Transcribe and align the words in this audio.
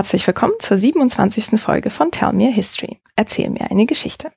Herzlich 0.00 0.26
willkommen 0.26 0.54
zur 0.60 0.78
27. 0.78 1.60
Folge 1.60 1.90
von 1.90 2.10
Tell 2.10 2.32
Me 2.32 2.48
a 2.48 2.50
History. 2.50 3.02
Erzähl 3.16 3.50
mir 3.50 3.70
eine 3.70 3.84
Geschichte. 3.84 4.32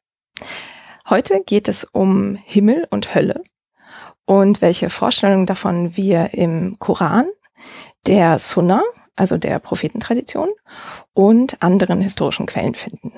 Heute 1.09 1.41
geht 1.45 1.69
es 1.69 1.85
um 1.85 2.35
Himmel 2.35 2.85
und 2.89 3.15
Hölle 3.15 3.41
und 4.25 4.61
welche 4.61 4.89
Vorstellungen 4.89 5.45
davon 5.45 5.95
wir 5.95 6.33
im 6.33 6.75
Koran, 6.79 7.27
der 8.07 8.39
Sunna, 8.39 8.83
also 9.15 9.37
der 9.37 9.57
Prophetentradition 9.59 10.49
und 11.13 11.63
anderen 11.63 12.01
historischen 12.01 12.45
Quellen 12.45 12.75
finden. 12.75 13.13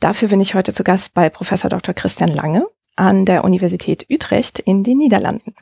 Dafür 0.00 0.28
bin 0.28 0.40
ich 0.40 0.54
heute 0.54 0.72
zu 0.72 0.82
Gast 0.82 1.12
bei 1.12 1.28
Professor 1.28 1.68
Dr. 1.68 1.92
Christian 1.92 2.30
Lange 2.30 2.66
an 2.96 3.26
der 3.26 3.44
Universität 3.44 4.06
Utrecht 4.08 4.60
in 4.60 4.82
den 4.82 4.96
Niederlanden. 4.96 5.54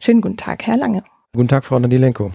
Schönen 0.00 0.20
guten 0.20 0.36
Tag, 0.36 0.66
Herr 0.66 0.76
Lange. 0.76 1.04
Guten 1.32 1.46
Tag, 1.46 1.64
Frau 1.64 1.78
Danilenko. 1.78 2.32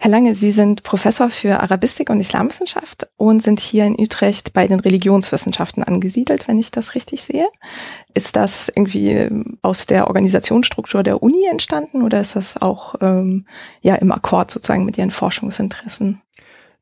Herr 0.00 0.10
Lange, 0.10 0.34
Sie 0.34 0.50
sind 0.50 0.82
Professor 0.82 1.30
für 1.30 1.60
Arabistik 1.60 2.10
und 2.10 2.18
Islamwissenschaft 2.18 3.08
und 3.16 3.40
sind 3.40 3.60
hier 3.60 3.84
in 3.86 3.94
Utrecht 3.96 4.52
bei 4.52 4.66
den 4.66 4.80
Religionswissenschaften 4.80 5.84
angesiedelt, 5.84 6.48
wenn 6.48 6.58
ich 6.58 6.72
das 6.72 6.96
richtig 6.96 7.22
sehe. 7.22 7.46
Ist 8.12 8.34
das 8.34 8.68
irgendwie 8.74 9.28
aus 9.62 9.86
der 9.86 10.08
Organisationsstruktur 10.08 11.04
der 11.04 11.22
Uni 11.22 11.46
entstanden 11.48 12.02
oder 12.02 12.20
ist 12.20 12.34
das 12.34 12.60
auch 12.60 12.96
ähm, 13.00 13.46
ja 13.80 13.94
im 13.94 14.10
Akkord 14.10 14.50
sozusagen 14.50 14.84
mit 14.84 14.98
Ihren 14.98 15.12
Forschungsinteressen? 15.12 16.20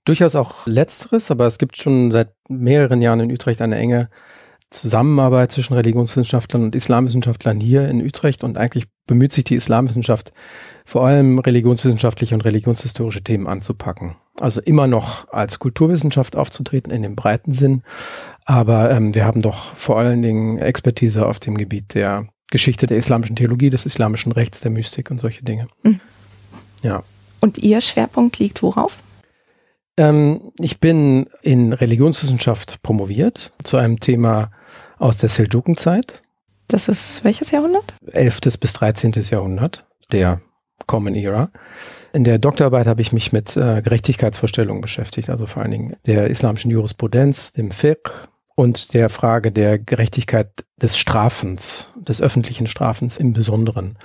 Durchaus 0.07 0.35
auch 0.35 0.67
letzteres, 0.67 1.31
aber 1.31 1.47
es 1.47 1.59
gibt 1.59 1.77
schon 1.77 2.11
seit 2.11 2.33
mehreren 2.49 3.03
Jahren 3.03 3.21
in 3.21 3.31
Utrecht 3.31 3.61
eine 3.61 3.77
enge 3.77 4.09
Zusammenarbeit 4.71 5.51
zwischen 5.51 5.75
Religionswissenschaftlern 5.75 6.63
und 6.63 6.77
Islamwissenschaftlern 6.77 7.61
hier 7.61 7.89
in 7.89 8.03
Utrecht 8.03 8.45
und 8.45 8.57
eigentlich 8.57 8.87
bemüht 9.07 9.33
sich 9.33 9.43
die 9.45 9.57
Islamwissenschaft 9.57 10.33
vor 10.85 11.05
allem 11.05 11.41
religionswissenschaftliche 11.41 12.35
und 12.35 12.43
religionshistorische 12.43 13.23
Themen 13.23 13.49
anzupacken. 13.49 14.17
Also 14.41 14.61
immer 14.61 14.87
noch 14.87 15.29
als 15.29 15.59
Kulturwissenschaft 15.59 16.37
aufzutreten 16.37 16.93
in 16.93 17.03
dem 17.03 17.17
breiten 17.17 17.53
Sinn, 17.53 17.83
aber 18.45 18.91
ähm, 18.91 19.15
wir 19.15 19.25
haben 19.25 19.43
doch 19.43 19.75
vor 19.75 19.99
allen 19.99 20.23
Dingen 20.23 20.59
Expertise 20.59 21.27
auf 21.27 21.41
dem 21.41 21.59
Gebiet 21.59 21.95
der 21.95 22.29
Geschichte 22.51 22.87
der 22.87 22.97
islamischen 22.97 23.37
Theologie, 23.37 23.71
des 23.71 23.87
islamischen 23.87 24.33
Rechts, 24.33 24.61
der 24.61 24.71
Mystik 24.71 25.11
und 25.11 25.19
solche 25.19 25.45
Dinge. 25.45 25.69
Mhm. 25.83 26.01
Ja. 26.83 27.03
Und 27.41 27.59
Ihr 27.59 27.81
Schwerpunkt 27.81 28.39
liegt 28.39 28.63
worauf? 28.63 28.99
Ähm, 29.97 30.53
ich 30.59 30.81
bin 30.81 31.27
in 31.43 31.73
Religionswissenschaft 31.73 32.83
promoviert 32.83 33.53
zu 33.63 33.77
einem 33.77 34.01
Thema 34.01 34.51
aus 35.01 35.19
der 35.19 35.29
Seldukenzeit. 35.29 36.21
Das 36.69 36.89
ist 36.89 37.25
welches 37.25 37.51
Jahrhundert? 37.51 37.95
11. 38.13 38.41
bis 38.61 38.75
13. 38.75 39.13
Jahrhundert, 39.31 39.85
der 40.13 40.41
Common 40.87 41.15
Era. 41.15 41.51
In 42.13 42.25
der 42.25 42.39
Doktorarbeit 42.39 42.87
habe 42.87 43.01
ich 43.01 43.13
mich 43.13 43.33
mit 43.33 43.57
äh, 43.57 43.83
Gerechtigkeitsvorstellungen 43.83 44.81
beschäftigt, 44.81 45.31
also 45.31 45.47
vor 45.47 45.63
allen 45.63 45.71
Dingen 45.71 45.97
der 46.07 46.29
islamischen 46.29 46.71
Jurisprudenz, 46.71 47.53
dem 47.53 47.71
Fiqh 47.71 48.29
und 48.55 48.95
der 48.95 49.09
Frage 49.09 49.53
der 49.53 49.79
Gerechtigkeit 49.79 50.51
des 50.77 50.99
Strafens, 50.99 51.91
des 51.97 52.21
öffentlichen 52.21 52.67
Strafens 52.67 53.17
im 53.17 53.33
Besonderen. 53.33 53.97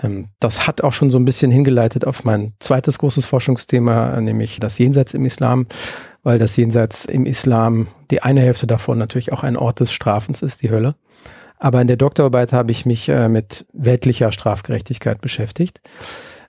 Ähm, 0.00 0.28
das 0.40 0.66
hat 0.66 0.82
auch 0.82 0.92
schon 0.92 1.10
so 1.10 1.18
ein 1.18 1.24
bisschen 1.24 1.50
hingeleitet 1.50 2.06
auf 2.06 2.24
mein 2.24 2.54
zweites 2.60 2.98
großes 2.98 3.26
Forschungsthema, 3.26 4.20
nämlich 4.20 4.58
das 4.58 4.78
Jenseits 4.78 5.14
im 5.14 5.26
Islam, 5.26 5.66
weil 6.24 6.38
das 6.38 6.56
Jenseits 6.56 7.04
im 7.04 7.26
Islam 7.26 7.86
die 8.10 8.22
eine 8.22 8.40
Hälfte 8.40 8.66
davon 8.66 8.98
natürlich 8.98 9.32
auch 9.32 9.44
ein 9.44 9.56
Ort 9.56 9.80
des 9.80 9.92
Strafens 9.92 10.42
ist, 10.42 10.62
die 10.62 10.70
Hölle. 10.70 10.96
Aber 11.58 11.80
in 11.80 11.86
der 11.86 11.96
Doktorarbeit 11.96 12.52
habe 12.52 12.72
ich 12.72 12.84
mich 12.84 13.08
äh, 13.08 13.28
mit 13.28 13.66
weltlicher 13.72 14.32
Strafgerechtigkeit 14.32 15.20
beschäftigt. 15.20 15.80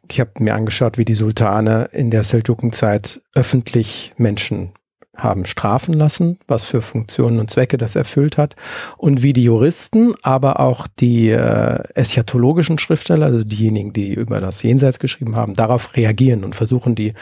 Ich 0.10 0.20
habe 0.20 0.32
mir 0.40 0.56
angeschaut, 0.56 0.98
wie 0.98 1.06
die 1.06 1.14
Sultane 1.14 1.90
in 1.92 2.12
der 2.12 2.24
Seldukenzeit 2.24 3.22
öffentlich 3.34 4.14
Menschen 4.18 4.72
haben 5.16 5.46
strafen 5.46 5.94
lassen, 5.94 6.40
was 6.48 6.66
für 6.66 6.82
Funktionen 6.82 7.40
und 7.40 7.50
Zwecke 7.50 7.78
das 7.78 7.96
erfüllt 7.96 8.38
hat 8.38 8.56
und 8.98 9.24
wie 9.24 9.34
die 9.34 9.44
Juristen, 9.44 10.14
aber 10.24 10.60
auch 10.60 10.88
die 10.88 11.30
äh, 11.30 11.80
eschatologischen 11.94 12.78
Schriftsteller, 12.78 13.28
also 13.28 13.44
diejenigen, 13.44 13.94
die 13.94 14.14
über 14.14 14.42
das 14.42 14.62
Jenseits 14.62 15.00
geschrieben 15.00 15.36
haben, 15.36 15.54
darauf 15.54 15.96
reagieren 15.96 16.44
und 16.44 16.56
versuchen, 16.56 16.96
die 16.96 17.14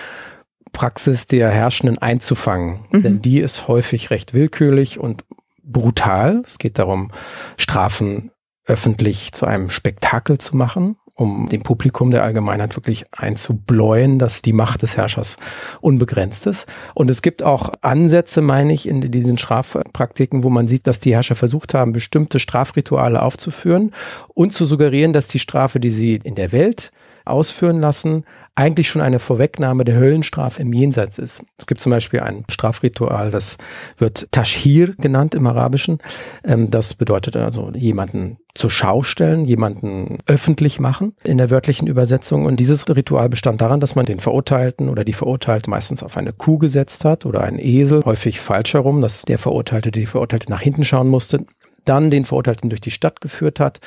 Praxis 0.73 1.27
der 1.27 1.49
Herrschenden 1.49 1.97
einzufangen. 1.97 2.79
Mhm. 2.91 3.03
Denn 3.03 3.21
die 3.21 3.39
ist 3.39 3.67
häufig 3.67 4.09
recht 4.09 4.33
willkürlich 4.33 4.99
und 4.99 5.23
brutal. 5.63 6.43
Es 6.45 6.57
geht 6.57 6.77
darum, 6.77 7.11
Strafen 7.57 8.31
öffentlich 8.65 9.31
zu 9.31 9.45
einem 9.45 9.69
Spektakel 9.69 10.37
zu 10.37 10.57
machen 10.57 10.97
um 11.15 11.47
dem 11.49 11.61
Publikum 11.61 12.09
der 12.09 12.23
Allgemeinheit 12.23 12.75
wirklich 12.75 13.05
einzubläuen, 13.11 14.17
dass 14.17 14.41
die 14.41 14.53
Macht 14.53 14.81
des 14.81 14.97
Herrschers 14.97 15.37
unbegrenzt 15.79 16.47
ist. 16.47 16.67
Und 16.95 17.09
es 17.09 17.21
gibt 17.21 17.43
auch 17.43 17.71
Ansätze, 17.81 18.41
meine 18.41 18.73
ich, 18.73 18.87
in 18.87 19.11
diesen 19.11 19.37
Strafpraktiken, 19.37 20.43
wo 20.43 20.49
man 20.49 20.67
sieht, 20.67 20.87
dass 20.87 20.99
die 20.99 21.13
Herrscher 21.13 21.35
versucht 21.35 21.73
haben, 21.75 21.93
bestimmte 21.93 22.39
Strafrituale 22.39 23.21
aufzuführen 23.21 23.91
und 24.29 24.53
zu 24.53 24.65
suggerieren, 24.65 25.13
dass 25.13 25.27
die 25.27 25.39
Strafe, 25.39 25.79
die 25.79 25.91
sie 25.91 26.15
in 26.15 26.35
der 26.35 26.51
Welt 26.51 26.91
ausführen 27.25 27.79
lassen, 27.79 28.25
eigentlich 28.55 28.89
schon 28.89 29.01
eine 29.01 29.19
Vorwegnahme 29.19 29.83
der 29.83 29.95
Höllenstrafe 29.95 30.61
im 30.61 30.73
Jenseits 30.73 31.17
ist. 31.17 31.43
Es 31.57 31.65
gibt 31.65 31.81
zum 31.81 31.91
Beispiel 31.91 32.19
ein 32.19 32.45
Strafritual, 32.49 33.31
das 33.31 33.57
wird 33.97 34.27
Tashhir 34.31 34.95
genannt 34.97 35.33
im 35.35 35.47
Arabischen. 35.47 35.99
Ähm, 36.43 36.69
das 36.69 36.93
bedeutet 36.93 37.35
also 37.35 37.71
jemanden 37.73 38.37
zur 38.55 38.69
Schau 38.69 39.01
stellen, 39.01 39.45
jemanden 39.45 40.19
öffentlich 40.27 40.79
machen 40.79 41.15
in 41.23 41.39
der 41.39 41.49
wörtlichen 41.49 41.87
Übersetzung. 41.87 42.45
Und 42.45 42.59
dieses 42.59 42.87
Ritual 42.87 43.29
bestand 43.29 43.61
daran, 43.61 43.79
dass 43.79 43.95
man 43.95 44.05
den 44.05 44.19
Verurteilten 44.19 44.89
oder 44.89 45.03
die 45.03 45.13
Verurteilte 45.13 45.69
meistens 45.69 46.03
auf 46.03 46.17
eine 46.17 46.33
Kuh 46.33 46.59
gesetzt 46.59 47.03
hat 47.05 47.25
oder 47.25 47.41
einen 47.41 47.59
Esel, 47.59 48.03
häufig 48.05 48.39
falsch 48.39 48.75
herum, 48.75 49.01
dass 49.01 49.23
der 49.23 49.39
Verurteilte, 49.39 49.91
die 49.91 50.05
Verurteilte 50.05 50.51
nach 50.51 50.61
hinten 50.61 50.83
schauen 50.83 51.09
musste, 51.09 51.45
dann 51.85 52.11
den 52.11 52.25
Verurteilten 52.25 52.69
durch 52.69 52.81
die 52.81 52.91
Stadt 52.91 53.21
geführt 53.21 53.59
hat, 53.59 53.79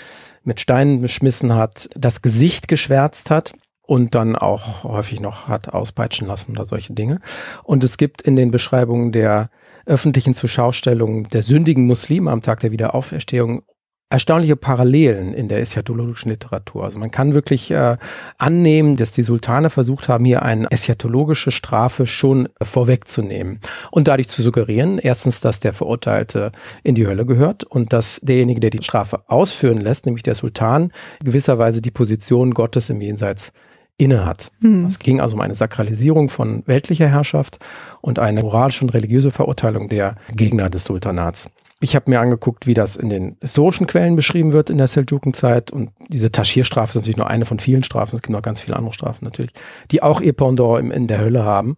mit 0.47 0.61
Steinen 0.61 1.03
beschmissen 1.03 1.55
hat, 1.55 1.91
das 1.95 2.23
Gesicht 2.23 2.69
geschwärzt 2.69 3.31
hat 3.31 3.53
und 3.83 4.15
dann 4.15 4.37
auch 4.37 4.85
häufig 4.85 5.21
noch 5.21 5.49
hat 5.49 5.69
auspeitschen 5.69 6.27
lassen 6.27 6.53
oder 6.53 6.65
solche 6.65 6.93
Dinge. 6.93 7.21
Und 7.65 7.85
es 7.85 7.99
gibt 7.99 8.23
in 8.23 8.37
den 8.37 8.51
Beschreibungen 8.51 9.13
der 9.13 9.51
öffentlichen 9.87 10.35
Zuschaustellung 10.35 11.29
der 11.29 11.43
sündigen 11.43 11.87
Muslime 11.87 12.31
am 12.31 12.43
Tag 12.43 12.61
der 12.61 12.73
Wiederauferstehung 12.73 13.63
erstaunliche 14.09 14.55
Parallelen 14.55 15.35
in 15.35 15.49
der 15.49 15.61
eschatologischen 15.61 16.31
Literatur. 16.31 16.85
Also 16.85 16.99
man 16.99 17.11
kann 17.11 17.35
wirklich 17.35 17.73
äh, 17.73 17.97
annehmen, 18.39 18.97
dass 18.97 19.11
die 19.11 19.25
Sultane 19.25 19.69
versucht 19.69 20.09
haben, 20.09 20.25
hier 20.25 20.43
eine 20.43 20.71
eschatologische 20.71 21.51
Strafe 21.51 22.07
schon 22.07 22.49
vorwegzunehmen 22.63 23.59
und 23.91 24.07
dadurch 24.07 24.29
zu 24.29 24.43
suggerieren, 24.43 24.99
erstens, 24.99 25.41
dass 25.41 25.59
der 25.59 25.73
Verurteilte 25.73 26.53
in 26.85 26.95
die 26.95 27.07
Hölle 27.07 27.27
gehört 27.27 27.65
und 27.65 27.93
dass 27.93 28.21
derjenige, 28.23 28.61
der 28.61 28.71
die 28.71 28.83
Strafe 28.83 29.29
ausführen 29.29 29.81
lässt, 29.81 30.07
nämlich 30.07 30.23
der 30.23 30.37
Sultan, 30.37 30.93
gewisserweise 31.25 31.83
die 31.83 31.91
Position 31.91 32.55
Gottes 32.55 32.91
im 32.91 33.01
Jenseits 33.01 33.53
innehat. 33.99 34.53
Mhm. 34.61 34.87
Es 34.87 35.01
ging 35.01 35.21
also 35.21 35.35
um 35.35 35.41
eine 35.41 35.55
Sakralisierung 35.55 36.29
von 36.29 36.63
weltlicher 36.67 37.09
Herrschaft 37.09 37.59
und 38.03 38.21
eine 38.21 38.43
moralische 38.43 38.85
und 38.85 38.91
religiöse 38.91 39.33
Verurteilung 39.33 39.89
der 39.89 40.17
Gegner 40.35 40.71
des 40.71 40.85
Sultanats. 40.85 41.51
Ich 41.81 41.95
habe 41.95 42.11
mir 42.11 42.21
angeguckt, 42.21 42.67
wie 42.67 42.75
das 42.75 42.97
in 42.97 43.11
den 43.11 43.37
historischen 43.41 43.87
Quellen 43.87 44.17
beschrieben 44.17 44.53
wird 44.53 44.71
in 44.71 44.79
der 44.79 44.87
Seldukenzeit. 44.87 45.71
Und 45.71 45.91
diese 46.09 46.33
Taschierstrafe 46.33 46.91
ist 46.91 46.97
natürlich 46.97 47.19
nur 47.19 47.29
eine 47.29 47.45
von 47.45 47.59
vielen 47.59 47.83
Strafen. 47.83 48.17
Es 48.17 48.23
gibt 48.23 48.33
noch 48.33 48.43
ganz 48.43 48.61
viele 48.61 48.77
andere 48.77 48.95
Strafen 48.95 49.25
natürlich, 49.25 49.53
die 49.91 50.03
auch 50.03 50.21
ihr 50.21 50.33
Pendant 50.33 50.93
in 50.93 51.07
der 51.07 51.21
Hölle 51.21 51.45
haben. 51.45 51.77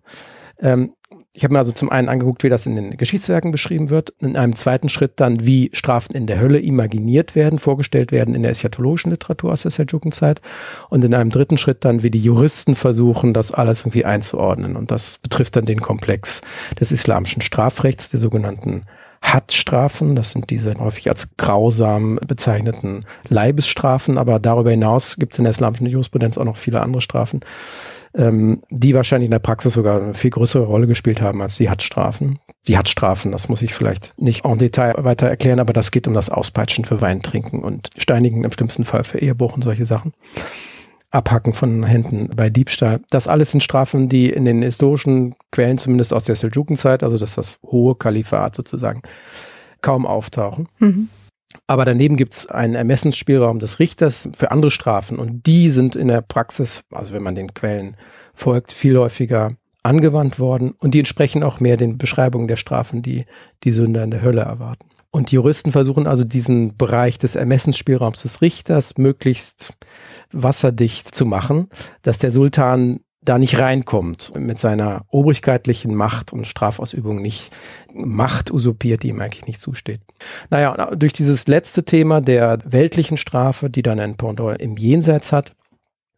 Ähm, 0.60 0.92
ich 1.32 1.44
habe 1.44 1.54
mir 1.54 1.60
also 1.60 1.70
zum 1.70 1.90
einen 1.90 2.08
angeguckt, 2.08 2.42
wie 2.42 2.48
das 2.48 2.66
in 2.66 2.74
den 2.74 2.96
Geschichtswerken 2.96 3.52
beschrieben 3.52 3.90
wird. 3.90 4.10
In 4.18 4.36
einem 4.36 4.56
zweiten 4.56 4.88
Schritt 4.88 5.12
dann, 5.16 5.46
wie 5.46 5.70
Strafen 5.72 6.16
in 6.16 6.26
der 6.26 6.40
Hölle 6.40 6.58
imaginiert 6.58 7.36
werden, 7.36 7.60
vorgestellt 7.60 8.10
werden 8.10 8.34
in 8.34 8.42
der 8.42 8.50
eschatologischen 8.50 9.12
Literatur 9.12 9.52
aus 9.52 9.62
der 9.62 9.70
Seldukenzeit. 9.70 10.40
Und 10.90 11.04
in 11.04 11.14
einem 11.14 11.30
dritten 11.30 11.56
Schritt 11.56 11.84
dann, 11.84 12.02
wie 12.02 12.10
die 12.10 12.22
Juristen 12.22 12.74
versuchen, 12.74 13.34
das 13.34 13.52
alles 13.52 13.82
irgendwie 13.82 14.04
einzuordnen. 14.04 14.74
Und 14.74 14.90
das 14.90 15.18
betrifft 15.18 15.54
dann 15.54 15.64
den 15.64 15.80
Komplex 15.80 16.40
des 16.80 16.90
islamischen 16.90 17.40
Strafrechts, 17.42 18.10
der 18.10 18.18
sogenannten 18.18 18.82
Hattstrafen. 19.22 20.16
Das 20.16 20.30
sind 20.30 20.50
diese 20.50 20.74
häufig 20.78 21.08
als 21.08 21.36
grausam 21.36 22.18
bezeichneten 22.26 23.04
Leibesstrafen, 23.28 24.18
aber 24.18 24.38
darüber 24.38 24.70
hinaus 24.70 25.16
gibt 25.16 25.34
es 25.34 25.38
in 25.38 25.44
der 25.44 25.50
islamischen 25.50 25.86
Jurisprudenz 25.86 26.38
auch 26.38 26.44
noch 26.44 26.56
viele 26.56 26.80
andere 26.80 27.00
Strafen, 27.00 27.40
ähm, 28.14 28.62
die 28.70 28.94
wahrscheinlich 28.94 29.26
in 29.26 29.32
der 29.32 29.38
Praxis 29.38 29.72
sogar 29.72 30.00
eine 30.00 30.14
viel 30.14 30.30
größere 30.30 30.64
Rolle 30.64 30.86
gespielt 30.86 31.20
haben 31.20 31.42
als 31.42 31.56
die 31.56 31.68
Hattstrafen. 31.68 32.38
Die 32.66 32.78
Hattstrafen, 32.78 33.32
das 33.32 33.48
muss 33.48 33.62
ich 33.62 33.74
vielleicht 33.74 34.14
nicht 34.18 34.44
en 34.44 34.58
Detail 34.58 34.94
weiter 34.98 35.26
erklären, 35.28 35.60
aber 35.60 35.72
das 35.72 35.90
geht 35.90 36.08
um 36.08 36.14
das 36.14 36.30
Auspeitschen 36.30 36.84
für 36.84 37.00
Weintrinken 37.00 37.62
und 37.62 37.90
Steinigen 37.96 38.44
im 38.44 38.52
schlimmsten 38.52 38.84
Fall 38.84 39.04
für 39.04 39.18
Ehebruch 39.18 39.54
und 39.54 39.62
solche 39.62 39.86
Sachen. 39.86 40.12
Abhacken 41.10 41.54
von 41.54 41.84
Händen 41.84 42.28
bei 42.36 42.50
Diebstahl. 42.50 43.00
Das 43.10 43.28
alles 43.28 43.52
sind 43.52 43.62
Strafen, 43.62 44.08
die 44.08 44.28
in 44.28 44.44
den 44.44 44.62
historischen 44.62 45.34
Quellen, 45.50 45.78
zumindest 45.78 46.12
aus 46.12 46.24
der 46.24 46.36
Seljukenzeit, 46.36 47.02
also 47.02 47.16
das 47.16 47.34
das 47.34 47.58
hohe 47.64 47.94
Kalifat 47.94 48.54
sozusagen, 48.54 49.02
kaum 49.80 50.06
auftauchen. 50.06 50.68
Mhm. 50.78 51.08
Aber 51.66 51.86
daneben 51.86 52.16
gibt 52.16 52.34
es 52.34 52.46
einen 52.46 52.74
Ermessensspielraum 52.74 53.58
des 53.58 53.78
Richters 53.78 54.28
für 54.34 54.50
andere 54.50 54.70
Strafen 54.70 55.18
und 55.18 55.46
die 55.46 55.70
sind 55.70 55.96
in 55.96 56.08
der 56.08 56.20
Praxis, 56.20 56.84
also 56.90 57.14
wenn 57.14 57.22
man 57.22 57.34
den 57.34 57.54
Quellen 57.54 57.96
folgt, 58.34 58.72
viel 58.72 58.98
häufiger 58.98 59.52
angewandt 59.82 60.38
worden 60.38 60.74
und 60.78 60.92
die 60.92 60.98
entsprechen 60.98 61.42
auch 61.42 61.60
mehr 61.60 61.78
den 61.78 61.96
Beschreibungen 61.96 62.48
der 62.48 62.56
Strafen, 62.56 63.00
die 63.00 63.24
die 63.64 63.72
Sünder 63.72 64.04
in 64.04 64.10
der 64.10 64.20
Hölle 64.20 64.42
erwarten. 64.42 64.88
Und 65.10 65.30
die 65.30 65.36
Juristen 65.36 65.72
versuchen 65.72 66.06
also 66.06 66.24
diesen 66.24 66.76
Bereich 66.76 67.16
des 67.16 67.34
Ermessensspielraums 67.34 68.22
des 68.22 68.42
Richters 68.42 68.98
möglichst 68.98 69.72
wasserdicht 70.32 71.14
zu 71.14 71.26
machen, 71.26 71.68
dass 72.02 72.18
der 72.18 72.30
Sultan 72.30 73.00
da 73.20 73.38
nicht 73.38 73.58
reinkommt 73.58 74.32
mit 74.38 74.58
seiner 74.58 75.04
obrigkeitlichen 75.08 75.94
Macht 75.94 76.32
und 76.32 76.46
Strafausübung 76.46 77.20
nicht 77.20 77.50
Macht 77.92 78.50
usurpiert, 78.50 79.02
die 79.02 79.08
ihm 79.08 79.20
eigentlich 79.20 79.46
nicht 79.46 79.60
zusteht. 79.60 80.00
Naja, 80.50 80.74
durch 80.94 81.12
dieses 81.12 81.46
letzte 81.46 81.84
Thema 81.84 82.20
der 82.20 82.58
weltlichen 82.64 83.16
Strafe, 83.16 83.70
die 83.70 83.82
dann 83.82 84.00
ein 84.00 84.16
Pendant 84.16 84.60
im 84.60 84.76
Jenseits 84.76 85.32
hat, 85.32 85.52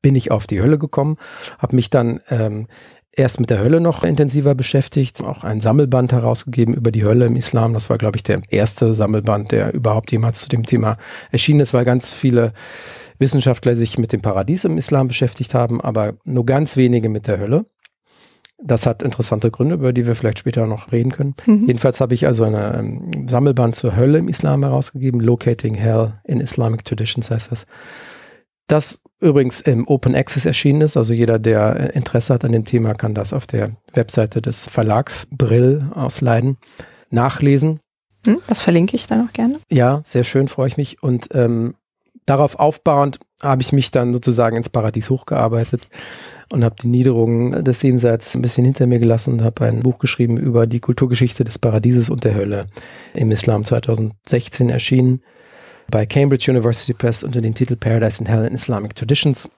bin 0.02 0.14
ich 0.14 0.30
auf 0.30 0.46
die 0.46 0.60
Hölle 0.62 0.78
gekommen, 0.78 1.16
habe 1.58 1.76
mich 1.76 1.90
dann 1.90 2.20
ähm, 2.28 2.68
erst 3.12 3.40
mit 3.40 3.50
der 3.50 3.58
Hölle 3.58 3.80
noch 3.80 4.04
intensiver 4.04 4.54
beschäftigt, 4.54 5.22
auch 5.22 5.42
ein 5.42 5.60
Sammelband 5.60 6.12
herausgegeben 6.12 6.74
über 6.74 6.90
die 6.90 7.04
Hölle 7.04 7.26
im 7.26 7.36
Islam. 7.36 7.72
Das 7.72 7.90
war, 7.90 7.98
glaube 7.98 8.16
ich, 8.16 8.22
der 8.22 8.40
erste 8.50 8.94
Sammelband, 8.94 9.52
der 9.52 9.74
überhaupt 9.74 10.12
jemals 10.12 10.42
zu 10.42 10.48
dem 10.48 10.64
Thema 10.64 10.96
erschienen 11.30 11.60
ist, 11.60 11.74
weil 11.74 11.84
ganz 11.84 12.12
viele 12.12 12.52
Wissenschaftler 13.20 13.76
sich 13.76 13.98
mit 13.98 14.12
dem 14.12 14.22
Paradies 14.22 14.64
im 14.64 14.78
Islam 14.78 15.08
beschäftigt 15.08 15.54
haben, 15.54 15.80
aber 15.80 16.14
nur 16.24 16.46
ganz 16.46 16.76
wenige 16.76 17.08
mit 17.08 17.26
der 17.26 17.38
Hölle. 17.38 17.66
Das 18.62 18.86
hat 18.86 19.02
interessante 19.02 19.50
Gründe, 19.50 19.76
über 19.76 19.92
die 19.92 20.06
wir 20.06 20.14
vielleicht 20.14 20.40
später 20.40 20.66
noch 20.66 20.92
reden 20.92 21.12
können. 21.12 21.34
Mhm. 21.46 21.66
Jedenfalls 21.66 22.00
habe 22.00 22.12
ich 22.14 22.26
also 22.26 22.44
eine 22.44 22.78
ähm, 22.78 23.26
Sammelband 23.28 23.74
zur 23.74 23.96
Hölle 23.96 24.18
im 24.18 24.28
Islam 24.28 24.62
herausgegeben. 24.62 25.20
Locating 25.20 25.74
Hell 25.74 26.20
in 26.24 26.40
Islamic 26.40 26.84
Traditions 26.84 27.30
heißt 27.30 27.52
das. 27.52 27.66
Das 28.66 29.00
übrigens 29.18 29.60
im 29.60 29.88
Open 29.88 30.14
Access 30.14 30.44
erschienen 30.44 30.82
ist. 30.82 30.96
Also 30.96 31.14
jeder, 31.14 31.38
der 31.38 31.76
äh, 31.76 31.96
Interesse 31.96 32.34
hat 32.34 32.44
an 32.44 32.52
dem 32.52 32.64
Thema, 32.64 32.92
kann 32.94 33.14
das 33.14 33.32
auf 33.32 33.46
der 33.46 33.76
Webseite 33.94 34.42
des 34.42 34.68
Verlags 34.68 35.26
Brill 35.30 35.90
aus 35.94 36.20
Leiden 36.20 36.58
nachlesen. 37.10 37.80
Hm, 38.26 38.38
das 38.46 38.60
verlinke 38.60 38.94
ich 38.94 39.06
dann 39.06 39.26
auch 39.26 39.32
gerne. 39.32 39.58
Ja, 39.70 40.02
sehr 40.04 40.24
schön, 40.24 40.48
freue 40.48 40.68
ich 40.68 40.76
mich. 40.76 41.02
Und 41.02 41.28
ähm, 41.32 41.74
darauf 42.26 42.58
aufbauend 42.58 43.18
habe 43.42 43.62
ich 43.62 43.72
mich 43.72 43.90
dann 43.90 44.12
sozusagen 44.12 44.56
ins 44.56 44.68
Paradies 44.68 45.10
hochgearbeitet 45.10 45.88
und 46.52 46.64
habe 46.64 46.76
die 46.80 46.88
Niederungen 46.88 47.64
des 47.64 47.82
Jenseits 47.82 48.34
ein 48.34 48.42
bisschen 48.42 48.64
hinter 48.64 48.86
mir 48.86 48.98
gelassen 48.98 49.34
und 49.34 49.42
habe 49.42 49.64
ein 49.64 49.80
Buch 49.80 49.98
geschrieben 49.98 50.36
über 50.36 50.66
die 50.66 50.80
Kulturgeschichte 50.80 51.44
des 51.44 51.58
Paradieses 51.58 52.10
und 52.10 52.24
der 52.24 52.34
Hölle 52.34 52.66
im 53.14 53.30
Islam 53.30 53.64
2016 53.64 54.68
erschienen 54.68 55.22
bei 55.90 56.06
Cambridge 56.06 56.50
University 56.50 56.92
Press 56.92 57.22
unter 57.22 57.40
dem 57.40 57.54
Titel 57.54 57.76
Paradise 57.76 58.22
in 58.22 58.28
Hell 58.28 58.44
in 58.44 58.54
Islamic 58.54 58.94
Traditions. 58.94 59.48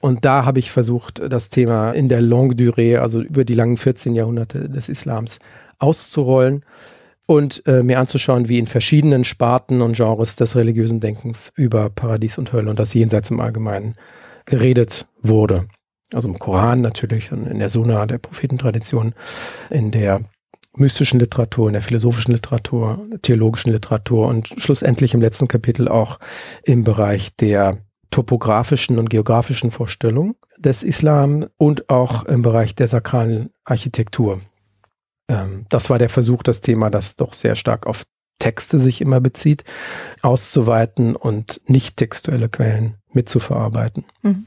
Und 0.00 0.24
da 0.24 0.44
habe 0.44 0.58
ich 0.58 0.70
versucht, 0.70 1.20
das 1.28 1.50
Thema 1.50 1.92
in 1.92 2.08
der 2.08 2.20
Longue 2.20 2.54
Durée, 2.54 2.98
also 2.98 3.20
über 3.20 3.44
die 3.44 3.54
langen 3.54 3.76
14 3.76 4.14
Jahrhunderte 4.14 4.68
des 4.68 4.88
Islams, 4.88 5.38
auszurollen 5.78 6.64
und 7.28 7.62
äh, 7.66 7.82
mir 7.82 8.00
anzuschauen, 8.00 8.48
wie 8.48 8.58
in 8.58 8.66
verschiedenen 8.66 9.22
Sparten 9.22 9.82
und 9.82 9.94
Genres 9.96 10.36
des 10.36 10.56
religiösen 10.56 10.98
Denkens 10.98 11.52
über 11.56 11.90
Paradies 11.90 12.38
und 12.38 12.54
Hölle 12.54 12.70
und 12.70 12.78
das 12.78 12.94
Jenseits 12.94 13.30
im 13.30 13.40
Allgemeinen 13.40 13.96
geredet 14.46 15.06
wurde. 15.20 15.68
Also 16.10 16.26
im 16.26 16.38
Koran 16.38 16.80
natürlich, 16.80 17.30
in 17.30 17.58
der 17.58 17.68
Sunna 17.68 18.06
der 18.06 18.16
Prophetentradition, 18.16 19.14
in 19.68 19.90
der 19.90 20.22
mystischen 20.74 21.20
Literatur, 21.20 21.66
in 21.66 21.74
der 21.74 21.82
philosophischen 21.82 22.32
Literatur, 22.32 23.06
theologischen 23.20 23.72
Literatur 23.72 24.26
und 24.26 24.48
schlussendlich 24.56 25.12
im 25.12 25.20
letzten 25.20 25.48
Kapitel 25.48 25.86
auch 25.86 26.18
im 26.62 26.82
Bereich 26.82 27.36
der 27.36 27.76
topografischen 28.10 28.98
und 28.98 29.10
geografischen 29.10 29.70
Vorstellung 29.70 30.36
des 30.56 30.82
Islam 30.82 31.44
und 31.58 31.90
auch 31.90 32.24
im 32.24 32.40
Bereich 32.40 32.74
der 32.74 32.88
sakralen 32.88 33.50
Architektur 33.64 34.40
ähm, 35.28 35.66
das 35.68 35.90
war 35.90 35.98
der 35.98 36.08
Versuch, 36.08 36.42
das 36.42 36.60
Thema, 36.60 36.90
das 36.90 37.16
doch 37.16 37.34
sehr 37.34 37.54
stark 37.54 37.86
auf 37.86 38.04
Texte 38.38 38.78
sich 38.78 39.00
immer 39.00 39.20
bezieht, 39.20 39.64
auszuweiten 40.22 41.16
und 41.16 41.60
nicht 41.66 41.96
textuelle 41.96 42.48
Quellen 42.48 42.94
mitzuverarbeiten. 43.12 44.04
Mhm. 44.22 44.46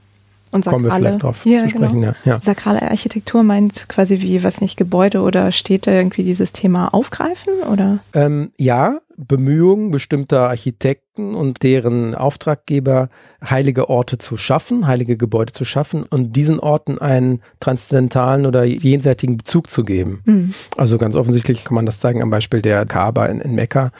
Und 0.54 0.66
Kommen 0.66 0.83
wir 0.83 0.92
vielleicht 0.92 1.24
drauf 1.24 1.45
ja, 1.45 1.63
zu 1.63 1.69
sprechen. 1.69 2.01
Genau. 2.01 2.13
Ja, 2.25 2.33
ja. 2.33 2.39
Sakrale 2.39 2.81
Architektur 2.81 3.42
meint 3.42 3.88
quasi 3.88 4.19
wie, 4.22 4.44
was 4.44 4.60
nicht, 4.60 4.75
Gebäude 4.75 5.22
oder 5.22 5.54
Städte 5.54 5.92
irgendwie 5.92 6.24
dieses 6.24 6.51
Thema 6.51 6.94
aufgreifen, 6.94 7.54
oder? 7.72 8.00
Ähm, 8.13 8.51
ja, 8.57 9.00
Bemühungen 9.27 9.91
bestimmter 9.91 10.50
Architekten 10.50 11.35
und 11.35 11.62
deren 11.62 12.15
Auftraggeber, 12.15 13.09
heilige 13.44 13.89
Orte 13.89 14.18
zu 14.18 14.38
schaffen, 14.38 14.88
heilige 14.88 15.18
Gebäude 15.18 15.53
zu 15.53 15.63
schaffen 15.63 16.03
und 16.03 16.35
diesen 16.35 16.59
Orten 16.59 16.97
einen 16.97 17.41
transzendentalen 17.59 18.45
oder 18.45 18.63
jenseitigen 18.63 19.38
Bezug 19.38 19.69
zu 19.69 19.83
geben. 19.83 20.21
Mhm. 20.25 20.53
Also 20.77 20.97
ganz 20.97 21.15
offensichtlich 21.15 21.63
kann 21.63 21.75
man 21.75 21.85
das 21.85 22.00
zeigen 22.00 22.21
am 22.21 22.29
Beispiel 22.29 22.62
der 22.62 22.85
Kaaba 22.85 23.27
in, 23.27 23.41
in 23.41 23.53
Mekka, 23.53 23.91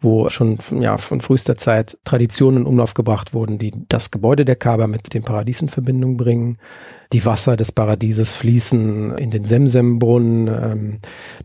wo 0.00 0.28
schon 0.28 0.58
ja, 0.78 0.96
von 0.96 1.20
frühester 1.20 1.56
Zeit 1.56 1.98
Traditionen 2.04 2.62
in 2.62 2.66
Umlauf 2.66 2.94
gebracht 2.94 3.34
wurden, 3.34 3.58
die 3.58 3.72
das 3.88 4.10
Gebäude 4.10 4.44
der 4.44 4.56
Kaaba 4.56 4.86
mit 4.86 5.12
dem 5.12 5.22
Paradies 5.22 5.62
in 5.62 5.68
Verbindung 5.68 6.16
bringen 6.16 6.56
die 7.12 7.24
Wasser 7.24 7.56
des 7.56 7.72
Paradieses 7.72 8.32
fließen 8.32 9.18
in 9.18 9.30
den 9.30 9.44
Semsembrunnen. 9.44 10.48
Ähm, 10.48 10.98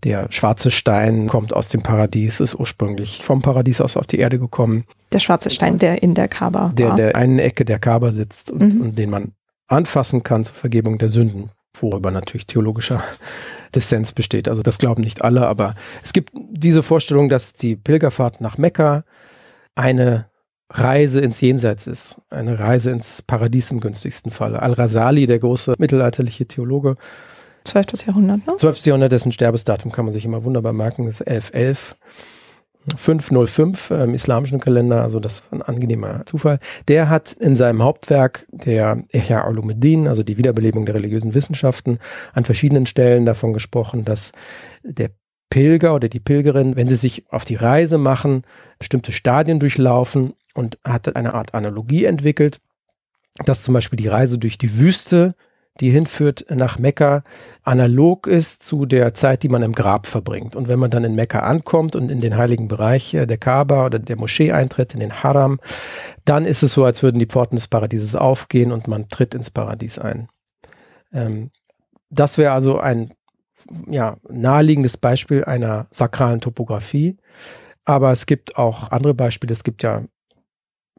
der 0.04 0.28
schwarze 0.32 0.70
Stein 0.70 1.28
kommt 1.28 1.54
aus 1.54 1.70
dem 1.70 1.82
Paradies, 1.82 2.40
ist 2.40 2.56
ursprünglich 2.56 3.24
vom 3.24 3.42
Paradies 3.42 3.82
aus 3.82 3.98
auf 3.98 4.06
die 4.06 4.20
Erde 4.20 4.38
gekommen. 4.38 4.86
Der 5.12 5.20
schwarze 5.20 5.50
Stein, 5.50 5.80
der 5.80 6.04
in 6.04 6.14
der 6.14 6.28
Kaaba 6.28 6.72
Der 6.78 6.92
in 6.92 6.96
der 6.98 7.16
einen 7.16 7.40
Ecke 7.40 7.66
der 7.66 7.80
Kaaba 7.80 8.12
sitzt 8.12 8.52
und, 8.52 8.76
mhm. 8.76 8.82
und 8.82 8.98
den 8.98 9.10
man 9.10 9.32
anfassen 9.68 10.22
kann 10.22 10.44
zur 10.44 10.56
Vergebung 10.56 10.98
der 11.00 11.10
Sünden 11.10 11.50
worüber 11.82 12.12
natürlich 12.12 12.48
theologischer 12.48 13.04
Dissens 13.76 14.14
besteht. 14.14 14.48
Also 14.48 14.62
das 14.62 14.78
glauben 14.78 15.02
nicht 15.04 15.22
alle, 15.22 15.48
aber 15.48 15.76
es 16.04 16.14
gibt 16.14 16.32
diese 16.34 16.84
Vorstellung, 16.84 17.28
dass 17.28 17.54
die 17.54 17.76
Pilgerfahrt 17.76 18.40
nach 18.40 18.58
Mekka 18.58 19.04
eine 19.76 20.30
Reise 20.70 21.22
ins 21.22 21.42
Jenseits 21.42 21.88
ist, 21.88 22.22
eine 22.30 22.58
Reise 22.58 22.92
ins 22.92 23.22
Paradies 23.22 23.72
im 23.72 23.80
günstigsten 23.80 24.32
Fall. 24.32 24.56
Al-Rasali, 24.56 25.28
der 25.28 25.40
große 25.40 25.76
mittelalterliche 25.78 26.48
Theologe. 26.48 26.96
12. 27.66 28.08
Jahrhundert, 28.08 28.46
ne? 28.48 28.58
12. 28.58 28.86
Jahrhundert, 28.86 29.12
dessen 29.12 29.32
Sterbesdatum 29.32 29.92
kann 29.92 30.06
man 30.06 30.12
sich 30.12 30.26
immer 30.26 30.44
wunderbar 30.44 30.74
merken, 30.74 31.06
das 31.06 31.22
ist 31.22 31.28
1111. 31.28 31.96
505 32.96 33.90
im 33.92 34.14
islamischen 34.14 34.60
Kalender, 34.60 35.02
also 35.02 35.20
das 35.20 35.40
ist 35.40 35.54
ein 35.54 35.64
angenehmer 35.64 36.24
Zufall. 36.28 36.60
Der 36.88 37.10
hat 37.10 37.34
in 37.34 37.56
seinem 37.56 37.82
Hauptwerk, 37.82 38.46
der 38.52 39.04
Ihya 39.12 39.48
Ulumuddin, 39.48 40.08
also 40.08 40.22
die 40.22 40.38
Wiederbelebung 40.38 40.86
der 40.86 40.94
religiösen 40.94 41.34
Wissenschaften, 41.34 41.98
an 42.34 42.44
verschiedenen 42.44 42.86
Stellen 42.86 43.26
davon 43.26 43.54
gesprochen, 43.54 44.06
dass 44.06 44.34
der 44.84 45.10
Pilger 45.50 45.96
oder 45.96 46.10
die 46.10 46.20
Pilgerin, 46.20 46.76
wenn 46.76 46.88
sie 46.88 46.96
sich 46.96 47.26
auf 47.32 47.46
die 47.46 47.56
Reise 47.56 47.98
machen, 47.98 48.44
bestimmte 48.78 49.12
Stadien 49.12 49.60
durchlaufen 49.60 50.34
und 50.56 50.80
hat 50.84 51.16
eine 51.16 51.36
Art 51.36 51.54
Analogie 51.54 52.06
entwickelt, 52.06 52.60
dass 53.46 53.64
zum 53.64 53.74
Beispiel 53.74 53.98
die 53.98 54.08
Reise 54.08 54.40
durch 54.40 54.58
die 54.58 54.80
Wüste, 54.80 55.36
die 55.82 55.92
hinführt 55.92 56.46
nach 56.50 56.80
Mekka, 56.80 57.24
analog 57.64 58.28
ist 58.28 58.64
zu 58.64 58.86
der 58.86 59.14
Zeit, 59.14 59.44
die 59.44 59.50
man 59.50 59.62
im 59.62 59.74
Grab 59.74 60.08
verbringt. 60.08 60.56
Und 60.56 60.70
wenn 60.70 60.80
man 60.80 60.90
dann 60.90 61.04
in 61.04 61.16
Mekka 61.16 61.40
ankommt 61.40 61.98
und 61.98 62.10
in 62.10 62.22
den 62.22 62.38
heiligen 62.38 62.70
Bereich 62.70 63.12
der 63.12 63.38
Kaaba 63.38 63.86
oder 63.86 64.00
der 64.00 64.16
Moschee 64.16 64.54
eintritt, 64.54 64.94
in 64.94 65.02
den 65.02 65.22
Haram, 65.22 65.60
dann 66.24 66.46
ist 66.46 66.64
es 66.64 66.72
so, 66.72 66.86
als 66.86 67.04
würden 67.04 67.20
die 67.20 67.26
Pforten 67.26 67.58
des 67.58 67.68
Paradieses 67.68 68.16
aufgehen 68.16 68.72
und 68.72 68.88
man 68.88 69.10
tritt 69.10 69.36
ins 69.36 69.50
Paradies 69.50 70.00
ein. 70.00 70.30
Ähm, 71.14 71.52
das 72.10 72.38
wäre 72.38 72.54
also 72.54 72.80
ein 72.80 73.14
ja, 73.88 74.18
naheliegendes 74.30 74.96
Beispiel 74.96 75.44
einer 75.44 75.88
sakralen 75.92 76.40
Topographie. 76.40 77.18
Aber 77.84 78.12
es 78.12 78.26
gibt 78.26 78.58
auch 78.58 78.92
andere 78.92 79.14
Beispiele. 79.14 79.54
Es 79.54 79.64
gibt 79.64 79.84
ja 79.84 80.04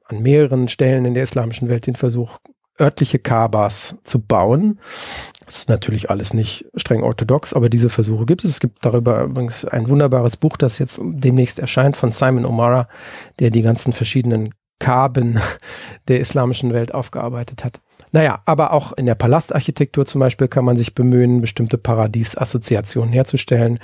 an 0.08 0.22
mehreren 0.22 0.68
Stellen 0.68 1.04
in 1.04 1.14
der 1.14 1.22
islamischen 1.22 1.68
Welt 1.68 1.86
den 1.86 1.96
Versuch, 1.96 2.38
örtliche 2.80 3.18
Kabas 3.18 3.96
zu 4.04 4.20
bauen. 4.20 4.80
Das 5.44 5.58
ist 5.58 5.68
natürlich 5.68 6.10
alles 6.10 6.34
nicht 6.34 6.66
streng 6.74 7.02
orthodox, 7.02 7.52
aber 7.52 7.68
diese 7.68 7.88
Versuche 7.88 8.26
gibt 8.26 8.44
es. 8.44 8.50
Es 8.50 8.60
gibt 8.60 8.84
darüber 8.84 9.22
übrigens 9.22 9.64
ein 9.64 9.88
wunderbares 9.88 10.36
Buch, 10.36 10.56
das 10.56 10.78
jetzt 10.78 11.00
demnächst 11.02 11.58
erscheint 11.58 11.96
von 11.96 12.12
Simon 12.12 12.44
O'Mara, 12.44 12.88
der 13.38 13.50
die 13.50 13.62
ganzen 13.62 13.92
verschiedenen 13.92 14.54
Kaben 14.78 15.40
der 16.08 16.20
islamischen 16.20 16.72
Welt 16.72 16.92
aufgearbeitet 16.92 17.64
hat. 17.64 17.80
Naja, 18.12 18.40
aber 18.44 18.72
auch 18.72 18.92
in 18.92 19.06
der 19.06 19.14
Palastarchitektur 19.14 20.06
zum 20.06 20.20
Beispiel 20.20 20.48
kann 20.48 20.64
man 20.64 20.76
sich 20.76 20.94
bemühen, 20.94 21.40
bestimmte 21.40 21.78
Paradiesassoziationen 21.78 23.12
herzustellen. 23.12 23.78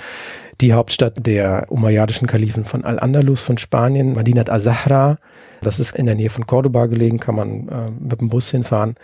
Die 0.61 0.73
Hauptstadt 0.73 1.25
der 1.25 1.67
umayyadischen 1.69 2.27
Kalifen 2.27 2.65
von 2.65 2.83
Al-Andalus 2.83 3.41
von 3.41 3.57
Spanien, 3.57 4.13
Madinat 4.13 4.49
al-Zahra, 4.49 5.17
das 5.61 5.79
ist 5.79 5.95
in 5.95 6.05
der 6.05 6.15
Nähe 6.15 6.29
von 6.29 6.47
Cordoba 6.47 6.85
gelegen, 6.85 7.19
kann 7.19 7.35
man 7.35 7.67
äh, 7.67 7.91
mit 7.99 8.21
dem 8.21 8.29
Bus 8.29 8.51
hinfahren. 8.51 8.95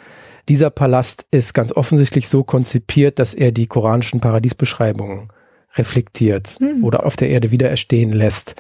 Dieser 0.48 0.70
Palast 0.70 1.26
ist 1.32 1.54
ganz 1.54 1.72
offensichtlich 1.72 2.28
so 2.28 2.44
konzipiert, 2.44 3.20
dass 3.20 3.34
er 3.34 3.52
die 3.52 3.68
koranischen 3.68 4.20
Paradiesbeschreibungen 4.20 5.30
reflektiert 5.76 6.58
mhm. 6.60 6.84
oder 6.84 7.06
auf 7.06 7.16
der 7.16 7.30
Erde 7.30 7.52
wieder 7.52 7.70
erstehen 7.70 8.12
lässt. 8.12 8.56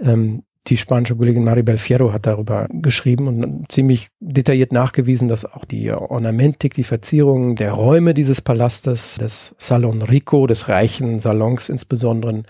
Ähm, 0.00 0.42
die 0.66 0.76
spanische 0.76 1.16
Kollegin 1.16 1.44
Maribel 1.44 1.78
Fierro 1.78 2.12
hat 2.12 2.26
darüber 2.26 2.66
geschrieben 2.70 3.28
und 3.28 3.72
ziemlich 3.72 4.08
detailliert 4.20 4.72
nachgewiesen, 4.72 5.26
dass 5.26 5.46
auch 5.46 5.64
die 5.64 5.90
Ornamentik, 5.90 6.74
die 6.74 6.84
Verzierungen 6.84 7.56
der 7.56 7.72
Räume 7.72 8.12
dieses 8.12 8.42
Palastes, 8.42 9.16
des 9.16 9.54
Salon 9.58 10.02
Rico, 10.02 10.46
des 10.46 10.68
reichen 10.68 11.18
Salons 11.18 11.70
insbesondere, 11.70 12.42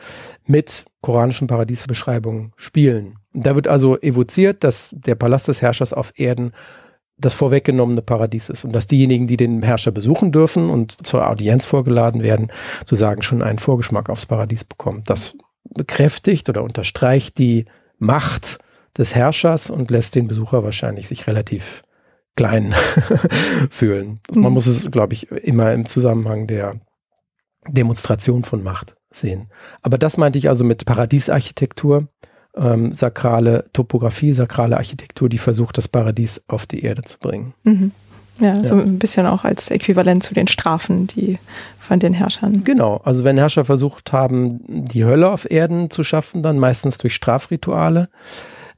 mit 0.44 0.86
koranischen 1.00 1.46
Paradiesbeschreibungen 1.46 2.52
spielen. 2.56 3.16
Da 3.32 3.54
wird 3.54 3.68
also 3.68 3.98
evoziert, 4.00 4.64
dass 4.64 4.94
der 4.98 5.14
Palast 5.14 5.46
des 5.46 5.62
Herrschers 5.62 5.92
auf 5.92 6.12
Erden 6.16 6.52
das 7.16 7.34
vorweggenommene 7.34 8.02
Paradies 8.02 8.48
ist 8.48 8.64
und 8.64 8.72
dass 8.72 8.86
diejenigen, 8.86 9.26
die 9.26 9.36
den 9.36 9.62
Herrscher 9.62 9.92
besuchen 9.92 10.32
dürfen 10.32 10.68
und 10.70 11.06
zur 11.06 11.28
Audienz 11.28 11.64
vorgeladen 11.64 12.22
werden, 12.22 12.50
sozusagen 12.80 13.22
schon 13.22 13.42
einen 13.42 13.58
Vorgeschmack 13.58 14.08
aufs 14.08 14.26
Paradies 14.26 14.64
bekommen. 14.64 15.02
Das 15.06 15.36
bekräftigt 15.74 16.48
oder 16.48 16.64
unterstreicht 16.64 17.38
die 17.38 17.66
Macht 18.00 18.58
des 18.98 19.14
Herrschers 19.14 19.70
und 19.70 19.90
lässt 19.90 20.16
den 20.16 20.26
Besucher 20.26 20.64
wahrscheinlich 20.64 21.06
sich 21.06 21.26
relativ 21.26 21.82
klein 22.36 22.74
fühlen. 23.70 24.20
Man 24.32 24.44
mhm. 24.44 24.52
muss 24.54 24.66
es, 24.66 24.90
glaube 24.90 25.14
ich, 25.14 25.30
immer 25.30 25.72
im 25.72 25.86
Zusammenhang 25.86 26.46
der 26.46 26.80
Demonstration 27.68 28.42
von 28.42 28.62
Macht 28.62 28.96
sehen. 29.10 29.50
Aber 29.82 29.98
das 29.98 30.16
meinte 30.16 30.38
ich 30.38 30.48
also 30.48 30.64
mit 30.64 30.86
Paradiesarchitektur, 30.86 32.08
ähm, 32.56 32.92
sakrale 32.92 33.68
Topographie, 33.72 34.32
sakrale 34.32 34.76
Architektur, 34.76 35.28
die 35.28 35.38
versucht, 35.38 35.78
das 35.78 35.88
Paradies 35.88 36.42
auf 36.48 36.66
die 36.66 36.82
Erde 36.82 37.02
zu 37.02 37.18
bringen. 37.18 37.54
Mhm. 37.64 37.92
Ja, 38.40 38.54
ja, 38.54 38.64
so 38.64 38.74
ein 38.74 38.98
bisschen 38.98 39.26
auch 39.26 39.44
als 39.44 39.70
Äquivalent 39.70 40.22
zu 40.22 40.34
den 40.34 40.48
Strafen, 40.48 41.06
die 41.06 41.38
von 41.78 41.98
den 41.98 42.14
Herrschern. 42.14 42.64
Genau, 42.64 43.00
also 43.04 43.24
wenn 43.24 43.38
Herrscher 43.38 43.64
versucht 43.64 44.12
haben, 44.12 44.60
die 44.66 45.04
Hölle 45.04 45.30
auf 45.30 45.50
Erden 45.50 45.90
zu 45.90 46.02
schaffen, 46.02 46.42
dann 46.42 46.58
meistens 46.58 46.98
durch 46.98 47.14
Strafrituale. 47.14 48.08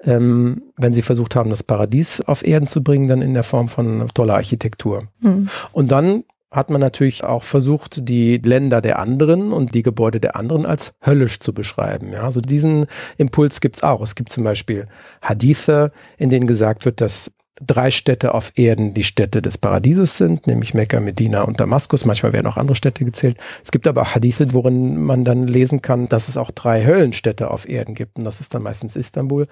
Ähm, 0.05 0.63
wenn 0.77 0.93
sie 0.93 1.03
versucht 1.03 1.37
haben, 1.37 1.51
das 1.51 1.63
Paradies 1.63 2.21
auf 2.23 2.45
Erden 2.45 2.67
zu 2.67 2.83
bringen, 2.83 3.07
dann 3.07 3.23
in 3.23 3.35
der 3.35 3.45
Form 3.45 3.69
von 3.69 4.09
toller 4.15 4.35
Architektur. 4.35 5.05
Mhm. 5.21 5.49
Und 5.71 5.93
dann 5.93 6.25
hat 6.53 6.71
man 6.71 6.81
natürlich 6.81 7.25
auch 7.25 7.43
versucht, 7.43 8.09
die 8.09 8.37
Länder 8.37 8.81
der 8.81 8.99
anderen 8.99 9.53
und 9.53 9.75
die 9.75 9.83
Gebäude 9.83 10.21
der 10.21 10.37
anderen 10.37 10.67
als 10.67 10.93
höllisch 11.05 11.41
zu 11.41 11.55
beschreiben. 11.55 12.13
Ja, 12.13 12.25
also 12.25 12.41
diesen 12.41 12.87
Impuls 13.17 13.61
gibt's 13.61 13.83
auch. 13.83 14.03
Es 14.03 14.15
gibt 14.15 14.31
zum 14.31 14.45
Beispiel 14.45 14.87
Hadithe, 15.23 15.93
in 16.19 16.29
denen 16.29 16.47
gesagt 16.47 16.85
wird, 16.85 17.01
dass 17.01 17.31
drei 17.61 17.91
Städte 17.91 18.35
auf 18.35 18.53
Erden 18.57 18.95
die 18.95 19.05
Städte 19.05 19.43
des 19.43 19.59
Paradieses 19.59 20.17
sind, 20.17 20.47
nämlich 20.47 20.75
Mekka, 20.75 21.01
Medina 21.01 21.43
und 21.43 21.61
Damaskus. 21.61 22.05
Manchmal 22.05 22.33
werden 22.33 22.47
auch 22.47 22.57
andere 22.57 22.75
Städte 22.75 23.05
gezählt. 23.05 23.37
Es 23.63 23.71
gibt 23.71 23.87
aber 23.87 24.03
auch 24.03 24.15
Hadithe, 24.15 24.53
worin 24.55 25.03
man 25.03 25.25
dann 25.25 25.47
lesen 25.47 25.83
kann, 25.83 26.09
dass 26.09 26.29
es 26.29 26.37
auch 26.37 26.51
drei 26.51 26.85
Höllenstädte 26.85 27.51
auf 27.51 27.69
Erden 27.69 27.95
gibt. 27.95 28.17
Und 28.19 28.25
das 28.25 28.41
ist 28.41 28.55
dann 28.55 28.63
meistens 28.63 28.97
Istanbul. 28.97 29.49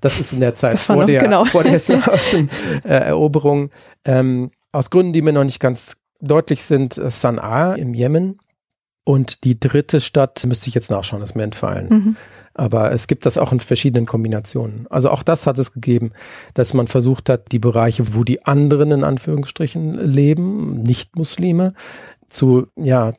Das 0.00 0.18
ist 0.18 0.32
in 0.32 0.40
der 0.40 0.54
Zeit 0.54 0.78
vor, 0.78 0.96
noch, 0.96 1.06
der, 1.06 1.22
genau. 1.22 1.44
vor 1.44 1.62
der 1.62 1.74
islamischen 1.76 2.48
äh, 2.84 2.94
Eroberung. 2.94 3.70
Ähm, 4.04 4.50
aus 4.72 4.90
Gründen, 4.90 5.12
die 5.12 5.22
mir 5.22 5.32
noch 5.32 5.44
nicht 5.44 5.60
ganz 5.60 5.98
deutlich 6.20 6.62
sind, 6.62 6.96
äh, 6.96 7.08
Sana'a 7.08 7.74
im 7.74 7.92
Jemen. 7.92 8.38
Und 9.04 9.44
die 9.44 9.58
dritte 9.58 10.00
Stadt 10.00 10.44
müsste 10.46 10.68
ich 10.68 10.74
jetzt 10.74 10.90
nachschauen, 10.90 11.22
ist 11.22 11.34
mir 11.34 11.42
entfallen. 11.42 11.88
Mhm. 11.88 12.16
Aber 12.54 12.92
es 12.92 13.06
gibt 13.06 13.24
das 13.26 13.38
auch 13.38 13.52
in 13.52 13.60
verschiedenen 13.60 14.06
Kombinationen. 14.06 14.86
Also 14.90 15.10
auch 15.10 15.22
das 15.22 15.46
hat 15.46 15.58
es 15.58 15.72
gegeben, 15.72 16.12
dass 16.54 16.74
man 16.74 16.86
versucht 16.86 17.28
hat, 17.28 17.52
die 17.52 17.58
Bereiche, 17.58 18.14
wo 18.14 18.24
die 18.24 18.44
anderen 18.44 18.90
in 18.90 19.04
Anführungsstrichen 19.04 19.94
leben, 19.94 20.82
nicht 20.82 21.16
Muslime, 21.16 21.72
zu, 22.26 22.66
ja, 22.76 23.14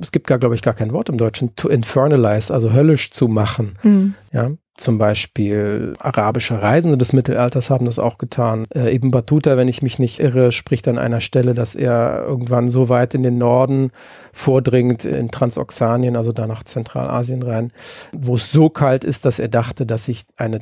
es 0.00 0.12
gibt 0.12 0.26
gar, 0.26 0.38
glaube 0.38 0.54
ich, 0.54 0.62
gar 0.62 0.74
kein 0.74 0.92
Wort 0.92 1.08
im 1.08 1.18
Deutschen, 1.18 1.54
to 1.56 1.68
infernalize, 1.68 2.52
also 2.52 2.72
höllisch 2.72 3.10
zu 3.10 3.28
machen. 3.28 3.78
Mhm. 3.82 4.14
Ja, 4.32 4.50
zum 4.76 4.98
Beispiel 4.98 5.94
arabische 6.00 6.60
Reisende 6.60 6.98
des 6.98 7.12
Mittelalters 7.12 7.70
haben 7.70 7.84
das 7.84 8.00
auch 8.00 8.18
getan. 8.18 8.66
Äh, 8.74 8.94
Ibn 8.96 9.12
Battuta, 9.12 9.56
wenn 9.56 9.68
ich 9.68 9.82
mich 9.82 10.00
nicht 10.00 10.18
irre, 10.18 10.50
spricht 10.50 10.88
an 10.88 10.98
einer 10.98 11.20
Stelle, 11.20 11.54
dass 11.54 11.76
er 11.76 12.24
irgendwann 12.26 12.68
so 12.68 12.88
weit 12.88 13.14
in 13.14 13.22
den 13.22 13.38
Norden 13.38 13.92
vordringt, 14.32 15.04
in 15.04 15.30
Transoxanien, 15.30 16.16
also 16.16 16.32
da 16.32 16.48
nach 16.48 16.64
Zentralasien 16.64 17.44
rein, 17.44 17.72
wo 18.12 18.34
es 18.34 18.50
so 18.50 18.68
kalt 18.68 19.04
ist, 19.04 19.24
dass 19.24 19.38
er 19.38 19.48
dachte, 19.48 19.86
dass 19.86 20.06
sich 20.06 20.24
eine 20.36 20.58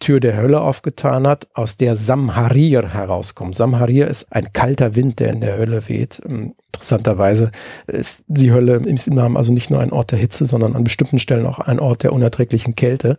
Tür 0.00 0.18
der 0.18 0.36
Hölle 0.36 0.60
aufgetan 0.60 1.26
hat, 1.26 1.46
aus 1.54 1.76
der 1.76 1.94
Samharir 1.94 2.92
herauskommt. 2.92 3.54
Samharir 3.54 4.08
ist 4.08 4.32
ein 4.32 4.52
kalter 4.52 4.96
Wind, 4.96 5.20
der 5.20 5.30
in 5.30 5.40
der 5.40 5.56
Hölle 5.58 5.88
weht. 5.88 6.20
Ähm, 6.26 6.54
interessanterweise 6.74 7.50
ist 7.86 8.24
die 8.26 8.52
Hölle 8.52 8.76
im 8.76 8.84
Islam 8.84 9.36
also 9.36 9.52
nicht 9.52 9.70
nur 9.70 9.80
ein 9.80 9.92
Ort 9.92 10.12
der 10.12 10.18
Hitze, 10.18 10.46
sondern 10.46 10.74
an 10.74 10.84
bestimmten 10.84 11.18
Stellen 11.18 11.46
auch 11.46 11.58
ein 11.58 11.78
Ort 11.78 12.02
der 12.02 12.12
unerträglichen 12.12 12.74
Kälte. 12.74 13.18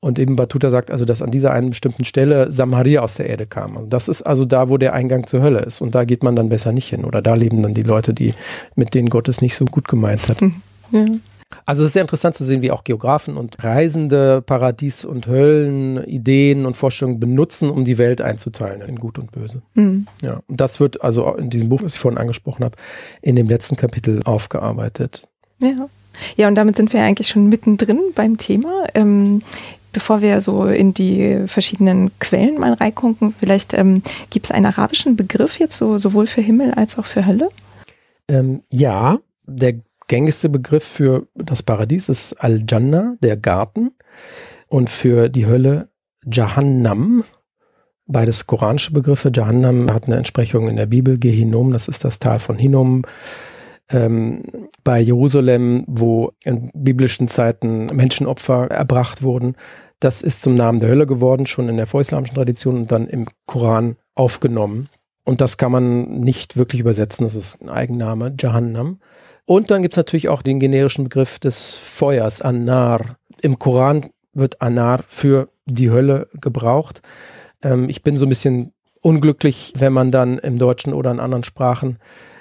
Und 0.00 0.18
eben 0.18 0.36
Batuta 0.36 0.70
sagt 0.70 0.90
also, 0.90 1.04
dass 1.04 1.22
an 1.22 1.30
dieser 1.30 1.52
einen 1.52 1.70
bestimmten 1.70 2.04
Stelle 2.04 2.50
Samharir 2.50 3.02
aus 3.02 3.14
der 3.14 3.28
Erde 3.28 3.46
kam. 3.46 3.76
Und 3.76 3.92
das 3.92 4.08
ist 4.08 4.22
also 4.22 4.44
da, 4.44 4.68
wo 4.68 4.76
der 4.76 4.92
Eingang 4.92 5.26
zur 5.26 5.42
Hölle 5.42 5.60
ist. 5.60 5.80
Und 5.80 5.94
da 5.94 6.04
geht 6.04 6.22
man 6.22 6.36
dann 6.36 6.48
besser 6.48 6.72
nicht 6.72 6.88
hin. 6.88 7.04
Oder 7.04 7.22
da 7.22 7.34
leben 7.34 7.62
dann 7.62 7.74
die 7.74 7.82
Leute, 7.82 8.12
die 8.12 8.34
mit 8.74 8.94
denen 8.94 9.08
Gott 9.08 9.28
es 9.28 9.40
nicht 9.40 9.54
so 9.54 9.64
gut 9.64 9.88
gemeint 9.88 10.28
hat. 10.28 10.40
Ja. 10.90 11.06
Also 11.64 11.82
es 11.82 11.88
ist 11.88 11.92
sehr 11.94 12.02
interessant 12.02 12.34
zu 12.34 12.44
sehen, 12.44 12.62
wie 12.62 12.70
auch 12.70 12.84
Geografen 12.84 13.36
und 13.36 13.62
Reisende 13.62 14.42
Paradies- 14.42 15.04
und 15.04 15.26
Höllen, 15.26 16.02
Ideen 16.04 16.66
und 16.66 16.76
Vorstellungen 16.76 17.20
benutzen, 17.20 17.70
um 17.70 17.84
die 17.84 17.98
Welt 17.98 18.20
einzuteilen 18.20 18.82
in 18.82 18.96
Gut 18.96 19.18
und 19.18 19.30
Böse. 19.32 19.62
Mhm. 19.74 20.06
Ja, 20.22 20.40
und 20.46 20.60
das 20.60 20.80
wird 20.80 21.02
also 21.02 21.34
in 21.34 21.50
diesem 21.50 21.68
Buch, 21.68 21.82
was 21.82 21.94
ich 21.94 22.00
vorhin 22.00 22.18
angesprochen 22.18 22.64
habe, 22.64 22.76
in 23.22 23.36
dem 23.36 23.48
letzten 23.48 23.76
Kapitel 23.76 24.20
aufgearbeitet. 24.24 25.28
Ja. 25.62 25.88
Ja, 26.36 26.48
und 26.48 26.54
damit 26.54 26.76
sind 26.76 26.94
wir 26.94 27.02
eigentlich 27.02 27.28
schon 27.28 27.48
mittendrin 27.48 28.00
beim 28.14 28.38
Thema. 28.38 28.86
Ähm, 28.94 29.42
bevor 29.92 30.22
wir 30.22 30.40
so 30.40 30.64
in 30.64 30.94
die 30.94 31.42
verschiedenen 31.46 32.10
Quellen 32.18 32.58
mal 32.58 32.72
reingucken, 32.72 33.34
vielleicht 33.38 33.74
ähm, 33.74 34.02
gibt 34.30 34.46
es 34.46 34.52
einen 34.52 34.66
arabischen 34.66 35.16
Begriff 35.16 35.58
jetzt 35.58 35.76
so, 35.76 35.98
sowohl 35.98 36.26
für 36.26 36.40
Himmel 36.40 36.72
als 36.72 36.98
auch 36.98 37.06
für 37.06 37.26
Hölle? 37.26 37.50
Ähm, 38.28 38.62
ja, 38.70 39.18
der 39.46 39.74
gängigste 40.08 40.48
Begriff 40.48 40.84
für 40.84 41.26
das 41.34 41.62
Paradies 41.62 42.08
ist 42.08 42.34
Al-Jannah, 42.34 43.16
der 43.20 43.36
Garten, 43.36 43.92
und 44.68 44.90
für 44.90 45.28
die 45.28 45.46
Hölle 45.46 45.88
Jahannam. 46.24 47.24
Beides 48.06 48.46
koranische 48.46 48.92
Begriffe. 48.92 49.30
Jahannam 49.34 49.92
hat 49.92 50.06
eine 50.06 50.16
Entsprechung 50.16 50.68
in 50.68 50.76
der 50.76 50.86
Bibel. 50.86 51.18
Gehinom, 51.18 51.72
das 51.72 51.88
ist 51.88 52.04
das 52.04 52.18
Tal 52.18 52.38
von 52.38 52.56
Hinnom. 52.56 53.02
Ähm, 53.88 54.68
bei 54.82 55.00
Jerusalem, 55.00 55.84
wo 55.86 56.32
in 56.44 56.70
biblischen 56.74 57.28
Zeiten 57.28 57.86
Menschenopfer 57.86 58.70
erbracht 58.70 59.22
wurden. 59.22 59.56
Das 60.00 60.22
ist 60.22 60.42
zum 60.42 60.54
Namen 60.54 60.78
der 60.78 60.88
Hölle 60.88 61.06
geworden, 61.06 61.46
schon 61.46 61.68
in 61.68 61.76
der 61.76 61.86
vorislamischen 61.86 62.34
Tradition 62.34 62.76
und 62.76 62.92
dann 62.92 63.08
im 63.08 63.26
Koran 63.46 63.96
aufgenommen. 64.14 64.88
Und 65.24 65.40
das 65.40 65.56
kann 65.56 65.72
man 65.72 66.20
nicht 66.20 66.56
wirklich 66.56 66.80
übersetzen. 66.80 67.24
Das 67.24 67.34
ist 67.34 67.60
ein 67.60 67.68
Eigenname, 67.68 68.34
Jahannam. 68.38 69.00
Und 69.46 69.70
dann 69.70 69.82
gibt 69.82 69.94
es 69.94 69.96
natürlich 69.96 70.28
auch 70.28 70.42
den 70.42 70.60
generischen 70.60 71.04
Begriff 71.04 71.38
des 71.38 71.74
Feuers, 71.74 72.42
Anar. 72.42 73.16
Im 73.40 73.58
Koran 73.58 74.10
wird 74.34 74.60
Anar 74.60 75.02
für 75.08 75.48
die 75.66 75.90
Hölle 75.90 76.28
gebraucht. 76.40 77.00
Ähm, 77.62 77.88
ich 77.88 78.02
bin 78.02 78.16
so 78.16 78.26
ein 78.26 78.28
bisschen 78.28 78.72
unglücklich, 79.00 79.72
wenn 79.76 79.92
man 79.92 80.10
dann 80.10 80.38
im 80.38 80.58
Deutschen 80.58 80.92
oder 80.92 81.12
in 81.12 81.20
anderen 81.20 81.44
Sprachen 81.44 81.98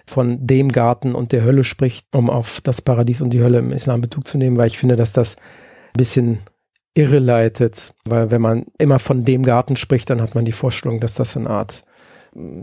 von 0.08 0.46
dem 0.46 0.72
Garten 0.72 1.16
und 1.16 1.32
der 1.32 1.44
Hölle 1.44 1.64
spricht, 1.64 2.08
um 2.12 2.30
auf 2.30 2.60
das 2.62 2.82
Paradies 2.82 3.22
und 3.22 3.32
die 3.32 3.42
Hölle 3.42 3.60
im 3.60 3.72
Islam 3.72 4.02
Bezug 4.02 4.28
zu 4.28 4.38
nehmen, 4.38 4.58
weil 4.58 4.68
ich 4.68 4.78
finde, 4.78 4.96
dass 4.96 5.14
das 5.14 5.36
ein 5.36 5.98
bisschen 5.98 6.40
irreleitet, 6.96 7.94
weil 8.06 8.32
wenn 8.32 8.42
man 8.42 8.66
immer 8.78 9.00
von 9.00 9.26
dem 9.26 9.44
Garten 9.44 9.76
spricht, 9.76 10.10
dann 10.10 10.22
hat 10.22 10.34
man 10.34 10.46
die 10.46 10.52
Vorstellung, 10.52 11.00
dass 11.00 11.14
das 11.14 11.36
eine 11.36 11.50
Art 11.50 11.84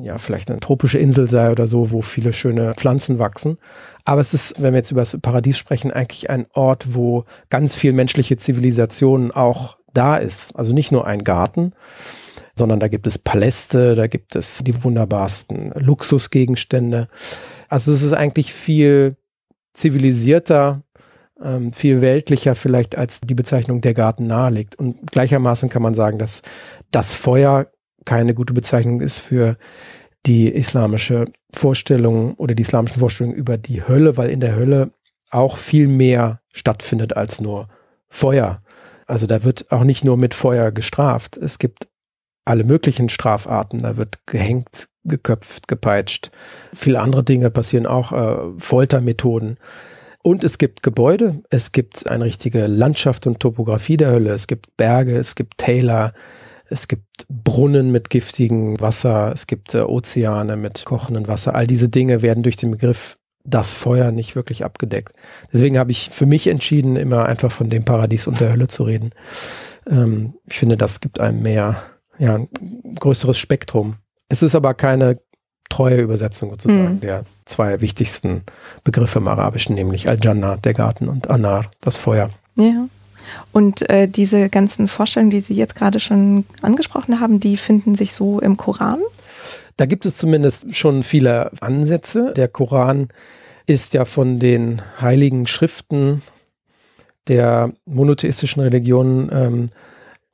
ja, 0.02 0.18
vielleicht 0.18 0.50
eine 0.50 0.60
tropische 0.60 0.98
Insel 0.98 1.28
sei 1.28 1.50
oder 1.50 1.66
so, 1.66 1.92
wo 1.92 2.02
viele 2.02 2.32
schöne 2.32 2.74
Pflanzen 2.74 3.18
wachsen. 3.18 3.58
Aber 4.04 4.20
es 4.20 4.34
ist, 4.34 4.60
wenn 4.60 4.74
wir 4.74 4.78
jetzt 4.78 4.90
über 4.90 5.00
das 5.00 5.18
Paradies 5.20 5.58
sprechen, 5.58 5.90
eigentlich 5.90 6.28
ein 6.28 6.46
Ort, 6.52 6.94
wo 6.94 7.24
ganz 7.48 7.74
viel 7.74 7.92
menschliche 7.92 8.36
Zivilisation 8.36 9.30
auch 9.30 9.78
da 9.94 10.16
ist. 10.16 10.54
Also 10.56 10.74
nicht 10.74 10.92
nur 10.92 11.06
ein 11.06 11.24
Garten, 11.24 11.72
sondern 12.54 12.80
da 12.80 12.88
gibt 12.88 13.06
es 13.06 13.18
Paläste, 13.18 13.94
da 13.94 14.06
gibt 14.06 14.36
es 14.36 14.62
die 14.64 14.84
wunderbarsten 14.84 15.72
Luxusgegenstände. 15.76 17.08
Also 17.68 17.92
es 17.92 18.02
ist 18.02 18.12
eigentlich 18.12 18.52
viel 18.52 19.16
zivilisierter, 19.72 20.82
ähm, 21.42 21.72
viel 21.72 22.02
weltlicher 22.02 22.54
vielleicht, 22.54 22.96
als 22.96 23.22
die 23.22 23.34
Bezeichnung 23.34 23.80
der 23.80 23.94
Garten 23.94 24.26
nahelegt. 24.26 24.74
Und 24.76 25.10
gleichermaßen 25.10 25.70
kann 25.70 25.82
man 25.82 25.94
sagen, 25.94 26.18
dass 26.18 26.42
das 26.90 27.14
Feuer 27.14 27.68
keine 28.04 28.35
gute 28.35 28.52
Bezeichnung 28.52 29.00
ist 29.00 29.18
für 29.18 29.56
die 30.26 30.49
islamische 30.49 31.26
Vorstellung 31.52 32.35
oder 32.35 32.54
die 32.54 32.62
islamischen 32.62 33.00
Vorstellungen 33.00 33.37
über 33.37 33.59
die 33.59 33.87
Hölle, 33.87 34.16
weil 34.16 34.30
in 34.30 34.40
der 34.40 34.54
Hölle 34.54 34.92
auch 35.30 35.56
viel 35.56 35.88
mehr 35.88 36.40
stattfindet 36.52 37.16
als 37.16 37.40
nur 37.40 37.68
Feuer. 38.09 38.62
Also 39.06 39.26
da 39.26 39.44
wird 39.44 39.73
auch 39.73 39.85
nicht 39.85 40.04
nur 40.04 40.16
mit 40.16 40.35
Feuer 40.35 40.71
gestraft. 40.71 41.37
Es 41.37 41.59
gibt 41.59 41.88
alle 42.44 42.64
möglichen 42.64 43.09
Strafarten. 43.09 43.80
Da 43.80 43.97
wird 43.97 44.18
gehängt, 44.26 44.88
geköpft, 45.04 45.68
gepeitscht. 45.68 46.30
Viele 46.73 47.00
andere 47.00 47.25
Dinge 47.25 47.50
passieren 47.50 47.87
auch, 47.87 48.12
äh, 48.12 48.59
Foltermethoden. 48.59 49.59
Und 50.23 50.44
es 50.44 50.59
gibt 50.59 50.85
Gebäude, 50.85 51.42
es 51.50 51.73
gibt 51.73 52.06
eine 52.06 52.25
richtige 52.25 52.68
Landschaft 52.68 53.26
und 53.26 53.40
Topografie 53.40 53.97
der 53.97 54.12
Hölle, 54.12 54.30
es 54.30 54.47
gibt 54.47 54.76
Berge, 54.76 55.16
es 55.16 55.35
gibt 55.35 55.59
Täler, 55.59 56.12
es 56.72 56.88
gibt 56.88 57.26
Brunnen 57.28 57.92
mit 57.92 58.10
giftigem 58.10 58.80
Wasser, 58.80 59.30
es 59.32 59.46
gibt 59.46 59.74
äh, 59.74 59.82
Ozeane 59.82 60.56
mit 60.56 60.84
kochendem 60.84 61.28
Wasser. 61.28 61.54
All 61.54 61.66
diese 61.66 61.88
Dinge 61.88 62.22
werden 62.22 62.42
durch 62.42 62.56
den 62.56 62.70
Begriff 62.70 63.18
das 63.44 63.74
Feuer 63.74 64.10
nicht 64.10 64.36
wirklich 64.36 64.64
abgedeckt. 64.64 65.12
Deswegen 65.52 65.78
habe 65.78 65.90
ich 65.90 66.10
für 66.10 66.26
mich 66.26 66.46
entschieden, 66.46 66.96
immer 66.96 67.26
einfach 67.26 67.52
von 67.52 67.70
dem 67.70 67.84
Paradies 67.84 68.26
und 68.26 68.40
der 68.40 68.52
Hölle 68.52 68.68
zu 68.68 68.84
reden. 68.84 69.10
Ähm, 69.88 70.34
ich 70.46 70.58
finde, 70.58 70.76
das 70.76 71.00
gibt 71.00 71.20
einem 71.20 71.42
mehr, 71.42 71.76
ja, 72.18 72.36
ein 72.36 72.48
größeres 72.98 73.38
Spektrum. 73.38 73.96
Es 74.28 74.42
ist 74.42 74.54
aber 74.54 74.74
keine 74.74 75.20
treue 75.68 76.00
Übersetzung 76.00 76.50
sozusagen 76.50 76.94
mhm. 76.94 77.00
der 77.00 77.24
zwei 77.44 77.80
wichtigsten 77.80 78.42
Begriffe 78.84 79.18
im 79.18 79.28
Arabischen, 79.28 79.74
nämlich 79.74 80.08
Al-Jannah, 80.08 80.56
der 80.56 80.74
Garten, 80.74 81.08
und 81.08 81.30
Anar, 81.30 81.70
das 81.80 81.96
Feuer. 81.96 82.30
Ja. 82.56 82.88
Und 83.52 83.88
äh, 83.88 84.08
diese 84.08 84.48
ganzen 84.48 84.88
Vorstellungen, 84.88 85.30
die 85.30 85.40
Sie 85.40 85.54
jetzt 85.54 85.74
gerade 85.74 86.00
schon 86.00 86.44
angesprochen 86.62 87.20
haben, 87.20 87.40
die 87.40 87.56
finden 87.56 87.94
sich 87.94 88.12
so 88.12 88.40
im 88.40 88.56
Koran? 88.56 89.00
Da 89.76 89.86
gibt 89.86 90.06
es 90.06 90.18
zumindest 90.18 90.74
schon 90.74 91.02
viele 91.02 91.50
Ansätze. 91.60 92.32
Der 92.36 92.48
Koran 92.48 93.08
ist 93.66 93.94
ja 93.94 94.04
von 94.04 94.38
den 94.38 94.82
heiligen 95.00 95.46
Schriften 95.46 96.22
der 97.28 97.72
monotheistischen 97.84 98.62
Religionen, 98.62 99.30
ähm, 99.32 99.66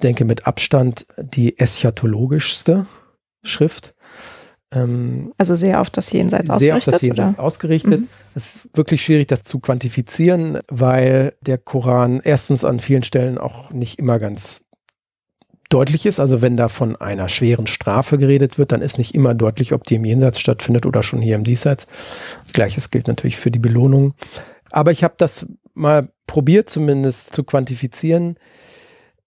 denke 0.03 0.25
mit 0.25 0.47
Abstand 0.47 1.07
die 1.19 1.59
eschatologischste 1.59 2.87
Schrift. 3.43 3.95
Ähm, 4.71 5.33
also 5.39 5.55
sehr 5.55 5.81
auf 5.81 5.91
das 5.91 6.13
Jenseits 6.13 6.51
ausgerichtet. 6.51 6.61
Sehr 6.61 6.77
auf 6.77 6.85
das 6.85 7.03
Jenseits 7.03 7.35
oder? 7.35 7.43
ausgerichtet. 7.43 8.01
Mhm. 8.03 8.09
Es 8.35 8.57
ist 8.57 8.77
wirklich 8.77 9.03
schwierig, 9.03 9.27
das 9.27 9.43
zu 9.43 9.61
quantifizieren, 9.61 10.59
weil 10.69 11.35
der 11.41 11.59
Koran 11.59 12.21
erstens 12.23 12.65
an 12.65 12.81
vielen 12.81 13.03
Stellen 13.03 13.39
auch 13.39 13.71
nicht 13.71 13.99
immer 13.99 14.19
ganz 14.19 14.63
deutlich 15.71 16.07
ist. 16.07 16.21
Also 16.21 16.43
wenn 16.43 16.57
da 16.57 16.69
von 16.69 16.97
einer 16.97 17.29
schweren 17.29 17.67
Strafe 17.67 18.19
geredet 18.19 18.59
wird, 18.59 18.73
dann 18.73 18.83
ist 18.83 18.99
nicht 18.99 19.15
immer 19.15 19.35
deutlich, 19.35 19.73
ob 19.73 19.85
die 19.85 19.97
im 19.97 20.05
Jenseits 20.05 20.41
stattfindet 20.41 20.87
oder 20.87 21.03
schon 21.03 21.21
hier 21.21 21.37
im 21.37 21.45
Diesseits. 21.45 21.87
Gleiches 22.53 22.91
gilt 22.91 23.09
natürlich 23.09 23.37
für 23.37 23.51
die 23.51 23.59
Belohnung. 23.59 24.15
Aber 24.71 24.91
ich 24.91 25.05
habe 25.05 25.15
das 25.17 25.47
mal 25.75 26.11
probiert 26.27 26.69
zumindest 26.69 27.35
zu 27.35 27.45
quantifizieren. 27.45 28.37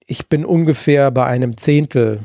Ich 0.06 0.30
bin 0.30 0.46
ungefähr 0.46 1.10
bei 1.10 1.26
einem 1.26 1.58
Zehntel 1.58 2.20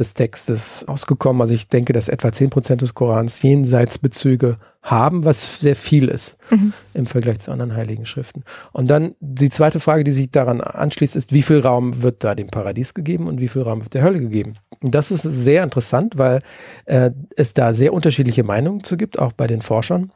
des 0.00 0.14
Textes 0.14 0.84
ausgekommen. 0.88 1.42
Also 1.42 1.54
ich 1.54 1.68
denke, 1.68 1.92
dass 1.92 2.08
etwa 2.08 2.32
10 2.32 2.50
Prozent 2.50 2.82
des 2.82 2.94
Korans 2.94 3.42
Jenseitsbezüge 3.42 4.56
haben, 4.82 5.26
was 5.26 5.60
sehr 5.60 5.76
viel 5.76 6.08
ist 6.08 6.38
mhm. 6.50 6.72
im 6.94 7.06
Vergleich 7.06 7.40
zu 7.40 7.52
anderen 7.52 7.76
heiligen 7.76 8.06
Schriften. 8.06 8.44
Und 8.72 8.88
dann 8.88 9.14
die 9.20 9.50
zweite 9.50 9.78
Frage, 9.78 10.02
die 10.02 10.12
sich 10.12 10.30
daran 10.30 10.62
anschließt, 10.62 11.16
ist, 11.16 11.32
wie 11.32 11.42
viel 11.42 11.60
Raum 11.60 12.02
wird 12.02 12.24
da 12.24 12.34
dem 12.34 12.48
Paradies 12.48 12.94
gegeben 12.94 13.28
und 13.28 13.40
wie 13.40 13.48
viel 13.48 13.62
Raum 13.62 13.82
wird 13.82 13.92
der 13.92 14.02
Hölle 14.02 14.20
gegeben? 14.20 14.54
Und 14.82 14.94
das 14.94 15.10
ist 15.10 15.22
sehr 15.22 15.62
interessant, 15.62 16.16
weil 16.16 16.40
äh, 16.86 17.10
es 17.36 17.52
da 17.52 17.74
sehr 17.74 17.92
unterschiedliche 17.92 18.42
Meinungen 18.42 18.82
zu 18.82 18.96
gibt, 18.96 19.18
auch 19.18 19.32
bei 19.32 19.46
den 19.46 19.60
Forschern. 19.60 20.12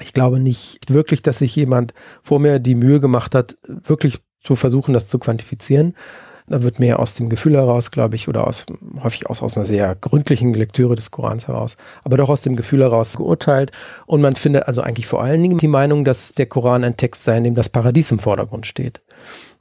Ich 0.00 0.12
glaube 0.12 0.40
nicht 0.40 0.92
wirklich, 0.92 1.22
dass 1.22 1.38
sich 1.38 1.54
jemand 1.54 1.94
vor 2.20 2.40
mir 2.40 2.58
die 2.58 2.74
Mühe 2.74 2.98
gemacht 2.98 3.36
hat, 3.36 3.54
wirklich 3.68 4.18
zu 4.42 4.56
versuchen, 4.56 4.92
das 4.92 5.06
zu 5.06 5.20
quantifizieren. 5.20 5.94
Da 6.46 6.62
wird 6.62 6.78
mehr 6.78 7.00
aus 7.00 7.14
dem 7.14 7.30
Gefühl 7.30 7.54
heraus, 7.54 7.90
glaube 7.90 8.16
ich, 8.16 8.28
oder 8.28 8.46
aus, 8.46 8.66
häufig 9.02 9.30
aus, 9.30 9.40
aus 9.40 9.56
einer 9.56 9.64
sehr 9.64 9.94
gründlichen 9.94 10.52
Lektüre 10.52 10.94
des 10.94 11.10
Korans 11.10 11.48
heraus, 11.48 11.78
aber 12.04 12.18
doch 12.18 12.28
aus 12.28 12.42
dem 12.42 12.54
Gefühl 12.54 12.82
heraus 12.82 13.16
geurteilt. 13.16 13.72
Und 14.04 14.20
man 14.20 14.36
findet 14.36 14.68
also 14.68 14.82
eigentlich 14.82 15.06
vor 15.06 15.22
allen 15.22 15.42
Dingen 15.42 15.56
die 15.56 15.68
Meinung, 15.68 16.04
dass 16.04 16.32
der 16.32 16.44
Koran 16.44 16.84
ein 16.84 16.98
Text 16.98 17.24
sei, 17.24 17.38
in 17.38 17.44
dem 17.44 17.54
das 17.54 17.70
Paradies 17.70 18.10
im 18.10 18.18
Vordergrund 18.18 18.66
steht. 18.66 19.00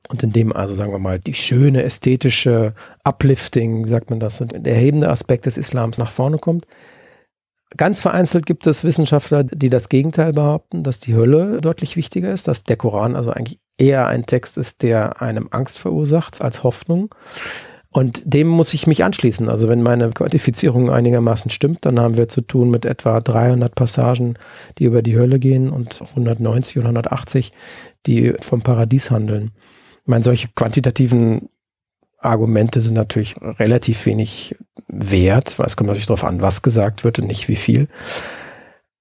Und 0.09 0.23
in 0.23 0.33
dem 0.33 0.51
also, 0.51 0.75
sagen 0.75 0.91
wir 0.91 0.99
mal, 0.99 1.19
die 1.19 1.33
schöne 1.33 1.83
ästhetische 1.83 2.73
Uplifting, 3.05 3.85
wie 3.85 3.89
sagt 3.89 4.09
man 4.09 4.19
das, 4.19 4.39
der 4.39 4.73
erhebende 4.73 5.09
Aspekt 5.09 5.45
des 5.45 5.57
Islams 5.57 5.97
nach 5.97 6.11
vorne 6.11 6.37
kommt. 6.37 6.67
Ganz 7.77 8.01
vereinzelt 8.01 8.45
gibt 8.45 8.67
es 8.67 8.83
Wissenschaftler, 8.83 9.45
die 9.45 9.69
das 9.69 9.89
Gegenteil 9.89 10.33
behaupten, 10.33 10.83
dass 10.83 10.99
die 10.99 11.15
Hölle 11.15 11.61
deutlich 11.61 11.95
wichtiger 11.95 12.31
ist, 12.31 12.47
dass 12.47 12.63
der 12.63 12.75
Koran 12.75 13.15
also 13.15 13.31
eigentlich 13.31 13.59
eher 13.77 14.07
ein 14.07 14.25
Text 14.25 14.57
ist, 14.57 14.81
der 14.83 15.21
einem 15.21 15.47
Angst 15.51 15.79
verursacht 15.79 16.41
als 16.41 16.63
Hoffnung. 16.63 17.13
Und 17.89 18.23
dem 18.25 18.47
muss 18.47 18.73
ich 18.73 18.87
mich 18.87 19.03
anschließen. 19.03 19.49
Also 19.49 19.69
wenn 19.69 19.83
meine 19.83 20.09
Quantifizierung 20.09 20.89
einigermaßen 20.89 21.51
stimmt, 21.51 21.85
dann 21.85 21.99
haben 21.99 22.17
wir 22.17 22.27
zu 22.27 22.41
tun 22.41 22.71
mit 22.71 22.85
etwa 22.85 23.21
300 23.21 23.75
Passagen, 23.75 24.33
die 24.79 24.85
über 24.85 25.03
die 25.03 25.15
Hölle 25.15 25.37
gehen 25.37 25.69
und 25.69 26.01
190 26.01 26.77
oder 26.77 26.87
180, 26.87 27.51
die 28.07 28.33
vom 28.41 28.61
Paradies 28.61 29.11
handeln. 29.11 29.51
Ich 30.01 30.07
meine, 30.07 30.23
solche 30.23 30.49
quantitativen 30.55 31.49
Argumente 32.17 32.81
sind 32.81 32.95
natürlich 32.95 33.35
relativ 33.41 34.07
wenig 34.07 34.55
wert, 34.87 35.59
weil 35.59 35.67
es 35.67 35.77
kommt 35.77 35.87
natürlich 35.87 36.07
darauf 36.07 36.25
an, 36.25 36.41
was 36.41 36.63
gesagt 36.63 37.03
wird 37.03 37.19
und 37.19 37.27
nicht 37.27 37.47
wie 37.47 37.55
viel. 37.55 37.89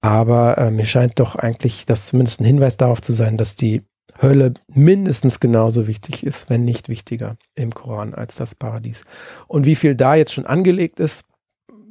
Aber 0.03 0.59
äh, 0.59 0.71
mir 0.71 0.85
scheint 0.85 1.19
doch 1.19 1.37
eigentlich 1.37 1.87
das 1.87 2.09
zumindest 2.09 2.41
ein 2.41 2.45
Hinweis 2.45 2.77
darauf 2.77 3.01
zu 3.01 3.13
sein, 3.13 3.39
dass 3.39 3.57
die 3.57 3.83
Hölle 4.23 4.55
mindestens 4.73 5.41
genauso 5.41 5.87
wichtig 5.87 6.25
ist, 6.25 6.49
wenn 6.49 6.65
nicht 6.65 6.89
wichtiger 6.89 7.37
im 7.55 7.75
Koran 7.75 8.15
als 8.15 8.37
das 8.37 8.55
Paradies. 8.55 9.03
Und 9.49 9.67
wie 9.67 9.75
viel 9.75 9.95
da 9.95 10.15
jetzt 10.15 10.33
schon 10.33 10.47
angelegt 10.47 11.01
ist, 11.01 11.25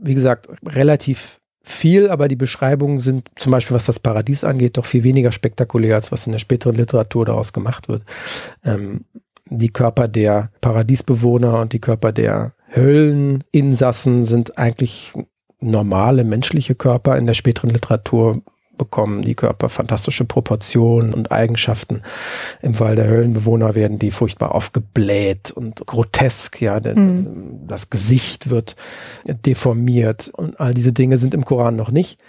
wie 0.02 0.16
gesagt, 0.16 0.48
relativ 0.66 1.40
viel, 1.64 2.10
aber 2.10 2.28
die 2.28 2.36
Beschreibungen 2.36 3.00
sind 3.00 3.30
zum 3.36 3.52
Beispiel, 3.52 3.76
was 3.76 3.86
das 3.86 4.00
Paradies 4.00 4.44
angeht, 4.44 4.78
doch 4.78 4.86
viel 4.86 5.04
weniger 5.04 5.32
spektakulär, 5.32 5.96
als 5.96 6.12
was 6.12 6.26
in 6.26 6.32
der 6.32 6.40
späteren 6.40 6.76
Literatur 6.76 7.26
daraus 7.26 7.54
gemacht 7.54 7.88
wird. 7.88 8.04
Ähm, 8.64 9.06
die 9.46 9.70
Körper 9.70 10.08
der 10.08 10.52
Paradiesbewohner 10.62 11.60
und 11.60 11.74
die 11.74 11.82
Körper 11.82 12.12
der 12.12 12.54
Hölleninsassen 12.74 14.24
sind 14.24 14.58
eigentlich 14.58 15.14
normale 15.60 16.24
menschliche 16.24 16.74
Körper. 16.74 17.18
In 17.18 17.28
der 17.28 17.34
späteren 17.34 17.70
Literatur 17.70 18.42
bekommen 18.78 19.22
die 19.22 19.36
Körper 19.36 19.70
fantastische 19.70 20.26
Proportionen 20.26 21.14
und 21.14 21.32
Eigenschaften. 21.32 22.02
Im 22.62 22.76
Fall 22.76 22.96
der 22.96 23.08
Höllenbewohner 23.08 23.76
werden 23.76 24.00
die 24.00 24.12
furchtbar 24.12 24.56
aufgebläht 24.56 25.52
und 25.52 25.86
grotesk, 25.86 26.62
ja, 26.62 26.80
mhm. 26.80 27.68
das 27.68 27.90
Gesicht 27.90 28.50
wird 28.50 28.76
deformiert 29.26 30.30
und 30.34 30.60
all 30.60 30.74
diese 30.74 30.94
Dinge 30.94 31.18
sind 31.18 31.34
im 31.34 31.46
Koran 31.46 31.76
noch 31.76 31.92
nicht. 31.92 32.20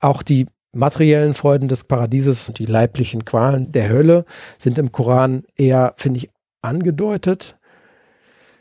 Auch 0.00 0.22
die 0.22 0.46
materiellen 0.72 1.34
Freuden 1.34 1.68
des 1.68 1.84
Paradieses 1.84 2.48
und 2.48 2.58
die 2.58 2.66
leiblichen 2.66 3.24
Qualen 3.24 3.72
der 3.72 3.88
Hölle 3.88 4.24
sind 4.58 4.78
im 4.78 4.92
Koran 4.92 5.44
eher, 5.56 5.94
finde 5.96 6.18
ich, 6.18 6.28
angedeutet. 6.62 7.55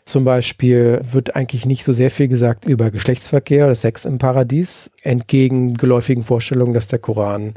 Zum 0.06 0.24
Beispiel 0.24 1.02
wird 1.04 1.36
eigentlich 1.36 1.66
nicht 1.66 1.84
so 1.84 1.92
sehr 1.92 2.12
viel 2.12 2.28
gesagt 2.28 2.68
über 2.68 2.92
Geschlechtsverkehr 2.92 3.66
oder 3.66 3.76
Sex 3.76 4.06
im 4.06 4.20
Paradies, 4.20 4.92
entgegen 5.02 5.74
geläufigen 5.74 6.24
Vorstellungen, 6.24 6.76
dass 6.76 6.88
der 6.88 7.00
Koran 7.00 7.56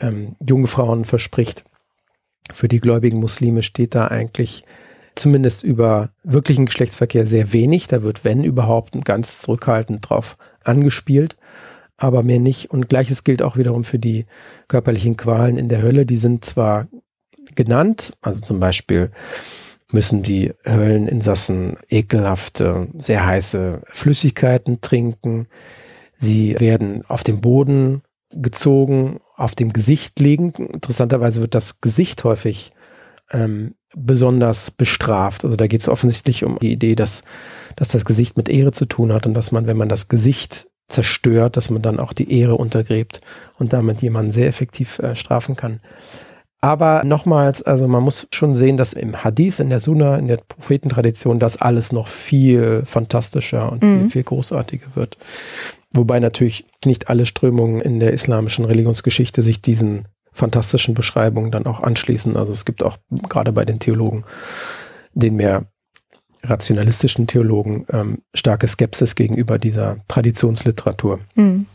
ähm, 0.00 0.34
junge 0.44 0.66
Frauen 0.66 1.04
verspricht. 1.04 1.64
Für 2.52 2.66
die 2.66 2.80
gläubigen 2.80 3.20
Muslime 3.20 3.62
steht 3.62 3.94
da 3.94 4.08
eigentlich 4.08 4.62
zumindest 5.14 5.62
über 5.62 6.10
wirklichen 6.24 6.66
Geschlechtsverkehr 6.66 7.26
sehr 7.26 7.52
wenig. 7.52 7.86
Da 7.86 8.02
wird, 8.02 8.24
wenn 8.24 8.42
überhaupt, 8.42 9.02
ganz 9.04 9.40
zurückhaltend 9.40 10.08
drauf 10.08 10.36
angespielt, 10.64 11.36
aber 11.96 12.24
mehr 12.24 12.40
nicht. 12.40 12.72
Und 12.72 12.88
gleiches 12.88 13.22
gilt 13.22 13.40
auch 13.40 13.56
wiederum 13.56 13.84
für 13.84 14.00
die 14.00 14.26
körperlichen 14.66 15.16
Qualen 15.16 15.56
in 15.56 15.68
der 15.68 15.82
Hölle. 15.82 16.06
Die 16.06 16.16
sind 16.16 16.44
zwar 16.44 16.88
genannt, 17.54 18.16
also 18.20 18.40
zum 18.40 18.58
Beispiel 18.58 19.10
müssen 19.94 20.22
die 20.22 20.52
Hölleninsassen 20.66 21.78
ekelhafte, 21.88 22.88
sehr 22.98 23.24
heiße 23.24 23.80
Flüssigkeiten 23.88 24.80
trinken. 24.80 25.46
Sie 26.16 26.58
werden 26.58 27.04
auf 27.06 27.22
dem 27.22 27.40
Boden 27.40 28.02
gezogen, 28.30 29.20
auf 29.36 29.54
dem 29.54 29.72
Gesicht 29.72 30.18
liegen. 30.20 30.52
Interessanterweise 30.52 31.40
wird 31.40 31.54
das 31.54 31.80
Gesicht 31.80 32.24
häufig 32.24 32.72
ähm, 33.30 33.76
besonders 33.94 34.72
bestraft. 34.72 35.44
Also 35.44 35.56
da 35.56 35.66
geht 35.68 35.80
es 35.80 35.88
offensichtlich 35.88 36.44
um 36.44 36.58
die 36.58 36.72
Idee, 36.72 36.96
dass, 36.96 37.22
dass 37.76 37.88
das 37.88 38.04
Gesicht 38.04 38.36
mit 38.36 38.48
Ehre 38.48 38.72
zu 38.72 38.86
tun 38.86 39.12
hat 39.12 39.26
und 39.26 39.34
dass 39.34 39.52
man, 39.52 39.66
wenn 39.66 39.76
man 39.76 39.88
das 39.88 40.08
Gesicht 40.08 40.68
zerstört, 40.88 41.56
dass 41.56 41.70
man 41.70 41.82
dann 41.82 42.00
auch 42.00 42.12
die 42.12 42.38
Ehre 42.38 42.56
untergräbt 42.56 43.20
und 43.58 43.72
damit 43.72 44.02
jemanden 44.02 44.32
sehr 44.32 44.48
effektiv 44.48 44.98
äh, 44.98 45.14
strafen 45.14 45.56
kann. 45.56 45.80
Aber 46.64 47.04
nochmals, 47.04 47.60
also 47.60 47.86
man 47.88 48.02
muss 48.02 48.26
schon 48.32 48.54
sehen, 48.54 48.78
dass 48.78 48.94
im 48.94 49.22
Hadith, 49.22 49.60
in 49.60 49.68
der 49.68 49.80
Sunna, 49.80 50.16
in 50.16 50.28
der 50.28 50.38
Prophetentradition, 50.38 51.38
das 51.38 51.60
alles 51.60 51.92
noch 51.92 52.08
viel 52.08 52.84
fantastischer 52.86 53.70
und 53.70 53.82
mhm. 53.82 54.00
viel, 54.00 54.10
viel 54.10 54.22
großartiger 54.22 54.86
wird. 54.94 55.18
Wobei 55.92 56.20
natürlich 56.20 56.64
nicht 56.86 57.10
alle 57.10 57.26
Strömungen 57.26 57.82
in 57.82 58.00
der 58.00 58.14
islamischen 58.14 58.64
Religionsgeschichte 58.64 59.42
sich 59.42 59.60
diesen 59.60 60.08
fantastischen 60.32 60.94
Beschreibungen 60.94 61.50
dann 61.50 61.66
auch 61.66 61.80
anschließen. 61.80 62.34
Also 62.34 62.54
es 62.54 62.64
gibt 62.64 62.82
auch 62.82 62.96
gerade 63.28 63.52
bei 63.52 63.66
den 63.66 63.78
Theologen, 63.78 64.24
den 65.12 65.36
mehr 65.36 65.66
rationalistischen 66.42 67.26
Theologen, 67.26 67.84
ähm, 67.92 68.22
starke 68.32 68.68
Skepsis 68.68 69.16
gegenüber 69.16 69.58
dieser 69.58 69.98
Traditionsliteratur. 70.08 71.20
Mhm. 71.34 71.66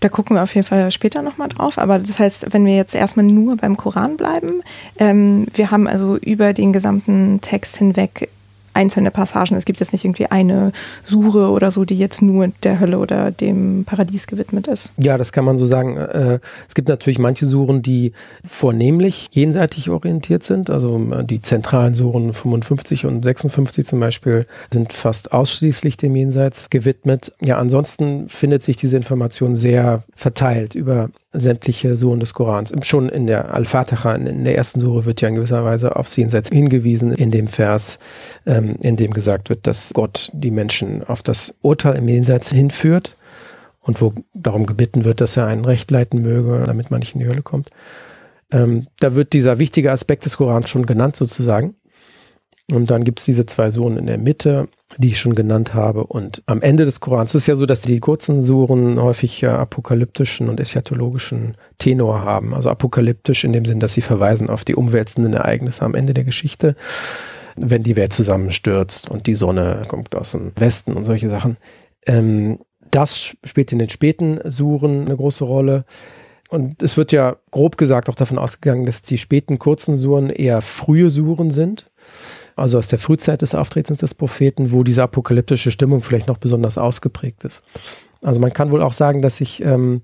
Da 0.00 0.08
gucken 0.08 0.36
wir 0.36 0.42
auf 0.42 0.54
jeden 0.54 0.66
Fall 0.66 0.90
später 0.90 1.22
nochmal 1.22 1.48
drauf. 1.48 1.78
Aber 1.78 1.98
das 1.98 2.18
heißt, 2.18 2.46
wenn 2.50 2.64
wir 2.64 2.76
jetzt 2.76 2.94
erstmal 2.94 3.26
nur 3.26 3.56
beim 3.56 3.76
Koran 3.76 4.16
bleiben, 4.16 4.62
ähm, 4.98 5.46
wir 5.54 5.70
haben 5.70 5.88
also 5.88 6.16
über 6.16 6.52
den 6.52 6.72
gesamten 6.72 7.40
Text 7.40 7.76
hinweg 7.76 8.28
einzelne 8.74 9.10
Passagen. 9.10 9.56
Es 9.56 9.64
gibt 9.64 9.80
jetzt 9.80 9.92
nicht 9.92 10.04
irgendwie 10.04 10.26
eine 10.26 10.72
Sure 11.04 11.50
oder 11.50 11.70
so, 11.70 11.84
die 11.84 11.96
jetzt 11.96 12.22
nur 12.22 12.48
der 12.62 12.80
Hölle 12.80 12.98
oder 12.98 13.30
dem 13.30 13.84
Paradies 13.84 14.26
gewidmet 14.26 14.66
ist. 14.66 14.90
Ja, 14.98 15.18
das 15.18 15.32
kann 15.32 15.44
man 15.44 15.58
so 15.58 15.66
sagen. 15.66 15.96
Äh, 15.96 16.38
es 16.68 16.74
gibt 16.74 16.88
natürlich 16.88 17.18
manche 17.18 17.46
Suren, 17.46 17.82
die 17.82 18.12
vornehmlich 18.46 19.28
jenseitig 19.32 19.90
orientiert 19.90 20.42
sind. 20.42 20.70
Also 20.70 20.98
äh, 21.12 21.24
die 21.24 21.42
zentralen 21.42 21.94
Suren 21.94 22.32
55 22.32 23.06
und 23.06 23.22
56 23.22 23.86
zum 23.86 24.00
Beispiel 24.00 24.46
sind 24.72 24.92
fast 24.92 25.32
ausschließlich 25.32 25.96
dem 25.96 26.16
Jenseits 26.16 26.70
gewidmet. 26.70 27.32
Ja, 27.40 27.58
ansonsten 27.58 28.28
findet 28.28 28.62
sich 28.62 28.76
diese 28.76 28.96
Information 28.96 29.54
sehr 29.54 30.02
verteilt 30.14 30.74
über 30.74 31.10
sämtliche 31.32 31.96
Suren 31.96 32.20
des 32.20 32.34
Korans. 32.34 32.72
Schon 32.82 33.08
in 33.08 33.26
der 33.26 33.54
Al-Fatiha, 33.54 34.14
in 34.14 34.44
der 34.44 34.56
ersten 34.56 34.80
Sure, 34.80 35.06
wird 35.06 35.20
ja 35.20 35.28
in 35.28 35.36
gewisser 35.36 35.64
Weise 35.64 35.96
aufs 35.96 36.16
Jenseits 36.16 36.50
hingewiesen, 36.50 37.12
in 37.12 37.30
dem 37.30 37.48
Vers, 37.48 37.98
ähm, 38.46 38.76
in 38.80 38.96
dem 38.96 39.12
gesagt 39.12 39.48
wird, 39.48 39.66
dass 39.66 39.92
Gott 39.94 40.30
die 40.34 40.50
Menschen 40.50 41.02
auf 41.02 41.22
das 41.22 41.54
Urteil 41.62 41.96
im 41.96 42.08
Jenseits 42.08 42.50
hinführt 42.50 43.14
und 43.80 44.00
wo 44.00 44.12
darum 44.34 44.66
gebeten 44.66 45.04
wird, 45.04 45.20
dass 45.20 45.36
er 45.36 45.46
ein 45.46 45.64
Recht 45.64 45.90
leiten 45.90 46.22
möge, 46.22 46.64
damit 46.66 46.90
man 46.90 47.00
nicht 47.00 47.14
in 47.14 47.20
die 47.20 47.26
Hölle 47.26 47.42
kommt. 47.42 47.70
Ähm, 48.50 48.86
da 49.00 49.14
wird 49.14 49.32
dieser 49.32 49.58
wichtige 49.58 49.90
Aspekt 49.90 50.26
des 50.26 50.36
Korans 50.36 50.68
schon 50.68 50.86
genannt 50.86 51.16
sozusagen. 51.16 51.74
Und 52.72 52.90
dann 52.90 53.04
gibt 53.04 53.20
es 53.20 53.26
diese 53.26 53.44
zwei 53.44 53.70
Suren 53.70 53.98
in 53.98 54.06
der 54.06 54.18
Mitte, 54.18 54.68
die 54.96 55.08
ich 55.08 55.20
schon 55.20 55.34
genannt 55.34 55.74
habe. 55.74 56.04
Und 56.04 56.42
am 56.46 56.62
Ende 56.62 56.84
des 56.84 57.00
Korans 57.00 57.34
ist 57.34 57.46
ja 57.46 57.54
so, 57.54 57.66
dass 57.66 57.82
die 57.82 58.00
kurzen 58.00 58.44
Suren 58.44 59.00
häufig 59.00 59.46
apokalyptischen 59.46 60.48
und 60.48 60.58
eschatologischen 60.58 61.56
Tenor 61.78 62.22
haben. 62.22 62.54
Also 62.54 62.70
apokalyptisch 62.70 63.44
in 63.44 63.52
dem 63.52 63.66
Sinn, 63.66 63.80
dass 63.80 63.92
sie 63.92 64.00
verweisen 64.00 64.48
auf 64.48 64.64
die 64.64 64.74
umwälzenden 64.74 65.34
Ereignisse 65.34 65.84
am 65.84 65.94
Ende 65.94 66.14
der 66.14 66.24
Geschichte, 66.24 66.74
wenn 67.56 67.82
die 67.82 67.96
Welt 67.96 68.14
zusammenstürzt 68.14 69.10
und 69.10 69.26
die 69.26 69.34
Sonne 69.34 69.82
kommt 69.88 70.14
aus 70.14 70.32
dem 70.32 70.52
Westen 70.56 70.94
und 70.94 71.04
solche 71.04 71.28
Sachen. 71.28 71.58
Ähm, 72.06 72.58
das 72.90 73.36
spielt 73.44 73.72
in 73.72 73.78
den 73.78 73.90
späten 73.90 74.40
Suren 74.44 75.06
eine 75.06 75.16
große 75.16 75.44
Rolle. 75.44 75.84
Und 76.48 76.82
es 76.82 76.98
wird 76.98 77.12
ja 77.12 77.36
grob 77.50 77.78
gesagt 77.78 78.10
auch 78.10 78.14
davon 78.14 78.38
ausgegangen, 78.38 78.84
dass 78.84 79.00
die 79.00 79.16
späten 79.16 79.58
kurzen 79.58 79.96
Suren 79.96 80.28
eher 80.28 80.60
frühe 80.60 81.08
Suren 81.08 81.50
sind 81.50 81.90
also 82.62 82.78
aus 82.78 82.86
der 82.86 83.00
Frühzeit 83.00 83.42
des 83.42 83.56
Auftretens 83.56 83.98
des 83.98 84.14
Propheten, 84.14 84.70
wo 84.70 84.84
diese 84.84 85.02
apokalyptische 85.02 85.72
Stimmung 85.72 86.00
vielleicht 86.00 86.28
noch 86.28 86.38
besonders 86.38 86.78
ausgeprägt 86.78 87.42
ist. 87.42 87.62
Also 88.22 88.40
man 88.40 88.52
kann 88.52 88.70
wohl 88.70 88.82
auch 88.82 88.92
sagen, 88.92 89.20
dass 89.20 89.36
sich 89.36 89.64
ähm, 89.64 90.02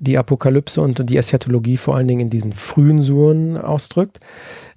die 0.00 0.18
Apokalypse 0.18 0.80
und 0.80 1.08
die 1.08 1.16
Eschatologie 1.16 1.76
vor 1.76 1.94
allen 1.94 2.08
Dingen 2.08 2.22
in 2.22 2.30
diesen 2.30 2.52
frühen 2.52 3.00
Suren 3.02 3.56
ausdrückt. 3.56 4.18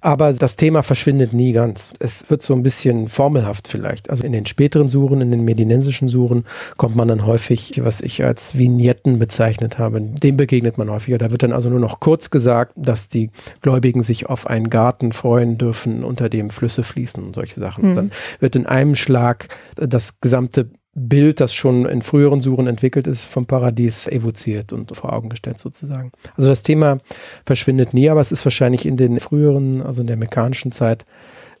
Aber 0.00 0.32
das 0.32 0.56
Thema 0.56 0.82
verschwindet 0.82 1.32
nie 1.32 1.52
ganz. 1.52 1.94
Es 1.98 2.28
wird 2.28 2.42
so 2.42 2.54
ein 2.54 2.62
bisschen 2.62 3.08
formelhaft 3.08 3.66
vielleicht. 3.68 4.10
Also 4.10 4.22
in 4.22 4.32
den 4.32 4.44
späteren 4.44 4.88
Suren, 4.88 5.22
in 5.22 5.30
den 5.30 5.44
medinensischen 5.44 6.08
Suren 6.08 6.44
kommt 6.76 6.94
man 6.94 7.08
dann 7.08 7.26
häufig, 7.26 7.80
was 7.82 8.02
ich 8.02 8.22
als 8.22 8.58
Vignetten 8.58 9.18
bezeichnet 9.18 9.78
habe, 9.78 10.00
dem 10.00 10.36
begegnet 10.36 10.76
man 10.76 10.90
häufiger. 10.90 11.18
Da 11.18 11.30
wird 11.30 11.42
dann 11.42 11.54
also 11.54 11.70
nur 11.70 11.80
noch 11.80 12.00
kurz 12.00 12.30
gesagt, 12.30 12.74
dass 12.76 13.08
die 13.08 13.30
Gläubigen 13.62 14.02
sich 14.02 14.26
auf 14.26 14.46
einen 14.46 14.68
Garten 14.68 15.12
freuen 15.12 15.56
dürfen, 15.56 16.04
unter 16.04 16.28
dem 16.28 16.50
Flüsse 16.50 16.82
fließen 16.82 17.24
und 17.24 17.34
solche 17.34 17.58
Sachen. 17.58 17.90
Mhm. 17.90 17.96
Dann 17.96 18.10
wird 18.40 18.56
in 18.56 18.66
einem 18.66 18.94
Schlag 18.94 19.48
das 19.76 20.20
gesamte 20.20 20.68
Bild, 20.94 21.40
das 21.40 21.54
schon 21.54 21.86
in 21.86 22.02
früheren 22.02 22.40
Suren 22.40 22.66
entwickelt 22.66 23.06
ist, 23.06 23.24
vom 23.24 23.46
Paradies 23.46 24.06
evoziert 24.06 24.72
und 24.72 24.94
vor 24.96 25.12
Augen 25.12 25.28
gestellt 25.28 25.58
sozusagen. 25.58 26.12
Also 26.36 26.48
das 26.48 26.62
Thema 26.62 26.98
verschwindet 27.44 27.94
nie, 27.94 28.08
aber 28.08 28.20
es 28.20 28.32
ist 28.32 28.44
wahrscheinlich 28.46 28.86
in 28.86 28.96
den 28.96 29.18
früheren, 29.18 29.82
also 29.82 30.02
in 30.02 30.06
der 30.06 30.16
mechanischen 30.16 30.72
Zeit, 30.72 31.04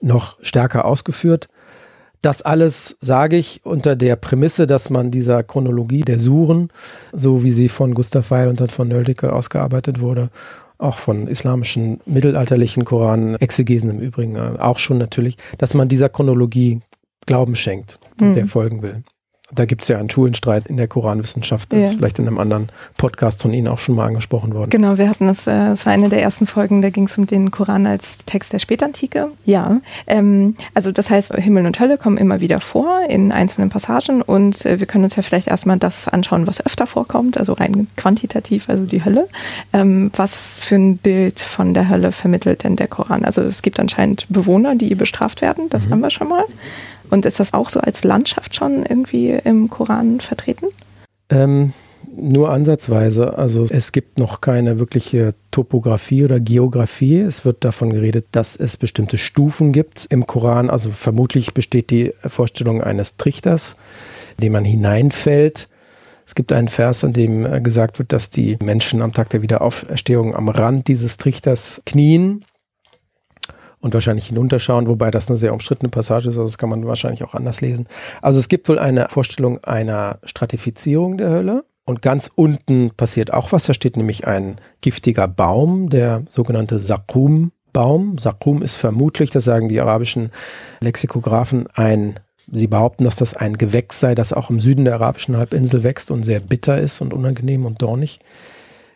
noch 0.00 0.38
stärker 0.40 0.84
ausgeführt. 0.84 1.48
Das 2.20 2.42
alles 2.42 2.96
sage 3.00 3.36
ich 3.36 3.60
unter 3.64 3.96
der 3.96 4.16
Prämisse, 4.16 4.66
dass 4.66 4.88
man 4.88 5.10
dieser 5.10 5.42
Chronologie 5.42 6.02
der 6.02 6.18
Suren, 6.18 6.70
so 7.12 7.42
wie 7.42 7.50
sie 7.50 7.68
von 7.68 7.94
Gustav 7.94 8.30
Weil 8.30 8.48
und 8.48 8.60
dann 8.60 8.70
von 8.70 8.88
Nöldeke 8.88 9.32
ausgearbeitet 9.32 10.00
wurde, 10.00 10.30
auch 10.78 10.96
von 10.96 11.26
islamischen 11.26 12.00
mittelalterlichen 12.06 12.84
Koranen, 12.84 13.36
Exegesen 13.36 13.90
im 13.90 14.00
Übrigen 14.00 14.36
äh, 14.36 14.58
auch 14.58 14.78
schon 14.78 14.98
natürlich, 14.98 15.36
dass 15.58 15.74
man 15.74 15.88
dieser 15.88 16.08
Chronologie 16.08 16.80
Glauben 17.26 17.56
schenkt 17.56 17.98
mhm. 18.20 18.34
der 18.34 18.46
folgen 18.46 18.82
will. 18.82 19.02
Da 19.54 19.64
gibt 19.64 19.82
es 19.82 19.88
ja 19.88 19.98
einen 19.98 20.10
Schulenstreit 20.10 20.66
in 20.66 20.76
der 20.76 20.88
Koranwissenschaft. 20.88 21.72
Das 21.72 21.78
ja. 21.78 21.84
ist 21.84 21.94
vielleicht 21.94 22.18
in 22.18 22.26
einem 22.26 22.38
anderen 22.38 22.68
Podcast 22.96 23.42
von 23.42 23.52
Ihnen 23.52 23.68
auch 23.68 23.78
schon 23.78 23.94
mal 23.94 24.06
angesprochen 24.06 24.54
worden. 24.54 24.70
Genau, 24.70 24.98
wir 24.98 25.08
hatten 25.08 25.26
das, 25.26 25.46
äh, 25.46 25.50
das 25.50 25.86
war 25.86 25.92
eine 25.92 26.08
der 26.08 26.22
ersten 26.22 26.46
Folgen, 26.46 26.82
da 26.82 26.90
ging 26.90 27.04
es 27.04 27.16
um 27.18 27.26
den 27.26 27.50
Koran 27.50 27.86
als 27.86 28.18
Text 28.26 28.52
der 28.52 28.58
Spätantike. 28.58 29.28
Ja, 29.44 29.80
ähm, 30.06 30.56
also 30.74 30.92
das 30.92 31.10
heißt, 31.10 31.34
Himmel 31.34 31.66
und 31.66 31.78
Hölle 31.78 31.98
kommen 31.98 32.16
immer 32.16 32.40
wieder 32.40 32.60
vor 32.60 33.00
in 33.08 33.32
einzelnen 33.32 33.70
Passagen 33.70 34.22
und 34.22 34.64
äh, 34.66 34.80
wir 34.80 34.86
können 34.86 35.04
uns 35.04 35.16
ja 35.16 35.22
vielleicht 35.22 35.48
erstmal 35.48 35.78
das 35.78 36.08
anschauen, 36.08 36.46
was 36.46 36.64
öfter 36.64 36.86
vorkommt, 36.86 37.38
also 37.38 37.52
rein 37.52 37.86
quantitativ, 37.96 38.68
also 38.68 38.84
die 38.84 39.04
Hölle. 39.04 39.28
Ähm, 39.72 40.10
was 40.16 40.58
für 40.60 40.76
ein 40.76 40.98
Bild 40.98 41.40
von 41.40 41.74
der 41.74 41.88
Hölle 41.88 42.12
vermittelt 42.12 42.64
denn 42.64 42.76
der 42.76 42.88
Koran? 42.88 43.24
Also 43.24 43.42
es 43.42 43.62
gibt 43.62 43.78
anscheinend 43.80 44.26
Bewohner, 44.28 44.74
die 44.74 44.94
bestraft 44.94 45.42
werden, 45.42 45.68
das 45.70 45.86
mhm. 45.86 45.92
haben 45.92 46.00
wir 46.00 46.10
schon 46.10 46.28
mal. 46.28 46.44
Und 47.10 47.26
ist 47.26 47.40
das 47.40 47.54
auch 47.54 47.68
so 47.68 47.80
als 47.80 48.04
Landschaft 48.04 48.54
schon 48.54 48.84
irgendwie 48.84 49.30
im 49.30 49.70
Koran 49.70 50.20
vertreten? 50.20 50.66
Ähm, 51.28 51.72
nur 52.16 52.50
ansatzweise. 52.50 53.38
Also 53.38 53.66
es 53.68 53.92
gibt 53.92 54.18
noch 54.18 54.40
keine 54.40 54.78
wirkliche 54.78 55.34
Topografie 55.50 56.24
oder 56.24 56.40
Geografie. 56.40 57.18
Es 57.20 57.44
wird 57.44 57.64
davon 57.64 57.90
geredet, 57.90 58.26
dass 58.32 58.56
es 58.56 58.76
bestimmte 58.76 59.18
Stufen 59.18 59.72
gibt 59.72 60.06
im 60.10 60.26
Koran. 60.26 60.70
Also 60.70 60.90
vermutlich 60.90 61.54
besteht 61.54 61.90
die 61.90 62.12
Vorstellung 62.26 62.82
eines 62.82 63.16
Trichters, 63.16 63.76
in 64.38 64.42
den 64.42 64.52
man 64.52 64.64
hineinfällt. 64.64 65.68
Es 66.26 66.34
gibt 66.34 66.52
einen 66.52 66.68
Vers, 66.68 67.02
in 67.02 67.12
dem 67.12 67.44
äh, 67.44 67.60
gesagt 67.60 67.98
wird, 67.98 68.12
dass 68.12 68.30
die 68.30 68.56
Menschen 68.62 69.02
am 69.02 69.12
Tag 69.12 69.28
der 69.30 69.42
Wiederauferstehung 69.42 70.34
am 70.34 70.48
Rand 70.48 70.88
dieses 70.88 71.18
Trichters 71.18 71.82
knien 71.84 72.44
und 73.84 73.92
wahrscheinlich 73.92 74.28
hinunterschauen, 74.28 74.88
wobei 74.88 75.10
das 75.10 75.28
eine 75.28 75.36
sehr 75.36 75.52
umstrittene 75.52 75.90
Passage 75.90 76.30
ist, 76.30 76.38
also 76.38 76.44
das 76.44 76.56
kann 76.56 76.70
man 76.70 76.86
wahrscheinlich 76.86 77.22
auch 77.22 77.34
anders 77.34 77.60
lesen. 77.60 77.86
Also 78.22 78.38
es 78.38 78.48
gibt 78.48 78.66
wohl 78.70 78.78
eine 78.78 79.08
Vorstellung 79.10 79.62
einer 79.62 80.20
Stratifizierung 80.24 81.18
der 81.18 81.28
Hölle. 81.28 81.64
Und 81.84 82.00
ganz 82.00 82.30
unten 82.34 82.92
passiert 82.96 83.34
auch 83.34 83.52
was. 83.52 83.66
Da 83.66 83.74
steht 83.74 83.98
nämlich 83.98 84.26
ein 84.26 84.58
giftiger 84.80 85.28
Baum, 85.28 85.90
der 85.90 86.22
sogenannte 86.26 86.80
Sakum-Baum. 86.80 88.16
Sakum 88.16 88.62
ist 88.62 88.76
vermutlich, 88.76 89.30
das 89.30 89.44
sagen 89.44 89.68
die 89.68 89.82
arabischen 89.82 90.30
Lexikographen, 90.80 91.68
ein 91.74 92.20
Sie 92.50 92.66
behaupten, 92.66 93.04
dass 93.04 93.16
das 93.16 93.34
ein 93.34 93.56
Gewächs 93.56 94.00
sei, 94.00 94.14
das 94.14 94.32
auch 94.34 94.48
im 94.50 94.60
Süden 94.60 94.84
der 94.84 94.94
arabischen 94.94 95.36
Halbinsel 95.36 95.82
wächst 95.82 96.10
und 96.10 96.24
sehr 96.24 96.40
bitter 96.40 96.78
ist 96.78 97.00
und 97.00 97.14
unangenehm 97.14 97.64
und 97.64 97.80
dornig. 97.80 98.18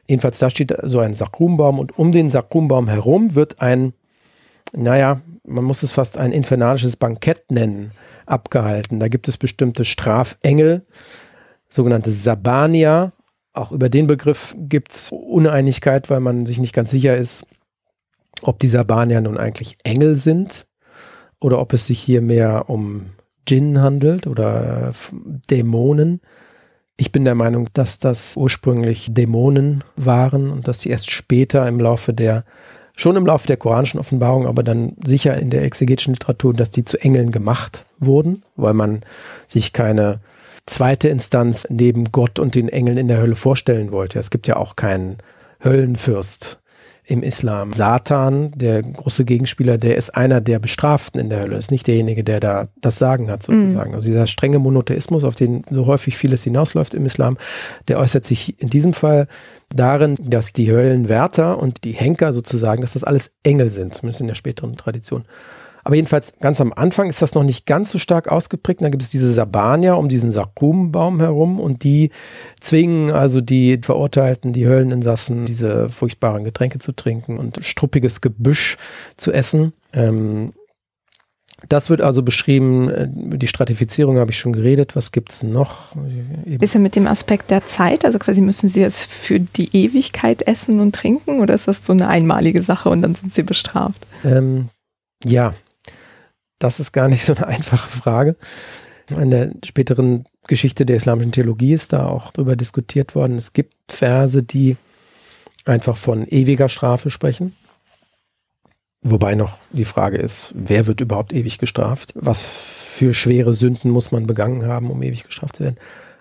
Jedenfalls 0.06 0.38
da 0.38 0.48
steht 0.48 0.74
so 0.82 1.00
ein 1.00 1.12
Sakumbaum 1.12 1.78
und 1.78 1.98
um 1.98 2.12
den 2.12 2.30
Sakumbaum 2.30 2.88
herum 2.88 3.34
wird 3.34 3.60
ein 3.60 3.92
naja, 4.72 5.20
man 5.44 5.64
muss 5.64 5.82
es 5.82 5.92
fast 5.92 6.18
ein 6.18 6.32
infernalisches 6.32 6.96
Bankett 6.96 7.50
nennen, 7.50 7.92
abgehalten. 8.26 9.00
Da 9.00 9.08
gibt 9.08 9.28
es 9.28 9.36
bestimmte 9.36 9.84
Strafengel, 9.84 10.86
sogenannte 11.68 12.12
Sabania. 12.12 13.12
Auch 13.52 13.72
über 13.72 13.88
den 13.88 14.06
Begriff 14.06 14.54
gibt 14.58 14.92
es 14.92 15.10
Uneinigkeit, 15.10 16.10
weil 16.10 16.20
man 16.20 16.46
sich 16.46 16.58
nicht 16.58 16.74
ganz 16.74 16.90
sicher 16.90 17.16
ist, 17.16 17.46
ob 18.42 18.60
die 18.60 18.68
Sabanier 18.68 19.20
nun 19.20 19.38
eigentlich 19.38 19.78
Engel 19.84 20.14
sind 20.14 20.66
oder 21.40 21.58
ob 21.58 21.72
es 21.72 21.86
sich 21.86 22.00
hier 22.00 22.20
mehr 22.20 22.68
um 22.68 23.06
Djinn 23.48 23.80
handelt 23.80 24.26
oder 24.26 24.92
Dämonen. 25.50 26.20
Ich 26.96 27.12
bin 27.12 27.24
der 27.24 27.34
Meinung, 27.34 27.68
dass 27.72 27.98
das 27.98 28.36
ursprünglich 28.36 29.08
Dämonen 29.10 29.84
waren 29.96 30.50
und 30.50 30.68
dass 30.68 30.80
sie 30.80 30.90
erst 30.90 31.10
später 31.10 31.66
im 31.66 31.80
Laufe 31.80 32.12
der 32.12 32.44
schon 32.98 33.14
im 33.14 33.24
Laufe 33.24 33.46
der 33.46 33.56
koranischen 33.56 34.00
Offenbarung, 34.00 34.46
aber 34.46 34.64
dann 34.64 34.96
sicher 35.04 35.38
in 35.38 35.50
der 35.50 35.62
exegetischen 35.62 36.14
Literatur, 36.14 36.52
dass 36.52 36.72
die 36.72 36.84
zu 36.84 37.00
Engeln 37.00 37.30
gemacht 37.30 37.84
wurden, 38.00 38.42
weil 38.56 38.74
man 38.74 39.02
sich 39.46 39.72
keine 39.72 40.18
zweite 40.66 41.08
Instanz 41.08 41.66
neben 41.70 42.10
Gott 42.10 42.40
und 42.40 42.56
den 42.56 42.68
Engeln 42.68 42.98
in 42.98 43.06
der 43.06 43.20
Hölle 43.20 43.36
vorstellen 43.36 43.92
wollte. 43.92 44.18
Es 44.18 44.30
gibt 44.30 44.48
ja 44.48 44.56
auch 44.56 44.74
keinen 44.74 45.18
Höllenfürst 45.62 46.58
im 47.08 47.22
Islam. 47.22 47.72
Satan, 47.72 48.52
der 48.54 48.82
große 48.82 49.24
Gegenspieler, 49.24 49.78
der 49.78 49.96
ist 49.96 50.14
einer 50.14 50.42
der 50.42 50.58
Bestraften 50.58 51.18
in 51.18 51.30
der 51.30 51.40
Hölle, 51.40 51.56
ist 51.56 51.70
nicht 51.70 51.86
derjenige, 51.86 52.22
der 52.22 52.38
da 52.38 52.68
das 52.82 52.98
Sagen 52.98 53.30
hat, 53.30 53.42
sozusagen. 53.42 53.90
Mhm. 53.90 53.94
Also 53.94 54.08
dieser 54.08 54.26
strenge 54.26 54.58
Monotheismus, 54.58 55.24
auf 55.24 55.34
den 55.34 55.64
so 55.70 55.86
häufig 55.86 56.18
vieles 56.18 56.44
hinausläuft 56.44 56.92
im 56.92 57.06
Islam, 57.06 57.38
der 57.88 57.98
äußert 57.98 58.26
sich 58.26 58.60
in 58.60 58.68
diesem 58.68 58.92
Fall 58.92 59.26
darin, 59.74 60.16
dass 60.20 60.52
die 60.52 60.70
Höllenwärter 60.70 61.58
und 61.58 61.82
die 61.84 61.92
Henker 61.92 62.34
sozusagen, 62.34 62.82
dass 62.82 62.92
das 62.92 63.04
alles 63.04 63.32
Engel 63.42 63.70
sind, 63.70 63.94
zumindest 63.94 64.20
in 64.20 64.26
der 64.26 64.34
späteren 64.34 64.76
Tradition. 64.76 65.24
Aber 65.88 65.96
jedenfalls 65.96 66.34
ganz 66.38 66.60
am 66.60 66.74
Anfang 66.74 67.08
ist 67.08 67.22
das 67.22 67.32
noch 67.34 67.44
nicht 67.44 67.64
ganz 67.64 67.90
so 67.90 67.96
stark 67.96 68.28
ausgeprägt. 68.28 68.82
Da 68.82 68.90
gibt 68.90 69.02
es 69.02 69.08
diese 69.08 69.32
Sabanier 69.32 69.96
um 69.96 70.10
diesen 70.10 70.30
Sakumenbaum 70.30 71.18
herum 71.18 71.58
und 71.58 71.82
die 71.82 72.10
zwingen 72.60 73.10
also 73.10 73.40
die 73.40 73.80
Verurteilten, 73.82 74.52
die 74.52 74.66
Hölleninsassen, 74.66 75.46
diese 75.46 75.88
furchtbaren 75.88 76.44
Getränke 76.44 76.78
zu 76.78 76.92
trinken 76.92 77.38
und 77.38 77.60
struppiges 77.62 78.20
Gebüsch 78.20 78.76
zu 79.16 79.32
essen. 79.32 79.72
Ähm, 79.94 80.52
das 81.70 81.88
wird 81.88 82.02
also 82.02 82.22
beschrieben, 82.22 82.90
äh, 82.90 83.08
die 83.08 83.48
Stratifizierung 83.48 84.18
habe 84.18 84.30
ich 84.30 84.38
schon 84.38 84.52
geredet, 84.52 84.94
was 84.94 85.10
gibt 85.10 85.32
es 85.32 85.42
noch? 85.42 85.96
Bisschen 86.44 86.82
mit 86.82 86.96
dem 86.96 87.06
Aspekt 87.06 87.50
der 87.50 87.64
Zeit, 87.64 88.04
also 88.04 88.18
quasi 88.18 88.42
müssen 88.42 88.68
Sie 88.68 88.82
es 88.82 89.02
für 89.06 89.40
die 89.40 89.74
Ewigkeit 89.74 90.46
essen 90.46 90.80
und 90.80 90.94
trinken 90.94 91.40
oder 91.40 91.54
ist 91.54 91.66
das 91.66 91.82
so 91.82 91.94
eine 91.94 92.08
einmalige 92.08 92.60
Sache 92.60 92.90
und 92.90 93.00
dann 93.00 93.14
sind 93.14 93.34
Sie 93.34 93.42
bestraft? 93.42 94.06
Ähm, 94.22 94.68
ja, 95.24 95.54
das 96.58 96.80
ist 96.80 96.92
gar 96.92 97.08
nicht 97.08 97.24
so 97.24 97.34
eine 97.34 97.46
einfache 97.48 97.90
Frage. 97.90 98.36
In 99.10 99.30
der 99.30 99.52
späteren 99.64 100.26
Geschichte 100.46 100.84
der 100.84 100.96
islamischen 100.96 101.32
Theologie 101.32 101.72
ist 101.72 101.92
da 101.92 102.06
auch 102.06 102.32
drüber 102.32 102.56
diskutiert 102.56 103.14
worden. 103.14 103.36
Es 103.36 103.52
gibt 103.52 103.74
Verse, 103.88 104.42
die 104.42 104.76
einfach 105.64 105.96
von 105.96 106.26
ewiger 106.26 106.68
Strafe 106.68 107.10
sprechen. 107.10 107.54
Wobei 109.02 109.34
noch 109.34 109.58
die 109.70 109.84
Frage 109.84 110.16
ist, 110.16 110.52
wer 110.54 110.86
wird 110.86 111.00
überhaupt 111.00 111.32
ewig 111.32 111.58
gestraft? 111.58 112.12
Was 112.16 112.42
für 112.42 113.14
schwere 113.14 113.52
Sünden 113.52 113.90
muss 113.90 114.10
man 114.10 114.26
begangen 114.26 114.66
haben, 114.66 114.90
um 114.90 115.02
ewig 115.02 115.24
gestraft 115.24 115.56
zu 115.56 115.64
werden? 115.64 115.76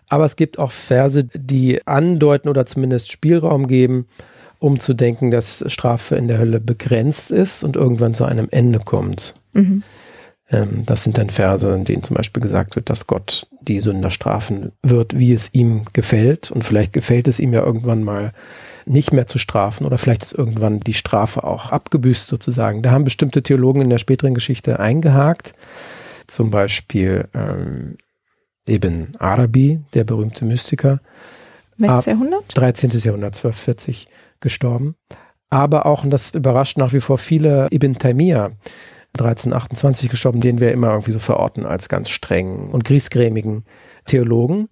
Aber 0.09 0.25
es 0.25 0.35
gibt 0.35 0.59
auch 0.59 0.71
Verse, 0.71 1.23
die 1.23 1.85
andeuten 1.87 2.49
oder 2.49 2.65
zumindest 2.65 3.11
Spielraum 3.11 3.67
geben, 3.67 4.05
um 4.59 4.79
zu 4.79 4.93
denken, 4.93 5.31
dass 5.31 5.63
Strafe 5.67 6.15
in 6.15 6.27
der 6.27 6.37
Hölle 6.37 6.59
begrenzt 6.59 7.31
ist 7.31 7.63
und 7.63 7.75
irgendwann 7.75 8.13
zu 8.13 8.25
einem 8.25 8.47
Ende 8.51 8.79
kommt. 8.79 9.33
Mhm. 9.53 9.83
Ähm, 10.49 10.83
das 10.85 11.03
sind 11.03 11.17
dann 11.17 11.29
Verse, 11.29 11.67
in 11.73 11.83
denen 11.83 12.03
zum 12.03 12.15
Beispiel 12.15 12.41
gesagt 12.41 12.75
wird, 12.75 12.89
dass 12.89 13.07
Gott 13.07 13.47
die 13.61 13.79
Sünder 13.79 14.09
strafen 14.09 14.71
wird, 14.81 15.17
wie 15.17 15.33
es 15.33 15.53
ihm 15.53 15.85
gefällt. 15.93 16.51
Und 16.51 16.63
vielleicht 16.63 16.93
gefällt 16.93 17.27
es 17.27 17.39
ihm 17.39 17.53
ja 17.53 17.63
irgendwann 17.63 18.03
mal 18.03 18.33
nicht 18.85 19.11
mehr 19.11 19.27
zu 19.27 19.37
strafen 19.37 19.85
oder 19.85 19.97
vielleicht 19.97 20.23
ist 20.23 20.33
irgendwann 20.33 20.79
die 20.79 20.93
Strafe 20.93 21.43
auch 21.43 21.71
abgebüßt 21.71 22.27
sozusagen. 22.27 22.81
Da 22.81 22.91
haben 22.91 23.03
bestimmte 23.03 23.43
Theologen 23.43 23.81
in 23.81 23.89
der 23.89 23.97
späteren 23.97 24.33
Geschichte 24.33 24.79
eingehakt. 24.79 25.53
Zum 26.27 26.51
Beispiel 26.51 27.27
ähm, 27.33 27.97
Ibn 28.67 29.13
Arabi, 29.19 29.81
der 29.93 30.03
berühmte 30.03 30.45
Mystiker. 30.45 30.99
Welches 31.77 32.05
Jahrhundert? 32.05 32.43
13. 32.53 32.89
Jahrhundert, 32.91 33.35
1240 33.35 34.07
gestorben. 34.39 34.95
Aber 35.49 35.85
auch, 35.85 36.03
und 36.03 36.09
das 36.09 36.33
überrascht 36.33 36.77
nach 36.77 36.93
wie 36.93 36.99
vor 36.99 37.17
viele, 37.17 37.67
Ibn 37.71 37.97
Taymiyyah, 37.97 38.51
1328 39.19 40.09
gestorben, 40.09 40.41
den 40.41 40.59
wir 40.59 40.71
immer 40.71 40.91
irgendwie 40.91 41.11
so 41.11 41.19
verorten 41.19 41.65
als 41.65 41.89
ganz 41.89 42.09
strengen 42.09 42.69
und 42.69 42.83
griesgrämigen 42.83 43.65
Theologen. 44.05 44.69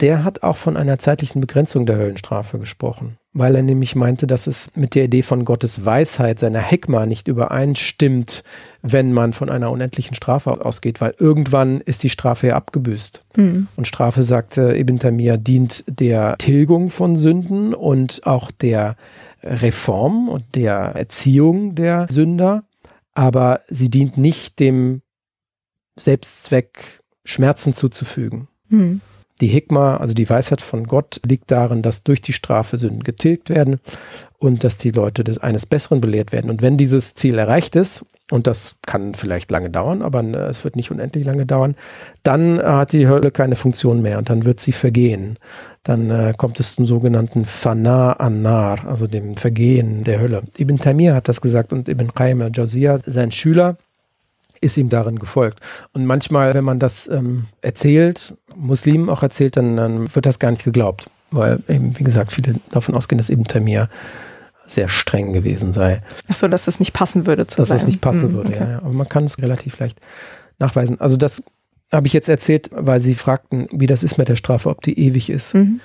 Der 0.00 0.22
hat 0.22 0.44
auch 0.44 0.56
von 0.56 0.76
einer 0.76 0.98
zeitlichen 0.98 1.40
Begrenzung 1.40 1.84
der 1.84 1.96
Höllenstrafe 1.96 2.60
gesprochen, 2.60 3.16
weil 3.32 3.56
er 3.56 3.62
nämlich 3.62 3.96
meinte, 3.96 4.28
dass 4.28 4.46
es 4.46 4.70
mit 4.76 4.94
der 4.94 5.04
Idee 5.04 5.22
von 5.22 5.44
Gottes 5.44 5.84
Weisheit, 5.84 6.38
seiner 6.38 6.60
Hekma, 6.60 7.04
nicht 7.04 7.26
übereinstimmt, 7.26 8.44
wenn 8.80 9.12
man 9.12 9.32
von 9.32 9.50
einer 9.50 9.72
unendlichen 9.72 10.14
Strafe 10.14 10.64
ausgeht, 10.64 11.00
weil 11.00 11.14
irgendwann 11.18 11.80
ist 11.80 12.04
die 12.04 12.10
Strafe 12.10 12.48
ja 12.48 12.54
abgebüßt. 12.54 13.24
Mhm. 13.36 13.66
Und 13.74 13.88
Strafe, 13.88 14.22
sagte 14.22 14.78
Ibn 14.78 15.00
Tamir, 15.00 15.36
dient 15.36 15.82
der 15.88 16.38
Tilgung 16.38 16.90
von 16.90 17.16
Sünden 17.16 17.74
und 17.74 18.24
auch 18.24 18.52
der 18.52 18.94
Reform 19.42 20.28
und 20.28 20.44
der 20.54 20.76
Erziehung 20.94 21.74
der 21.74 22.06
Sünder 22.08 22.62
aber 23.18 23.62
sie 23.66 23.90
dient 23.90 24.16
nicht 24.16 24.60
dem 24.60 25.02
Selbstzweck, 25.98 27.02
Schmerzen 27.24 27.74
zuzufügen. 27.74 28.46
Hm. 28.68 29.00
Die 29.40 29.48
Hikma, 29.48 29.96
also 29.96 30.14
die 30.14 30.30
Weisheit 30.30 30.62
von 30.62 30.86
Gott, 30.86 31.20
liegt 31.26 31.50
darin, 31.50 31.82
dass 31.82 32.04
durch 32.04 32.20
die 32.20 32.32
Strafe 32.32 32.76
Sünden 32.76 33.02
getilgt 33.02 33.50
werden 33.50 33.80
und 34.38 34.62
dass 34.62 34.76
die 34.76 34.90
Leute 34.90 35.24
des 35.24 35.38
eines 35.38 35.66
Besseren 35.66 36.00
belehrt 36.00 36.30
werden. 36.30 36.48
Und 36.48 36.62
wenn 36.62 36.76
dieses 36.76 37.14
Ziel 37.14 37.38
erreicht 37.38 37.74
ist, 37.74 38.06
und 38.30 38.46
das 38.46 38.76
kann 38.86 39.14
vielleicht 39.14 39.50
lange 39.50 39.70
dauern, 39.70 40.02
aber 40.02 40.22
äh, 40.22 40.48
es 40.48 40.64
wird 40.64 40.76
nicht 40.76 40.90
unendlich 40.90 41.24
lange 41.24 41.46
dauern, 41.46 41.76
dann 42.22 42.58
hat 42.58 42.92
die 42.92 43.08
Hölle 43.08 43.30
keine 43.30 43.56
Funktion 43.56 44.02
mehr 44.02 44.18
und 44.18 44.28
dann 44.28 44.44
wird 44.44 44.60
sie 44.60 44.72
vergehen. 44.72 45.38
Dann 45.82 46.10
äh, 46.10 46.34
kommt 46.36 46.60
es 46.60 46.74
zum 46.74 46.84
sogenannten 46.84 47.44
Fana 47.44 48.12
an-Nar, 48.14 48.86
also 48.86 49.06
dem 49.06 49.36
Vergehen 49.36 50.04
der 50.04 50.20
Hölle. 50.20 50.42
Ibn 50.58 50.78
Taymiyya 50.78 51.14
hat 51.14 51.28
das 51.28 51.40
gesagt 51.40 51.72
und 51.72 51.88
Ibn 51.88 52.12
Qayyim 52.14 52.42
al-Jawziyya, 52.42 52.98
sein 53.06 53.32
Schüler, 53.32 53.76
ist 54.60 54.76
ihm 54.76 54.88
darin 54.88 55.18
gefolgt. 55.18 55.60
Und 55.92 56.04
manchmal, 56.04 56.52
wenn 56.54 56.64
man 56.64 56.78
das 56.78 57.08
ähm, 57.08 57.44
erzählt, 57.62 58.34
Muslimen 58.56 59.08
auch 59.08 59.22
erzählt, 59.22 59.56
dann, 59.56 59.76
dann 59.76 60.14
wird 60.14 60.26
das 60.26 60.38
gar 60.38 60.50
nicht 60.50 60.64
geglaubt. 60.64 61.08
Weil 61.30 61.60
eben, 61.68 61.98
wie 61.98 62.04
gesagt, 62.04 62.32
viele 62.32 62.54
davon 62.70 62.94
ausgehen, 62.94 63.18
dass 63.18 63.30
Ibn 63.30 63.44
Taymiyya 63.44 63.88
sehr 64.70 64.88
streng 64.88 65.32
gewesen 65.32 65.72
sei. 65.72 66.02
Ach 66.28 66.34
so, 66.34 66.48
dass 66.48 66.68
es 66.68 66.80
nicht 66.80 66.92
passen 66.92 67.26
würde 67.26 67.46
zu 67.46 67.56
Dass 67.56 67.70
es 67.70 67.86
nicht 67.86 68.00
passen 68.00 68.28
hm, 68.28 68.32
würde, 68.34 68.50
okay. 68.50 68.60
ja, 68.60 68.70
ja. 68.70 68.78
Aber 68.78 68.92
man 68.92 69.08
kann 69.08 69.24
es 69.24 69.38
relativ 69.38 69.78
leicht 69.78 70.00
nachweisen. 70.58 71.00
Also 71.00 71.16
das 71.16 71.42
habe 71.92 72.06
ich 72.06 72.12
jetzt 72.12 72.28
erzählt, 72.28 72.70
weil 72.72 73.00
Sie 73.00 73.14
fragten, 73.14 73.66
wie 73.72 73.86
das 73.86 74.02
ist 74.02 74.18
mit 74.18 74.28
der 74.28 74.36
Strafe, 74.36 74.68
ob 74.68 74.82
die 74.82 74.98
ewig 74.98 75.30
ist. 75.30 75.54
Mhm. 75.54 75.80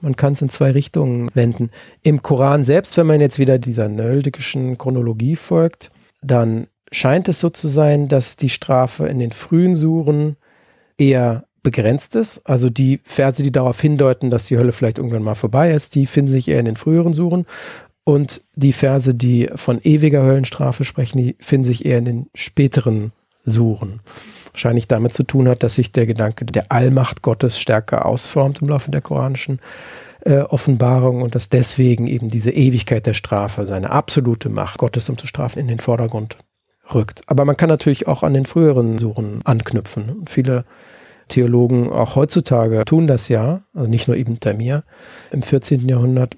Man 0.00 0.16
kann 0.16 0.32
es 0.32 0.42
in 0.42 0.48
zwei 0.48 0.70
Richtungen 0.70 1.30
wenden. 1.34 1.70
Im 2.02 2.22
Koran 2.22 2.64
selbst, 2.64 2.96
wenn 2.96 3.06
man 3.06 3.20
jetzt 3.20 3.38
wieder 3.38 3.58
dieser 3.58 3.88
nöldischen 3.88 4.78
Chronologie 4.78 5.36
folgt, 5.36 5.90
dann 6.22 6.68
scheint 6.92 7.28
es 7.28 7.40
so 7.40 7.50
zu 7.50 7.68
sein, 7.68 8.08
dass 8.08 8.36
die 8.36 8.48
Strafe 8.48 9.06
in 9.06 9.18
den 9.18 9.32
frühen 9.32 9.76
Suren 9.76 10.36
eher 10.96 11.44
begrenzt 11.62 12.14
ist. 12.14 12.40
Also 12.44 12.70
die 12.70 13.00
Verse, 13.04 13.42
die 13.42 13.52
darauf 13.52 13.80
hindeuten, 13.80 14.30
dass 14.30 14.46
die 14.46 14.56
Hölle 14.56 14.72
vielleicht 14.72 14.98
irgendwann 14.98 15.22
mal 15.22 15.34
vorbei 15.34 15.72
ist, 15.72 15.94
die 15.94 16.06
finden 16.06 16.30
sich 16.30 16.48
eher 16.48 16.60
in 16.60 16.64
den 16.64 16.76
früheren 16.76 17.12
Suren. 17.12 17.46
Und 18.04 18.42
die 18.56 18.72
Verse, 18.72 19.14
die 19.14 19.48
von 19.54 19.80
ewiger 19.82 20.22
Höllenstrafe 20.22 20.84
sprechen, 20.84 21.18
die 21.18 21.36
finden 21.38 21.64
sich 21.64 21.84
eher 21.84 21.98
in 21.98 22.04
den 22.04 22.26
späteren 22.34 23.12
Suren. 23.44 24.00
Wahrscheinlich 24.52 24.88
damit 24.88 25.12
zu 25.12 25.22
tun 25.22 25.48
hat, 25.48 25.62
dass 25.62 25.74
sich 25.74 25.92
der 25.92 26.06
Gedanke 26.06 26.44
der 26.44 26.70
Allmacht 26.72 27.22
Gottes 27.22 27.60
stärker 27.60 28.06
ausformt 28.06 28.60
im 28.62 28.68
Laufe 28.68 28.90
der 28.90 29.00
koranischen 29.00 29.60
äh, 30.24 30.40
Offenbarung 30.40 31.22
und 31.22 31.34
dass 31.34 31.48
deswegen 31.48 32.06
eben 32.06 32.28
diese 32.28 32.50
Ewigkeit 32.50 33.06
der 33.06 33.14
Strafe, 33.14 33.66
seine 33.66 33.90
absolute 33.90 34.48
Macht 34.48 34.78
Gottes, 34.78 35.08
um 35.08 35.16
zu 35.16 35.26
strafen, 35.26 35.58
in 35.58 35.68
den 35.68 35.78
Vordergrund 35.78 36.36
rückt. 36.94 37.22
Aber 37.26 37.44
man 37.44 37.56
kann 37.56 37.68
natürlich 37.68 38.08
auch 38.08 38.22
an 38.22 38.34
den 38.34 38.46
früheren 38.46 38.98
Suren 38.98 39.40
anknüpfen. 39.44 40.24
Viele 40.28 40.64
Theologen 41.28 41.90
auch 41.90 42.16
heutzutage 42.16 42.84
tun 42.84 43.06
das 43.06 43.28
ja, 43.28 43.62
also 43.72 43.88
nicht 43.88 44.08
nur 44.08 44.16
Ibn 44.16 44.40
Tamir 44.40 44.82
im 45.30 45.42
14. 45.42 45.88
Jahrhundert 45.88 46.36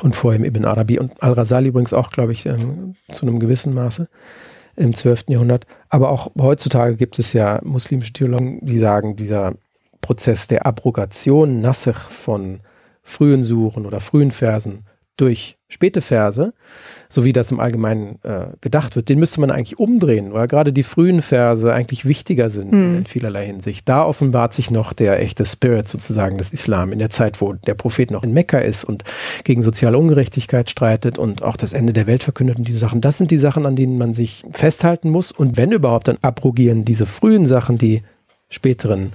und 0.00 0.16
vor 0.16 0.34
ihm 0.34 0.44
Ibn 0.44 0.64
Arabi 0.64 0.98
und 0.98 1.22
Al-Rasali 1.22 1.68
übrigens 1.68 1.92
auch, 1.92 2.10
glaube 2.10 2.32
ich, 2.32 2.46
ähm, 2.46 2.96
zu 3.10 3.26
einem 3.26 3.38
gewissen 3.38 3.74
Maße 3.74 4.08
im 4.76 4.94
12. 4.94 5.26
Jahrhundert. 5.28 5.66
Aber 5.88 6.10
auch 6.10 6.30
heutzutage 6.38 6.96
gibt 6.96 7.18
es 7.18 7.32
ja 7.32 7.60
muslimische 7.62 8.12
Theologen, 8.12 8.64
die 8.64 8.78
sagen, 8.78 9.16
dieser 9.16 9.54
Prozess 10.00 10.48
der 10.48 10.66
Abrogation, 10.66 11.60
Nassikh 11.60 11.98
von 11.98 12.60
frühen 13.02 13.44
Suren 13.44 13.86
oder 13.86 14.00
frühen 14.00 14.30
Versen 14.30 14.84
durch 15.16 15.56
späte 15.68 16.00
Verse, 16.00 16.52
so 17.08 17.24
wie 17.24 17.32
das 17.32 17.50
im 17.50 17.60
Allgemeinen 17.60 18.18
äh, 18.22 18.46
gedacht 18.60 18.96
wird, 18.96 19.08
den 19.08 19.18
müsste 19.18 19.40
man 19.40 19.50
eigentlich 19.50 19.78
umdrehen, 19.78 20.32
weil 20.32 20.48
gerade 20.48 20.72
die 20.72 20.82
frühen 20.82 21.22
Verse 21.22 21.72
eigentlich 21.72 22.04
wichtiger 22.04 22.50
sind 22.50 22.72
mhm. 22.72 22.98
in 22.98 23.06
vielerlei 23.06 23.46
Hinsicht. 23.46 23.88
Da 23.88 24.04
offenbart 24.04 24.54
sich 24.54 24.70
noch 24.70 24.92
der 24.92 25.20
echte 25.20 25.46
Spirit 25.46 25.88
sozusagen 25.88 26.38
des 26.38 26.52
Islam 26.52 26.92
in 26.92 26.98
der 26.98 27.10
Zeit, 27.10 27.40
wo 27.40 27.52
der 27.52 27.74
Prophet 27.74 28.10
noch 28.10 28.24
in 28.24 28.32
Mekka 28.32 28.58
ist 28.58 28.84
und 28.84 29.04
gegen 29.44 29.62
soziale 29.62 29.98
Ungerechtigkeit 29.98 30.70
streitet 30.70 31.18
und 31.18 31.42
auch 31.42 31.56
das 31.56 31.72
Ende 31.72 31.92
der 31.92 32.06
Welt 32.06 32.22
verkündet 32.22 32.56
und 32.58 32.66
diese 32.66 32.78
Sachen. 32.78 33.00
Das 33.00 33.18
sind 33.18 33.30
die 33.30 33.38
Sachen, 33.38 33.66
an 33.66 33.76
denen 33.76 33.98
man 33.98 34.14
sich 34.14 34.44
festhalten 34.52 35.10
muss 35.10 35.32
und 35.32 35.56
wenn 35.56 35.72
überhaupt, 35.72 36.08
dann 36.08 36.18
abrogieren 36.22 36.84
diese 36.84 37.06
frühen 37.06 37.46
Sachen 37.46 37.78
die 37.78 38.02
späteren 38.48 39.12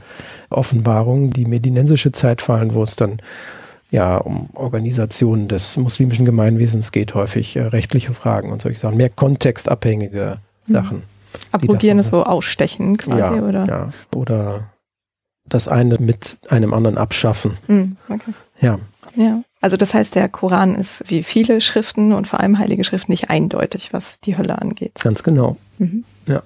Offenbarungen, 0.50 1.32
die 1.32 1.46
medinensische 1.46 2.12
Zeit 2.12 2.42
fallen, 2.42 2.74
wo 2.74 2.84
es 2.84 2.96
dann 2.96 3.18
ja, 3.91 4.17
um 4.17 4.49
Organisationen 4.54 5.47
des 5.47 5.78
muslimischen 5.78 6.25
Gemeinwesens 6.25 6.91
geht, 6.91 7.15
häufig 7.15 7.56
äh, 7.56 7.63
rechtliche 7.63 8.13
Fragen 8.13 8.52
und 8.52 8.62
solche 8.62 8.80
Sachen, 8.80 8.97
mehr 8.97 9.10
kontextabhängige 9.10 10.39
mhm. 10.67 10.71
Sachen. 10.71 11.04
Abrogieren 11.52 11.99
ist 11.99 12.12
so 12.12 12.23
ausstechen 12.23 12.97
quasi, 12.97 13.38
ja, 13.38 13.43
oder? 13.43 13.65
Ja, 13.65 13.89
oder 14.15 14.69
das 15.45 15.67
eine 15.67 15.97
mit 15.99 16.38
einem 16.49 16.73
anderen 16.73 16.97
abschaffen. 16.97 17.54
Mhm, 17.67 17.97
okay. 18.10 18.34
Ja. 18.62 18.80
Ja. 19.15 19.41
Also 19.62 19.75
das 19.75 19.93
heißt, 19.93 20.15
der 20.15 20.30
Koran 20.30 20.75
ist 20.75 21.04
wie 21.08 21.23
viele 21.23 21.60
Schriften 21.62 22.13
und 22.13 22.28
vor 22.28 22.39
allem 22.39 22.60
heilige 22.60 22.84
Schriften 22.84 23.12
nicht 23.12 23.30
eindeutig, 23.30 23.91
was 23.91 24.19
die 24.19 24.38
Hölle 24.38 24.62
angeht. 24.62 24.99
Ganz 25.02 25.23
genau. 25.23 25.58
Mhm. 25.80 26.06
Ja. 26.28 26.43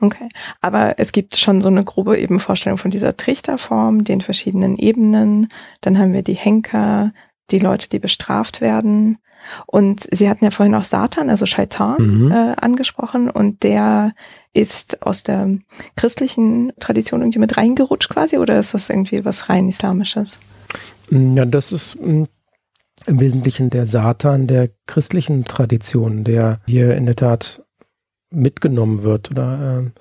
Okay, 0.00 0.28
aber 0.60 0.98
es 0.98 1.12
gibt 1.12 1.36
schon 1.36 1.60
so 1.60 1.68
eine 1.68 1.84
grobe 1.84 2.18
eben 2.18 2.40
Vorstellung 2.40 2.78
von 2.78 2.90
dieser 2.90 3.16
Trichterform, 3.16 4.04
den 4.04 4.20
verschiedenen 4.20 4.76
Ebenen. 4.76 5.48
Dann 5.80 5.98
haben 5.98 6.12
wir 6.12 6.22
die 6.22 6.34
Henker, 6.34 7.12
die 7.50 7.58
Leute, 7.58 7.88
die 7.88 7.98
bestraft 7.98 8.60
werden. 8.60 9.18
Und 9.66 10.06
Sie 10.10 10.28
hatten 10.28 10.44
ja 10.44 10.50
vorhin 10.50 10.74
auch 10.74 10.84
Satan, 10.84 11.30
also 11.30 11.46
Shaitan, 11.46 11.96
mhm. 11.98 12.30
äh, 12.30 12.54
angesprochen 12.60 13.30
und 13.30 13.62
der 13.62 14.12
ist 14.52 15.02
aus 15.02 15.22
der 15.22 15.58
christlichen 15.96 16.72
Tradition 16.80 17.22
irgendwie 17.22 17.38
mit 17.38 17.56
reingerutscht 17.56 18.10
quasi 18.10 18.38
oder 18.38 18.58
ist 18.58 18.74
das 18.74 18.90
irgendwie 18.90 19.24
was 19.24 19.48
rein 19.48 19.68
islamisches? 19.68 20.38
Ja, 21.10 21.44
das 21.44 21.72
ist 21.72 21.94
hm, 21.94 22.26
im 23.06 23.20
Wesentlichen 23.20 23.70
der 23.70 23.86
Satan 23.86 24.46
der 24.46 24.70
christlichen 24.86 25.44
Tradition, 25.44 26.24
der 26.24 26.60
hier 26.66 26.96
in 26.96 27.06
der 27.06 27.16
Tat 27.16 27.62
mitgenommen 28.30 29.02
wird. 29.02 29.30
Oder 29.30 29.82
äh, 29.84 30.00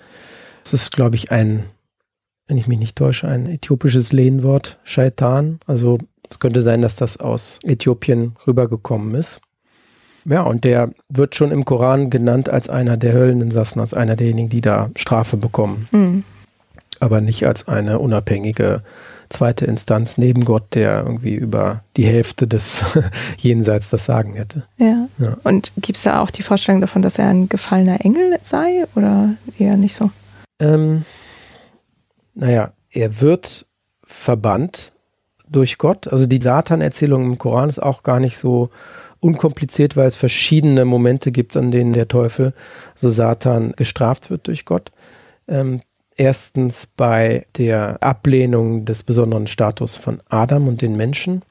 es 0.64 0.74
ist, 0.74 0.92
glaube 0.92 1.16
ich, 1.16 1.32
ein, 1.32 1.64
wenn 2.48 2.58
ich 2.58 2.68
mich 2.68 2.80
nicht 2.80 2.96
täusche, 2.96 3.28
ein 3.28 3.48
äthiopisches 3.48 4.12
Lehnwort, 4.12 4.80
Shaitan. 4.84 5.60
Also 5.68 5.98
es 6.30 6.40
könnte 6.40 6.62
sein, 6.62 6.82
dass 6.82 6.96
das 6.96 7.18
aus 7.18 7.60
Äthiopien 7.64 8.36
rübergekommen 8.46 9.16
ist. 9.16 9.42
Ja, 10.26 10.44
und 10.44 10.64
der 10.64 10.92
wird 11.08 11.36
schon 11.36 11.52
im 11.52 11.66
Koran 11.66 12.10
genannt 12.10 12.50
als 12.50 12.70
einer 12.70 12.98
der 12.98 13.14
Hölleninsassen, 13.14 13.82
als 13.82 13.94
einer 13.94 14.16
derjenigen, 14.16 14.50
die 14.50 14.62
da 14.62 14.92
Strafe 14.96 15.38
bekommen. 15.38 15.88
Mhm. 15.92 16.24
Aber 17.00 17.22
nicht 17.22 17.48
als 17.48 17.68
eine 17.68 18.00
unabhängige 18.00 18.84
zweite 19.30 19.66
Instanz 19.66 20.18
neben 20.18 20.44
Gott, 20.44 20.76
der 20.76 21.04
irgendwie 21.04 21.36
über 21.36 21.84
die 21.98 22.06
Hälfte 22.06 22.48
des 22.48 22.84
Jenseits 23.38 23.90
das 23.90 24.06
Sagen 24.06 24.34
hätte. 24.34 24.66
Ja. 24.78 25.08
ja. 25.20 25.38
Und 25.44 25.72
gibt 25.78 25.98
es 25.98 26.04
da 26.04 26.22
auch 26.22 26.32
die 26.32 26.44
Vorstellung 26.44 26.82
davon, 26.82 27.02
dass 27.02 27.20
er 27.20 27.30
ein 27.30 27.50
gefallener 27.50 28.04
Engel 28.04 28.40
sei 28.44 28.86
oder 28.96 29.36
eher 29.58 29.78
nicht 29.78 29.96
so? 29.96 30.12
Ähm, 30.60 31.06
naja, 32.34 32.72
er 32.92 33.22
wird 33.22 33.66
verbannt 34.04 34.94
durch 35.48 35.78
Gott. 35.78 36.08
Also 36.08 36.26
die 36.26 36.42
Satan-Erzählung 36.42 37.24
im 37.24 37.38
Koran 37.38 37.70
ist 37.70 37.80
auch 37.80 38.04
gar 38.04 38.20
nicht 38.20 38.38
so 38.38 38.70
unkompliziert, 39.20 39.98
weil 39.98 40.08
es 40.08 40.16
verschiedene 40.16 40.86
Momente 40.86 41.32
gibt, 41.32 41.58
an 41.58 41.72
denen 41.72 41.94
der 41.94 42.08
Teufel, 42.08 42.54
so 42.96 43.10
Satan, 43.10 43.74
gestraft 43.76 44.30
wird 44.30 44.48
durch 44.48 44.66
Gott. 44.66 44.92
Ähm, 45.48 45.82
erstens 46.20 46.86
bei 46.86 47.46
der 47.58 48.04
Ablehnung 48.04 48.84
des 48.84 49.04
besonderen 49.04 49.48
Status 49.48 49.96
von 49.96 50.22
Adam 50.28 50.68
und 50.68 50.82
den 50.82 50.98
Menschen. 50.98 51.44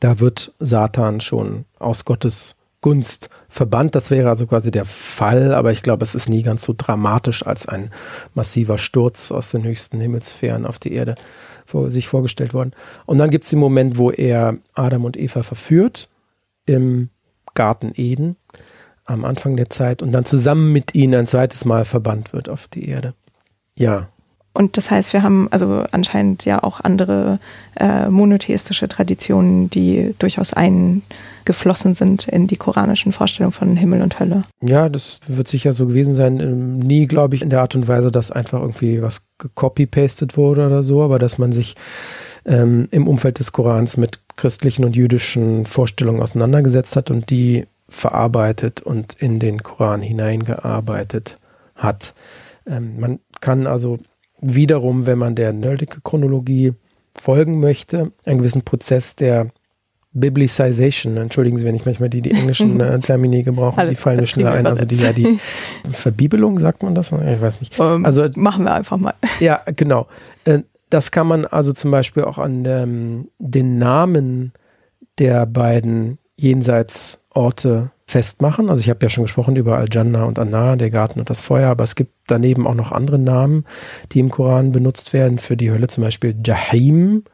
Da 0.00 0.18
wird 0.18 0.52
Satan 0.58 1.20
schon 1.20 1.64
aus 1.78 2.04
Gottes 2.04 2.56
Gunst 2.80 3.30
verbannt. 3.48 3.94
Das 3.94 4.10
wäre 4.10 4.28
also 4.28 4.48
quasi 4.48 4.72
der 4.72 4.84
Fall, 4.84 5.54
aber 5.54 5.70
ich 5.70 5.82
glaube, 5.82 6.02
es 6.02 6.16
ist 6.16 6.28
nie 6.28 6.42
ganz 6.42 6.64
so 6.64 6.74
dramatisch 6.76 7.46
als 7.46 7.68
ein 7.68 7.92
massiver 8.34 8.78
Sturz 8.78 9.30
aus 9.30 9.52
den 9.52 9.62
höchsten 9.62 10.00
Himmelsphären 10.00 10.66
auf 10.66 10.80
die 10.80 10.92
Erde 10.92 11.14
sich 11.86 12.08
vorgestellt 12.08 12.52
worden. 12.52 12.72
Und 13.06 13.18
dann 13.18 13.30
gibt 13.30 13.44
es 13.44 13.50
den 13.50 13.60
Moment, 13.60 13.96
wo 13.96 14.10
er 14.10 14.58
Adam 14.74 15.04
und 15.04 15.16
Eva 15.16 15.42
verführt 15.42 16.10
im 16.66 17.08
Garten 17.54 17.92
Eden 17.94 18.36
am 19.04 19.24
Anfang 19.24 19.56
der 19.56 19.70
Zeit 19.70 20.02
und 20.02 20.12
dann 20.12 20.24
zusammen 20.24 20.72
mit 20.72 20.94
ihnen 20.94 21.14
ein 21.14 21.26
zweites 21.26 21.64
Mal 21.64 21.84
verbannt 21.84 22.32
wird 22.32 22.48
auf 22.48 22.66
die 22.66 22.88
Erde. 22.88 23.14
Ja. 23.78 24.08
Und 24.54 24.76
das 24.76 24.90
heißt, 24.90 25.14
wir 25.14 25.22
haben 25.22 25.48
also 25.50 25.84
anscheinend 25.92 26.44
ja 26.44 26.62
auch 26.62 26.80
andere 26.80 27.38
äh, 27.76 28.08
monotheistische 28.10 28.86
Traditionen, 28.86 29.70
die 29.70 30.14
durchaus 30.18 30.52
eingeflossen 30.52 31.94
sind 31.94 32.28
in 32.28 32.48
die 32.48 32.56
koranischen 32.56 33.12
Vorstellungen 33.12 33.52
von 33.52 33.76
Himmel 33.76 34.02
und 34.02 34.20
Hölle. 34.20 34.42
Ja, 34.60 34.90
das 34.90 35.20
wird 35.26 35.48
sicher 35.48 35.72
so 35.72 35.86
gewesen 35.86 36.12
sein. 36.12 36.38
Ähm, 36.38 36.78
nie, 36.80 37.06
glaube 37.06 37.34
ich, 37.34 37.40
in 37.40 37.48
der 37.48 37.62
Art 37.62 37.74
und 37.74 37.88
Weise, 37.88 38.10
dass 38.10 38.30
einfach 38.30 38.60
irgendwie 38.60 39.00
was 39.00 39.24
gecopy-pastet 39.38 40.36
wurde 40.36 40.66
oder 40.66 40.82
so, 40.82 41.02
aber 41.02 41.18
dass 41.18 41.38
man 41.38 41.52
sich 41.52 41.74
ähm, 42.44 42.88
im 42.90 43.08
Umfeld 43.08 43.38
des 43.38 43.52
Korans 43.52 43.96
mit 43.96 44.20
christlichen 44.36 44.84
und 44.84 44.96
jüdischen 44.96 45.64
Vorstellungen 45.64 46.20
auseinandergesetzt 46.20 46.94
hat 46.96 47.10
und 47.10 47.30
die 47.30 47.66
verarbeitet 47.88 48.82
und 48.82 49.14
in 49.14 49.38
den 49.38 49.62
Koran 49.62 50.02
hineingearbeitet 50.02 51.38
hat. 51.74 52.14
Ähm, 52.66 53.00
man 53.00 53.18
kann 53.42 53.66
also 53.66 53.98
wiederum, 54.40 55.04
wenn 55.04 55.18
man 55.18 55.34
der 55.34 55.52
Nördike-Chronologie 55.52 56.72
folgen 57.14 57.60
möchte, 57.60 58.12
einen 58.24 58.38
gewissen 58.38 58.62
Prozess 58.62 59.16
der 59.16 59.48
Biblicization, 60.14 61.16
entschuldigen 61.16 61.56
Sie, 61.56 61.64
wenn 61.64 61.74
ich 61.74 61.86
manchmal 61.86 62.10
die, 62.10 62.20
die 62.20 62.32
englischen 62.32 62.80
äh, 62.80 62.98
Termini 63.00 63.42
gebrauche, 63.42 63.78
Alles, 63.78 63.90
die 63.90 63.96
fallen 63.96 64.20
mir 64.20 64.26
schneller 64.26 64.52
ein. 64.52 64.66
Also 64.66 64.84
die, 64.84 64.96
ja, 64.96 65.12
die 65.12 65.38
Verbibelung, 65.90 66.58
sagt 66.58 66.82
man 66.82 66.94
das? 66.94 67.12
Ich 67.12 67.40
weiß 67.40 67.60
nicht. 67.60 67.78
Ähm, 67.78 68.04
also 68.04 68.26
machen 68.36 68.64
wir 68.64 68.74
einfach 68.74 68.96
mal. 68.96 69.14
Ja, 69.40 69.62
genau. 69.76 70.06
Äh, 70.44 70.60
das 70.90 71.10
kann 71.10 71.26
man 71.26 71.46
also 71.46 71.72
zum 71.72 71.90
Beispiel 71.90 72.24
auch 72.24 72.38
an 72.38 72.64
ähm, 72.66 73.28
den 73.38 73.78
Namen 73.78 74.52
der 75.18 75.46
beiden 75.46 76.18
Jenseitsorte 76.36 77.90
festmachen. 78.12 78.70
Also 78.70 78.80
ich 78.80 78.90
habe 78.90 79.00
ja 79.02 79.08
schon 79.08 79.24
gesprochen 79.24 79.56
über 79.56 79.78
Al-Jannah 79.78 80.24
und 80.24 80.38
Anna, 80.38 80.76
der 80.76 80.90
Garten 80.90 81.18
und 81.18 81.30
das 81.30 81.40
Feuer, 81.40 81.70
aber 81.70 81.84
es 81.84 81.96
gibt 81.96 82.12
daneben 82.26 82.66
auch 82.66 82.74
noch 82.74 82.92
andere 82.92 83.18
Namen, 83.18 83.64
die 84.12 84.20
im 84.20 84.28
Koran 84.28 84.70
benutzt 84.70 85.12
werden 85.12 85.38
für 85.38 85.56
die 85.56 85.70
Hölle, 85.70 85.88
zum 85.88 86.04
Beispiel 86.04 86.36
Jahim 86.44 87.24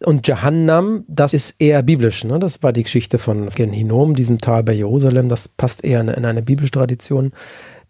und 0.00 0.26
Jahannam, 0.26 1.04
das 1.06 1.34
ist 1.34 1.54
eher 1.58 1.82
biblisch. 1.82 2.24
Ne? 2.24 2.38
Das 2.38 2.62
war 2.62 2.72
die 2.72 2.82
Geschichte 2.82 3.18
von 3.18 3.48
Gen 3.50 3.72
Hinnom, 3.72 4.14
diesem 4.14 4.40
Tal 4.40 4.64
bei 4.64 4.72
Jerusalem, 4.72 5.28
das 5.28 5.48
passt 5.48 5.84
eher 5.84 6.00
in, 6.00 6.08
in 6.08 6.24
eine 6.24 6.42
biblische 6.42 6.72
Tradition. 6.72 7.32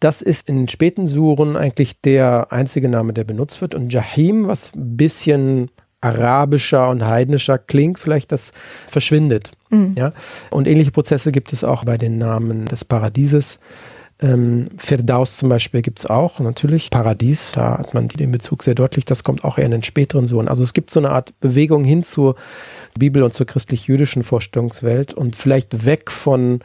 Das 0.00 0.20
ist 0.20 0.48
in 0.48 0.68
späten 0.68 1.06
Suren 1.06 1.56
eigentlich 1.56 2.00
der 2.00 2.52
einzige 2.52 2.88
Name, 2.88 3.12
der 3.12 3.24
benutzt 3.24 3.60
wird. 3.60 3.74
Und 3.74 3.92
Jahim, 3.92 4.46
was 4.46 4.72
ein 4.74 4.96
bisschen 4.96 5.70
arabischer 6.04 6.90
und 6.90 7.04
heidnischer 7.04 7.58
klingt, 7.58 7.98
vielleicht 7.98 8.30
das 8.30 8.52
verschwindet. 8.86 9.52
Mhm. 9.70 9.94
Ja? 9.96 10.12
Und 10.50 10.68
ähnliche 10.68 10.90
Prozesse 10.90 11.32
gibt 11.32 11.52
es 11.52 11.64
auch 11.64 11.84
bei 11.84 11.98
den 11.98 12.18
Namen 12.18 12.66
des 12.66 12.84
Paradieses. 12.84 13.58
Ähm, 14.20 14.66
Firdaus 14.76 15.38
zum 15.38 15.48
Beispiel 15.48 15.82
gibt 15.82 15.98
es 15.98 16.06
auch, 16.06 16.38
natürlich. 16.38 16.90
Paradies, 16.90 17.52
da 17.52 17.78
hat 17.78 17.94
man 17.94 18.06
den 18.08 18.30
Bezug 18.30 18.62
sehr 18.62 18.76
deutlich, 18.76 19.04
das 19.04 19.24
kommt 19.24 19.44
auch 19.44 19.58
eher 19.58 19.64
in 19.64 19.72
den 19.72 19.82
späteren 19.82 20.26
Suren. 20.26 20.46
Also 20.46 20.62
es 20.62 20.72
gibt 20.72 20.90
so 20.92 21.00
eine 21.00 21.10
Art 21.10 21.38
Bewegung 21.40 21.82
hin 21.82 22.04
zur 22.04 22.36
Bibel 22.96 23.24
und 23.24 23.34
zur 23.34 23.46
christlich-jüdischen 23.46 24.22
Vorstellungswelt 24.22 25.14
und 25.14 25.34
vielleicht 25.34 25.84
weg 25.84 26.12
von 26.12 26.60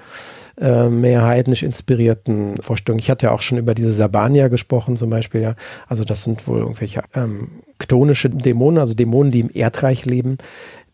äh, 0.59 0.89
mehr 0.89 1.25
heidnisch 1.25 1.63
inspirierten 1.63 2.57
Vorstellungen. 2.61 2.99
Ich 2.99 3.09
hatte 3.09 3.27
ja 3.27 3.31
auch 3.31 3.41
schon 3.41 3.57
über 3.57 3.73
diese 3.73 3.93
Sabania 3.93 4.47
gesprochen 4.49 4.97
zum 4.97 5.09
Beispiel, 5.09 5.41
ja. 5.41 5.55
Also 5.87 6.03
das 6.03 6.23
sind 6.23 6.47
wohl 6.47 6.59
irgendwelche 6.59 7.01
ähm, 7.13 7.61
chtonische 7.79 8.29
Dämonen, 8.29 8.79
also 8.79 8.93
Dämonen, 8.93 9.31
die 9.31 9.39
im 9.39 9.49
Erdreich 9.53 10.05
leben. 10.05 10.37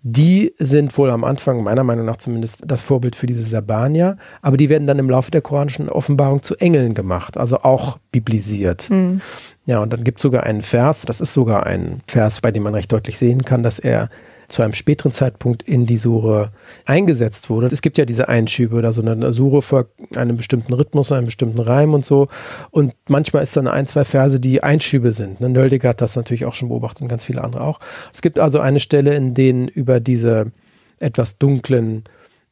Die 0.07 0.53
sind 0.59 0.95
wohl 0.99 1.09
am 1.09 1.23
Anfang, 1.23 1.63
meiner 1.63 1.83
Meinung 1.83 2.05
nach 2.05 2.17
zumindest, 2.17 2.61
das 2.67 2.83
Vorbild 2.83 3.15
für 3.15 3.25
diese 3.25 3.41
Sabania, 3.41 4.17
aber 4.43 4.55
die 4.55 4.69
werden 4.69 4.85
dann 4.85 4.99
im 4.99 5.09
Laufe 5.09 5.31
der 5.31 5.41
koranischen 5.41 5.89
Offenbarung 5.89 6.43
zu 6.43 6.55
Engeln 6.57 6.93
gemacht, 6.93 7.35
also 7.35 7.61
auch 7.63 7.97
biblisiert. 8.11 8.87
Mhm. 8.91 9.21
Ja, 9.65 9.79
und 9.79 9.91
dann 9.91 10.03
gibt 10.03 10.19
es 10.19 10.21
sogar 10.21 10.43
einen 10.43 10.61
Vers, 10.61 11.05
das 11.07 11.21
ist 11.21 11.33
sogar 11.33 11.65
ein 11.65 12.03
Vers, 12.05 12.41
bei 12.41 12.51
dem 12.51 12.61
man 12.61 12.75
recht 12.75 12.91
deutlich 12.91 13.17
sehen 13.17 13.45
kann, 13.45 13.63
dass 13.63 13.79
er 13.79 14.09
zu 14.47 14.61
einem 14.61 14.73
späteren 14.73 15.11
Zeitpunkt 15.11 15.63
in 15.63 15.85
die 15.85 15.97
Sure 15.97 16.51
eingesetzt 16.85 17.49
wurde. 17.49 17.67
Es 17.67 17.81
gibt 17.81 17.97
ja 17.97 18.05
diese 18.05 18.29
Einschübe 18.29 18.75
oder 18.75 18.93
so 18.93 19.01
eine 19.01 19.33
Sure 19.33 19.61
folgt 19.61 20.17
einem 20.17 20.37
bestimmten 20.37 20.73
Rhythmus, 20.73 21.11
einem 21.11 21.25
bestimmten 21.25 21.59
Reim 21.61 21.93
und 21.93 22.05
so. 22.05 22.27
Und 22.71 22.93
manchmal 23.07 23.43
ist 23.43 23.55
dann 23.57 23.67
ein, 23.67 23.87
zwei 23.87 24.03
Verse, 24.03 24.39
die 24.39 24.63
Einschübe 24.63 25.11
sind. 25.11 25.41
Ne? 25.41 25.49
Nöldig 25.49 25.83
hat 25.83 26.01
das 26.01 26.15
natürlich 26.15 26.45
auch 26.45 26.53
schon 26.53 26.69
beobachtet 26.69 27.01
und 27.01 27.07
ganz 27.07 27.25
viele 27.25 27.43
andere 27.43 27.63
auch. 27.63 27.79
Es 28.13 28.21
gibt 28.21 28.39
also 28.39 28.59
eine 28.59 28.79
Stelle, 28.79 29.15
in 29.15 29.33
denen 29.33 29.67
über 29.67 29.99
diese 29.99 30.51
etwas 30.99 31.37
dunklen 31.37 32.03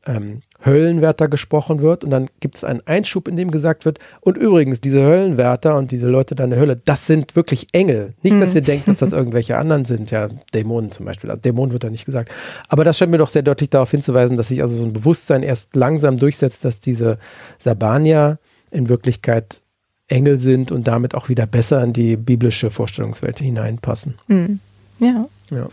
ähm, 0.06 0.42
Höllenwärter 0.66 1.28
gesprochen 1.28 1.82
wird 1.82 2.04
und 2.04 2.10
dann 2.10 2.30
gibt 2.40 2.58
es 2.58 2.64
einen 2.64 2.82
Einschub, 2.86 3.28
in 3.28 3.36
dem 3.36 3.52
gesagt 3.52 3.86
wird, 3.86 4.00
und 4.22 4.38
übrigens, 4.38 4.82
diese 4.82 5.04
Höllenwärter 5.04 5.76
und 5.78 5.92
diese 5.92 6.08
Leute 6.08 6.36
da 6.36 6.46
in 6.46 6.52
der 6.52 6.60
Hölle, 6.60 6.80
das 6.84 7.08
sind 7.08 7.36
wirklich 7.36 7.68
Engel. 7.74 8.14
Nicht, 8.22 8.40
dass 8.42 8.52
hm. 8.52 8.58
ihr 8.58 8.62
denkt, 8.62 8.88
dass 8.88 9.00
das 9.00 9.14
irgendwelche 9.14 9.58
anderen 9.58 9.86
sind, 9.86 10.12
ja, 10.12 10.30
Dämonen 10.54 10.92
zum 10.92 11.06
Beispiel. 11.06 11.30
Also 11.30 11.42
Dämonen 11.42 11.74
wird 11.74 11.84
da 11.84 11.90
nicht 11.90 12.06
gesagt. 12.06 12.32
Aber 12.68 12.84
das 12.84 12.98
scheint 12.98 13.12
mir 13.12 13.18
doch 13.18 13.30
sehr 13.30 13.42
deutlich 13.42 13.70
darauf 13.70 13.92
hinzuweisen, 13.92 14.38
dass 14.38 14.48
sich 14.48 14.62
also 14.62 14.78
so 14.78 14.84
ein 14.84 14.94
Bewusstsein 14.94 15.44
erst 15.44 15.76
langsam 15.76 16.18
durchsetzt, 16.18 16.64
dass 16.66 16.80
diese 16.80 17.18
Sabanier 17.60 18.40
in 18.72 18.90
Wirklichkeit 18.90 19.62
Engel 20.08 20.38
sind 20.38 20.72
und 20.72 20.88
damit 20.88 21.16
auch 21.16 21.30
wieder 21.30 21.46
besser 21.46 21.84
in 21.84 21.94
die 21.94 22.16
biblische 22.18 22.70
Vorstellungswelt 22.70 23.40
hineinpassen. 23.40 24.16
Mhm. 24.28 24.60
Ja. 25.00 25.28
ja. 25.50 25.68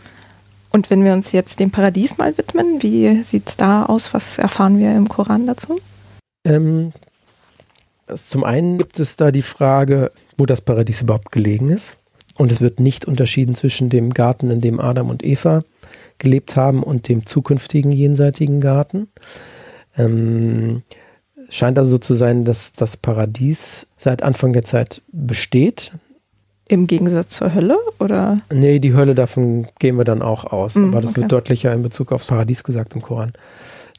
Und 0.71 0.89
wenn 0.89 1.03
wir 1.03 1.13
uns 1.13 1.33
jetzt 1.33 1.59
dem 1.59 1.69
Paradies 1.69 2.17
mal 2.17 2.37
widmen, 2.37 2.81
wie 2.81 3.21
sieht 3.23 3.49
es 3.49 3.57
da 3.57 3.83
aus? 3.83 4.13
Was 4.13 4.37
erfahren 4.37 4.79
wir 4.79 4.95
im 4.95 5.09
Koran 5.09 5.45
dazu? 5.45 5.79
Ähm, 6.45 6.93
zum 8.15 8.43
einen 8.43 8.77
gibt 8.77 8.99
es 8.99 9.17
da 9.17 9.31
die 9.31 9.41
Frage, 9.41 10.11
wo 10.37 10.45
das 10.45 10.61
Paradies 10.61 11.01
überhaupt 11.01 11.31
gelegen 11.31 11.69
ist. 11.69 11.97
Und 12.35 12.51
es 12.51 12.61
wird 12.61 12.79
nicht 12.79 13.05
unterschieden 13.05 13.55
zwischen 13.55 13.89
dem 13.89 14.11
Garten, 14.11 14.49
in 14.49 14.61
dem 14.61 14.79
Adam 14.79 15.09
und 15.09 15.23
Eva 15.23 15.63
gelebt 16.17 16.55
haben, 16.55 16.83
und 16.83 17.09
dem 17.09 17.25
zukünftigen 17.25 17.91
jenseitigen 17.91 18.61
Garten. 18.61 19.09
Ähm, 19.97 20.83
scheint 21.49 21.77
also 21.77 21.91
so 21.91 21.97
zu 21.97 22.13
sein, 22.13 22.45
dass 22.45 22.71
das 22.71 22.95
Paradies 22.95 23.87
seit 23.97 24.23
Anfang 24.23 24.53
der 24.53 24.63
Zeit 24.63 25.01
besteht. 25.11 25.91
Im 26.71 26.87
Gegensatz 26.87 27.35
zur 27.35 27.53
Hölle, 27.53 27.77
oder? 27.99 28.37
Nee, 28.49 28.79
die 28.79 28.93
Hölle, 28.93 29.13
davon 29.13 29.67
gehen 29.79 29.97
wir 29.97 30.05
dann 30.05 30.21
auch 30.21 30.45
aus. 30.45 30.75
Mm, 30.75 30.85
Aber 30.85 31.01
das 31.01 31.11
okay. 31.11 31.21
wird 31.21 31.31
deutlicher 31.33 31.73
in 31.73 31.83
Bezug 31.83 32.13
aufs 32.13 32.27
Paradies 32.27 32.63
gesagt 32.63 32.93
im 32.93 33.01
Koran. 33.01 33.33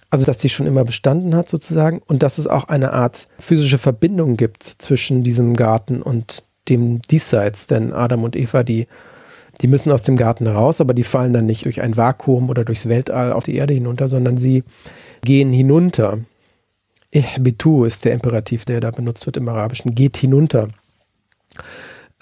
Also, 0.08 0.24
dass 0.24 0.38
die 0.38 0.48
schon 0.48 0.66
immer 0.66 0.82
bestanden 0.82 1.36
hat 1.36 1.50
sozusagen 1.50 2.00
und 2.06 2.22
dass 2.22 2.38
es 2.38 2.46
auch 2.46 2.64
eine 2.68 2.94
Art 2.94 3.28
physische 3.38 3.76
Verbindung 3.76 4.38
gibt 4.38 4.62
zwischen 4.62 5.22
diesem 5.22 5.54
Garten 5.54 6.00
und 6.00 6.44
dem 6.70 7.02
Diesseits. 7.02 7.66
Denn 7.66 7.92
Adam 7.92 8.24
und 8.24 8.36
Eva, 8.36 8.62
die, 8.62 8.86
die 9.60 9.68
müssen 9.68 9.92
aus 9.92 10.04
dem 10.04 10.16
Garten 10.16 10.46
raus, 10.46 10.80
aber 10.80 10.94
die 10.94 11.04
fallen 11.04 11.34
dann 11.34 11.44
nicht 11.44 11.66
durch 11.66 11.82
ein 11.82 11.98
Vakuum 11.98 12.48
oder 12.48 12.64
durchs 12.64 12.88
Weltall 12.88 13.34
auf 13.34 13.44
die 13.44 13.56
Erde 13.56 13.74
hinunter, 13.74 14.08
sondern 14.08 14.38
sie 14.38 14.64
gehen 15.20 15.52
hinunter. 15.52 16.20
Ihbitu 17.10 17.84
ist 17.84 18.06
der 18.06 18.14
Imperativ, 18.14 18.64
der 18.64 18.80
da 18.80 18.90
benutzt 18.90 19.26
wird 19.26 19.36
im 19.36 19.46
Arabischen. 19.50 19.94
Geht 19.94 20.16
hinunter. 20.16 20.68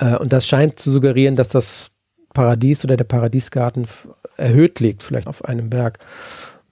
Äh, 0.00 0.16
und 0.16 0.32
das 0.32 0.48
scheint 0.48 0.78
zu 0.80 0.90
suggerieren, 0.90 1.36
dass 1.36 1.50
das 1.50 1.92
Paradies 2.32 2.84
oder 2.84 2.96
der 2.96 3.04
Paradiesgarten 3.04 3.86
erhöht 4.36 4.80
liegt, 4.80 5.02
vielleicht 5.02 5.26
auf 5.26 5.44
einem 5.44 5.70
Berg. 5.70 5.98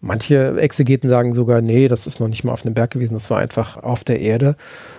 Manche 0.00 0.60
Exegeten 0.60 1.08
sagen 1.08 1.34
sogar, 1.34 1.60
nee, 1.60 1.88
das 1.88 2.06
ist 2.06 2.20
noch 2.20 2.28
nicht 2.28 2.44
mal 2.44 2.52
auf 2.52 2.64
einem 2.64 2.74
Berg 2.74 2.92
gewesen, 2.92 3.14
das 3.14 3.30
war 3.30 3.38
einfach 3.38 3.76
auf 3.76 4.04
der 4.04 4.20
Erde, 4.20 4.56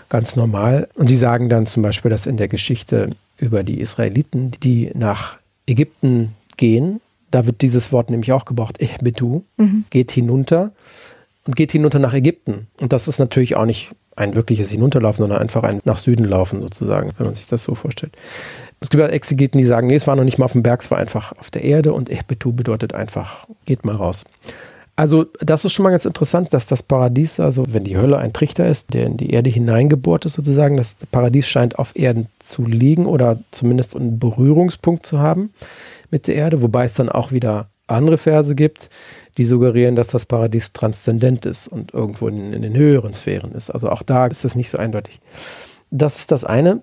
ganz 0.10 0.36
normal. 0.36 0.90
Und 0.96 1.08
sie 1.08 1.16
sagen 1.16 1.48
dann 1.48 1.66
zum 1.66 1.84
Beispiel, 1.84 2.12
dass 2.12 2.26
in 2.26 2.36
der 2.36 2.50
Geschichte 2.50 3.12
über 3.38 3.64
die 3.64 3.80
Israeliten, 3.80 4.52
die 4.62 4.92
nach 4.94 5.38
Ägypten 5.68 6.36
gehen, 6.58 7.00
da 7.32 7.46
wird 7.46 7.62
dieses 7.62 7.94
Wort 7.94 8.10
nämlich 8.10 8.34
auch 8.34 8.44
gebraucht, 8.44 8.82
Ihbedu, 8.82 9.44
mhm. 9.56 9.86
geht 9.90 10.12
hinunter 10.12 10.72
und 11.46 11.56
geht 11.56 11.72
hinunter 11.72 12.00
nach 12.00 12.14
Ägypten. 12.14 12.68
Und 12.82 12.92
das 12.92 13.08
ist 13.08 13.20
natürlich 13.20 13.56
auch 13.56 13.66
nicht 13.66 13.92
ein 14.20 14.36
wirkliches 14.36 14.70
Hinunterlaufen, 14.72 15.24
sondern 15.24 15.42
einfach 15.42 15.64
ein 15.64 15.82
nach 15.86 15.98
Süden 15.98 16.26
laufen 16.26 16.62
sozusagen, 16.62 17.12
wenn 17.18 17.26
man 17.26 17.36
sich 17.36 17.48
das 17.48 17.64
so 17.64 17.76
vorstellt. 17.76 18.14
Es 18.80 18.90
gibt 18.90 19.04
Exegeten, 19.04 19.58
die 19.58 19.66
sagen, 19.66 19.88
nee, 19.88 19.96
es 19.96 20.08
war 20.08 20.16
noch 20.16 20.24
nicht 20.24 20.38
mal 20.38 20.46
auf 20.46 20.54
dem 20.54 20.64
Berg, 20.64 20.82
es 20.82 20.92
war 20.92 20.98
einfach 20.98 21.34
auf 21.38 21.52
der 21.52 21.64
Erde 21.64 21.94
und 21.94 22.10
Ihbetu 22.10 22.54
bedeutet 22.54 22.94
einfach, 22.94 23.46
geht 23.66 23.86
mal 23.86 23.96
raus. 23.96 24.26
Also 24.96 25.28
das 25.40 25.64
ist 25.64 25.72
schon 25.72 25.84
mal 25.84 25.92
ganz 25.92 26.04
interessant, 26.04 26.54
dass 26.54 26.66
das 26.66 26.84
Paradies, 26.84 27.40
also 27.40 27.66
wenn 27.70 27.86
die 27.86 27.96
Hölle 27.96 28.18
ein 28.18 28.34
Trichter 28.34 28.68
ist, 28.68 28.94
der 28.94 29.06
in 29.06 29.16
die 29.16 29.30
Erde 29.30 29.50
hineingebohrt 29.50 30.26
ist 30.26 30.34
sozusagen, 30.34 30.76
das 30.76 30.98
Paradies 31.10 31.48
scheint 31.48 31.80
auf 31.80 31.96
Erden 31.96 32.28
zu 32.40 32.66
liegen 32.66 33.06
oder 33.06 33.40
zumindest 33.52 33.96
einen 33.96 34.20
Berührungspunkt 34.20 35.06
zu 35.06 35.20
haben 35.20 35.54
mit 36.12 36.28
der 36.28 36.36
Erde, 36.36 36.62
wobei 36.62 36.84
es 36.84 36.96
dann 36.96 37.08
auch 37.08 37.32
wieder 37.32 37.70
andere 37.88 38.18
Verse 38.18 38.56
gibt, 38.56 38.90
die 39.38 39.46
suggerieren, 39.46 39.96
dass 39.96 40.08
das 40.10 40.26
Paradies 40.26 40.74
transzendent 40.74 41.46
ist 41.46 41.68
und 41.68 41.94
irgendwo 41.94 42.28
in, 42.28 42.54
in 42.54 42.62
den 42.62 42.76
höheren 42.76 43.14
Sphären 43.14 43.54
ist. 43.54 43.70
Also 43.70 43.90
auch 43.90 44.04
da 44.04 44.28
ist 44.28 44.46
es 44.46 44.56
nicht 44.56 44.70
so 44.70 44.78
eindeutig. 44.78 45.20
Das 45.92 46.20
ist 46.20 46.32
das 46.32 46.44
eine. 46.44 46.82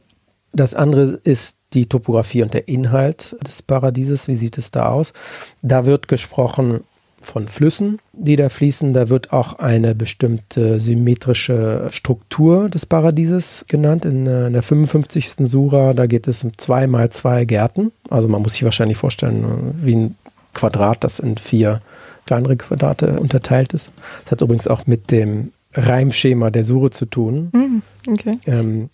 Das 0.53 0.75
andere 0.75 1.21
ist 1.25 1.59
die 1.75 1.87
Topografie 1.87 2.43
und 2.43 2.55
der 2.55 2.69
Inhalt 2.69 3.37
des 3.47 3.63
Paradieses. 3.63 4.27
Wie 4.29 4.37
sieht 4.37 4.57
es 4.59 4.71
da 4.71 4.89
aus? 4.89 5.13
Da 5.61 5.85
wird 5.85 6.09
gesprochen 6.09 6.81
von 7.21 7.49
Flüssen, 7.49 7.99
die 8.13 8.37
da 8.37 8.49
fließen. 8.49 8.95
Da 8.95 9.09
wird 9.09 9.33
auch 9.33 9.59
eine 9.59 9.95
bestimmte 9.95 10.79
symmetrische 10.79 11.89
Struktur 11.91 12.71
des 12.71 12.87
Paradieses 12.87 13.65
genannt. 13.69 14.05
In, 14.05 14.27
äh, 14.27 14.47
in 14.47 14.53
der 14.53 14.63
55. 14.63 15.35
Sura, 15.41 15.93
da 15.93 16.07
geht 16.07 16.29
es 16.29 16.45
um 16.45 16.57
zwei 16.57 16.87
mal 16.87 17.11
zwei 17.11 17.45
Gärten. 17.45 17.93
Also 18.09 18.29
man 18.29 18.43
muss 18.43 18.53
sich 18.53 18.65
wahrscheinlich 18.65 18.97
vorstellen, 18.97 19.75
wie 19.83 19.97
ein 19.97 20.17
Quadrat, 20.55 21.05
das 21.05 21.19
in 21.19 21.37
vier 21.37 21.83
kleinere 22.27 22.57
Quadrate 22.57 23.19
unterteilt 23.19 23.73
ist. 23.73 23.93
Das 24.25 24.33
hat 24.33 24.41
übrigens 24.43 24.69
auch 24.69 24.87
mit 24.87 25.11
dem 25.11 25.53
Reimschema 25.75 26.51
der 26.51 26.65
Sure 26.65 26.91
zu 26.91 27.07
tun. 27.07 27.51
Mhm, 27.53 27.83
okay. 28.13 28.39
Ähm, 28.47 28.91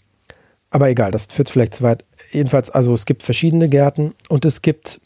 aber 0.70 0.88
egal, 0.88 1.10
das 1.10 1.26
führt 1.26 1.50
vielleicht 1.50 1.74
zu 1.74 1.82
weit. 1.82 2.04
Jedenfalls, 2.30 2.70
also 2.70 2.94
es 2.94 3.04
gibt 3.04 3.22
verschiedene 3.22 3.68
Gärten 3.68 4.14
und 4.28 4.44
es 4.44 4.62
gibt 4.62 5.00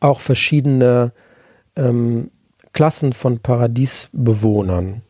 auch 0.00 0.20
verschiedene 0.20 1.12
ähm, 1.76 2.30
Klassen 2.72 3.14
von 3.14 3.38
Paradiesbewohnern. 3.38 5.02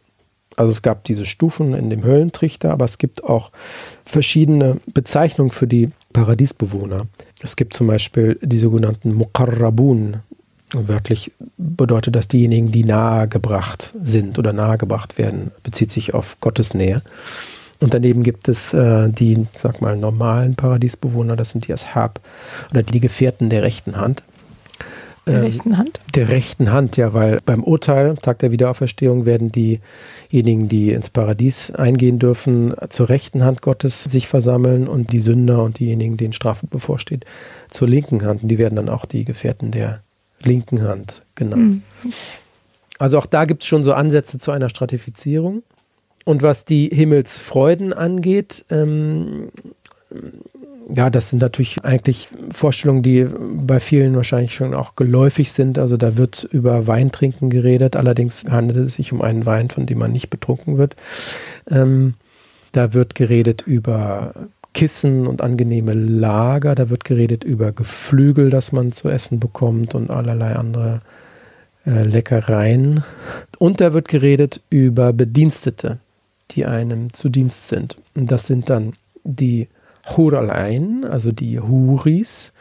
Also 0.56 0.70
es 0.70 0.82
gab 0.82 1.04
diese 1.04 1.26
Stufen 1.26 1.74
in 1.74 1.90
dem 1.90 2.04
Höllentrichter, 2.04 2.70
aber 2.70 2.86
es 2.86 2.98
gibt 2.98 3.24
auch 3.24 3.50
verschiedene 4.04 4.80
Bezeichnungen 4.86 5.50
für 5.50 5.66
die 5.66 5.90
Paradiesbewohner. 6.12 7.08
Es 7.42 7.56
gibt 7.56 7.74
zum 7.74 7.88
Beispiel 7.88 8.38
die 8.40 8.58
sogenannten 8.58 9.12
Muqarrabun. 9.12 10.22
Wörtlich 10.72 11.32
bedeutet 11.56 12.16
das 12.16 12.26
diejenigen, 12.26 12.72
die 12.72 12.84
nahegebracht 12.84 13.94
sind 14.02 14.38
oder 14.38 14.52
nahegebracht 14.52 15.16
werden, 15.16 15.52
bezieht 15.62 15.92
sich 15.92 16.12
auf 16.12 16.38
Gottes 16.40 16.74
Nähe. 16.74 17.02
Und 17.80 17.94
daneben 17.94 18.22
gibt 18.22 18.48
es 18.48 18.72
äh, 18.72 19.08
die, 19.10 19.46
sag 19.54 19.80
mal, 19.80 19.96
normalen 19.96 20.56
Paradiesbewohner, 20.56 21.36
das 21.36 21.50
sind 21.50 21.68
die 21.68 21.72
Ashab 21.72 22.20
oder 22.70 22.82
die 22.82 23.00
Gefährten 23.00 23.50
der 23.50 23.62
rechten 23.62 23.96
Hand. 23.96 24.22
Der 25.26 25.38
ähm, 25.38 25.44
rechten 25.44 25.78
Hand? 25.78 26.00
Der 26.14 26.28
rechten 26.28 26.72
Hand, 26.72 26.96
ja, 26.96 27.12
weil 27.12 27.38
beim 27.44 27.62
Urteil, 27.62 28.16
Tag 28.16 28.38
der 28.38 28.50
Wiederauferstehung, 28.50 29.26
werden 29.26 29.52
diejenigen, 29.52 30.68
die 30.68 30.90
ins 30.90 31.10
Paradies 31.10 31.70
eingehen 31.72 32.18
dürfen, 32.18 32.74
zur 32.88 33.08
rechten 33.08 33.44
Hand 33.44 33.60
Gottes 33.60 34.04
sich 34.04 34.26
versammeln 34.26 34.88
und 34.88 35.12
die 35.12 35.20
Sünder 35.20 35.62
und 35.62 35.78
diejenigen, 35.78 36.16
denen 36.16 36.32
Strafe 36.32 36.66
bevorsteht, 36.66 37.24
zur 37.70 37.88
linken 37.88 38.24
Hand. 38.24 38.42
Und 38.42 38.48
die 38.48 38.58
werden 38.58 38.76
dann 38.76 38.88
auch 38.88 39.04
die 39.04 39.24
Gefährten 39.24 39.70
der 39.70 40.00
linken 40.46 40.82
Hand 40.82 41.24
genannt. 41.34 41.82
Mhm. 42.02 42.12
Also 42.98 43.18
auch 43.18 43.26
da 43.26 43.44
gibt 43.44 43.62
es 43.62 43.68
schon 43.68 43.84
so 43.84 43.92
Ansätze 43.92 44.38
zu 44.38 44.50
einer 44.50 44.68
Stratifizierung. 44.68 45.62
Und 46.24 46.42
was 46.42 46.64
die 46.64 46.88
Himmelsfreuden 46.92 47.92
angeht, 47.92 48.64
ähm, 48.70 49.50
ja, 50.94 51.10
das 51.10 51.30
sind 51.30 51.42
natürlich 51.42 51.84
eigentlich 51.84 52.28
Vorstellungen, 52.50 53.02
die 53.02 53.26
bei 53.28 53.80
vielen 53.80 54.14
wahrscheinlich 54.14 54.54
schon 54.54 54.74
auch 54.74 54.94
geläufig 54.96 55.52
sind. 55.52 55.78
Also 55.78 55.96
da 55.96 56.16
wird 56.16 56.48
über 56.50 56.86
Weintrinken 56.86 57.50
geredet. 57.50 57.96
Allerdings 57.96 58.44
handelt 58.48 58.78
es 58.78 58.94
sich 58.94 59.12
um 59.12 59.20
einen 59.20 59.46
Wein, 59.46 59.68
von 59.68 59.86
dem 59.86 59.98
man 59.98 60.12
nicht 60.12 60.30
betrunken 60.30 60.78
wird. 60.78 60.94
Ähm, 61.70 62.14
da 62.72 62.92
wird 62.92 63.14
geredet 63.14 63.62
über 63.66 64.34
Kissen 64.76 65.26
und 65.26 65.40
angenehme 65.40 65.94
Lager. 65.94 66.74
Da 66.74 66.90
wird 66.90 67.04
geredet 67.04 67.44
über 67.44 67.72
Geflügel, 67.72 68.50
das 68.50 68.72
man 68.72 68.92
zu 68.92 69.08
essen 69.08 69.40
bekommt 69.40 69.94
und 69.94 70.10
allerlei 70.10 70.54
andere 70.54 71.00
äh, 71.86 72.02
Leckereien. 72.02 73.02
Und 73.58 73.80
da 73.80 73.94
wird 73.94 74.08
geredet 74.08 74.60
über 74.68 75.14
Bedienstete, 75.14 75.96
die 76.50 76.66
einem 76.66 77.14
zu 77.14 77.30
Dienst 77.30 77.68
sind. 77.68 77.96
Und 78.14 78.30
das 78.30 78.46
sind 78.46 78.68
dann 78.68 78.92
die 79.24 79.68
Hur 80.14 80.34
al-Ain, 80.34 81.06
also 81.08 81.32
die 81.32 81.58
Huris, 81.58 82.52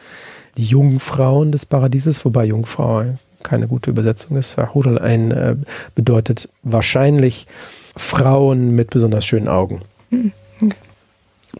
die 0.56 0.64
Jungfrauen 0.64 1.52
des 1.52 1.66
Paradieses, 1.66 2.24
wobei 2.24 2.46
Jungfrau 2.46 3.04
keine 3.42 3.68
gute 3.68 3.90
Übersetzung 3.90 4.38
ist. 4.38 4.56
Hur 4.56 4.86
al-Ain 4.86 5.32
äh, 5.32 5.56
bedeutet 5.94 6.48
wahrscheinlich 6.62 7.46
Frauen 7.94 8.74
mit 8.74 8.88
besonders 8.88 9.26
schönen 9.26 9.48
Augen. 9.48 9.82
Mhm. 10.08 10.32
Okay. 10.62 10.85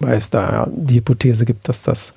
Weil 0.01 0.17
es 0.17 0.31
da 0.31 0.69
die 0.71 0.97
Hypothese 0.97 1.45
gibt, 1.45 1.69
dass 1.69 1.83
das 1.83 2.13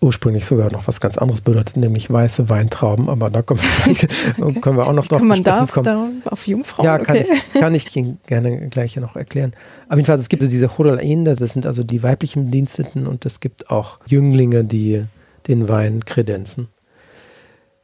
ursprünglich 0.00 0.46
sogar 0.46 0.70
noch 0.70 0.86
was 0.86 1.00
ganz 1.00 1.18
anderes 1.18 1.40
bedeutet, 1.40 1.76
nämlich 1.76 2.10
weiße 2.10 2.48
Weintrauben, 2.48 3.08
aber 3.08 3.30
da 3.30 3.42
kommen, 3.42 3.60
okay. 4.40 4.60
können 4.60 4.76
wir 4.76 4.86
auch 4.86 4.92
noch 4.92 5.06
drauf 5.06 5.18
kann 5.18 5.28
man 5.28 5.42
darf 5.42 5.72
kommen. 5.72 6.22
Da 6.24 6.30
auf 6.30 6.46
Jungfrauen? 6.46 6.84
Ja, 6.84 6.98
kann, 6.98 7.16
okay. 7.16 7.26
ich, 7.32 7.60
kann 7.60 7.74
ich 7.74 7.96
Ihnen 7.96 8.20
gerne 8.26 8.68
gleich 8.68 8.96
noch 8.96 9.16
erklären. 9.16 9.52
Aber 9.88 9.96
jedenfalls, 9.96 10.22
es 10.22 10.28
gibt 10.28 10.42
diese 10.42 10.78
Huralain, 10.78 11.24
das 11.24 11.38
sind 11.38 11.66
also 11.66 11.82
die 11.82 12.02
weiblichen 12.02 12.46
Bediensteten 12.46 13.06
und 13.06 13.26
es 13.26 13.40
gibt 13.40 13.70
auch 13.70 13.98
Jünglinge, 14.06 14.64
die 14.64 15.04
den 15.48 15.68
Wein 15.68 16.04
kredenzen. 16.04 16.68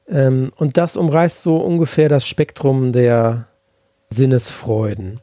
Ähm, 0.08 0.52
und 0.56 0.76
das 0.76 0.96
umreißt 0.96 1.42
so 1.42 1.56
ungefähr 1.56 2.08
das 2.08 2.26
Spektrum 2.26 2.92
der 2.92 3.46
Sinnesfreuden. 4.10 5.20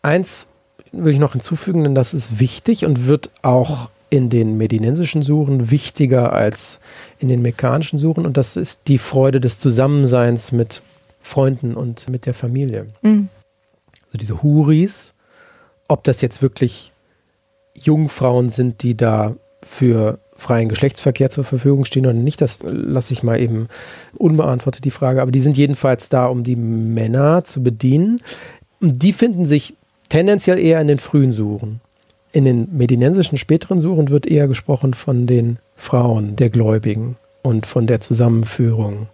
Eins 0.00 0.46
will 0.92 1.12
ich 1.12 1.18
noch 1.18 1.32
hinzufügen, 1.32 1.84
denn 1.84 1.94
das 1.94 2.14
ist 2.14 2.40
wichtig 2.40 2.84
und 2.84 3.06
wird 3.06 3.30
auch 3.42 3.90
in 4.10 4.30
den 4.30 4.56
medinensischen 4.56 5.22
Suchen 5.22 5.70
wichtiger 5.70 6.32
als 6.32 6.80
in 7.18 7.28
den 7.28 7.42
mekkanischen 7.42 7.98
Suchen 7.98 8.24
und 8.24 8.36
das 8.36 8.56
ist 8.56 8.88
die 8.88 8.98
Freude 8.98 9.40
des 9.40 9.58
Zusammenseins 9.58 10.52
mit 10.52 10.82
Freunden 11.20 11.74
und 11.74 12.08
mit 12.08 12.24
der 12.24 12.34
Familie. 12.34 12.86
Mhm. 13.02 13.28
Also 14.06 14.18
diese 14.18 14.42
Huris, 14.42 15.14
ob 15.88 16.04
das 16.04 16.20
jetzt 16.22 16.40
wirklich 16.40 16.92
Jungfrauen 17.74 18.48
sind, 18.48 18.82
die 18.82 18.96
da 18.96 19.36
für 19.62 20.18
freien 20.36 20.68
Geschlechtsverkehr 20.68 21.30
zur 21.30 21.44
Verfügung 21.44 21.84
stehen 21.84 22.06
oder 22.06 22.14
nicht, 22.14 22.40
das 22.40 22.60
lasse 22.62 23.12
ich 23.12 23.22
mal 23.22 23.40
eben 23.40 23.68
unbeantwortet, 24.16 24.84
die 24.84 24.90
Frage. 24.90 25.20
Aber 25.20 25.32
die 25.32 25.40
sind 25.40 25.58
jedenfalls 25.58 26.08
da, 26.08 26.26
um 26.26 26.44
die 26.44 26.56
Männer 26.56 27.44
zu 27.44 27.62
bedienen. 27.62 28.20
Und 28.80 29.02
die 29.02 29.12
finden 29.12 29.46
sich 29.46 29.74
tendenziell 30.08 30.58
eher 30.58 30.80
in 30.80 30.88
den 30.88 30.98
frühen 30.98 31.32
Suchen. 31.32 31.80
In 32.32 32.44
den 32.44 32.68
medinensischen 32.76 33.38
späteren 33.38 33.80
Suchen 33.80 34.10
wird 34.10 34.26
eher 34.26 34.48
gesprochen 34.48 34.94
von 34.94 35.26
den 35.26 35.58
Frauen 35.76 36.36
der 36.36 36.50
Gläubigen 36.50 37.16
und 37.42 37.66
von 37.66 37.86
der 37.86 38.00
Zusammenführung 38.00 39.08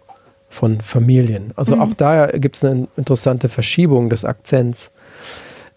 von 0.49 0.81
Familien. 0.81 1.51
Also 1.55 1.75
mhm. 1.75 1.81
auch 1.81 1.93
da 1.93 2.27
gibt 2.27 2.55
es 2.57 2.63
eine 2.63 2.87
interessante 2.97 3.49
Verschiebung 3.49 4.09
des 4.09 4.25
Akzents, 4.25 4.91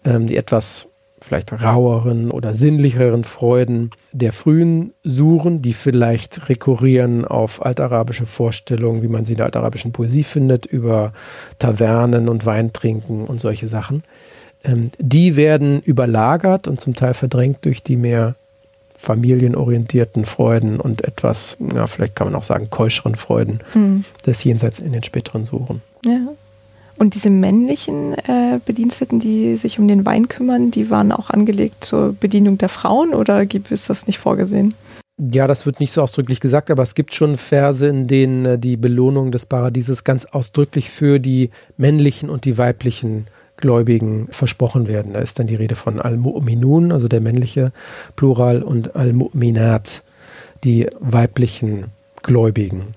ähm, 0.05 0.27
die 0.27 0.37
etwas 0.37 0.87
vielleicht 1.21 1.51
raueren 1.51 2.31
oder 2.31 2.53
sinnlicheren 2.53 3.23
Freuden 3.23 3.91
der 4.11 4.31
frühen 4.31 4.93
Suren, 5.03 5.61
die 5.61 5.73
vielleicht 5.73 6.49
rekurrieren 6.49 7.25
auf 7.25 7.65
altarabische 7.65 8.25
Vorstellungen, 8.25 9.01
wie 9.01 9.07
man 9.07 9.25
sie 9.25 9.33
in 9.33 9.37
der 9.37 9.45
altarabischen 9.45 9.91
Poesie 9.91 10.23
findet, 10.23 10.65
über 10.65 11.13
Tavernen 11.59 12.29
und 12.29 12.45
Weintrinken 12.45 13.25
und 13.25 13.39
solche 13.39 13.67
Sachen. 13.67 14.03
Ähm, 14.63 14.91
die 14.97 15.35
werden 15.35 15.81
überlagert 15.81 16.67
und 16.67 16.79
zum 16.81 16.95
Teil 16.95 17.13
verdrängt 17.13 17.65
durch 17.65 17.83
die 17.83 17.95
mehr 17.95 18.35
familienorientierten 18.93 20.25
Freuden 20.25 20.79
und 20.79 21.05
etwas, 21.05 21.57
ja, 21.73 21.87
vielleicht 21.87 22.17
kann 22.17 22.27
man 22.27 22.35
auch 22.35 22.43
sagen, 22.43 22.69
keuscheren 22.69 23.15
Freuden 23.15 23.61
mhm. 23.73 24.03
des 24.25 24.43
Jenseits 24.43 24.79
in 24.79 24.91
den 24.91 25.03
späteren 25.03 25.45
Suchen. 25.45 25.81
Ja. 26.03 26.17
Und 26.97 27.15
diese 27.15 27.29
männlichen 27.29 28.13
äh, 28.13 28.59
Bediensteten, 28.65 29.21
die 29.21 29.55
sich 29.55 29.79
um 29.79 29.87
den 29.87 30.05
Wein 30.05 30.27
kümmern, 30.27 30.69
die 30.69 30.89
waren 30.89 31.13
auch 31.13 31.29
angelegt 31.29 31.85
zur 31.85 32.13
Bedienung 32.13 32.57
der 32.57 32.67
Frauen 32.67 33.13
oder 33.13 33.45
gibt 33.45 33.71
es 33.71 33.87
das 33.87 34.05
nicht 34.05 34.19
vorgesehen? 34.19 34.73
Ja, 35.17 35.47
das 35.47 35.65
wird 35.65 35.79
nicht 35.79 35.93
so 35.93 36.01
ausdrücklich 36.01 36.41
gesagt, 36.41 36.69
aber 36.69 36.83
es 36.83 36.95
gibt 36.95 37.13
schon 37.13 37.37
Verse, 37.37 37.87
in 37.87 38.07
denen 38.07 38.45
äh, 38.45 38.59
die 38.59 38.75
Belohnung 38.75 39.31
des 39.31 39.45
Paradieses 39.45 40.03
ganz 40.03 40.25
ausdrücklich 40.25 40.89
für 40.89 41.19
die 41.19 41.51
männlichen 41.77 42.29
und 42.29 42.43
die 42.43 42.57
weiblichen 42.57 43.27
Gläubigen 43.59 44.27
versprochen 44.31 44.87
werden. 44.87 45.13
Da 45.13 45.19
ist 45.19 45.39
dann 45.39 45.47
die 45.47 45.55
Rede 45.55 45.75
von 45.75 45.99
Al-Mu'minun, 45.99 46.91
also 46.91 47.07
der 47.07 47.21
männliche 47.21 47.71
Plural, 48.15 48.63
und 48.63 48.95
Al-Mu'minat, 48.95 50.01
die 50.63 50.87
weiblichen 50.99 51.85
Gläubigen. 52.23 52.95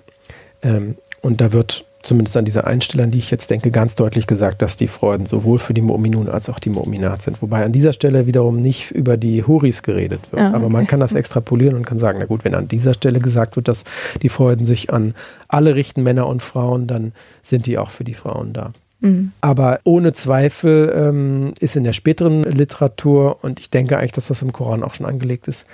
Ähm, 0.63 0.97
und 1.21 1.41
da 1.41 1.53
wird 1.53 1.85
zumindest 2.03 2.37
an 2.37 2.45
dieser 2.45 2.67
Einstellung, 2.67 3.11
die 3.11 3.19
ich 3.19 3.31
jetzt 3.31 3.51
denke, 3.51 3.71
ganz 3.71 3.95
deutlich 3.95 4.27
gesagt, 4.27 4.61
dass 4.61 4.77
die 4.77 4.89
Freuden 4.89 5.27
sowohl 5.27 5.59
für 5.59 5.73
die 5.73 5.83
Mu'minun 5.83 6.29
als 6.29 6.51
auch 6.51 6.59
die 6.59 6.71
Mu'minat 6.71 7.23
sind. 7.23 7.41
Wobei 7.43 7.65
an 7.65 7.73
dieser 7.73 7.93
Stelle 7.93 8.27
wiederum 8.27 8.61
nicht 8.61 8.91
über 8.91 9.17
die 9.17 9.45
Huris 9.45 9.83
geredet 9.83 10.21
wird. 10.33 10.43
Ah, 10.43 10.49
okay. 10.49 10.57
Aber 10.57 10.69
man 10.69 10.87
kann 10.87 11.01
das 11.01 11.13
extrapolieren 11.13 11.77
und 11.77 11.87
kann 11.87 11.99
sagen, 11.99 12.19
na 12.19 12.27
gut, 12.27 12.45
wenn 12.45 12.55
an 12.55 12.69
dieser 12.69 12.95
Stelle 12.95 13.21
gesagt 13.21 13.57
wird, 13.57 13.69
dass 13.69 13.85
die 14.21 14.29
Freuden 14.29 14.65
sich 14.65 14.93
an 14.93 15.15
alle 15.49 15.75
richten, 15.75 16.03
Männer 16.03 16.27
und 16.27 16.43
Frauen, 16.43 16.87
dann 16.87 17.13
sind 17.43 17.67
die 17.67 17.79
auch 17.79 17.91
für 17.91 18.05
die 18.05 18.15
Frauen 18.15 18.53
da. 18.53 18.73
Mhm. 19.03 19.33
Aber 19.41 19.81
ohne 19.85 20.13
Zweifel 20.13 20.93
ähm, 20.97 21.55
ist 21.61 21.77
in 21.77 21.85
der 21.85 21.93
späteren 21.93 22.45
Literatur, 22.45 23.45
und 23.45 23.61
ich 23.61 23.69
denke 23.69 23.99
eigentlich, 23.99 24.13
dass 24.13 24.29
das 24.29 24.43
im 24.43 24.53
Koran 24.53 24.83
auch 24.83 24.95
schon 24.95 25.07
angelegt 25.07 25.49
ist, 25.49 25.67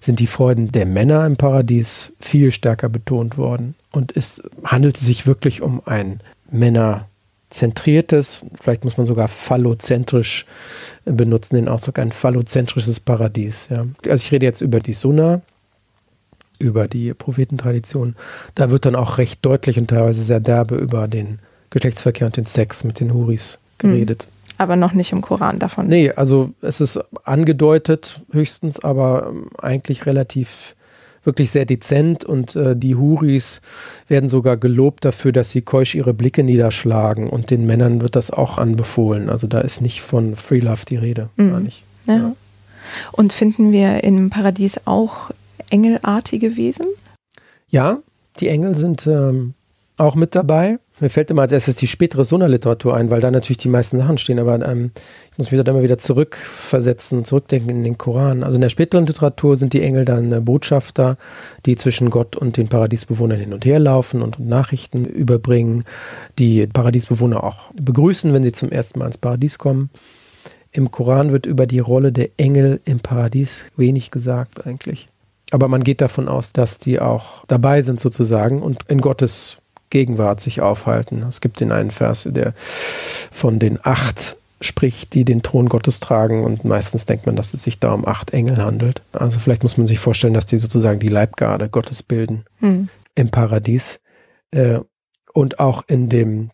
sind 0.00 0.18
die 0.18 0.26
Freuden 0.26 0.72
der 0.72 0.86
Männer 0.86 1.26
im 1.26 1.36
Paradies 1.36 2.14
viel 2.20 2.50
stärker 2.50 2.88
betont 2.88 3.36
worden. 3.36 3.74
Und 3.92 4.16
es 4.16 4.42
handelt 4.64 4.96
sich 4.96 5.26
wirklich 5.26 5.60
um 5.60 5.82
ein 5.84 6.20
männerzentriertes, 6.50 8.40
vielleicht 8.60 8.84
muss 8.84 8.96
man 8.96 9.06
sogar 9.06 9.28
phallozentrisch 9.28 10.46
benutzen, 11.04 11.56
den 11.56 11.68
Ausdruck, 11.68 11.98
ein 11.98 12.12
phallozentrisches 12.12 12.98
Paradies. 12.98 13.68
Ja. 13.70 13.84
Also 14.08 14.24
ich 14.24 14.32
rede 14.32 14.46
jetzt 14.46 14.62
über 14.62 14.80
die 14.80 14.94
Sunna, 14.94 15.42
über 16.58 16.88
die 16.88 17.12
Prophetentradition. 17.12 18.16
Da 18.54 18.70
wird 18.70 18.86
dann 18.86 18.96
auch 18.96 19.18
recht 19.18 19.44
deutlich 19.44 19.78
und 19.78 19.88
teilweise 19.88 20.22
sehr 20.22 20.40
derbe 20.40 20.76
über 20.76 21.08
den 21.08 21.40
Geschlechtsverkehr 21.70 22.26
und 22.26 22.36
den 22.36 22.46
Sex 22.46 22.84
mit 22.84 23.00
den 23.00 23.14
Huris 23.14 23.58
geredet. 23.78 24.24
Hm. 24.24 24.30
Aber 24.58 24.76
noch 24.76 24.92
nicht 24.92 25.12
im 25.12 25.22
Koran 25.22 25.58
davon. 25.58 25.86
Nee, 25.86 26.10
also 26.10 26.50
es 26.60 26.80
ist 26.80 27.00
angedeutet 27.24 28.20
höchstens, 28.30 28.78
aber 28.80 29.28
ähm, 29.30 29.50
eigentlich 29.58 30.04
relativ 30.04 30.76
wirklich 31.24 31.50
sehr 31.50 31.66
dezent 31.66 32.24
und 32.24 32.56
äh, 32.56 32.74
die 32.76 32.94
Huris 32.94 33.60
werden 34.08 34.28
sogar 34.28 34.56
gelobt 34.56 35.04
dafür, 35.04 35.32
dass 35.32 35.50
sie 35.50 35.62
keusch 35.62 35.94
ihre 35.94 36.14
Blicke 36.14 36.42
niederschlagen 36.42 37.28
und 37.28 37.50
den 37.50 37.66
Männern 37.66 38.00
wird 38.00 38.16
das 38.16 38.30
auch 38.30 38.58
anbefohlen. 38.58 39.28
Also 39.28 39.46
da 39.46 39.60
ist 39.60 39.80
nicht 39.80 40.00
von 40.00 40.36
Free 40.36 40.60
Love 40.60 40.84
die 40.88 40.96
Rede, 40.96 41.28
mhm. 41.36 41.50
gar 41.50 41.60
nicht. 41.60 41.84
Ja. 42.06 42.16
Ja. 42.16 42.36
Und 43.12 43.32
finden 43.32 43.72
wir 43.72 44.02
im 44.02 44.30
Paradies 44.30 44.80
auch 44.86 45.30
engelartige 45.70 46.56
Wesen? 46.56 46.86
Ja, 47.68 47.98
die 48.40 48.48
Engel 48.48 48.74
sind 48.76 49.06
ähm, 49.06 49.54
auch 49.96 50.14
mit 50.14 50.34
dabei. 50.34 50.78
Mir 51.00 51.08
fällt 51.08 51.30
immer 51.30 51.42
als 51.42 51.52
erstes 51.52 51.76
die 51.76 51.86
spätere 51.86 52.24
Sunna-Literatur 52.24 52.94
ein, 52.94 53.10
weil 53.10 53.20
da 53.20 53.30
natürlich 53.30 53.56
die 53.58 53.68
meisten 53.68 53.96
Sachen 53.96 54.18
stehen, 54.18 54.38
aber 54.38 54.66
ähm, 54.66 54.90
ich 55.32 55.38
muss 55.38 55.50
mich 55.50 55.62
da 55.62 55.70
immer 55.70 55.82
wieder 55.82 55.96
zurückversetzen, 55.96 57.24
zurückdenken 57.24 57.70
in 57.70 57.84
den 57.84 57.96
Koran. 57.96 58.42
Also 58.42 58.56
in 58.56 58.60
der 58.60 58.68
späteren 58.68 59.06
Literatur 59.06 59.56
sind 59.56 59.72
die 59.72 59.82
Engel 59.82 60.04
dann 60.04 60.30
äh, 60.30 60.40
Botschafter, 60.40 61.16
die 61.64 61.76
zwischen 61.76 62.10
Gott 62.10 62.36
und 62.36 62.58
den 62.58 62.68
Paradiesbewohnern 62.68 63.40
hin 63.40 63.54
und 63.54 63.64
her 63.64 63.78
laufen 63.78 64.20
und 64.20 64.38
Nachrichten 64.40 65.06
überbringen, 65.06 65.84
die 66.38 66.66
Paradiesbewohner 66.66 67.42
auch 67.44 67.72
begrüßen, 67.74 68.32
wenn 68.34 68.42
sie 68.42 68.52
zum 68.52 68.70
ersten 68.70 68.98
Mal 68.98 69.06
ins 69.06 69.18
Paradies 69.18 69.56
kommen. 69.56 69.88
Im 70.72 70.90
Koran 70.90 71.32
wird 71.32 71.46
über 71.46 71.66
die 71.66 71.80
Rolle 71.80 72.12
der 72.12 72.28
Engel 72.36 72.80
im 72.84 73.00
Paradies 73.00 73.66
wenig 73.76 74.10
gesagt 74.10 74.66
eigentlich. 74.66 75.06
Aber 75.50 75.66
man 75.66 75.82
geht 75.82 76.00
davon 76.00 76.28
aus, 76.28 76.52
dass 76.52 76.78
die 76.78 77.00
auch 77.00 77.44
dabei 77.46 77.82
sind 77.82 77.98
sozusagen 77.98 78.62
und 78.62 78.84
in 78.88 79.00
Gottes 79.00 79.59
Gegenwart 79.90 80.40
sich 80.40 80.60
aufhalten. 80.60 81.22
Es 81.24 81.40
gibt 81.40 81.60
den 81.60 81.72
einen 81.72 81.90
Vers, 81.90 82.26
der 82.30 82.54
von 82.56 83.58
den 83.58 83.78
acht 83.82 84.36
spricht, 84.60 85.14
die 85.14 85.24
den 85.24 85.42
Thron 85.42 85.68
Gottes 85.68 86.00
tragen 86.00 86.44
und 86.44 86.64
meistens 86.64 87.06
denkt 87.06 87.26
man, 87.26 87.34
dass 87.34 87.54
es 87.54 87.62
sich 87.62 87.78
da 87.78 87.92
um 87.92 88.06
acht 88.06 88.32
Engel 88.32 88.58
handelt. 88.58 89.02
Also 89.12 89.40
vielleicht 89.40 89.62
muss 89.62 89.78
man 89.78 89.86
sich 89.86 89.98
vorstellen, 89.98 90.34
dass 90.34 90.46
die 90.46 90.58
sozusagen 90.58 91.00
die 91.00 91.08
Leibgarde 91.08 91.68
Gottes 91.68 92.02
bilden 92.02 92.44
hm. 92.58 92.88
im 93.14 93.30
Paradies 93.30 94.00
äh, 94.50 94.80
und 95.32 95.60
auch 95.60 95.84
in 95.86 96.08
dem 96.08 96.50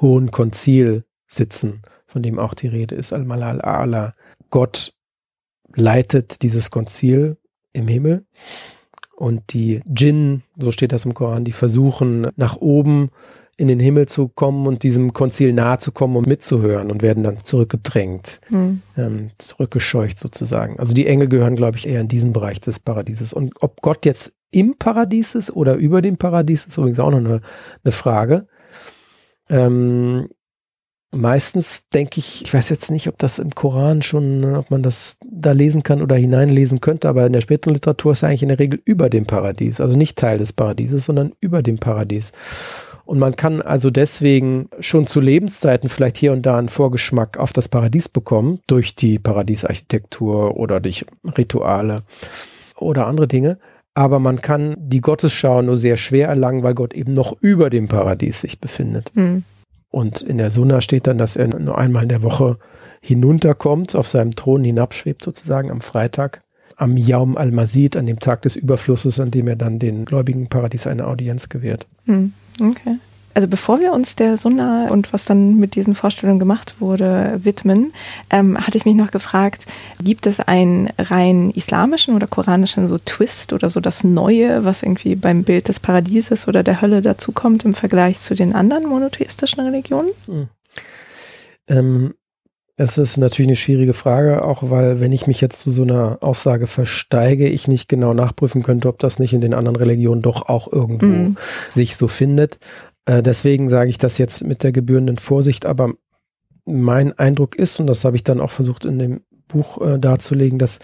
hohen 0.00 0.30
Konzil 0.30 1.04
sitzen, 1.26 1.82
von 2.06 2.22
dem 2.22 2.38
auch 2.38 2.54
die 2.54 2.68
Rede 2.68 2.94
ist, 2.94 3.12
Al-Malal 3.12 3.60
A'la. 3.60 4.12
Gott 4.48 4.94
leitet 5.74 6.42
dieses 6.42 6.70
Konzil 6.70 7.36
im 7.72 7.88
Himmel 7.88 8.24
und 9.16 9.52
die 9.52 9.80
Djinn, 9.84 10.42
so 10.58 10.70
steht 10.70 10.92
das 10.92 11.04
im 11.04 11.14
Koran, 11.14 11.44
die 11.44 11.52
versuchen 11.52 12.28
nach 12.36 12.56
oben 12.56 13.10
in 13.56 13.68
den 13.68 13.78
Himmel 13.78 14.06
zu 14.06 14.28
kommen 14.28 14.66
und 14.66 14.82
diesem 14.82 15.12
Konzil 15.12 15.52
nahe 15.52 15.78
zu 15.78 15.92
kommen 15.92 16.16
und 16.16 16.26
mitzuhören 16.26 16.90
und 16.90 17.02
werden 17.02 17.22
dann 17.22 17.38
zurückgedrängt, 17.38 18.40
mhm. 18.50 18.82
ähm, 18.96 19.30
zurückgescheucht 19.38 20.18
sozusagen. 20.18 20.78
Also 20.78 20.94
die 20.94 21.06
Engel 21.06 21.28
gehören, 21.28 21.54
glaube 21.54 21.78
ich, 21.78 21.86
eher 21.86 22.00
in 22.00 22.08
diesen 22.08 22.32
Bereich 22.32 22.60
des 22.60 22.80
Paradieses. 22.80 23.32
Und 23.32 23.54
ob 23.60 23.80
Gott 23.80 24.04
jetzt 24.06 24.32
im 24.50 24.76
Paradies 24.76 25.34
ist 25.34 25.54
oder 25.54 25.74
über 25.74 26.02
dem 26.02 26.16
Paradies, 26.16 26.66
ist 26.66 26.78
übrigens 26.78 26.98
auch 26.98 27.10
noch 27.10 27.18
eine, 27.18 27.40
eine 27.84 27.92
Frage. 27.92 28.46
Ähm, 29.48 30.28
meistens 31.14 31.88
denke 31.88 32.18
ich, 32.18 32.42
ich 32.44 32.52
weiß 32.52 32.68
jetzt 32.68 32.90
nicht, 32.90 33.08
ob 33.08 33.18
das 33.18 33.38
im 33.38 33.54
Koran 33.54 34.02
schon, 34.02 34.56
ob 34.56 34.70
man 34.70 34.82
das 34.82 35.18
da 35.24 35.52
lesen 35.52 35.82
kann 35.82 36.02
oder 36.02 36.16
hineinlesen 36.16 36.80
könnte, 36.80 37.08
aber 37.08 37.26
in 37.26 37.32
der 37.32 37.40
späteren 37.40 37.74
Literatur 37.74 38.12
ist 38.12 38.22
er 38.22 38.28
eigentlich 38.28 38.42
in 38.42 38.48
der 38.48 38.58
Regel 38.58 38.80
über 38.84 39.08
dem 39.10 39.26
Paradies, 39.26 39.80
also 39.80 39.96
nicht 39.96 40.18
Teil 40.18 40.38
des 40.38 40.52
Paradieses, 40.52 41.04
sondern 41.04 41.32
über 41.40 41.62
dem 41.62 41.78
Paradies. 41.78 42.32
Und 43.06 43.18
man 43.18 43.36
kann 43.36 43.60
also 43.60 43.90
deswegen 43.90 44.68
schon 44.80 45.06
zu 45.06 45.20
Lebenszeiten 45.20 45.88
vielleicht 45.88 46.16
hier 46.16 46.32
und 46.32 46.42
da 46.46 46.58
einen 46.58 46.70
Vorgeschmack 46.70 47.36
auf 47.36 47.52
das 47.52 47.68
Paradies 47.68 48.08
bekommen, 48.08 48.60
durch 48.66 48.94
die 48.94 49.18
Paradiesarchitektur 49.18 50.56
oder 50.56 50.80
durch 50.80 51.04
Rituale 51.36 52.02
oder 52.76 53.06
andere 53.06 53.28
Dinge. 53.28 53.58
Aber 53.92 54.18
man 54.18 54.40
kann 54.40 54.74
die 54.78 55.00
Gottesschau 55.00 55.62
nur 55.62 55.76
sehr 55.76 55.96
schwer 55.96 56.28
erlangen, 56.28 56.62
weil 56.62 56.74
Gott 56.74 56.94
eben 56.94 57.12
noch 57.12 57.36
über 57.40 57.70
dem 57.70 57.88
Paradies 57.88 58.40
sich 58.40 58.58
befindet. 58.60 59.12
Mhm. 59.14 59.44
Und 59.94 60.22
in 60.22 60.38
der 60.38 60.50
Sunna 60.50 60.80
steht 60.80 61.06
dann, 61.06 61.18
dass 61.18 61.36
er 61.36 61.46
nur 61.46 61.78
einmal 61.78 62.02
in 62.02 62.08
der 62.08 62.24
Woche 62.24 62.58
hinunterkommt, 63.00 63.94
auf 63.94 64.08
seinem 64.08 64.34
Thron 64.34 64.64
hinabschwebt 64.64 65.22
sozusagen 65.22 65.70
am 65.70 65.80
Freitag, 65.80 66.40
am 66.74 66.96
Yaum 66.96 67.36
al-Mazid, 67.36 67.96
an 67.96 68.06
dem 68.06 68.18
Tag 68.18 68.42
des 68.42 68.56
Überflusses, 68.56 69.20
an 69.20 69.30
dem 69.30 69.46
er 69.46 69.54
dann 69.54 69.78
den 69.78 70.04
gläubigen 70.04 70.48
Paradies 70.48 70.88
eine 70.88 71.06
Audienz 71.06 71.48
gewährt. 71.48 71.86
Hm, 72.06 72.32
okay. 72.60 72.96
Also 73.34 73.48
bevor 73.48 73.80
wir 73.80 73.92
uns 73.92 74.14
der 74.14 74.36
Sunna 74.36 74.88
und 74.90 75.12
was 75.12 75.24
dann 75.24 75.56
mit 75.56 75.74
diesen 75.74 75.94
Vorstellungen 75.94 76.38
gemacht 76.38 76.76
wurde 76.78 77.40
widmen, 77.42 77.92
ähm, 78.30 78.56
hatte 78.58 78.78
ich 78.78 78.84
mich 78.84 78.94
noch 78.94 79.10
gefragt, 79.10 79.66
gibt 80.02 80.26
es 80.26 80.40
einen 80.40 80.88
rein 80.98 81.50
islamischen 81.50 82.14
oder 82.14 82.28
koranischen 82.28 82.86
so 82.86 82.96
Twist 82.98 83.52
oder 83.52 83.70
so 83.70 83.80
das 83.80 84.04
Neue, 84.04 84.64
was 84.64 84.82
irgendwie 84.82 85.16
beim 85.16 85.42
Bild 85.42 85.68
des 85.68 85.80
Paradieses 85.80 86.46
oder 86.46 86.62
der 86.62 86.80
Hölle 86.80 87.02
dazukommt 87.02 87.64
im 87.64 87.74
Vergleich 87.74 88.20
zu 88.20 88.34
den 88.34 88.54
anderen 88.54 88.86
monotheistischen 88.86 89.64
Religionen? 89.64 90.10
Hm. 90.26 90.48
Ähm, 91.66 92.14
es 92.76 92.98
ist 92.98 93.18
natürlich 93.18 93.48
eine 93.48 93.56
schwierige 93.56 93.92
Frage, 93.92 94.44
auch 94.44 94.68
weil, 94.68 94.98
wenn 94.98 95.12
ich 95.12 95.28
mich 95.28 95.40
jetzt 95.40 95.60
zu 95.60 95.70
so 95.70 95.82
einer 95.82 96.18
Aussage 96.20 96.66
versteige, 96.66 97.48
ich 97.48 97.68
nicht 97.68 97.88
genau 97.88 98.14
nachprüfen 98.14 98.64
könnte, 98.64 98.88
ob 98.88 98.98
das 98.98 99.20
nicht 99.20 99.32
in 99.32 99.40
den 99.40 99.54
anderen 99.54 99.76
Religionen 99.76 100.22
doch 100.22 100.48
auch 100.48 100.72
irgendwo 100.72 101.06
mm. 101.06 101.36
sich 101.70 101.96
so 101.96 102.08
findet. 102.08 102.58
Äh, 103.06 103.22
deswegen 103.22 103.68
sage 103.68 103.90
ich 103.90 103.98
das 103.98 104.18
jetzt 104.18 104.42
mit 104.42 104.62
der 104.62 104.72
gebührenden 104.72 105.18
Vorsicht, 105.18 105.66
aber 105.66 105.92
mein 106.64 107.12
Eindruck 107.18 107.56
ist, 107.56 107.78
und 107.80 107.86
das 107.86 108.04
habe 108.04 108.16
ich 108.16 108.24
dann 108.24 108.40
auch 108.40 108.50
versucht 108.50 108.84
in 108.84 108.98
dem 108.98 109.20
Buch 109.48 109.80
äh, 109.80 109.98
darzulegen, 109.98 110.58
dass 110.58 110.78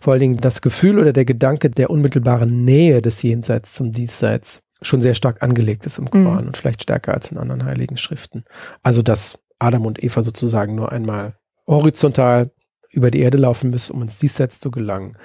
vor 0.00 0.12
allen 0.12 0.20
Dingen 0.20 0.36
das 0.36 0.60
Gefühl 0.60 0.98
oder 0.98 1.12
der 1.12 1.24
Gedanke 1.24 1.70
der 1.70 1.90
unmittelbaren 1.90 2.64
Nähe 2.64 3.00
des 3.00 3.22
Jenseits 3.22 3.72
zum 3.72 3.92
Diesseits 3.92 4.62
schon 4.82 5.00
sehr 5.00 5.14
stark 5.14 5.42
angelegt 5.42 5.86
ist 5.86 5.98
im 5.98 6.10
Koran 6.10 6.42
mhm. 6.42 6.46
und 6.48 6.56
vielleicht 6.56 6.82
stärker 6.82 7.14
als 7.14 7.30
in 7.30 7.38
anderen 7.38 7.64
heiligen 7.64 7.96
Schriften. 7.96 8.44
Also 8.82 9.02
dass 9.02 9.38
Adam 9.58 9.86
und 9.86 10.02
Eva 10.02 10.22
sozusagen 10.22 10.74
nur 10.74 10.92
einmal 10.92 11.36
horizontal 11.66 12.50
über 12.90 13.10
die 13.10 13.20
Erde 13.20 13.38
laufen 13.38 13.70
müssen, 13.70 13.94
um 13.94 14.02
ins 14.02 14.18
Diesseits 14.18 14.60
zu 14.60 14.70
gelangen. 14.70 15.16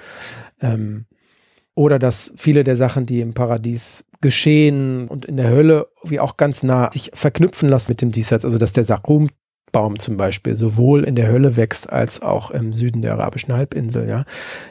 Ähm, 0.60 1.06
oder 1.74 1.98
dass 1.98 2.32
viele 2.36 2.64
der 2.64 2.76
Sachen, 2.76 3.04
die 3.04 3.20
im 3.20 3.34
Paradies 3.34 4.04
geschehen 4.20 5.08
und 5.08 5.24
in 5.24 5.36
der 5.36 5.50
Hölle, 5.50 5.88
wie 6.02 6.20
auch 6.20 6.36
ganz 6.36 6.62
nah 6.62 6.90
sich 6.92 7.10
verknüpfen 7.14 7.68
lassen 7.68 7.92
mit 7.92 8.02
dem 8.02 8.12
Diesseits. 8.12 8.44
Also 8.44 8.58
dass 8.58 8.72
der 8.72 8.84
Sarum 8.84 9.28
Baum 9.72 9.98
zum 9.98 10.16
Beispiel 10.16 10.54
sowohl 10.56 11.04
in 11.04 11.14
der 11.14 11.28
Hölle 11.28 11.56
wächst 11.56 11.90
als 11.90 12.22
auch 12.22 12.50
im 12.50 12.72
Süden 12.72 13.02
der 13.02 13.12
arabischen 13.12 13.54
Halbinsel. 13.54 14.08
Ja, 14.08 14.24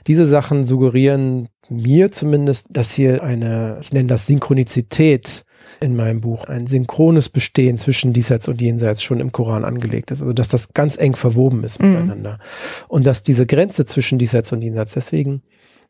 diese 0.08 0.26
Sachen 0.26 0.64
suggerieren 0.64 1.50
mir 1.70 2.12
zumindest, 2.12 2.68
dass 2.72 2.94
hier 2.94 3.24
eine, 3.24 3.78
ich 3.82 3.94
nenne 3.94 4.08
das 4.08 4.28
Synchronizität 4.28 5.44
in 5.82 5.96
meinem 5.96 6.22
Buch, 6.22 6.46
ein 6.46 6.66
synchrones 6.66 7.30
Bestehen 7.30 7.78
zwischen 7.78 8.14
Diesseits 8.14 8.48
und 8.48 8.62
Jenseits 8.62 9.04
schon 9.04 9.20
im 9.20 9.32
Koran 9.32 9.66
angelegt 9.66 10.12
ist. 10.12 10.22
Also 10.22 10.34
dass 10.34 10.48
das 10.48 10.74
ganz 10.74 10.98
eng 10.98 11.16
verwoben 11.16 11.64
ist 11.64 11.82
mhm. 11.82 11.92
miteinander 11.92 12.40
und 12.88 13.06
dass 13.06 13.22
diese 13.22 13.46
Grenze 13.46 13.86
zwischen 13.86 14.18
Diesseits 14.18 14.52
und 14.52 14.62
Jenseits 14.62 14.94
deswegen 14.94 15.44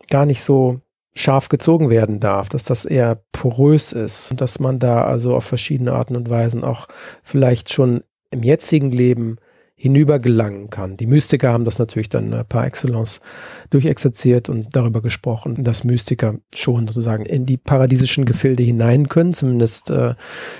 gar 0.09 0.25
nicht 0.25 0.41
so 0.41 0.81
scharf 1.17 1.49
gezogen 1.49 1.89
werden 1.89 2.19
darf, 2.19 2.49
dass 2.49 2.63
das 2.63 2.85
eher 2.85 3.21
porös 3.31 3.91
ist 3.91 4.31
und 4.31 4.41
dass 4.41 4.59
man 4.59 4.79
da 4.79 5.03
also 5.03 5.35
auf 5.35 5.45
verschiedene 5.45 5.93
Arten 5.93 6.15
und 6.15 6.29
Weisen 6.29 6.63
auch 6.63 6.87
vielleicht 7.23 7.71
schon 7.73 8.03
im 8.31 8.43
jetzigen 8.43 8.91
Leben 8.91 9.37
hinübergelangen 9.79 10.71
kann. 10.71 10.97
Die 10.97 11.05
Mystiker 11.05 11.53
haben 11.53 11.63
das 11.63 11.77
natürlich 11.77 12.09
dann 12.09 12.33
äh, 12.33 12.43
par 12.43 12.65
excellence 12.65 13.21
durchexerziert 13.69 14.49
und 14.49 14.75
darüber 14.75 15.03
gesprochen, 15.03 15.63
dass 15.63 15.83
Mystiker 15.83 16.39
schon 16.55 16.87
sozusagen 16.87 17.27
in 17.27 17.45
die 17.45 17.57
paradiesischen 17.57 18.25
Gefilde 18.25 18.63
hinein 18.63 19.07
können, 19.07 19.35
zumindest 19.35 19.91
äh, 19.91 20.15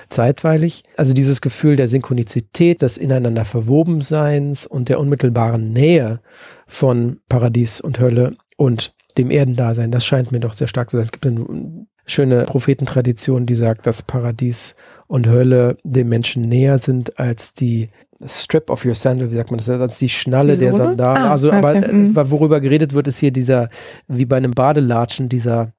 zeitweilig. 0.09 0.83
Also 0.97 1.15
dieses 1.15 1.41
Gefühl 1.41 1.77
der 1.77 1.87
Synchronizität, 1.87 2.83
des 2.83 2.99
ineinander 2.99 3.43
Verwobenseins 3.43 4.67
und 4.67 4.87
der 4.87 4.99
unmittelbaren 4.99 5.73
Nähe 5.73 6.21
von 6.67 7.19
Paradies 7.27 7.81
und 7.81 7.99
Hölle 7.99 8.37
und 8.55 8.96
dem 9.17 9.31
Erdendasein, 9.31 9.91
das 9.91 10.05
scheint 10.05 10.31
mir 10.31 10.39
doch 10.39 10.53
sehr 10.53 10.67
stark 10.67 10.89
zu 10.89 10.97
sein. 10.97 11.05
Es 11.05 11.11
gibt 11.11 11.25
eine 11.25 11.87
schöne 12.05 12.43
Prophetentradition, 12.45 13.45
die 13.45 13.55
sagt, 13.55 13.85
dass 13.85 14.01
Paradies 14.01 14.75
und 15.07 15.27
Hölle 15.27 15.77
dem 15.83 16.09
Menschen 16.09 16.43
näher 16.43 16.77
sind 16.77 17.19
als 17.19 17.53
die 17.53 17.89
Strip 18.25 18.69
of 18.69 18.83
your 18.85 18.95
sandal, 18.95 19.29
wie 19.31 19.35
sagt 19.35 19.51
man 19.51 19.57
das, 19.57 19.69
als 19.69 19.99
die 19.99 20.09
Schnalle 20.09 20.53
die 20.53 20.61
der 20.61 20.73
Sandalen. 20.73 21.23
Ah, 21.23 21.31
also, 21.31 21.51
okay. 21.51 21.91
Mhm. 21.91 22.11
aber 22.15 22.31
worüber 22.31 22.59
geredet 22.59 22.93
wird, 22.93 23.07
ist 23.07 23.17
hier 23.17 23.31
dieser, 23.31 23.69
wie 24.07 24.25
bei 24.25 24.37
einem 24.37 24.51
Badelatschen, 24.51 25.29
dieser 25.29 25.73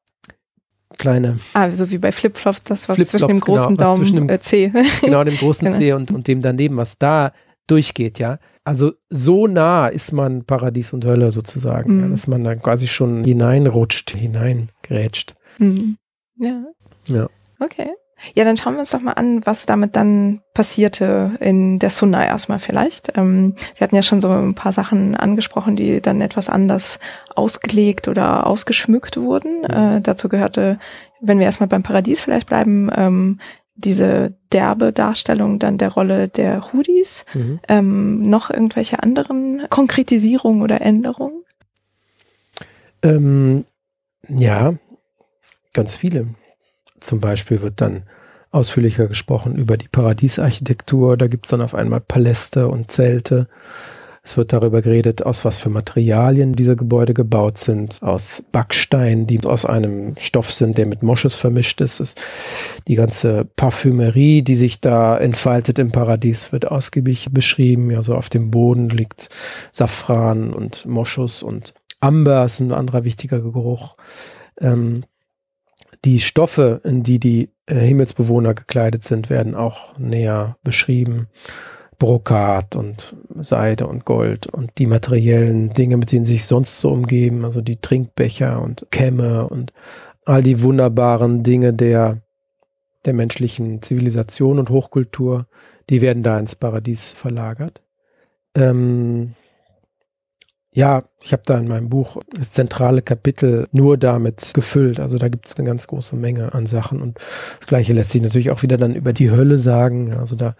kleine. 0.98 1.36
Ah, 1.54 1.70
so 1.70 1.90
wie 1.90 1.98
bei 1.98 2.12
Flipflops, 2.12 2.62
das 2.62 2.88
was 2.88 2.96
Flip 2.96 3.08
zwischen 3.08 3.28
dem 3.28 3.40
großen 3.40 3.76
genau, 3.76 3.94
Daumen, 3.94 4.14
dem, 4.14 4.28
äh, 4.28 4.40
C. 4.40 4.72
Genau, 5.00 5.24
dem 5.24 5.36
großen 5.38 5.66
genau. 5.66 5.76
C 5.76 5.92
und, 5.92 6.10
und 6.10 6.28
dem 6.28 6.42
daneben, 6.42 6.76
was 6.76 6.98
da 6.98 7.32
durchgeht, 7.70 8.18
ja. 8.18 8.38
Also 8.64 8.92
so 9.08 9.46
nah 9.46 9.88
ist 9.88 10.12
man 10.12 10.44
Paradies 10.44 10.92
und 10.92 11.04
Hölle 11.04 11.30
sozusagen, 11.30 11.96
mhm. 11.96 12.02
ja, 12.02 12.08
dass 12.08 12.26
man 12.26 12.44
da 12.44 12.54
quasi 12.54 12.86
schon 12.86 13.24
hineinrutscht, 13.24 14.10
hineingrätscht. 14.10 15.34
Mhm. 15.58 15.96
Ja. 16.36 16.64
Ja. 17.06 17.28
Okay. 17.60 17.90
Ja, 18.34 18.44
dann 18.44 18.56
schauen 18.56 18.74
wir 18.74 18.80
uns 18.80 18.90
doch 18.90 19.00
mal 19.00 19.12
an, 19.12 19.46
was 19.46 19.66
damit 19.66 19.94
dann 19.96 20.40
passierte 20.52 21.32
in 21.40 21.78
der 21.78 21.90
Sunna 21.90 22.26
erstmal 22.26 22.58
vielleicht. 22.58 23.16
Ähm, 23.16 23.54
Sie 23.74 23.82
hatten 23.82 23.94
ja 23.94 24.02
schon 24.02 24.20
so 24.20 24.28
ein 24.30 24.54
paar 24.54 24.72
Sachen 24.72 25.14
angesprochen, 25.14 25.76
die 25.76 26.00
dann 26.00 26.20
etwas 26.20 26.48
anders 26.48 26.98
ausgelegt 27.34 28.08
oder 28.08 28.46
ausgeschmückt 28.46 29.16
wurden. 29.16 29.60
Mhm. 29.60 29.70
Äh, 29.70 30.00
dazu 30.00 30.28
gehörte, 30.28 30.78
wenn 31.20 31.38
wir 31.38 31.46
erstmal 31.46 31.68
beim 31.68 31.82
Paradies 31.82 32.20
vielleicht 32.20 32.48
bleiben, 32.48 32.90
ähm, 32.94 33.40
diese 33.78 34.34
derbe 34.52 34.92
Darstellung 34.92 35.58
dann 35.58 35.78
der 35.78 35.90
Rolle 35.90 36.28
der 36.28 36.72
Hudis. 36.72 37.24
Mhm. 37.32 37.60
Ähm, 37.68 38.28
noch 38.28 38.50
irgendwelche 38.50 39.02
anderen 39.02 39.66
Konkretisierungen 39.70 40.62
oder 40.62 40.80
Änderungen? 40.80 41.44
Ähm, 43.02 43.64
ja, 44.28 44.74
ganz 45.72 45.96
viele. 45.96 46.28
Zum 47.00 47.20
Beispiel 47.20 47.62
wird 47.62 47.80
dann 47.80 48.02
ausführlicher 48.50 49.06
gesprochen 49.06 49.56
über 49.56 49.76
die 49.76 49.88
Paradiesarchitektur. 49.88 51.16
Da 51.16 51.28
gibt 51.28 51.46
es 51.46 51.50
dann 51.50 51.62
auf 51.62 51.74
einmal 51.74 52.00
Paläste 52.00 52.68
und 52.68 52.90
Zelte. 52.90 53.46
Es 54.28 54.36
wird 54.36 54.52
darüber 54.52 54.82
geredet, 54.82 55.24
aus 55.24 55.46
was 55.46 55.56
für 55.56 55.70
Materialien 55.70 56.52
diese 56.52 56.76
Gebäude 56.76 57.14
gebaut 57.14 57.56
sind, 57.56 58.02
aus 58.02 58.44
Backstein, 58.52 59.26
die 59.26 59.42
aus 59.42 59.64
einem 59.64 60.16
Stoff 60.18 60.52
sind, 60.52 60.76
der 60.76 60.84
mit 60.84 61.02
Moschus 61.02 61.34
vermischt 61.34 61.80
ist. 61.80 61.98
ist. 62.00 62.22
Die 62.88 62.94
ganze 62.94 63.46
Parfümerie, 63.56 64.42
die 64.42 64.54
sich 64.54 64.82
da 64.82 65.16
entfaltet 65.16 65.78
im 65.78 65.92
Paradies, 65.92 66.52
wird 66.52 66.70
ausgiebig 66.70 67.28
beschrieben. 67.30 67.96
Also 67.96 68.14
auf 68.14 68.28
dem 68.28 68.50
Boden 68.50 68.90
liegt 68.90 69.30
Safran 69.72 70.52
und 70.52 70.84
Moschus 70.84 71.42
und 71.42 71.72
Amber 71.98 72.44
ist 72.44 72.60
ein 72.60 72.72
anderer 72.72 73.04
wichtiger 73.04 73.40
Geruch. 73.40 73.96
Ähm, 74.60 75.04
die 76.04 76.20
Stoffe, 76.20 76.82
in 76.84 77.02
die 77.02 77.18
die 77.18 77.48
äh, 77.64 77.76
Himmelsbewohner 77.76 78.52
gekleidet 78.52 79.04
sind, 79.04 79.30
werden 79.30 79.54
auch 79.54 79.96
näher 79.96 80.58
beschrieben. 80.62 81.28
Brokat 81.98 82.76
und 82.76 83.16
Seide 83.40 83.86
und 83.86 84.04
Gold 84.04 84.46
und 84.46 84.70
die 84.78 84.86
materiellen 84.86 85.70
Dinge, 85.70 85.96
mit 85.96 86.12
denen 86.12 86.24
sie 86.24 86.34
sich 86.34 86.46
sonst 86.46 86.78
so 86.78 86.90
umgeben, 86.90 87.44
also 87.44 87.60
die 87.60 87.80
Trinkbecher 87.80 88.62
und 88.62 88.86
Kämme 88.90 89.48
und 89.48 89.72
all 90.24 90.42
die 90.42 90.62
wunderbaren 90.62 91.42
Dinge 91.42 91.72
der, 91.72 92.22
der 93.04 93.14
menschlichen 93.14 93.82
Zivilisation 93.82 94.58
und 94.58 94.70
Hochkultur, 94.70 95.46
die 95.90 96.00
werden 96.00 96.22
da 96.22 96.38
ins 96.38 96.54
Paradies 96.54 97.10
verlagert. 97.10 97.82
Ähm, 98.54 99.34
ja, 100.70 101.02
ich 101.20 101.32
habe 101.32 101.42
da 101.44 101.58
in 101.58 101.66
meinem 101.66 101.88
Buch 101.88 102.18
das 102.30 102.52
zentrale 102.52 103.02
Kapitel 103.02 103.66
nur 103.72 103.96
damit 103.96 104.52
gefüllt. 104.54 105.00
Also 105.00 105.18
da 105.18 105.28
gibt 105.28 105.48
es 105.48 105.56
eine 105.56 105.66
ganz 105.66 105.88
große 105.88 106.14
Menge 106.14 106.54
an 106.54 106.66
Sachen. 106.66 107.02
Und 107.02 107.18
das 107.58 107.66
gleiche 107.66 107.94
lässt 107.94 108.10
sich 108.10 108.22
natürlich 108.22 108.50
auch 108.50 108.62
wieder 108.62 108.76
dann 108.76 108.94
über 108.94 109.12
die 109.12 109.30
Hölle 109.30 109.58
sagen. 109.58 110.12
Also 110.12 110.36
da 110.36 110.54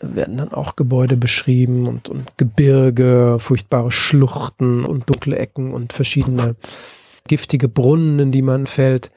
werden 0.00 0.36
dann 0.36 0.52
auch 0.52 0.76
Gebäude 0.76 1.16
beschrieben 1.16 1.86
und, 1.86 2.08
und 2.08 2.36
Gebirge, 2.36 3.36
furchtbare 3.38 3.90
Schluchten 3.90 4.84
und 4.84 5.08
dunkle 5.08 5.38
Ecken 5.38 5.72
und 5.72 5.92
verschiedene 5.92 6.56
giftige 7.28 7.68
Brunnen, 7.68 8.18
in 8.18 8.32
die 8.32 8.42
man 8.42 8.66
fällt. 8.66 9.10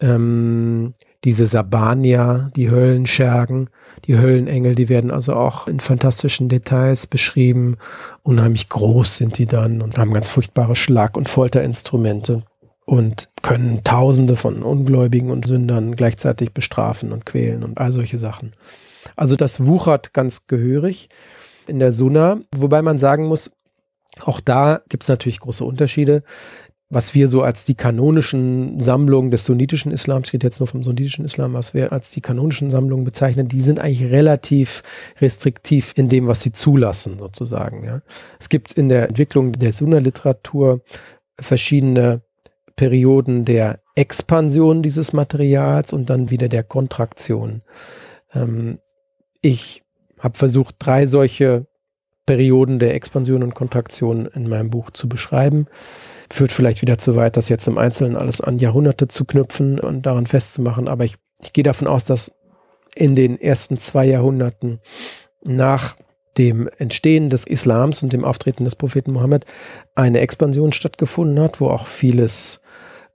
Ähm, 0.00 0.94
diese 1.24 1.44
Sabania, 1.44 2.50
die 2.56 2.70
Höllenschergen, 2.70 3.68
die 4.06 4.18
Höllenengel, 4.18 4.74
die 4.74 4.88
werden 4.88 5.10
also 5.10 5.34
auch 5.34 5.68
in 5.68 5.80
fantastischen 5.80 6.48
Details 6.48 7.06
beschrieben. 7.06 7.76
Unheimlich 8.22 8.68
groß 8.70 9.18
sind 9.18 9.36
die 9.36 9.46
dann 9.46 9.82
und 9.82 9.98
haben 9.98 10.14
ganz 10.14 10.30
furchtbare 10.30 10.76
Schlag- 10.76 11.18
und 11.18 11.28
Folterinstrumente 11.28 12.44
und 12.86 13.28
können 13.42 13.84
Tausende 13.84 14.34
von 14.34 14.62
Ungläubigen 14.62 15.30
und 15.30 15.46
Sündern 15.46 15.94
gleichzeitig 15.94 16.52
bestrafen 16.52 17.12
und 17.12 17.26
quälen 17.26 17.62
und 17.62 17.78
all 17.78 17.92
solche 17.92 18.18
Sachen. 18.18 18.54
Also 19.16 19.36
das 19.36 19.66
wuchert 19.66 20.12
ganz 20.12 20.46
gehörig 20.46 21.08
in 21.66 21.78
der 21.78 21.92
Sunna, 21.92 22.40
wobei 22.54 22.82
man 22.82 22.98
sagen 22.98 23.26
muss, 23.26 23.50
auch 24.20 24.40
da 24.40 24.82
gibt 24.88 25.04
es 25.04 25.08
natürlich 25.08 25.40
große 25.40 25.64
Unterschiede 25.64 26.22
was 26.90 27.14
wir 27.14 27.28
so 27.28 27.42
als 27.42 27.64
die 27.64 27.76
kanonischen 27.76 28.80
Sammlungen 28.80 29.30
des 29.30 29.46
sunnitischen 29.46 29.92
Islams, 29.92 30.28
ich 30.28 30.32
rede 30.34 30.48
jetzt 30.48 30.58
nur 30.58 30.66
vom 30.66 30.82
sunnitischen 30.82 31.24
Islam, 31.24 31.54
was 31.54 31.72
wir 31.72 31.92
als 31.92 32.10
die 32.10 32.20
kanonischen 32.20 32.68
Sammlungen 32.68 33.04
bezeichnen, 33.04 33.46
die 33.46 33.60
sind 33.60 33.78
eigentlich 33.78 34.10
relativ 34.10 34.82
restriktiv 35.20 35.92
in 35.96 36.08
dem, 36.08 36.26
was 36.26 36.40
sie 36.40 36.50
zulassen, 36.50 37.18
sozusagen. 37.20 37.84
Ja. 37.84 38.02
Es 38.40 38.48
gibt 38.48 38.72
in 38.72 38.88
der 38.88 39.08
Entwicklung 39.08 39.52
der 39.52 39.72
Sunna-Literatur 39.72 40.80
verschiedene 41.40 42.22
Perioden 42.74 43.44
der 43.44 43.78
Expansion 43.94 44.82
dieses 44.82 45.12
Materials 45.12 45.92
und 45.92 46.10
dann 46.10 46.30
wieder 46.30 46.48
der 46.48 46.64
Kontraktion. 46.64 47.62
Ähm, 48.34 48.80
ich 49.42 49.82
habe 50.18 50.36
versucht, 50.36 50.76
drei 50.78 51.06
solche 51.06 51.66
Perioden 52.26 52.78
der 52.78 52.94
Expansion 52.94 53.42
und 53.42 53.54
Kontraktion 53.54 54.26
in 54.26 54.48
meinem 54.48 54.70
Buch 54.70 54.90
zu 54.90 55.08
beschreiben 55.08 55.66
führt 56.32 56.52
vielleicht 56.52 56.82
wieder 56.82 56.98
zu 56.98 57.16
weit, 57.16 57.36
das 57.36 57.48
jetzt 57.48 57.66
im 57.66 57.78
Einzelnen 57.78 58.16
alles 58.16 58.40
an 58.40 58.58
Jahrhunderte 58.58 59.08
zu 59.08 59.24
knüpfen 59.24 59.80
und 59.80 60.06
daran 60.06 60.26
festzumachen. 60.26 60.88
Aber 60.88 61.04
ich, 61.04 61.16
ich 61.42 61.52
gehe 61.52 61.64
davon 61.64 61.88
aus, 61.88 62.04
dass 62.04 62.32
in 62.94 63.16
den 63.16 63.40
ersten 63.40 63.78
zwei 63.78 64.06
Jahrhunderten 64.06 64.80
nach 65.42 65.96
dem 66.38 66.68
Entstehen 66.78 67.30
des 67.30 67.46
Islams 67.46 68.02
und 68.02 68.12
dem 68.12 68.24
Auftreten 68.24 68.64
des 68.64 68.76
Propheten 68.76 69.12
Mohammed 69.12 69.44
eine 69.94 70.20
Expansion 70.20 70.72
stattgefunden 70.72 71.40
hat, 71.40 71.60
wo 71.60 71.68
auch 71.68 71.86
vieles 71.86 72.59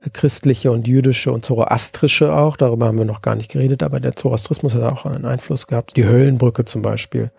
christliche 0.10 0.72
und 0.72 0.88
jüdische 0.88 1.32
und 1.32 1.46
zoroastrische 1.46 2.36
auch, 2.36 2.58
darüber 2.58 2.88
haben 2.88 2.98
wir 2.98 3.06
noch 3.06 3.22
gar 3.22 3.36
nicht 3.36 3.52
geredet, 3.52 3.84
aber 3.84 4.00
der 4.00 4.16
Zoroastrismus 4.16 4.76
hat 4.76 4.84
auch 4.84 5.06
einen 5.06 5.26
Einfluss 5.26 5.68
gehabt. 5.68 5.96
Die 5.98 6.06
Höllenbrücke 6.06 6.66
zum 6.66 6.82
Beispiel, 6.82 7.32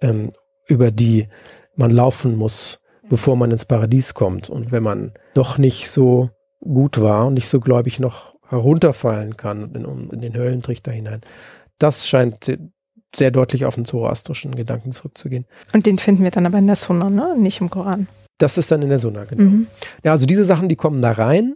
ähm, 0.00 0.30
über 0.66 0.90
die 0.90 1.28
man 1.76 1.90
laufen 1.90 2.36
muss, 2.36 2.80
bevor 3.08 3.36
man 3.36 3.50
ins 3.50 3.64
Paradies 3.64 4.14
kommt. 4.14 4.48
Und 4.48 4.72
wenn 4.72 4.82
man 4.82 5.12
doch 5.34 5.58
nicht 5.58 5.90
so 5.90 6.30
gut 6.60 7.00
war 7.00 7.26
und 7.26 7.34
nicht 7.34 7.48
so 7.48 7.60
gläubig 7.60 8.00
noch 8.00 8.34
herunterfallen 8.48 9.36
kann 9.36 9.74
in, 9.74 10.10
in 10.10 10.20
den 10.20 10.34
Höllentrichter 10.34 10.92
hinein, 10.92 11.20
das 11.78 12.08
scheint 12.08 12.56
sehr 13.14 13.30
deutlich 13.30 13.64
auf 13.64 13.74
den 13.74 13.84
zoroastrischen 13.84 14.54
Gedanken 14.54 14.92
zurückzugehen. 14.92 15.46
Und 15.72 15.86
den 15.86 15.98
finden 15.98 16.24
wir 16.24 16.30
dann 16.30 16.46
aber 16.46 16.58
in 16.58 16.66
der 16.66 16.76
Sunna, 16.76 17.10
ne? 17.10 17.36
nicht 17.38 17.60
im 17.60 17.70
Koran. 17.70 18.08
Das 18.38 18.58
ist 18.58 18.72
dann 18.72 18.82
in 18.82 18.88
der 18.88 18.98
Sunna, 18.98 19.24
genau. 19.24 19.42
Mhm. 19.42 19.66
Ja, 20.02 20.12
also 20.12 20.26
diese 20.26 20.44
Sachen, 20.44 20.68
die 20.68 20.76
kommen 20.76 21.00
da 21.00 21.12
rein. 21.12 21.54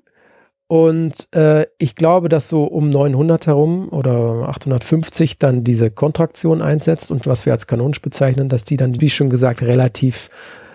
Und 0.68 1.34
äh, 1.34 1.66
ich 1.78 1.96
glaube, 1.96 2.28
dass 2.28 2.50
so 2.50 2.64
um 2.64 2.90
900 2.90 3.46
herum 3.46 3.88
oder 3.88 4.48
850 4.50 5.38
dann 5.38 5.64
diese 5.64 5.90
Kontraktion 5.90 6.60
einsetzt 6.60 7.10
und 7.10 7.26
was 7.26 7.46
wir 7.46 7.54
als 7.54 7.66
kanonisch 7.66 8.02
bezeichnen, 8.02 8.50
dass 8.50 8.64
die 8.64 8.76
dann, 8.76 9.00
wie 9.00 9.08
schon 9.08 9.30
gesagt, 9.30 9.62
relativ 9.62 10.28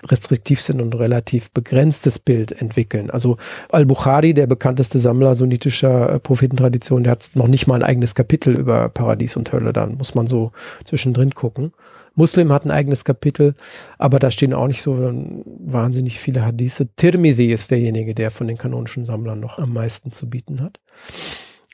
restriktiv 0.09 0.61
sind 0.61 0.81
und 0.81 0.95
relativ 0.95 1.51
begrenztes 1.51 2.17
Bild 2.17 2.51
entwickeln. 2.51 3.11
Also 3.11 3.37
Al-Bukhari, 3.69 4.33
der 4.33 4.47
bekannteste 4.47 4.97
Sammler 4.97 5.35
sunnitischer 5.35 6.13
äh, 6.13 6.19
Prophetentradition, 6.19 7.03
der 7.03 7.11
hat 7.11 7.29
noch 7.35 7.47
nicht 7.47 7.67
mal 7.67 7.75
ein 7.75 7.83
eigenes 7.83 8.15
Kapitel 8.15 8.57
über 8.57 8.89
Paradies 8.89 9.37
und 9.37 9.53
Hölle. 9.53 9.73
Da 9.73 9.85
muss 9.85 10.15
man 10.15 10.25
so 10.25 10.51
zwischendrin 10.85 11.35
gucken. 11.35 11.71
Muslim 12.15 12.51
hat 12.51 12.65
ein 12.65 12.71
eigenes 12.71 13.05
Kapitel, 13.05 13.55
aber 13.97 14.19
da 14.19 14.29
stehen 14.29 14.53
auch 14.53 14.67
nicht 14.67 14.81
so 14.81 14.97
wahnsinnig 14.97 16.19
viele 16.19 16.45
Hadithe. 16.45 16.87
Tirmidhi 16.95 17.51
ist 17.51 17.71
derjenige, 17.71 18.13
der 18.13 18.31
von 18.31 18.47
den 18.47 18.57
kanonischen 18.57 19.05
Sammlern 19.05 19.39
noch 19.39 19.57
am 19.57 19.73
meisten 19.73 20.11
zu 20.11 20.29
bieten 20.29 20.61
hat. 20.61 20.79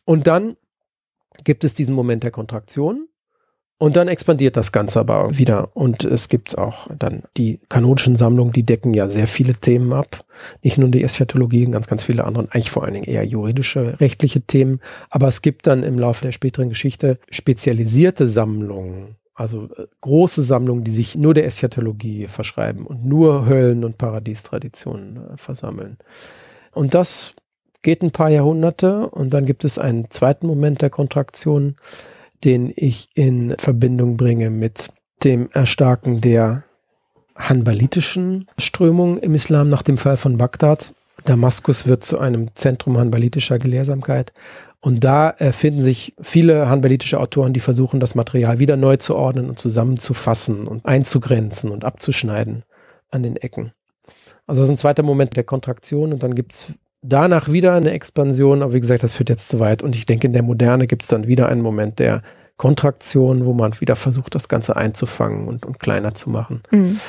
Und 0.06 0.28
dann 0.28 0.56
gibt 1.44 1.64
es 1.64 1.74
diesen 1.74 1.96
Moment 1.96 2.24
der 2.24 2.32
Kontraktion. 2.32 3.08
Und 3.82 3.96
dann 3.96 4.10
expandiert 4.10 4.58
das 4.58 4.74
Ganze 4.74 5.00
aber 5.00 5.38
wieder. 5.38 5.74
Und 5.74 6.04
es 6.04 6.28
gibt 6.28 6.58
auch 6.58 6.88
dann 7.00 7.24
die 7.38 7.62
kanonischen 7.70 8.18
Sammlungen, 8.18 8.52
die 8.52 8.64
decken 8.64 8.94
ja 8.94 9.08
sehr 9.08 9.26
viele 9.26 9.54
Themen 9.54 9.94
ab. 9.94 10.26
Nicht 10.62 10.78
nur 10.78 10.90
die 10.90 11.02
Eschatologie, 11.02 11.64
ganz, 11.66 11.88
ganz 11.88 12.04
viele 12.04 12.26
andere, 12.26 12.50
eigentlich 12.52 12.72
vor 12.72 12.84
allen 12.84 12.96
Dingen 12.96 13.06
eher 13.06 13.24
juridische, 13.24 13.98
rechtliche 14.02 14.42
Themen. 14.42 14.82
Aber 15.10 15.30
es 15.30 15.42
gibt 15.42 15.66
dann 15.66 15.84
im 15.84 15.98
Laufe 15.98 16.26
der 16.26 16.34
späteren 16.34 16.68
Geschichte 16.68 17.20
spezialisierte 17.30 18.28
Sammlungen, 18.28 19.16
also 19.40 19.70
äh, 19.78 19.86
große 20.02 20.44
Sammlungen, 20.44 20.84
die 20.84 20.92
sich 20.92 21.16
nur 21.16 21.34
der 21.34 21.46
Eschatologie 21.46 22.28
verschreiben 22.28 22.86
und 22.86 23.06
nur 23.06 23.48
Höllen- 23.48 23.86
und 23.86 23.98
Paradiestraditionen 23.98 25.18
äh, 25.18 25.38
versammeln. 25.38 25.98
Und 26.74 26.94
das 26.94 27.34
geht 27.82 28.02
ein 28.02 28.12
paar 28.12 28.30
Jahrhunderte 28.30 29.10
und 29.10 29.34
dann 29.34 29.46
gibt 29.46 29.64
es 29.64 29.80
einen 29.80 30.10
zweiten 30.10 30.46
Moment 30.46 30.82
der 30.82 30.90
Kontraktion, 30.90 31.78
den 32.44 32.74
ich 32.76 33.10
in 33.16 33.56
Verbindung 33.58 34.18
bringe 34.18 34.50
mit 34.50 34.90
dem 35.24 35.50
Erstarken 35.52 36.22
der 36.22 36.64
hanbalitischen 37.36 38.46
Strömung 38.58 39.18
im 39.20 39.34
Islam 39.34 39.70
nach 39.70 39.84
dem 39.84 39.98
Fall 39.98 40.18
von 40.18 40.38
Bagdad. 40.38 40.94
Damaskus 41.30 41.88
wird 41.88 42.04
zu 42.04 42.20
einem 42.20 42.56
Zentrum 42.56 42.98
hanbalitischer 42.98 43.60
Gelehrsamkeit 43.60 44.34
und 44.82 45.04
da 45.04 45.36
finden 45.52 45.82
sich 45.82 46.16
viele 46.22 46.70
hanbalitische 46.70 47.20
Autoren, 47.20 47.54
die 47.54 47.60
versuchen, 47.60 48.00
das 48.00 48.16
Material 48.16 48.60
wieder 48.60 48.78
neu 48.78 48.98
zu 48.98 49.16
ordnen 49.16 49.50
und 49.50 49.60
zusammenzufassen 49.60 50.68
und 50.68 50.86
einzugrenzen 50.86 51.72
und 51.72 51.86
abzuschneiden 51.86 52.64
an 53.12 53.24
den 53.24 53.36
Ecken. 53.36 53.74
Also 54.48 54.62
das 54.62 54.68
ist 54.68 54.74
ein 54.74 54.78
zweiter 54.78 55.04
Moment 55.04 55.36
der 55.36 55.44
Kontraktion 55.44 56.14
und 56.14 56.24
dann 56.24 56.34
gibt's 56.34 56.74
danach 57.02 57.52
wieder 57.52 57.74
eine 57.74 57.92
Expansion, 57.92 58.64
aber 58.64 58.74
wie 58.74 58.80
gesagt, 58.80 59.04
das 59.04 59.14
führt 59.14 59.30
jetzt 59.30 59.50
zu 59.50 59.60
weit. 59.60 59.84
Und 59.84 59.96
ich 59.96 60.06
denke, 60.06 60.28
in 60.28 60.34
der 60.34 60.44
Moderne 60.44 60.88
gibt's 60.88 61.08
dann 61.08 61.28
wieder 61.28 61.48
einen 61.48 61.62
Moment 61.62 62.00
der 62.00 62.24
Kontraktion, 62.58 63.46
wo 63.46 63.54
man 63.54 63.80
wieder 63.80 63.96
versucht, 63.96 64.34
das 64.34 64.50
Ganze 64.50 64.76
einzufangen 64.76 65.48
und, 65.48 65.66
und 65.66 65.80
kleiner 65.80 66.16
zu 66.16 66.30
machen. 66.30 66.64
Mhm 66.72 67.00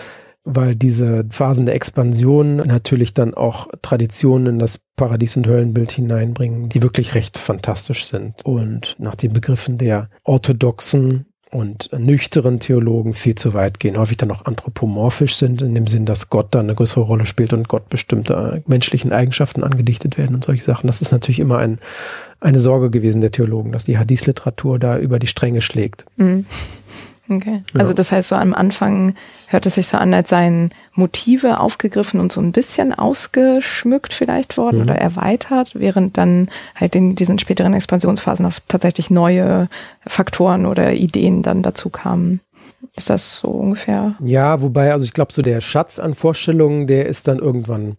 weil 0.44 0.74
diese 0.74 1.26
Phasen 1.30 1.66
der 1.66 1.74
Expansion 1.74 2.56
natürlich 2.56 3.14
dann 3.14 3.34
auch 3.34 3.68
Traditionen 3.82 4.54
in 4.54 4.58
das 4.58 4.80
Paradies- 4.96 5.36
und 5.36 5.46
Höllenbild 5.46 5.92
hineinbringen, 5.92 6.68
die 6.68 6.82
wirklich 6.82 7.14
recht 7.14 7.38
fantastisch 7.38 8.06
sind 8.06 8.44
und 8.44 8.96
nach 8.98 9.14
den 9.14 9.32
Begriffen 9.32 9.78
der 9.78 10.08
orthodoxen 10.24 11.26
und 11.50 11.90
nüchteren 11.98 12.60
Theologen 12.60 13.12
viel 13.12 13.34
zu 13.34 13.54
weit 13.54 13.80
gehen, 13.80 13.98
häufig 13.98 14.16
dann 14.16 14.30
auch 14.30 14.44
anthropomorphisch 14.44 15.34
sind, 15.34 15.62
in 15.62 15.74
dem 15.74 15.88
Sinn, 15.88 16.06
dass 16.06 16.30
Gott 16.30 16.48
da 16.54 16.60
eine 16.60 16.74
größere 16.76 17.00
Rolle 17.00 17.26
spielt 17.26 17.52
und 17.52 17.66
Gott 17.66 17.88
bestimmte 17.88 18.62
menschlichen 18.66 19.12
Eigenschaften 19.12 19.64
angedichtet 19.64 20.16
werden 20.16 20.36
und 20.36 20.44
solche 20.44 20.62
Sachen. 20.62 20.86
Das 20.86 21.00
ist 21.00 21.10
natürlich 21.10 21.40
immer 21.40 21.58
ein, 21.58 21.80
eine 22.38 22.60
Sorge 22.60 22.90
gewesen 22.90 23.20
der 23.20 23.32
Theologen, 23.32 23.72
dass 23.72 23.84
die 23.84 23.98
Hadith-Literatur 23.98 24.78
da 24.78 24.98
über 24.98 25.18
die 25.18 25.26
Stränge 25.26 25.60
schlägt. 25.60 26.06
Mhm. 26.16 26.46
Okay. 27.30 27.62
Also 27.78 27.94
das 27.94 28.10
heißt, 28.10 28.28
so 28.28 28.34
am 28.34 28.54
Anfang 28.54 29.14
hört 29.46 29.64
es 29.64 29.76
sich 29.76 29.86
so 29.86 29.96
an, 29.96 30.12
als 30.12 30.30
seien 30.30 30.70
Motive 30.94 31.60
aufgegriffen 31.60 32.18
und 32.18 32.32
so 32.32 32.40
ein 32.40 32.50
bisschen 32.50 32.92
ausgeschmückt 32.92 34.12
vielleicht 34.12 34.56
worden 34.56 34.78
mhm. 34.78 34.82
oder 34.82 34.96
erweitert, 34.96 35.72
während 35.74 36.18
dann 36.18 36.50
halt 36.74 36.96
in 36.96 37.14
diesen 37.14 37.38
späteren 37.38 37.72
Expansionsphasen 37.72 38.46
auf 38.46 38.60
tatsächlich 38.66 39.10
neue 39.10 39.68
Faktoren 40.04 40.66
oder 40.66 40.92
Ideen 40.92 41.42
dann 41.42 41.62
dazu 41.62 41.88
kamen. 41.88 42.40
Ist 42.96 43.10
das 43.10 43.38
so 43.38 43.48
ungefähr? 43.48 44.16
Ja, 44.20 44.60
wobei, 44.60 44.92
also 44.92 45.04
ich 45.04 45.12
glaube, 45.12 45.32
so 45.32 45.42
der 45.42 45.60
Schatz 45.60 46.00
an 46.00 46.14
Vorstellungen, 46.14 46.88
der 46.88 47.06
ist 47.06 47.28
dann 47.28 47.38
irgendwann 47.38 47.96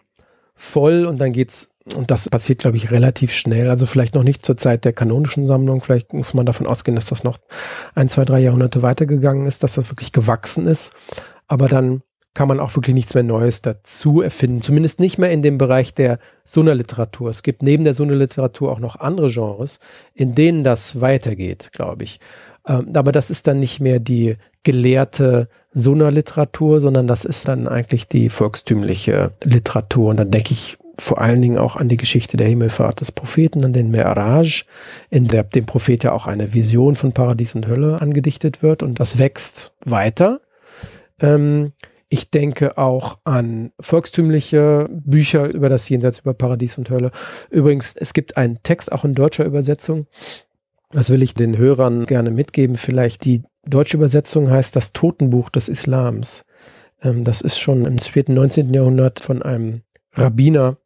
voll 0.55 1.05
und 1.05 1.21
dann 1.21 1.32
geht's 1.32 1.70
und 1.86 2.11
das 2.11 2.29
passiert, 2.29 2.59
glaube 2.59 2.77
ich, 2.77 2.91
relativ 2.91 3.34
schnell. 3.34 3.69
Also 3.69 3.86
vielleicht 3.86 4.13
noch 4.13 4.23
nicht 4.23 4.45
zur 4.45 4.55
Zeit 4.55 4.86
der 4.86 4.93
kanonischen 4.93 5.43
Sammlung. 5.43 5.82
Vielleicht 5.82 6.13
muss 6.13 6.34
man 6.34 6.45
davon 6.45 6.67
ausgehen, 6.67 6.95
dass 6.95 7.07
das 7.07 7.23
noch 7.23 7.39
ein, 7.95 8.07
zwei, 8.07 8.23
drei 8.23 8.39
Jahrhunderte 8.39 8.84
weitergegangen 8.84 9.47
ist, 9.47 9.63
dass 9.63 9.73
das 9.73 9.89
wirklich 9.89 10.11
gewachsen 10.11 10.67
ist. 10.67 10.93
Aber 11.47 11.67
dann 11.67 12.03
kann 12.34 12.47
man 12.47 12.59
auch 12.59 12.75
wirklich 12.75 12.93
nichts 12.93 13.13
mehr 13.13 13.23
Neues 13.23 13.61
dazu 13.61 14.21
erfinden. 14.21 14.61
Zumindest 14.61 14.99
nicht 14.99 15.17
mehr 15.17 15.32
in 15.32 15.41
dem 15.41 15.57
Bereich 15.57 15.93
der 15.93 16.19
Sunna-Literatur. 16.45 17.29
Es 17.29 17.43
gibt 17.43 17.63
neben 17.63 17.84
der 17.84 17.93
Sunna-Literatur 17.93 18.71
auch 18.71 18.79
noch 18.79 18.95
andere 18.97 19.29
Genres, 19.29 19.79
in 20.13 20.36
denen 20.36 20.63
das 20.63 21.01
weitergeht, 21.01 21.71
glaube 21.73 22.03
ich. 22.03 22.19
Ähm, 22.67 22.91
aber 22.93 23.11
das 23.11 23.32
ist 23.32 23.47
dann 23.47 23.59
nicht 23.59 23.79
mehr 23.79 23.99
die 23.99 24.38
gelehrte 24.63 25.49
Sunna-Literatur, 25.73 26.79
sondern 26.79 27.07
das 27.07 27.25
ist 27.25 27.47
dann 27.47 27.67
eigentlich 27.67 28.07
die 28.07 28.29
volkstümliche 28.29 29.32
Literatur. 29.43 30.11
Und 30.11 30.17
dann 30.17 30.32
denke 30.32 30.51
ich 30.51 30.77
vor 31.02 31.20
allen 31.20 31.41
Dingen 31.41 31.58
auch 31.58 31.76
an 31.76 31.89
die 31.89 31.97
Geschichte 31.97 32.38
der 32.38 32.47
Himmelfahrt 32.47 33.02
des 33.02 33.12
Propheten, 33.12 33.66
an 33.66 33.74
den 33.74 33.91
Me'raj, 33.93 34.66
in 35.10 35.28
der 35.28 35.43
dem 35.43 35.66
Prophet 35.66 36.04
ja 36.04 36.12
auch 36.12 36.28
eine 36.28 36.54
Vision 36.54 36.95
von 36.95 37.12
Paradies 37.12 37.56
und 37.56 37.68
Hölle 37.68 38.02
angedichtet 38.02 38.62
wird 38.62 38.84
und 38.84 38.99
das 38.99 39.18
wächst 39.18 39.74
weiter. 39.84 40.41
Ähm, 41.20 41.74
ich 42.08 42.30
denke 42.30 42.78
auch 42.78 43.18
an 43.24 43.72
volkstümliche 43.80 44.89
Bücher 44.91 45.52
über 45.52 45.70
das 45.70 45.89
Jenseits, 45.89 46.20
über 46.20 46.36
Paradies 46.36 46.78
und 46.78 46.89
Hölle. 46.89 47.12
Übrigens, 47.49 47.95
es 47.95 48.14
gibt 48.14 48.38
einen 48.38 48.62
Text 48.62 48.91
auch 48.91 49.04
in 49.04 49.16
deutscher 49.16 49.45
Übersetzung. 49.45 50.06
Das 50.91 51.10
will 51.10 51.24
ich 51.24 51.34
den 51.34 51.58
Hörern 51.58 52.06
gerne 52.06 52.30
mitgeben. 52.30 52.76
Vielleicht 52.76 53.26
die 53.26 53.41
deutsche 53.66 53.97
Übersetzung 53.97 54.52
heißt 54.52 54.76
das 54.76 54.93
Totenbuch 54.93 55.49
des 55.49 55.68
Islams. 55.68 56.45
Ähm, 57.02 57.24
das 57.24 57.41
ist 57.41 57.60
schon 57.60 57.86
im 57.86 57.97
späten 57.97 58.36
19. 58.36 58.72
Jahrhundert 58.74 59.20
von 59.20 59.41
einem 59.41 59.82
Rabbiner 60.14 60.78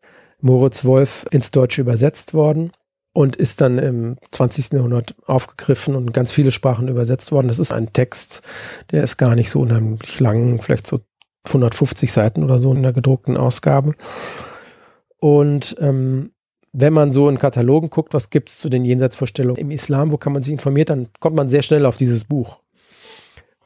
Moritz 0.45 0.85
Wolf 0.85 1.25
ins 1.31 1.49
Deutsche 1.49 1.81
übersetzt 1.81 2.35
worden 2.35 2.71
und 3.13 3.35
ist 3.35 3.61
dann 3.61 3.79
im 3.79 4.17
20. 4.31 4.73
Jahrhundert 4.73 5.15
aufgegriffen 5.25 5.95
und 5.95 6.13
ganz 6.13 6.31
viele 6.31 6.51
Sprachen 6.51 6.87
übersetzt 6.87 7.31
worden. 7.31 7.47
Das 7.47 7.57
ist 7.57 7.71
ein 7.71 7.93
Text, 7.93 8.43
der 8.91 9.03
ist 9.03 9.17
gar 9.17 9.33
nicht 9.33 9.49
so 9.49 9.61
unheimlich 9.61 10.19
lang, 10.19 10.61
vielleicht 10.61 10.85
so 10.85 10.99
150 11.47 12.11
Seiten 12.11 12.43
oder 12.43 12.59
so 12.59 12.71
in 12.73 12.83
der 12.83 12.93
gedruckten 12.93 13.37
Ausgabe. 13.37 13.93
Und 15.17 15.75
ähm, 15.79 16.31
wenn 16.73 16.93
man 16.93 17.11
so 17.11 17.27
in 17.27 17.39
Katalogen 17.39 17.89
guckt, 17.89 18.13
was 18.13 18.29
gibt 18.29 18.49
es 18.49 18.59
zu 18.59 18.69
den 18.69 18.85
Jenseitsvorstellungen 18.85 19.59
im 19.59 19.71
Islam, 19.71 20.11
wo 20.11 20.17
kann 20.17 20.33
man 20.33 20.43
sich 20.43 20.53
informieren, 20.53 20.87
dann 20.87 21.07
kommt 21.19 21.35
man 21.35 21.49
sehr 21.49 21.63
schnell 21.63 21.87
auf 21.87 21.97
dieses 21.97 22.23
Buch. 22.23 22.57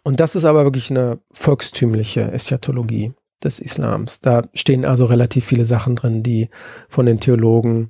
Und 0.04 0.22
das 0.22 0.34
ist 0.38 0.46
aber 0.46 0.64
wirklich 0.64 0.90
eine 0.92 1.20
volkstümliche 1.34 2.32
Eschatologie 2.32 3.12
des 3.44 3.60
Islams. 3.60 4.22
Da 4.22 4.44
stehen 4.54 4.86
also 4.86 5.06
relativ 5.06 5.46
viele 5.46 5.66
Sachen 5.66 5.96
drin, 5.96 6.24
die 6.24 6.50
von 6.88 7.06
den 7.06 7.20
Theologen 7.20 7.90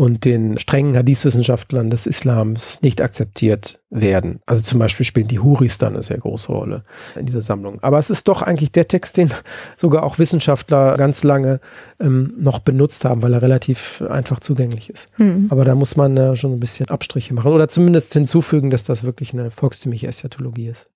und 0.00 0.24
den 0.24 0.56
strengen 0.56 0.96
Hadith-Wissenschaftlern 0.96 1.90
des 1.90 2.06
Islams 2.06 2.80
nicht 2.80 3.02
akzeptiert 3.02 3.80
werden. 3.90 4.40
Also 4.46 4.62
zum 4.62 4.78
Beispiel 4.78 5.04
spielen 5.04 5.28
die 5.28 5.40
Huris 5.40 5.76
dann 5.76 5.92
eine 5.92 6.02
sehr 6.02 6.16
große 6.16 6.50
Rolle 6.50 6.84
in 7.16 7.26
dieser 7.26 7.42
Sammlung. 7.42 7.80
Aber 7.82 7.98
es 7.98 8.08
ist 8.08 8.26
doch 8.26 8.40
eigentlich 8.40 8.72
der 8.72 8.88
Text, 8.88 9.18
den 9.18 9.30
sogar 9.76 10.04
auch 10.04 10.18
Wissenschaftler 10.18 10.96
ganz 10.96 11.22
lange 11.22 11.60
ähm, 12.00 12.32
noch 12.38 12.60
benutzt 12.60 13.04
haben, 13.04 13.20
weil 13.20 13.34
er 13.34 13.42
relativ 13.42 14.02
einfach 14.08 14.40
zugänglich 14.40 14.88
ist. 14.88 15.08
Mhm. 15.18 15.48
Aber 15.50 15.66
da 15.66 15.74
muss 15.74 15.96
man 15.96 16.16
äh, 16.16 16.34
schon 16.34 16.54
ein 16.54 16.60
bisschen 16.60 16.88
Abstriche 16.88 17.34
machen 17.34 17.52
oder 17.52 17.68
zumindest 17.68 18.14
hinzufügen, 18.14 18.70
dass 18.70 18.84
das 18.84 19.04
wirklich 19.04 19.34
eine 19.34 19.50
volkstümliche 19.50 20.06
Eschatologie 20.06 20.68
ist. 20.68 20.86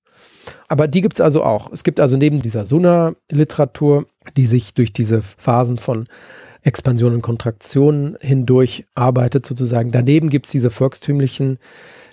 Aber 0.68 0.89
die 0.89 1.01
gibt 1.01 1.14
es 1.14 1.20
also 1.20 1.43
auch. 1.43 1.72
Es 1.72 1.85
gibt 1.85 2.01
also 2.01 2.16
neben 2.16 2.41
dieser 2.41 2.64
Sunna-Literatur, 2.64 4.07
die 4.37 4.47
sich 4.47 4.75
durch 4.75 4.93
diese 4.93 5.22
Phasen 5.22 5.79
von 5.79 6.09
Expansion 6.62 7.14
und 7.14 7.22
Kontraktion 7.22 8.16
hindurch 8.20 8.87
arbeitet 8.95 9.45
sozusagen. 9.45 9.91
Daneben 9.91 10.31
gibt 10.31 10.47
es 10.47 10.53
diese 10.53 10.70
volkstümlichen 10.70 11.59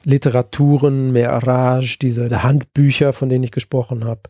Literaturen, 0.03 1.11
Me'raj, 1.13 1.99
diese 2.01 2.43
Handbücher, 2.43 3.13
von 3.13 3.29
denen 3.29 3.43
ich 3.43 3.51
gesprochen 3.51 4.03
habe, 4.03 4.21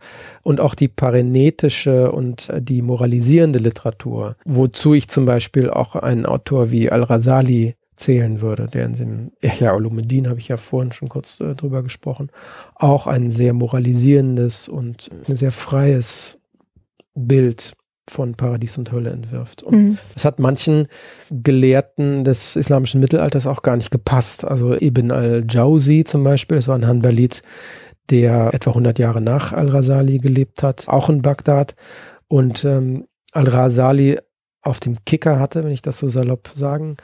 und 0.44 0.60
auch 0.60 0.76
die 0.76 0.90
parenetische 0.90 2.12
und 2.12 2.52
die 2.60 2.82
moralisierende 2.82 3.60
Literatur, 3.60 4.36
wozu 4.46 4.94
ich 4.94 5.08
zum 5.08 5.26
Beispiel 5.26 5.70
auch 5.70 5.96
einen 5.96 6.26
Autor 6.26 6.72
wie 6.72 6.92
Al-Rasali 6.92 7.76
zählen 8.02 8.42
würde, 8.42 8.68
der 8.68 8.86
in 8.86 8.94
dem 8.94 9.32
Ihya 9.42 9.74
Ulumuddin 9.74 10.28
habe 10.28 10.40
ich 10.40 10.48
ja 10.48 10.58
vorhin 10.58 10.92
schon 10.92 11.10
kurz 11.10 11.40
äh, 11.40 11.56
drüber 11.56 11.84
gesprochen, 11.84 12.30
auch 12.76 13.08
ein 13.08 13.30
sehr 13.30 13.54
moralisierendes 13.54 14.68
und 14.68 15.10
ein 15.28 15.36
sehr 15.36 15.52
freies 15.52 16.40
Bild 17.14 17.74
von 18.10 18.34
Paradies 18.36 18.78
und 18.78 18.92
Hölle 18.92 19.12
entwirft. 19.12 19.64
Und 19.64 19.74
mhm. 19.74 19.98
das 20.16 20.26
hat 20.26 20.40
manchen 20.40 20.88
Gelehrten 21.30 22.24
des 22.24 22.56
islamischen 22.56 23.00
Mittelalters 23.00 23.48
auch 23.48 23.62
gar 23.62 23.78
nicht 23.78 23.92
gepasst. 23.92 24.44
Also 24.44 24.74
Ibn 24.74 25.12
al-Jawzi 25.12 26.04
zum 26.04 26.24
Beispiel, 26.24 26.58
das 26.58 26.68
war 26.68 26.78
ein 26.78 26.88
Hanbalit, 26.88 27.44
der 28.10 28.54
etwa 28.54 28.72
100 28.72 29.00
Jahre 29.00 29.22
nach 29.22 29.54
al-Rasali 29.54 30.18
gelebt 30.18 30.64
hat, 30.64 30.88
auch 30.88 31.10
in 31.10 31.22
Bagdad. 31.22 31.76
Und 32.28 32.66
ähm, 32.66 33.06
al-Rasali 33.32 34.18
auf 34.62 34.80
dem 34.80 34.98
Kicker 35.06 35.40
hatte, 35.40 35.64
wenn 35.64 35.72
ich 35.72 35.82
das 35.82 36.00
so 36.00 36.08
salopp 36.08 36.50
sagen 36.54 36.98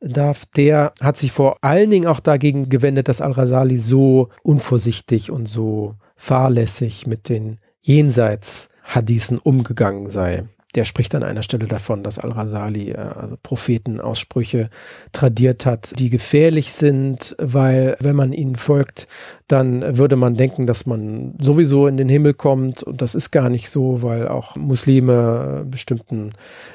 darf, 0.00 0.46
der 0.46 0.92
hat 1.00 1.16
sich 1.16 1.32
vor 1.32 1.58
allen 1.62 1.90
Dingen 1.90 2.06
auch 2.06 2.20
dagegen 2.20 2.68
gewendet, 2.68 3.08
dass 3.08 3.20
al-Rasali 3.20 3.78
so 3.78 4.28
unvorsichtig 4.42 5.30
und 5.30 5.46
so 5.46 5.94
fahrlässig 6.16 7.06
mit 7.06 7.28
den 7.28 7.58
Jenseits-Hadithen 7.80 9.38
umgegangen 9.38 10.08
sei 10.10 10.44
der 10.74 10.84
spricht 10.84 11.14
an 11.14 11.22
einer 11.22 11.42
Stelle 11.42 11.64
davon, 11.64 12.02
dass 12.02 12.18
Al-Rasali 12.18 12.90
äh, 12.90 12.96
also 12.96 13.36
Prophetenaussprüche 13.42 14.68
tradiert 15.12 15.64
hat, 15.64 15.98
die 15.98 16.10
gefährlich 16.10 16.72
sind, 16.72 17.34
weil 17.38 17.96
wenn 18.00 18.16
man 18.16 18.32
ihnen 18.32 18.56
folgt, 18.56 19.08
dann 19.46 19.96
würde 19.96 20.16
man 20.16 20.34
denken, 20.34 20.66
dass 20.66 20.84
man 20.84 21.34
sowieso 21.40 21.86
in 21.86 21.96
den 21.96 22.10
Himmel 22.10 22.34
kommt 22.34 22.82
und 22.82 23.00
das 23.00 23.14
ist 23.14 23.30
gar 23.30 23.48
nicht 23.48 23.70
so, 23.70 24.02
weil 24.02 24.28
auch 24.28 24.56
Muslime 24.56 25.64
bestimmten 25.68 26.32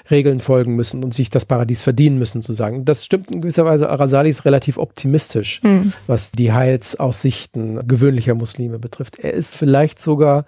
Regeln 0.10 0.40
folgen 0.40 0.76
müssen 0.76 1.04
und 1.04 1.14
sich 1.14 1.30
das 1.30 1.46
Paradies 1.46 1.84
verdienen 1.84 2.18
müssen, 2.18 2.42
zu 2.42 2.54
sagen. 2.54 2.86
Das 2.86 3.06
stimmt 3.06 3.32
in 3.32 3.42
gewisser 3.42 3.66
Weise. 3.66 3.90
Al-Rasali 3.90 4.30
ist 4.30 4.46
relativ 4.46 4.80
optimistisch, 4.80 5.62
mhm. 5.62 5.94
was 6.08 6.32
die 6.32 6.52
Heilsaussichten 6.52 7.88
gewöhnlicher 7.88 8.34
Muslime 8.34 8.80
betrifft. 8.80 9.20
Er 9.20 9.34
ist 9.34 9.56
vielleicht 9.56 10.02
sogar 10.02 10.46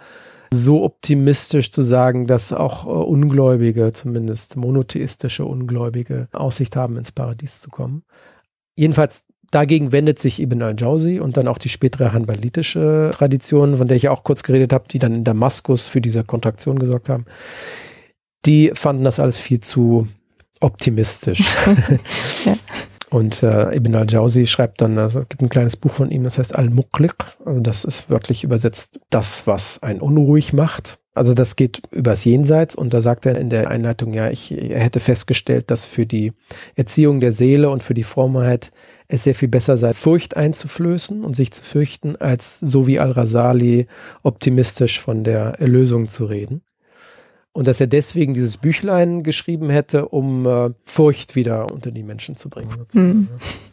so 0.52 0.84
optimistisch 0.84 1.72
zu 1.72 1.82
sagen, 1.82 2.28
dass 2.28 2.54
auch 2.54 2.86
äh, 2.86 2.90
Ungläubige, 2.90 3.94
zumindest 3.94 4.56
monotheistische 4.56 5.46
Ungläubige, 5.46 6.28
Aussicht 6.32 6.76
haben, 6.76 6.98
ins 6.98 7.12
Paradies 7.12 7.60
zu 7.60 7.70
kommen. 7.70 8.04
Jedenfalls 8.76 9.24
dagegen 9.52 9.92
wendet 9.92 10.20
sich 10.20 10.42
Ibn 10.42 10.62
al-Jawzi 10.62 11.20
und 11.20 11.38
dann 11.38 11.48
auch 11.48 11.58
die 11.58 11.70
spätere 11.70 12.14
hanbalitische 12.14 13.12
Tradition, 13.14 13.78
von 13.78 13.88
der 13.88 13.98
ich 13.98 14.10
auch 14.10 14.24
kurz 14.24 14.44
geredet 14.44 14.74
habe, 14.74 14.86
die 14.90 15.00
dann 15.00 15.14
in 15.14 15.24
Damaskus 15.24 15.88
für 15.88 16.02
diese 16.02 16.24
Kontraktion 16.24 16.80
gesorgt 16.80 17.10
haben. 17.10 17.26
Die 18.46 18.72
fanden 18.74 19.04
das 19.04 19.20
alles 19.20 19.38
viel 19.38 19.60
zu 19.60 20.08
optimistisch. 20.60 21.42
ja. 22.46 22.56
Und 23.10 23.44
äh, 23.44 23.76
Ibn 23.76 23.96
al-Jawzi 23.96 24.48
schreibt 24.48 24.82
dann, 24.82 24.98
also 24.98 25.20
gibt 25.22 25.42
ein 25.42 25.50
kleines 25.50 25.78
Buch 25.78 25.92
von 25.92 26.12
ihm, 26.12 26.24
das 26.24 26.38
heißt 26.38 26.56
Al-Muqliq. 26.56 27.16
Also 27.46 27.60
das 27.60 27.84
ist 27.86 28.10
wörtlich 28.10 28.44
übersetzt 28.44 29.00
das, 29.10 29.46
was 29.48 29.82
einen 29.84 30.02
unruhig 30.02 30.54
macht. 30.54 31.00
Also 31.14 31.34
das 31.34 31.56
geht 31.56 31.82
übers 31.92 32.26
Jenseits 32.26 32.76
und 32.76 32.94
da 32.94 33.00
sagt 33.00 33.26
er 33.26 33.38
in 33.38 33.50
der 33.50 33.70
Einleitung, 33.70 34.14
ja, 34.14 34.30
ich 34.30 34.52
er 34.52 34.82
hätte 34.82 35.00
festgestellt, 35.00 35.72
dass 35.72 35.86
für 35.86 36.06
die 36.06 36.34
Erziehung 36.76 37.22
der 37.22 37.32
Seele 37.32 37.70
und 37.70 37.84
für 37.84 37.94
die 37.94 38.04
Frommheit 38.04 38.74
es 39.08 39.24
sehr 39.24 39.36
viel 39.36 39.48
besser 39.48 39.78
sei, 39.78 39.94
Furcht 39.94 40.36
einzuflößen 40.36 41.24
und 41.24 41.34
sich 41.34 41.52
zu 41.52 41.64
fürchten, 41.64 42.18
als 42.18 42.60
so 42.60 42.86
wie 42.86 43.00
Al-Rasali 43.00 43.88
optimistisch 44.24 45.00
von 45.00 45.24
der 45.24 45.62
Erlösung 45.62 46.10
zu 46.10 46.26
reden 46.26 46.64
und 47.56 47.68
dass 47.68 47.80
er 47.80 47.88
deswegen 47.88 48.34
dieses 48.34 48.58
Büchlein 48.58 49.24
geschrieben 49.24 49.70
hätte, 49.70 50.10
um 50.10 50.46
äh, 50.46 50.72
Furcht 50.84 51.38
wieder 51.38 51.72
unter 51.72 51.90
die 51.90 52.04
Menschen 52.04 52.36
zu 52.36 52.50
bringen. 52.50 52.86
Mhm. 52.92 53.30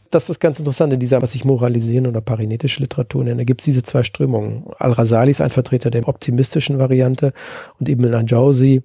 Das 0.08 0.30
ist 0.30 0.38
ganz 0.38 0.60
interessant 0.60 0.92
in 0.92 1.00
dieser, 1.00 1.20
was 1.20 1.34
ich 1.34 1.44
moralisieren 1.44 2.06
oder 2.06 2.20
parinetische 2.20 2.78
Literatur 2.78 3.24
nenne, 3.24 3.44
gibt 3.44 3.60
es 3.60 3.64
diese 3.64 3.82
zwei 3.82 4.04
Strömungen. 4.04 4.66
Al-Rasali 4.78 5.32
ist 5.32 5.40
ein 5.40 5.50
Vertreter 5.50 5.90
der 5.90 6.06
optimistischen 6.06 6.78
Variante 6.78 7.32
und 7.80 7.88
Ibn 7.88 8.14
al-Jawzi 8.14 8.84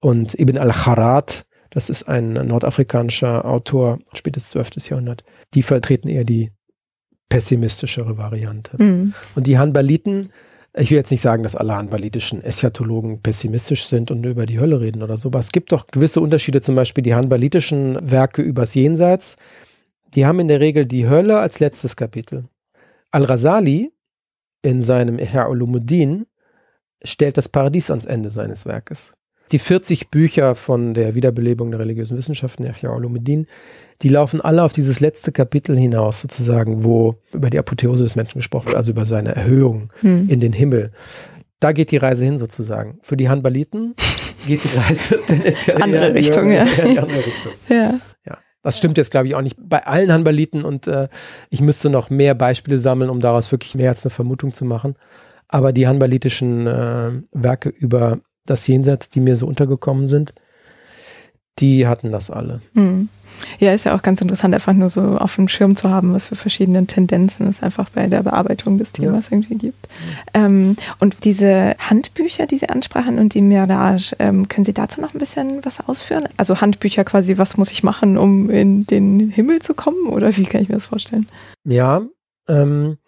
und 0.00 0.34
Ibn 0.36 0.58
al-Kharat, 0.58 1.46
das 1.70 1.88
ist 1.88 2.08
ein 2.08 2.32
nordafrikanischer 2.32 3.44
Autor, 3.44 4.00
spätes 4.12 4.50
12. 4.50 4.88
Jahrhundert, 4.88 5.22
die 5.54 5.62
vertreten 5.62 6.08
eher 6.08 6.24
die 6.24 6.50
pessimistischere 7.28 8.18
Variante. 8.18 8.82
Mhm. 8.82 9.14
Und 9.36 9.46
die 9.46 9.56
Hanbaliten, 9.56 10.30
ich 10.74 10.90
will 10.90 10.96
jetzt 10.96 11.10
nicht 11.10 11.20
sagen, 11.20 11.42
dass 11.42 11.54
alle 11.54 11.76
hanbalitischen 11.76 12.42
Eschatologen 12.42 13.20
pessimistisch 13.20 13.84
sind 13.84 14.10
und 14.10 14.24
über 14.24 14.46
die 14.46 14.58
Hölle 14.58 14.80
reden 14.80 15.02
oder 15.02 15.18
so, 15.18 15.28
aber 15.28 15.38
es 15.38 15.52
gibt 15.52 15.72
doch 15.72 15.86
gewisse 15.86 16.20
Unterschiede, 16.20 16.60
zum 16.60 16.74
Beispiel 16.74 17.02
die 17.02 17.14
hanbalitischen 17.14 17.98
Werke 18.10 18.42
übers 18.42 18.74
Jenseits, 18.74 19.36
die 20.14 20.24
haben 20.24 20.40
in 20.40 20.48
der 20.48 20.60
Regel 20.60 20.86
die 20.86 21.08
Hölle 21.08 21.38
als 21.38 21.60
letztes 21.60 21.96
Kapitel. 21.96 22.44
Al-Rasali 23.10 23.92
in 24.62 24.80
seinem 24.80 25.18
Ihya 25.18 25.48
Ulumuddin 25.48 26.26
stellt 27.04 27.36
das 27.36 27.48
Paradies 27.48 27.90
ans 27.90 28.06
Ende 28.06 28.30
seines 28.30 28.64
Werkes 28.64 29.12
die 29.50 29.58
40 29.58 30.10
Bücher 30.10 30.54
von 30.54 30.94
der 30.94 31.14
Wiederbelebung 31.14 31.70
der 31.70 31.80
religiösen 31.80 32.16
Wissenschaften, 32.16 32.64
Yahya 32.64 32.94
Ulumuddin, 32.94 33.46
die 34.02 34.08
laufen 34.08 34.40
alle 34.40 34.62
auf 34.62 34.72
dieses 34.72 35.00
letzte 35.00 35.32
Kapitel 35.32 35.76
hinaus, 35.76 36.20
sozusagen, 36.20 36.84
wo 36.84 37.16
über 37.32 37.50
die 37.50 37.58
Apotheose 37.58 38.02
des 38.02 38.16
Menschen 38.16 38.38
gesprochen 38.38 38.66
wird, 38.66 38.76
also 38.76 38.90
über 38.90 39.04
seine 39.04 39.34
Erhöhung 39.34 39.92
hm. 40.00 40.28
in 40.28 40.40
den 40.40 40.52
Himmel. 40.52 40.92
Da 41.60 41.72
geht 41.72 41.92
die 41.92 41.96
Reise 41.96 42.24
hin, 42.24 42.38
sozusagen. 42.38 42.98
Für 43.02 43.16
die 43.16 43.28
Hanbaliten 43.28 43.94
geht 44.46 44.64
die 44.64 44.76
Reise 44.76 45.20
tendenziell 45.26 45.80
andere 45.80 46.06
eher, 46.08 46.14
Richtung, 46.14 46.50
ja. 46.50 46.62
andere 46.62 47.18
Richtung. 47.18 47.52
ja. 47.68 48.00
ja. 48.26 48.38
Das 48.62 48.78
stimmt 48.78 48.96
jetzt, 48.96 49.10
glaube 49.10 49.28
ich, 49.28 49.34
auch 49.34 49.42
nicht 49.42 49.56
bei 49.60 49.86
allen 49.86 50.12
Hanbaliten 50.12 50.64
und 50.64 50.86
äh, 50.86 51.08
ich 51.50 51.60
müsste 51.60 51.90
noch 51.90 52.10
mehr 52.10 52.34
Beispiele 52.34 52.78
sammeln, 52.78 53.10
um 53.10 53.20
daraus 53.20 53.52
wirklich 53.52 53.74
mehr 53.74 53.90
als 53.90 54.04
eine 54.04 54.10
Vermutung 54.10 54.52
zu 54.52 54.64
machen. 54.64 54.96
Aber 55.48 55.72
die 55.72 55.86
hanbalitischen 55.86 56.66
äh, 56.66 57.10
Werke 57.32 57.68
über 57.68 58.18
das 58.46 58.66
Jenseits, 58.66 59.08
die 59.10 59.20
mir 59.20 59.36
so 59.36 59.46
untergekommen 59.46 60.08
sind, 60.08 60.32
die 61.58 61.86
hatten 61.86 62.12
das 62.12 62.30
alle. 62.30 62.60
Mhm. 62.74 63.08
Ja, 63.58 63.72
ist 63.72 63.84
ja 63.84 63.94
auch 63.94 64.02
ganz 64.02 64.20
interessant, 64.20 64.54
einfach 64.54 64.72
nur 64.72 64.90
so 64.90 65.16
auf 65.16 65.36
dem 65.36 65.48
Schirm 65.48 65.76
zu 65.76 65.90
haben, 65.90 66.12
was 66.12 66.26
für 66.26 66.36
verschiedene 66.36 66.86
Tendenzen 66.86 67.48
es 67.48 67.62
einfach 67.62 67.88
bei 67.90 68.06
der 68.06 68.22
Bearbeitung 68.22 68.78
des 68.78 68.92
Themas 68.92 69.30
ja. 69.30 69.36
irgendwie 69.36 69.56
gibt. 69.56 69.88
Ähm, 70.34 70.76
und 71.00 71.24
diese 71.24 71.74
Handbücher, 71.78 72.46
die 72.46 72.58
Sie 72.58 72.68
ansprachen 72.68 73.18
und 73.18 73.34
die 73.34 73.40
Mirage, 73.40 74.14
ähm, 74.18 74.48
können 74.48 74.64
Sie 74.64 74.74
dazu 74.74 75.00
noch 75.00 75.14
ein 75.14 75.18
bisschen 75.18 75.64
was 75.64 75.80
ausführen? 75.80 76.28
Also 76.36 76.60
Handbücher 76.60 77.04
quasi, 77.04 77.38
was 77.38 77.56
muss 77.56 77.70
ich 77.70 77.82
machen, 77.82 78.18
um 78.18 78.50
in 78.50 78.86
den 78.86 79.30
Himmel 79.30 79.60
zu 79.62 79.74
kommen? 79.74 80.08
Oder 80.08 80.36
wie 80.36 80.44
kann 80.44 80.62
ich 80.62 80.68
mir 80.68 80.76
das 80.76 80.86
vorstellen? 80.86 81.26
Ja, 81.64 82.02
ähm, 82.48 82.98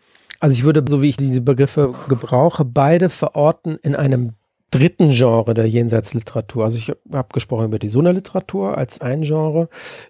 also 0.41 0.55
ich 0.55 0.64
würde, 0.64 0.85
so 0.89 1.03
wie 1.03 1.09
ich 1.09 1.16
diese 1.16 1.41
Begriffe 1.41 1.95
gebrauche, 2.09 2.64
beide 2.64 3.09
verorten 3.11 3.76
in 3.82 3.95
einem 3.95 4.32
dritten 4.71 5.11
Genre 5.11 5.55
der 5.55 5.67
Jenseitsliteratur. 5.67 6.65
Also 6.65 6.77
ich 6.77 6.93
habe 7.12 7.29
gesprochen 7.33 7.67
über 7.67 7.79
die 7.79 7.89
Sunna-Literatur 7.89 8.77
als 8.77 9.01
ein 9.01 9.23
Genre, 9.23 9.69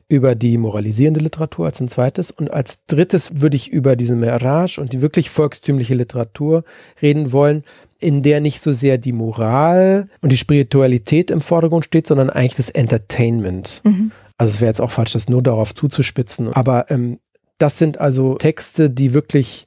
über 0.08 0.34
die 0.34 0.56
moralisierende 0.56 1.20
Literatur 1.20 1.66
als 1.66 1.80
ein 1.80 1.88
zweites 1.88 2.30
und 2.30 2.50
als 2.50 2.86
drittes 2.86 3.40
würde 3.40 3.56
ich 3.56 3.68
über 3.68 3.94
diese 3.94 4.16
Mirage 4.16 4.80
und 4.80 4.92
die 4.92 5.02
wirklich 5.02 5.28
volkstümliche 5.28 5.94
Literatur 5.94 6.64
reden 7.02 7.32
wollen, 7.32 7.62
in 7.98 8.22
der 8.22 8.40
nicht 8.40 8.60
so 8.60 8.72
sehr 8.72 8.98
die 8.98 9.12
Moral 9.12 10.08
und 10.22 10.32
die 10.32 10.36
Spiritualität 10.36 11.30
im 11.30 11.40
Vordergrund 11.40 11.84
steht, 11.84 12.06
sondern 12.06 12.30
eigentlich 12.30 12.54
das 12.54 12.70
Entertainment. 12.70 13.82
Mhm. 13.84 14.12
Also 14.36 14.54
es 14.54 14.60
wäre 14.60 14.70
jetzt 14.70 14.80
auch 14.80 14.90
falsch, 14.90 15.12
das 15.12 15.28
nur 15.28 15.42
darauf 15.42 15.74
zuzuspitzen. 15.74 16.52
Aber 16.52 16.90
ähm, 16.90 17.18
das 17.58 17.78
sind 17.78 18.00
also 18.00 18.34
Texte, 18.34 18.90
die 18.90 19.14
wirklich 19.14 19.66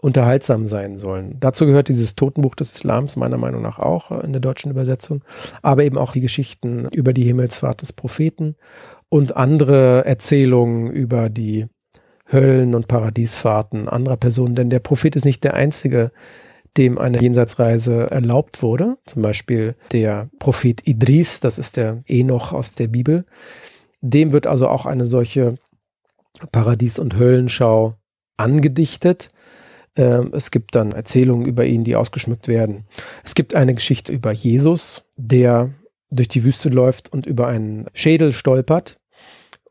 unterhaltsam 0.00 0.66
sein 0.66 0.98
sollen. 0.98 1.36
Dazu 1.40 1.66
gehört 1.66 1.88
dieses 1.88 2.16
Totenbuch 2.16 2.54
des 2.54 2.72
Islams 2.74 3.16
meiner 3.16 3.38
Meinung 3.38 3.62
nach 3.62 3.78
auch 3.78 4.10
in 4.22 4.32
der 4.32 4.40
deutschen 4.40 4.70
Übersetzung, 4.70 5.24
aber 5.62 5.84
eben 5.84 5.96
auch 5.96 6.12
die 6.12 6.20
Geschichten 6.20 6.86
über 6.92 7.12
die 7.12 7.24
Himmelsfahrt 7.24 7.82
des 7.82 7.92
Propheten 7.92 8.56
und 9.08 9.36
andere 9.36 10.04
Erzählungen 10.04 10.90
über 10.90 11.30
die 11.30 11.66
Höllen- 12.30 12.74
und 12.74 12.88
Paradiesfahrten 12.88 13.88
anderer 13.88 14.16
Personen, 14.16 14.56
denn 14.56 14.68
der 14.68 14.80
Prophet 14.80 15.14
ist 15.16 15.24
nicht 15.24 15.44
der 15.44 15.54
einzige, 15.54 16.10
dem 16.76 16.98
eine 16.98 17.20
Jenseitsreise 17.20 18.10
erlaubt 18.10 18.62
wurde. 18.62 18.96
Zum 19.06 19.22
Beispiel 19.22 19.76
der 19.92 20.28
Prophet 20.38 20.86
Idris, 20.86 21.40
das 21.40 21.58
ist 21.58 21.76
der 21.76 22.02
Enoch 22.06 22.52
aus 22.52 22.72
der 22.72 22.88
Bibel. 22.88 23.24
Dem 24.02 24.32
wird 24.32 24.46
also 24.46 24.68
auch 24.68 24.84
eine 24.84 25.06
solche 25.06 25.54
Paradies- 26.52 26.98
und 26.98 27.16
Höllenschau 27.16 27.94
angedichtet. 28.36 29.30
Ähm, 29.96 30.30
es 30.32 30.50
gibt 30.50 30.74
dann 30.74 30.92
Erzählungen 30.92 31.46
über 31.46 31.64
ihn, 31.64 31.84
die 31.84 31.96
ausgeschmückt 31.96 32.48
werden. 32.48 32.84
Es 33.24 33.34
gibt 33.34 33.54
eine 33.54 33.74
Geschichte 33.74 34.12
über 34.12 34.32
Jesus, 34.32 35.02
der 35.16 35.70
durch 36.10 36.28
die 36.28 36.44
Wüste 36.44 36.68
läuft 36.68 37.12
und 37.12 37.26
über 37.26 37.48
einen 37.48 37.86
Schädel 37.92 38.32
stolpert. 38.32 38.98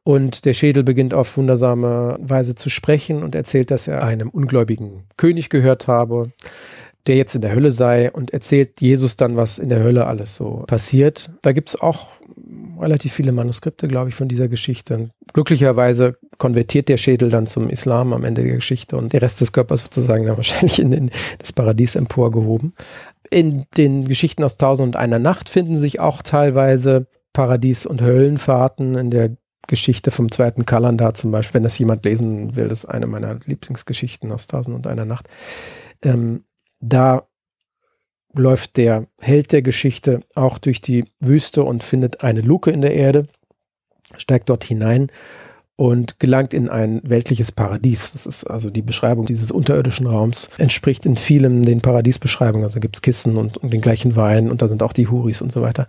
Und 0.03 0.45
der 0.45 0.53
Schädel 0.53 0.83
beginnt 0.83 1.15
auf 1.15 1.35
wundersame 1.35 2.17
Weise 2.21 2.53
zu 2.53 2.69
sprechen 2.69 3.23
und 3.23 3.33
erzählt, 3.33 3.71
dass 3.71 3.87
er 3.87 4.03
einem 4.03 4.29
ungläubigen 4.29 5.05
König 5.17 5.49
gehört 5.49 5.87
habe, 5.87 6.31
der 7.07 7.15
jetzt 7.15 7.33
in 7.33 7.41
der 7.41 7.55
Hölle 7.55 7.71
sei 7.71 8.11
und 8.11 8.31
erzählt 8.31 8.81
Jesus 8.81 9.17
dann, 9.17 9.35
was 9.35 9.57
in 9.57 9.69
der 9.69 9.83
Hölle 9.83 10.05
alles 10.05 10.35
so 10.35 10.63
passiert. 10.67 11.31
Da 11.41 11.53
gibt 11.53 11.69
es 11.69 11.81
auch 11.81 12.09
relativ 12.79 13.13
viele 13.13 13.31
Manuskripte, 13.31 13.87
glaube 13.87 14.09
ich, 14.09 14.15
von 14.15 14.27
dieser 14.27 14.47
Geschichte. 14.47 15.09
Glücklicherweise 15.33 16.17
konvertiert 16.37 16.89
der 16.89 16.97
Schädel 16.97 17.29
dann 17.29 17.47
zum 17.47 17.69
Islam 17.69 18.13
am 18.13 18.23
Ende 18.23 18.43
der 18.43 18.55
Geschichte 18.55 18.97
und 18.97 19.13
der 19.13 19.21
Rest 19.21 19.41
des 19.41 19.51
Körpers 19.51 19.81
sozusagen 19.81 20.25
dann 20.25 20.37
wahrscheinlich 20.37 20.79
in 20.79 20.91
den, 20.91 21.11
das 21.39 21.53
Paradies 21.53 21.95
emporgehoben. 21.95 22.73
In 23.29 23.65
den 23.77 24.07
Geschichten 24.07 24.43
aus 24.43 24.57
Tausend 24.57 24.87
und 24.87 24.95
einer 24.95 25.19
Nacht 25.19 25.49
finden 25.49 25.77
sich 25.77 25.99
auch 25.99 26.21
teilweise 26.21 27.07
Paradies- 27.33 27.85
und 27.85 28.01
Höllenfahrten. 28.01 28.95
In 28.95 29.11
der 29.11 29.35
Geschichte 29.67 30.11
vom 30.11 30.31
zweiten 30.31 30.65
Kalender 30.65 31.13
zum 31.15 31.31
Beispiel, 31.31 31.55
wenn 31.55 31.63
das 31.63 31.79
jemand 31.79 32.05
lesen 32.05 32.55
will, 32.55 32.67
das 32.67 32.83
ist 32.83 32.89
eine 32.89 33.07
meiner 33.07 33.39
Lieblingsgeschichten 33.45 34.31
aus 34.31 34.47
Tausend 34.47 34.75
und 34.75 34.87
einer 34.87 35.05
Nacht. 35.05 35.27
Ähm, 36.03 36.45
da 36.79 37.27
läuft 38.37 38.77
der 38.77 39.07
Held 39.19 39.51
der 39.51 39.61
Geschichte 39.61 40.21
auch 40.35 40.57
durch 40.57 40.81
die 40.81 41.05
Wüste 41.19 41.63
und 41.63 41.83
findet 41.83 42.23
eine 42.23 42.41
Luke 42.41 42.71
in 42.71 42.81
der 42.81 42.93
Erde, 42.93 43.27
steigt 44.17 44.49
dort 44.49 44.63
hinein 44.63 45.11
und 45.77 46.19
gelangt 46.19 46.53
in 46.53 46.69
ein 46.69 47.01
weltliches 47.03 47.51
Paradies. 47.51 48.13
Das 48.13 48.25
ist 48.25 48.45
also 48.45 48.69
die 48.69 48.81
Beschreibung 48.81 49.25
dieses 49.25 49.51
unterirdischen 49.51 50.07
Raums, 50.07 50.49
entspricht 50.57 51.05
in 51.05 51.17
vielem 51.17 51.63
den 51.63 51.81
Paradiesbeschreibungen. 51.81 52.63
Also 52.63 52.79
gibt 52.79 52.95
es 52.95 53.01
Kissen 53.01 53.37
und, 53.37 53.57
und, 53.57 53.73
den 53.73 53.81
gleichen 53.81 54.15
Wein 54.15 54.49
und 54.49 54.61
da 54.61 54.67
sind 54.67 54.83
auch 54.83 54.93
die 54.93 55.07
Huris 55.07 55.41
und 55.41 55.51
so 55.51 55.61
weiter. 55.61 55.87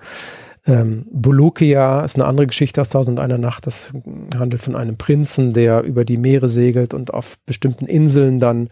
Ähm, 0.67 1.07
Bulukia 1.13 2.05
ist 2.05 2.17
eine 2.17 2.25
andere 2.25 2.49
Geschichte 2.49 2.81
aus 2.81 2.89
Tausend 2.89 3.21
einer 3.21 3.39
Nacht. 3.39 3.69
Das 3.69 3.93
handelt 4.37 4.61
von 4.61 4.75
einem 4.75 4.97
Prinzen, 4.97 5.53
der 5.53 5.83
über 5.83 6.05
die 6.05 6.17
Meere 6.17 6.49
segelt 6.49 6.93
und 6.93 7.15
auf 7.15 7.39
bestimmten 7.47 7.87
Inseln 7.87 8.41
dann 8.41 8.69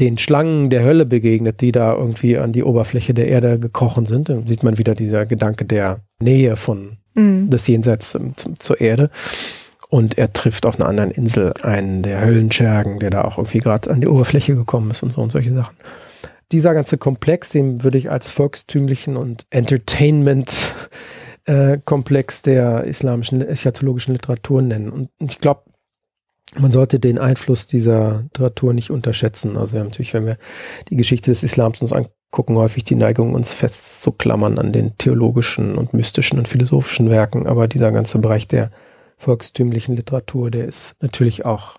den 0.00 0.18
Schlangen 0.18 0.70
der 0.70 0.84
Hölle 0.84 1.06
begegnet, 1.06 1.60
die 1.60 1.72
da 1.72 1.94
irgendwie 1.94 2.38
an 2.38 2.52
die 2.52 2.62
Oberfläche 2.62 3.14
der 3.14 3.26
Erde 3.28 3.58
gekrochen 3.58 4.06
sind. 4.06 4.28
Dann 4.28 4.46
sieht 4.46 4.62
man 4.62 4.78
wieder 4.78 4.94
dieser 4.94 5.26
Gedanke 5.26 5.64
der 5.64 5.98
Nähe 6.20 6.54
von 6.56 6.98
mhm. 7.14 7.50
des 7.50 7.66
Jenseits 7.66 8.12
zum, 8.12 8.36
zum, 8.36 8.60
zur 8.60 8.80
Erde. 8.80 9.10
Und 9.90 10.16
er 10.18 10.32
trifft 10.32 10.66
auf 10.66 10.78
einer 10.78 10.88
anderen 10.88 11.10
Insel 11.10 11.52
einen 11.62 12.02
der 12.02 12.24
Höllenschergen, 12.24 13.00
der 13.00 13.10
da 13.10 13.22
auch 13.22 13.38
irgendwie 13.38 13.58
gerade 13.60 13.90
an 13.90 14.00
die 14.00 14.06
Oberfläche 14.06 14.54
gekommen 14.54 14.90
ist 14.90 15.02
und 15.02 15.12
so 15.12 15.22
und 15.22 15.32
solche 15.32 15.52
Sachen. 15.52 15.76
Dieser 16.52 16.74
ganze 16.74 16.98
Komplex, 16.98 17.50
den 17.50 17.82
würde 17.84 17.98
ich 17.98 18.10
als 18.10 18.30
volkstümlichen 18.30 19.16
und 19.16 19.46
Entertainment-Komplex 19.50 22.40
äh, 22.40 22.42
der 22.44 22.84
islamischen 22.84 23.42
eschatologischen 23.42 24.14
Literatur 24.14 24.62
nennen. 24.62 24.90
Und 24.90 25.10
ich 25.18 25.40
glaube, 25.40 25.62
man 26.56 26.70
sollte 26.70 26.98
den 26.98 27.18
Einfluss 27.18 27.66
dieser 27.66 28.22
Literatur 28.22 28.72
nicht 28.72 28.90
unterschätzen. 28.90 29.56
Also 29.56 29.74
wir 29.74 29.80
haben 29.80 29.88
natürlich, 29.88 30.14
wenn 30.14 30.26
wir 30.26 30.38
die 30.88 30.96
Geschichte 30.96 31.30
des 31.30 31.42
Islams 31.42 31.82
uns 31.82 31.92
angucken, 31.92 32.56
häufig 32.56 32.84
die 32.84 32.94
Neigung, 32.94 33.34
uns 33.34 33.52
festzuklammern 33.52 34.58
an 34.58 34.72
den 34.72 34.96
theologischen 34.96 35.76
und 35.76 35.92
mystischen 35.92 36.38
und 36.38 36.48
philosophischen 36.48 37.10
Werken. 37.10 37.46
Aber 37.46 37.68
dieser 37.68 37.92
ganze 37.92 38.18
Bereich 38.18 38.48
der 38.48 38.70
volkstümlichen 39.18 39.96
Literatur, 39.96 40.50
der 40.50 40.66
ist 40.66 40.94
natürlich 41.00 41.44
auch 41.44 41.78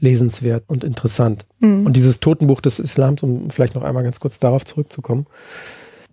lesenswert 0.00 0.64
und 0.66 0.84
interessant. 0.84 1.46
Mhm. 1.60 1.86
Und 1.86 1.96
dieses 1.96 2.20
Totenbuch 2.20 2.60
des 2.60 2.78
Islams, 2.78 3.22
um 3.22 3.50
vielleicht 3.50 3.74
noch 3.74 3.82
einmal 3.82 4.02
ganz 4.02 4.20
kurz 4.20 4.40
darauf 4.40 4.64
zurückzukommen, 4.64 5.26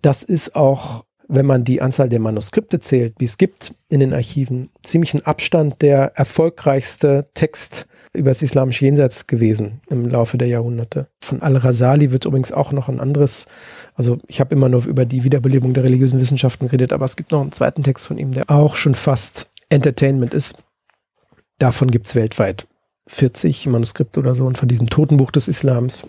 das 0.02 0.22
ist 0.22 0.54
auch, 0.54 1.04
wenn 1.28 1.46
man 1.46 1.62
die 1.62 1.82
Anzahl 1.82 2.08
der 2.08 2.20
Manuskripte 2.20 2.80
zählt, 2.80 3.14
wie 3.18 3.26
es 3.26 3.36
gibt 3.36 3.74
in 3.90 4.00
den 4.00 4.14
Archiven, 4.14 4.70
ziemlich 4.82 5.14
ein 5.14 5.26
Abstand 5.26 5.82
der 5.82 6.16
erfolgreichste 6.16 7.28
Text 7.34 7.86
über 8.14 8.30
das 8.30 8.42
islamische 8.42 8.86
Jenseits 8.86 9.26
gewesen 9.26 9.82
im 9.90 10.08
Laufe 10.08 10.38
der 10.38 10.48
Jahrhunderte. 10.48 11.08
Von 11.20 11.42
Al-Rasali 11.42 12.10
wird 12.10 12.24
übrigens 12.24 12.50
auch 12.50 12.72
noch 12.72 12.88
ein 12.88 12.98
anderes, 12.98 13.46
also 13.94 14.18
ich 14.26 14.40
habe 14.40 14.54
immer 14.54 14.70
nur 14.70 14.86
über 14.86 15.04
die 15.04 15.24
Wiederbelebung 15.24 15.74
der 15.74 15.84
religiösen 15.84 16.18
Wissenschaften 16.18 16.66
geredet, 16.66 16.94
aber 16.94 17.04
es 17.04 17.16
gibt 17.16 17.30
noch 17.30 17.42
einen 17.42 17.52
zweiten 17.52 17.82
Text 17.82 18.06
von 18.06 18.16
ihm, 18.16 18.32
der 18.32 18.50
auch 18.50 18.76
schon 18.76 18.94
fast 18.94 19.50
Entertainment 19.68 20.32
ist. 20.32 20.56
Davon 21.58 21.90
gibt 21.90 22.06
es 22.06 22.14
weltweit 22.14 22.66
40 23.08 23.66
Manuskripte 23.66 24.20
oder 24.20 24.34
so. 24.34 24.46
Und 24.46 24.58
von 24.58 24.68
diesem 24.68 24.88
Totenbuch 24.88 25.30
des 25.30 25.48
Islams, 25.48 26.06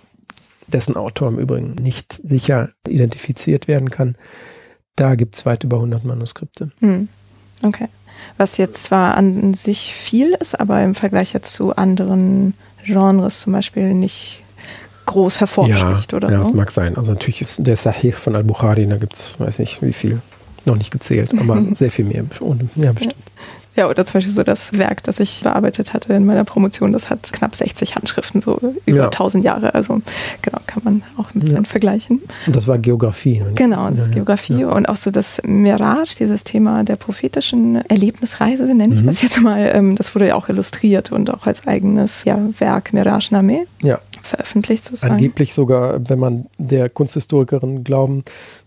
dessen 0.68 0.96
Autor 0.96 1.30
im 1.30 1.40
Übrigen 1.40 1.76
nicht 1.76 2.20
sicher 2.24 2.70
identifiziert 2.88 3.68
werden 3.68 3.90
kann, 3.90 4.16
da 4.96 5.16
gibt 5.16 5.36
es 5.36 5.46
weit 5.46 5.64
über 5.64 5.78
100 5.78 6.04
Manuskripte. 6.04 6.72
Hm. 6.80 7.08
Okay. 7.64 7.88
Was 8.38 8.58
jetzt 8.58 8.84
zwar 8.84 9.16
an 9.16 9.54
sich 9.54 9.94
viel 9.94 10.36
ist, 10.40 10.60
aber 10.60 10.84
im 10.84 10.96
Vergleich 10.96 11.34
jetzt 11.34 11.54
zu 11.54 11.76
anderen 11.76 12.54
Genres 12.84 13.42
zum 13.42 13.54
Beispiel 13.54 13.94
nicht 13.94 14.44
groß 15.06 15.40
hervorsticht, 15.40 16.12
ja, 16.12 16.18
oder? 16.18 16.32
Ja, 16.32 16.38
so? 16.40 16.44
das 16.44 16.54
mag 16.54 16.72
sein. 16.72 16.96
Also 16.96 17.12
natürlich 17.12 17.42
ist 17.42 17.66
der 17.66 17.76
Sahih 17.76 18.12
von 18.12 18.36
Al-Bukhari, 18.36 18.88
da 18.88 18.98
gibt 18.98 19.16
es, 19.16 19.40
weiß 19.40 19.60
nicht 19.60 19.82
wie 19.82 19.94
viel, 19.94 20.22
noch 20.66 20.76
nicht 20.76 20.92
gezählt, 20.92 21.32
aber 21.40 21.64
sehr 21.74 21.92
viel 21.92 22.06
mehr. 22.06 22.24
Ja, 22.76 22.94
bestimmt. 22.94 23.16
Ja, 23.80 23.88
oder 23.88 24.06
zum 24.06 24.16
Beispiel 24.16 24.34
so 24.34 24.44
das 24.44 24.78
Werk, 24.78 25.04
das 25.04 25.22
ich 25.22 25.42
bearbeitet 25.42 25.94
hatte 25.94 26.12
in 26.12 26.26
meiner 26.26 26.44
Promotion, 26.44 26.92
das 26.92 27.10
hat 27.10 27.32
knapp 27.32 27.56
60 27.56 27.96
Handschriften, 27.96 28.42
so 28.42 28.60
über 28.86 28.98
ja. 28.98 29.06
1000 29.06 29.46
Jahre. 29.46 29.74
Also 29.74 30.02
genau, 30.42 30.58
kann 30.68 30.84
man 30.84 31.02
auch 31.16 31.34
ein 31.34 31.40
bisschen 31.40 31.64
ja. 31.64 31.70
vergleichen. 31.70 32.22
Und 32.46 32.58
das 32.58 32.68
war 32.68 32.78
Geografie. 32.78 33.40
Ne? 33.40 33.54
Genau, 33.56 33.88
das 33.88 34.00
ja, 34.00 34.04
ist 34.04 34.12
Geografie 34.12 34.66
und 34.66 34.90
auch 34.90 34.98
so 34.98 35.12
das 35.12 35.42
Mirage, 35.46 36.18
dieses 36.20 36.44
Thema 36.44 36.84
der 36.84 36.98
prophetischen 36.98 37.78
Erlebnisreise, 37.90 38.66
nenne 38.66 38.96
ich 38.96 39.04
mhm. 39.04 39.06
das 39.08 39.22
jetzt 39.22 39.40
mal. 39.40 39.72
Ähm, 39.74 39.96
das 39.96 40.14
wurde 40.14 40.28
ja 40.28 40.36
auch 40.36 40.50
illustriert 40.50 41.14
und 41.14 41.34
auch 41.34 41.48
als 41.48 41.66
eigenes 41.66 42.26
Werk 42.26 42.92
Mirage 42.92 43.30
Name. 43.32 43.66
Ja 43.82 44.00
veröffentlicht 44.22 44.84
sozusagen. 44.84 45.14
Angeblich 45.14 45.54
sogar, 45.54 46.00
wenn 46.10 46.20
man 46.20 46.46
der 46.58 46.90
Kunsthistorikerin 46.90 47.84
glauben 47.84 48.24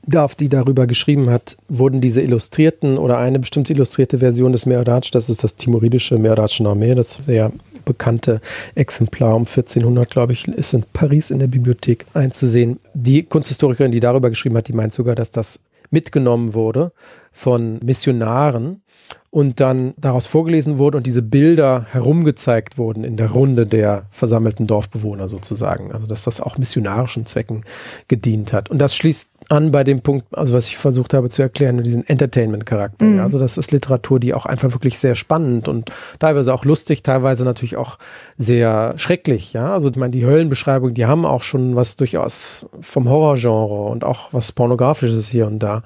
darf, 0.07 0.35
die 0.35 0.49
darüber 0.49 0.87
geschrieben 0.87 1.31
hat, 1.31 1.57
wurden 1.69 2.01
diese 2.01 2.21
illustrierten 2.21 2.99
oder 2.99 3.19
eine 3.19 3.39
bestimmte 3.39 3.73
illustrierte 3.73 4.19
Version 4.19 4.53
des 4.53 4.67
Mehraj, 4.67 5.11
das 5.13 5.29
ist 5.29 5.45
das 5.45 5.57
timoridische 5.57 6.19
Mehraj 6.19 6.61
Name, 6.61 6.95
das 6.95 7.15
sehr 7.15 7.53
bekannte 7.85 8.41
Exemplar 8.75 9.35
um 9.35 9.43
1400, 9.43 10.11
glaube 10.11 10.33
ich, 10.33 10.47
ist 10.49 10.75
in 10.75 10.85
Paris 10.93 11.31
in 11.31 11.39
der 11.39 11.49
Bibliothek 11.49 12.07
einzusehen. 12.15 12.79
Die 12.95 13.23
Kunsthistorikerin, 13.25 13.93
die 13.93 14.01
darüber 14.01 14.31
geschrieben 14.31 14.57
hat, 14.57 14.69
die 14.69 14.73
meint 14.73 14.93
sogar, 14.93 15.15
dass 15.15 15.33
das 15.33 15.59
mitgenommen 15.93 16.55
wurde 16.55 16.93
von 17.31 17.79
Missionaren 17.83 18.83
und 19.31 19.61
dann 19.61 19.95
daraus 19.97 20.27
vorgelesen 20.27 20.79
wurde 20.79 20.99
und 20.99 21.07
diese 21.07 21.23
Bilder 21.23 21.87
herumgezeigt 21.91 22.77
wurden 22.77 23.05
in 23.05 23.17
der 23.17 23.31
Runde 23.31 23.67
der 23.67 24.07
versammelten 24.11 24.67
Dorfbewohner 24.67 25.29
sozusagen. 25.29 25.93
Also 25.93 26.07
dass 26.07 26.25
das 26.25 26.41
auch 26.41 26.59
missionarischen 26.59 27.25
Zwecken 27.25 27.65
gedient 28.09 28.53
hat. 28.53 28.71
Und 28.71 28.79
das 28.79 28.95
schließt 28.95 29.33
an 29.53 29.71
bei 29.71 29.85
dem 29.85 30.01
Punkt, 30.01 30.27
also 30.33 30.55
was 30.55 30.67
ich 30.67 30.79
versucht 30.79 31.13
habe 31.13 31.29
zu 31.29 31.43
erklären, 31.43 31.83
diesen 31.83 32.07
Entertainment-Charakter. 32.07 33.05
Mhm. 33.05 33.17
Ja. 33.19 33.25
Also 33.25 33.39
das 33.39 33.59
ist 33.59 33.71
Literatur, 33.71 34.19
die 34.19 34.33
auch 34.33 34.47
einfach 34.47 34.73
wirklich 34.73 34.99
sehr 34.99 35.15
spannend 35.15 35.69
und 35.69 35.93
teilweise 36.19 36.55
auch 36.55 36.65
lustig, 36.65 37.03
teilweise 37.03 37.45
natürlich 37.45 37.77
auch 37.77 37.99
sehr 38.39 38.95
schrecklich. 38.97 39.53
Ja, 39.53 39.75
also 39.75 39.91
ich 39.91 39.97
meine, 39.97 40.11
die 40.11 40.25
Höllenbeschreibungen, 40.25 40.95
die 40.95 41.05
haben 41.05 41.27
auch 41.27 41.43
schon 41.43 41.77
was 41.77 41.97
durchaus 41.97 42.67
vom 42.81 43.09
Horrorgenre 43.09 43.85
und 43.91 44.05
auch 44.05 44.33
was 44.33 44.53
Pornografisches 44.53 45.29
hier 45.29 45.47
und 45.47 45.59
da. 45.59 45.83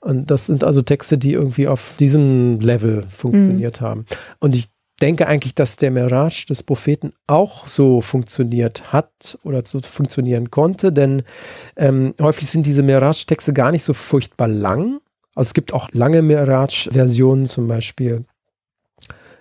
Und 0.00 0.30
das 0.30 0.46
sind 0.46 0.64
also 0.64 0.82
Texte, 0.82 1.18
die 1.18 1.32
irgendwie 1.32 1.68
auf 1.68 1.94
diesem 1.98 2.58
Level 2.60 3.04
funktioniert 3.08 3.80
mhm. 3.80 3.84
haben. 3.84 4.06
Und 4.40 4.56
ich 4.56 4.68
denke 5.00 5.26
eigentlich, 5.26 5.54
dass 5.54 5.76
der 5.76 5.90
Mirage 5.90 6.46
des 6.46 6.62
Propheten 6.62 7.12
auch 7.26 7.66
so 7.66 8.00
funktioniert 8.00 8.92
hat 8.92 9.38
oder 9.42 9.62
so 9.64 9.80
funktionieren 9.80 10.50
konnte, 10.50 10.92
denn 10.92 11.22
ähm, 11.76 12.14
häufig 12.20 12.48
sind 12.48 12.66
diese 12.66 12.82
Mirage-Texte 12.82 13.52
gar 13.52 13.72
nicht 13.72 13.84
so 13.84 13.94
furchtbar 13.94 14.48
lang. 14.48 15.00
Also 15.34 15.48
es 15.48 15.54
gibt 15.54 15.72
auch 15.72 15.88
lange 15.92 16.22
Mirage-Versionen, 16.22 17.46
zum 17.46 17.68
Beispiel 17.68 18.24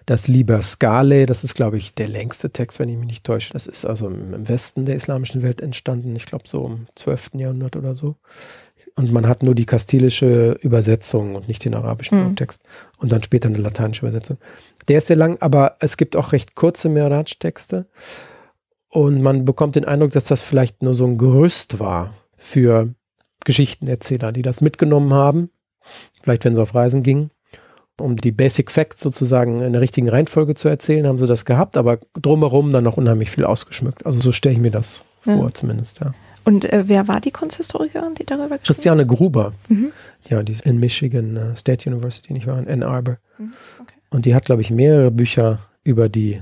das 0.05 0.27
Liber 0.27 0.61
Scale, 0.61 1.25
das 1.25 1.43
ist, 1.43 1.53
glaube 1.53 1.77
ich, 1.77 1.93
der 1.93 2.07
längste 2.07 2.49
Text, 2.49 2.79
wenn 2.79 2.89
ich 2.89 2.97
mich 2.97 3.07
nicht 3.07 3.23
täusche. 3.23 3.53
Das 3.53 3.67
ist 3.67 3.85
also 3.85 4.07
im 4.07 4.47
Westen 4.47 4.85
der 4.85 4.95
islamischen 4.95 5.41
Welt 5.41 5.61
entstanden, 5.61 6.15
ich 6.15 6.25
glaube 6.25 6.47
so 6.47 6.65
im 6.65 6.87
12. 6.95 7.31
Jahrhundert 7.35 7.75
oder 7.75 7.93
so. 7.93 8.15
Und 8.95 9.11
man 9.11 9.27
hat 9.27 9.41
nur 9.41 9.55
die 9.55 9.65
kastilische 9.65 10.57
Übersetzung 10.61 11.35
und 11.35 11.47
nicht 11.47 11.63
den 11.63 11.73
arabischen 11.73 12.31
mhm. 12.31 12.35
Text. 12.35 12.61
Und 12.97 13.11
dann 13.11 13.23
später 13.23 13.47
eine 13.47 13.57
lateinische 13.57 14.05
Übersetzung. 14.05 14.37
Der 14.87 14.97
ist 14.97 15.07
sehr 15.07 15.15
lang, 15.15 15.37
aber 15.39 15.77
es 15.79 15.97
gibt 15.97 16.15
auch 16.15 16.33
recht 16.33 16.55
kurze 16.55 16.89
Miraj-Texte. 16.89 17.87
Und 18.89 19.21
man 19.21 19.45
bekommt 19.45 19.75
den 19.75 19.85
Eindruck, 19.85 20.11
dass 20.11 20.25
das 20.25 20.41
vielleicht 20.41 20.83
nur 20.83 20.93
so 20.93 21.05
ein 21.05 21.17
Gerüst 21.17 21.79
war 21.79 22.13
für 22.35 22.93
Geschichtenerzähler, 23.45 24.31
die 24.31 24.41
das 24.41 24.61
mitgenommen 24.61 25.13
haben. 25.13 25.49
Vielleicht, 26.21 26.45
wenn 26.45 26.53
sie 26.53 26.61
auf 26.61 26.75
Reisen 26.75 27.01
gingen. 27.01 27.31
Um 27.99 28.17
die 28.17 28.31
Basic 28.31 28.71
Facts 28.71 29.01
sozusagen 29.01 29.61
in 29.61 29.73
der 29.73 29.81
richtigen 29.81 30.09
Reihenfolge 30.09 30.55
zu 30.55 30.67
erzählen, 30.67 31.07
haben 31.07 31.19
sie 31.19 31.27
das 31.27 31.45
gehabt, 31.45 31.77
aber 31.77 31.99
drumherum 32.19 32.73
dann 32.73 32.83
noch 32.83 32.97
unheimlich 32.97 33.29
viel 33.29 33.45
ausgeschmückt. 33.45 34.05
Also 34.05 34.19
so 34.19 34.31
stelle 34.31 34.53
ich 34.53 34.61
mir 34.61 34.71
das 34.71 35.03
ja. 35.25 35.37
vor, 35.37 35.53
zumindest, 35.53 35.99
ja. 35.99 36.13
Und 36.43 36.65
äh, 36.65 36.83
wer 36.87 37.07
war 37.07 37.21
die 37.21 37.31
Kunsthistorikerin, 37.31 38.15
die 38.15 38.25
darüber 38.25 38.45
geschrieben 38.45 38.59
hat? 38.59 38.63
Christiane 38.65 39.05
Gruber. 39.05 39.53
Mhm. 39.67 39.91
Ja, 40.27 40.43
die 40.43 40.53
ist 40.53 40.65
in 40.65 40.79
Michigan 40.79 41.37
uh, 41.37 41.55
State 41.55 41.89
University, 41.89 42.33
nicht 42.33 42.47
wahr? 42.47 42.59
In 42.59 42.67
Ann 42.67 42.83
Arbor. 42.83 43.17
Mhm. 43.37 43.51
Okay. 43.79 43.93
Und 44.09 44.25
die 44.25 44.35
hat, 44.35 44.45
glaube 44.45 44.61
ich, 44.61 44.71
mehrere 44.71 45.11
Bücher 45.11 45.59
über 45.83 46.09
die 46.09 46.41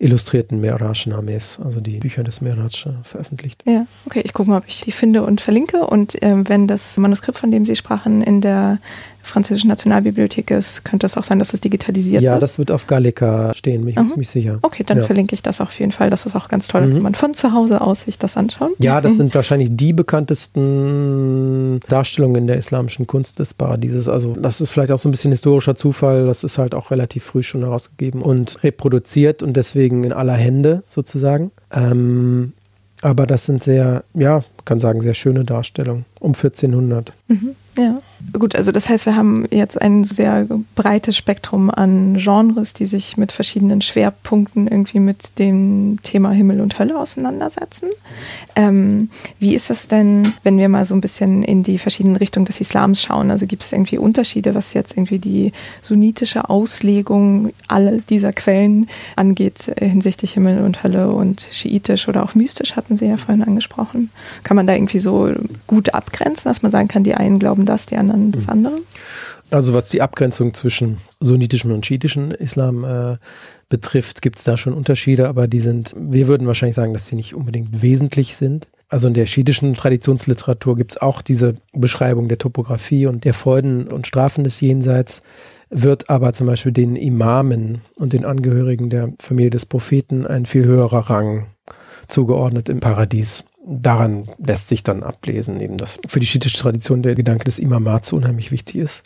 illustrierten 0.00 0.60
Miraj-Names, 0.60 1.60
also 1.62 1.80
die 1.80 1.98
Bücher 1.98 2.24
des 2.24 2.40
Miraj 2.40 2.86
äh, 2.86 2.92
veröffentlicht. 3.02 3.62
Ja, 3.66 3.86
okay, 4.06 4.22
ich 4.24 4.32
gucke 4.32 4.48
mal, 4.48 4.56
ob 4.56 4.64
ich 4.66 4.80
die 4.80 4.92
finde 4.92 5.22
und 5.22 5.40
verlinke. 5.42 5.86
Und 5.86 6.16
ähm, 6.22 6.48
wenn 6.48 6.66
das 6.66 6.96
Manuskript, 6.96 7.38
von 7.38 7.50
dem 7.50 7.66
Sie 7.66 7.76
sprachen, 7.76 8.22
in 8.22 8.40
der 8.40 8.78
französischen 9.22 9.68
Nationalbibliothek 9.68 10.50
ist, 10.50 10.84
könnte 10.84 11.06
es 11.06 11.16
auch 11.16 11.24
sein, 11.24 11.38
dass 11.38 11.52
es 11.52 11.60
digitalisiert 11.60 12.22
ja, 12.22 12.30
ist. 12.30 12.34
Ja, 12.34 12.40
das 12.40 12.58
wird 12.58 12.70
auf 12.70 12.86
Gallica 12.86 13.52
stehen, 13.54 13.80
bin 13.80 13.90
ich 13.90 13.96
mir 13.96 14.06
ziemlich 14.06 14.28
sicher. 14.28 14.58
Okay, 14.62 14.84
dann 14.84 14.98
ja. 14.98 15.04
verlinke 15.04 15.34
ich 15.34 15.42
das 15.42 15.60
auf 15.60 15.78
jeden 15.78 15.92
Fall. 15.92 16.10
Das 16.10 16.26
ist 16.26 16.34
auch 16.34 16.48
ganz 16.48 16.68
toll, 16.68 16.86
mhm. 16.86 16.94
wenn 16.96 17.02
man 17.02 17.14
von 17.14 17.34
zu 17.34 17.52
Hause 17.52 17.80
aus 17.80 18.02
sich 18.02 18.18
das 18.18 18.36
anschaut. 18.36 18.70
Ja, 18.78 19.00
das 19.00 19.12
mhm. 19.12 19.16
sind 19.18 19.34
wahrscheinlich 19.34 19.70
die 19.72 19.92
bekanntesten 19.92 21.80
Darstellungen 21.88 22.46
der 22.46 22.56
islamischen 22.56 23.06
Kunst 23.06 23.38
des 23.38 23.54
Paradieses. 23.54 24.08
Also 24.08 24.34
das 24.34 24.60
ist 24.60 24.70
vielleicht 24.70 24.92
auch 24.92 24.98
so 24.98 25.08
ein 25.08 25.12
bisschen 25.12 25.32
historischer 25.32 25.74
Zufall. 25.74 26.26
Das 26.26 26.44
ist 26.44 26.58
halt 26.58 26.74
auch 26.74 26.90
relativ 26.90 27.24
früh 27.24 27.42
schon 27.42 27.62
herausgegeben 27.62 28.22
und 28.22 28.62
reproduziert 28.64 29.42
und 29.42 29.56
deswegen 29.56 30.04
in 30.04 30.12
aller 30.12 30.34
Hände 30.34 30.82
sozusagen. 30.86 31.50
Ähm, 31.70 32.52
aber 33.02 33.26
das 33.26 33.46
sind 33.46 33.62
sehr, 33.62 34.04
ja, 34.14 34.44
kann 34.64 34.80
sagen, 34.80 35.00
sehr 35.00 35.14
schöne 35.14 35.44
Darstellungen 35.44 36.04
um 36.18 36.32
1400. 36.32 37.12
Mhm. 37.28 37.56
Ja, 37.80 37.98
gut, 38.38 38.54
also 38.54 38.72
das 38.72 38.90
heißt, 38.90 39.06
wir 39.06 39.16
haben 39.16 39.46
jetzt 39.50 39.80
ein 39.80 40.04
sehr 40.04 40.46
breites 40.74 41.16
Spektrum 41.16 41.70
an 41.70 42.18
Genres, 42.18 42.74
die 42.74 42.84
sich 42.84 43.16
mit 43.16 43.32
verschiedenen 43.32 43.80
Schwerpunkten 43.80 44.68
irgendwie 44.68 45.00
mit 45.00 45.38
dem 45.38 45.98
Thema 46.02 46.30
Himmel 46.30 46.60
und 46.60 46.78
Hölle 46.78 46.98
auseinandersetzen. 46.98 47.88
Ähm, 48.54 49.08
wie 49.38 49.54
ist 49.54 49.70
das 49.70 49.88
denn, 49.88 50.34
wenn 50.42 50.58
wir 50.58 50.68
mal 50.68 50.84
so 50.84 50.94
ein 50.94 51.00
bisschen 51.00 51.42
in 51.42 51.62
die 51.62 51.78
verschiedenen 51.78 52.16
Richtungen 52.16 52.44
des 52.44 52.60
Islams 52.60 53.00
schauen? 53.00 53.30
Also 53.30 53.46
gibt 53.46 53.62
es 53.62 53.72
irgendwie 53.72 53.96
Unterschiede, 53.96 54.54
was 54.54 54.74
jetzt 54.74 54.96
irgendwie 54.98 55.18
die 55.18 55.52
sunnitische 55.80 56.50
Auslegung 56.50 57.54
all 57.66 58.02
dieser 58.10 58.34
Quellen 58.34 58.88
angeht, 59.16 59.72
äh, 59.76 59.88
hinsichtlich 59.88 60.34
Himmel 60.34 60.64
und 60.64 60.82
Hölle 60.82 61.10
und 61.10 61.48
schiitisch 61.50 62.08
oder 62.08 62.22
auch 62.24 62.34
mystisch, 62.34 62.76
hatten 62.76 62.98
Sie 62.98 63.06
ja 63.06 63.16
vorhin 63.16 63.42
angesprochen. 63.42 64.10
Kann 64.42 64.56
man 64.56 64.66
da 64.66 64.74
irgendwie 64.74 65.00
so 65.00 65.32
gut 65.66 65.94
abgrenzen, 65.94 66.44
dass 66.44 66.60
man 66.60 66.72
sagen 66.72 66.88
kann, 66.88 67.04
die 67.04 67.14
einen 67.14 67.38
glauben 67.38 67.69
das, 67.70 67.86
die 67.86 67.96
anderen 67.96 68.32
das 68.32 68.44
hm. 68.44 68.50
andere? 68.50 68.80
Also 69.50 69.74
was 69.74 69.88
die 69.88 70.02
Abgrenzung 70.02 70.54
zwischen 70.54 70.98
sunnitischem 71.18 71.72
und 71.72 71.84
schiitischem 71.84 72.30
Islam 72.30 72.84
äh, 72.84 73.16
betrifft, 73.68 74.22
gibt 74.22 74.38
es 74.38 74.44
da 74.44 74.56
schon 74.56 74.74
Unterschiede, 74.74 75.28
aber 75.28 75.48
die 75.48 75.60
sind, 75.60 75.94
wir 75.96 76.28
würden 76.28 76.46
wahrscheinlich 76.46 76.76
sagen, 76.76 76.92
dass 76.92 77.06
sie 77.06 77.16
nicht 77.16 77.34
unbedingt 77.34 77.82
wesentlich 77.82 78.36
sind. 78.36 78.68
Also 78.88 79.08
in 79.08 79.14
der 79.14 79.26
schiitischen 79.26 79.74
Traditionsliteratur 79.74 80.76
gibt 80.76 80.92
es 80.92 81.00
auch 81.00 81.22
diese 81.22 81.54
Beschreibung 81.72 82.28
der 82.28 82.38
Topografie 82.38 83.06
und 83.06 83.24
der 83.24 83.34
Freuden 83.34 83.88
und 83.88 84.06
Strafen 84.06 84.44
des 84.44 84.60
Jenseits, 84.60 85.22
wird 85.68 86.10
aber 86.10 86.32
zum 86.32 86.48
Beispiel 86.48 86.72
den 86.72 86.96
Imamen 86.96 87.80
und 87.94 88.12
den 88.12 88.24
Angehörigen 88.24 88.90
der 88.90 89.12
Familie 89.20 89.50
des 89.50 89.66
Propheten 89.66 90.26
ein 90.26 90.46
viel 90.46 90.64
höherer 90.64 91.10
Rang 91.10 91.46
zugeordnet 92.08 92.68
im 92.68 92.80
Paradies 92.80 93.44
daran 93.70 94.28
lässt 94.38 94.68
sich 94.68 94.82
dann 94.82 95.02
ablesen, 95.02 95.60
eben 95.60 95.76
dass 95.76 95.98
für 96.06 96.20
die 96.20 96.26
schiitische 96.26 96.58
Tradition 96.58 97.02
der 97.02 97.14
Gedanke 97.14 97.44
des 97.44 97.58
Imamats 97.58 98.12
unheimlich 98.12 98.50
wichtig 98.50 98.76
ist. 98.76 99.04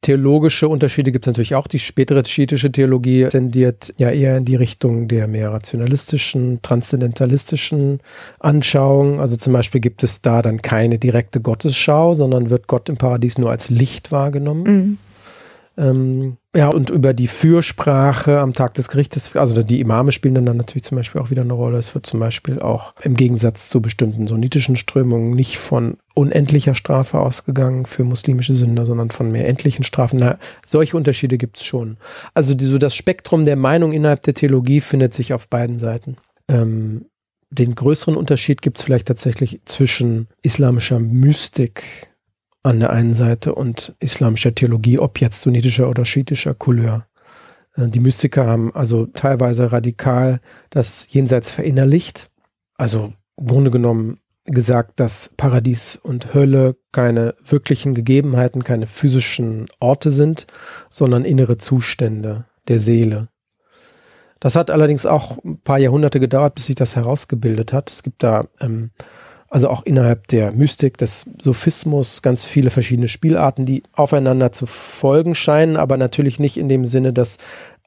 Theologische 0.00 0.68
Unterschiede 0.68 1.10
gibt 1.10 1.24
es 1.24 1.26
natürlich 1.26 1.56
auch. 1.56 1.66
Die 1.66 1.80
spätere 1.80 2.24
schiitische 2.24 2.70
Theologie 2.70 3.26
tendiert 3.28 3.92
ja 3.98 4.10
eher 4.10 4.36
in 4.36 4.44
die 4.44 4.54
Richtung 4.54 5.08
der 5.08 5.26
mehr 5.26 5.52
rationalistischen, 5.52 6.62
transzendentalistischen 6.62 7.98
Anschauung. 8.38 9.18
Also 9.18 9.36
zum 9.36 9.52
Beispiel 9.52 9.80
gibt 9.80 10.04
es 10.04 10.22
da 10.22 10.40
dann 10.40 10.62
keine 10.62 11.00
direkte 11.00 11.40
Gottesschau, 11.40 12.14
sondern 12.14 12.48
wird 12.48 12.68
Gott 12.68 12.88
im 12.88 12.96
Paradies 12.96 13.38
nur 13.38 13.50
als 13.50 13.70
Licht 13.70 14.12
wahrgenommen. 14.12 14.62
Mhm. 14.62 14.98
Ähm, 15.76 16.36
ja, 16.56 16.68
und 16.68 16.88
über 16.88 17.12
die 17.12 17.28
Fürsprache 17.28 18.40
am 18.40 18.54
Tag 18.54 18.72
des 18.72 18.88
Gerichtes, 18.88 19.36
also 19.36 19.62
die 19.62 19.80
Imame 19.80 20.12
spielen 20.12 20.34
dann, 20.34 20.56
natürlich 20.56 20.84
zum 20.84 20.96
Beispiel 20.96 21.20
auch 21.20 21.30
wieder 21.30 21.42
eine 21.42 21.52
Rolle. 21.52 21.76
Es 21.76 21.94
wird 21.94 22.06
zum 22.06 22.20
Beispiel 22.20 22.58
auch 22.58 22.94
im 23.02 23.14
Gegensatz 23.14 23.68
zu 23.68 23.82
bestimmten 23.82 24.26
sunnitischen 24.26 24.76
Strömungen 24.76 25.32
nicht 25.32 25.58
von 25.58 25.98
unendlicher 26.14 26.74
Strafe 26.74 27.20
ausgegangen 27.20 27.84
für 27.84 28.02
muslimische 28.02 28.54
Sünder, 28.54 28.86
sondern 28.86 29.10
von 29.10 29.30
mehr 29.30 29.46
endlichen 29.46 29.84
Strafen. 29.84 30.20
Na, 30.20 30.38
solche 30.64 30.96
Unterschiede 30.96 31.36
gibt 31.36 31.58
es 31.58 31.64
schon. 31.64 31.98
Also 32.32 32.54
die, 32.54 32.64
so 32.64 32.78
das 32.78 32.96
Spektrum 32.96 33.44
der 33.44 33.56
Meinung 33.56 33.92
innerhalb 33.92 34.22
der 34.22 34.34
Theologie 34.34 34.80
findet 34.80 35.12
sich 35.12 35.34
auf 35.34 35.48
beiden 35.48 35.78
Seiten. 35.78 36.16
Ähm, 36.48 37.04
den 37.50 37.74
größeren 37.74 38.16
Unterschied 38.16 38.62
gibt 38.62 38.78
es 38.78 38.84
vielleicht 38.84 39.08
tatsächlich 39.08 39.60
zwischen 39.66 40.28
islamischer 40.42 40.98
Mystik 40.98 42.07
an 42.68 42.80
der 42.80 42.90
einen 42.90 43.14
Seite 43.14 43.54
und 43.54 43.94
islamischer 43.98 44.54
Theologie, 44.54 44.98
ob 44.98 45.22
jetzt 45.22 45.40
sunnitischer 45.40 45.88
oder 45.88 46.04
schiitischer 46.04 46.52
Couleur. 46.52 47.06
Äh, 47.76 47.88
die 47.88 47.98
Mystiker 47.98 48.46
haben 48.46 48.74
also 48.74 49.06
teilweise 49.06 49.72
radikal 49.72 50.40
das 50.68 51.10
Jenseits 51.10 51.50
verinnerlicht. 51.50 52.30
Also 52.76 53.14
im 53.38 53.46
Grunde 53.46 53.70
genommen 53.70 54.20
gesagt, 54.44 55.00
dass 55.00 55.30
Paradies 55.38 55.96
und 55.96 56.34
Hölle 56.34 56.76
keine 56.92 57.34
wirklichen 57.42 57.94
Gegebenheiten, 57.94 58.62
keine 58.62 58.86
physischen 58.86 59.66
Orte 59.80 60.10
sind, 60.10 60.46
sondern 60.90 61.24
innere 61.24 61.56
Zustände 61.56 62.44
der 62.68 62.78
Seele. 62.78 63.28
Das 64.40 64.56
hat 64.56 64.70
allerdings 64.70 65.06
auch 65.06 65.42
ein 65.42 65.58
paar 65.62 65.78
Jahrhunderte 65.78 66.20
gedauert, 66.20 66.54
bis 66.54 66.66
sich 66.66 66.74
das 66.74 66.96
herausgebildet 66.96 67.72
hat. 67.72 67.90
Es 67.90 68.02
gibt 68.02 68.22
da 68.22 68.46
ähm, 68.60 68.90
also 69.50 69.68
auch 69.68 69.82
innerhalb 69.84 70.26
der 70.28 70.52
Mystik, 70.52 70.98
des 70.98 71.26
Sophismus, 71.40 72.22
ganz 72.22 72.44
viele 72.44 72.70
verschiedene 72.70 73.08
Spielarten, 73.08 73.66
die 73.66 73.82
aufeinander 73.92 74.52
zu 74.52 74.66
folgen 74.66 75.34
scheinen, 75.34 75.76
aber 75.76 75.96
natürlich 75.96 76.38
nicht 76.38 76.56
in 76.56 76.68
dem 76.68 76.84
Sinne, 76.84 77.12
dass 77.12 77.38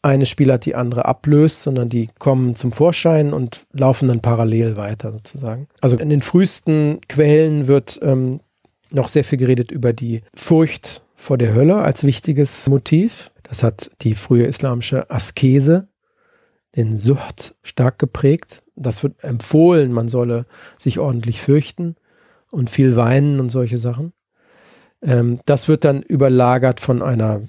eine 0.01 0.25
Spielart 0.25 0.65
die 0.65 0.75
andere 0.75 1.05
ablöst, 1.05 1.61
sondern 1.61 1.89
die 1.89 2.09
kommen 2.17 2.55
zum 2.55 2.71
Vorschein 2.71 3.33
und 3.33 3.65
laufen 3.71 4.07
dann 4.07 4.21
parallel 4.21 4.75
weiter 4.75 5.11
sozusagen. 5.11 5.67
Also 5.79 5.97
in 5.97 6.09
den 6.09 6.21
frühesten 6.21 6.99
Quellen 7.07 7.67
wird 7.67 7.99
ähm, 8.01 8.39
noch 8.89 9.07
sehr 9.07 9.23
viel 9.23 9.37
geredet 9.37 9.71
über 9.71 9.93
die 9.93 10.21
Furcht 10.33 11.03
vor 11.15 11.37
der 11.37 11.53
Hölle 11.53 11.77
als 11.77 12.03
wichtiges 12.03 12.67
Motiv. 12.67 13.31
Das 13.43 13.61
hat 13.61 13.91
die 14.01 14.15
frühe 14.15 14.45
islamische 14.45 15.09
Askese, 15.11 15.87
den 16.75 16.95
Sucht, 16.95 17.55
stark 17.63 17.99
geprägt 17.99 18.63
das 18.83 19.03
wird 19.03 19.23
empfohlen, 19.23 19.91
man 19.91 20.09
solle 20.09 20.45
sich 20.77 20.99
ordentlich 20.99 21.41
fürchten 21.41 21.95
und 22.51 22.69
viel 22.69 22.95
weinen 22.95 23.39
und 23.39 23.49
solche 23.49 23.77
Sachen. 23.77 24.13
Ähm, 25.01 25.39
das 25.45 25.67
wird 25.67 25.83
dann 25.83 26.01
überlagert 26.01 26.79
von 26.79 27.01
einer 27.01 27.41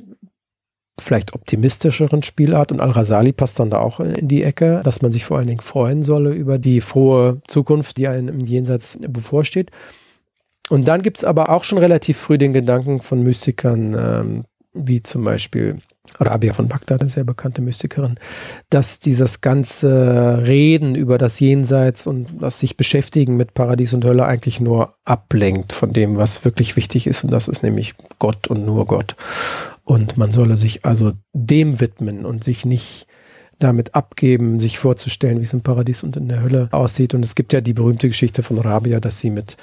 vielleicht 1.00 1.34
optimistischeren 1.34 2.22
Spielart 2.22 2.70
und 2.70 2.80
Al-Rasali 2.80 3.32
passt 3.32 3.58
dann 3.58 3.70
da 3.70 3.78
auch 3.78 3.98
in 3.98 4.28
die 4.28 4.42
Ecke, 4.42 4.82
dass 4.84 5.02
man 5.02 5.10
sich 5.10 5.24
vor 5.24 5.38
allen 5.38 5.46
Dingen 5.46 5.60
freuen 5.60 6.02
solle 6.02 6.32
über 6.32 6.58
die 6.58 6.80
frohe 6.80 7.40
Zukunft, 7.48 7.96
die 7.96 8.08
einem 8.08 8.28
im 8.28 8.46
Jenseits 8.46 8.98
bevorsteht. 9.00 9.70
Und 10.68 10.86
dann 10.88 11.02
gibt 11.02 11.18
es 11.18 11.24
aber 11.24 11.48
auch 11.48 11.64
schon 11.64 11.78
relativ 11.78 12.18
früh 12.18 12.38
den 12.38 12.52
Gedanken 12.52 13.00
von 13.00 13.22
Mystikern, 13.22 13.96
ähm, 13.98 14.44
wie 14.74 15.02
zum 15.02 15.24
Beispiel 15.24 15.78
Rabia 16.18 16.52
von 16.52 16.68
Bagdad, 16.68 17.00
eine 17.00 17.10
sehr 17.10 17.24
bekannte 17.24 17.62
Mystikerin, 17.62 18.18
dass 18.70 19.00
dieses 19.00 19.40
ganze 19.40 20.42
Reden 20.46 20.94
über 20.94 21.18
das 21.18 21.40
Jenseits 21.40 22.06
und 22.06 22.28
das 22.40 22.58
sich 22.58 22.76
beschäftigen 22.76 23.36
mit 23.36 23.54
Paradies 23.54 23.94
und 23.94 24.04
Hölle 24.04 24.24
eigentlich 24.26 24.60
nur 24.60 24.94
ablenkt 25.04 25.72
von 25.72 25.92
dem, 25.92 26.16
was 26.16 26.44
wirklich 26.44 26.76
wichtig 26.76 27.06
ist. 27.06 27.24
Und 27.24 27.32
das 27.32 27.48
ist 27.48 27.62
nämlich 27.62 27.94
Gott 28.18 28.48
und 28.48 28.64
nur 28.64 28.86
Gott. 28.86 29.16
Und 29.84 30.16
man 30.16 30.30
solle 30.30 30.56
sich 30.56 30.84
also 30.84 31.12
dem 31.32 31.80
widmen 31.80 32.24
und 32.24 32.44
sich 32.44 32.64
nicht 32.64 33.06
damit 33.58 33.94
abgeben, 33.94 34.60
sich 34.60 34.78
vorzustellen, 34.78 35.38
wie 35.38 35.44
es 35.44 35.52
im 35.52 35.62
Paradies 35.62 36.02
und 36.02 36.16
in 36.16 36.28
der 36.28 36.42
Hölle 36.42 36.68
aussieht. 36.72 37.14
Und 37.14 37.24
es 37.24 37.34
gibt 37.34 37.52
ja 37.52 37.60
die 37.60 37.72
berühmte 37.72 38.08
Geschichte 38.08 38.42
von 38.42 38.58
Rabia, 38.58 39.00
dass 39.00 39.20
sie 39.20 39.30
mit 39.30 39.56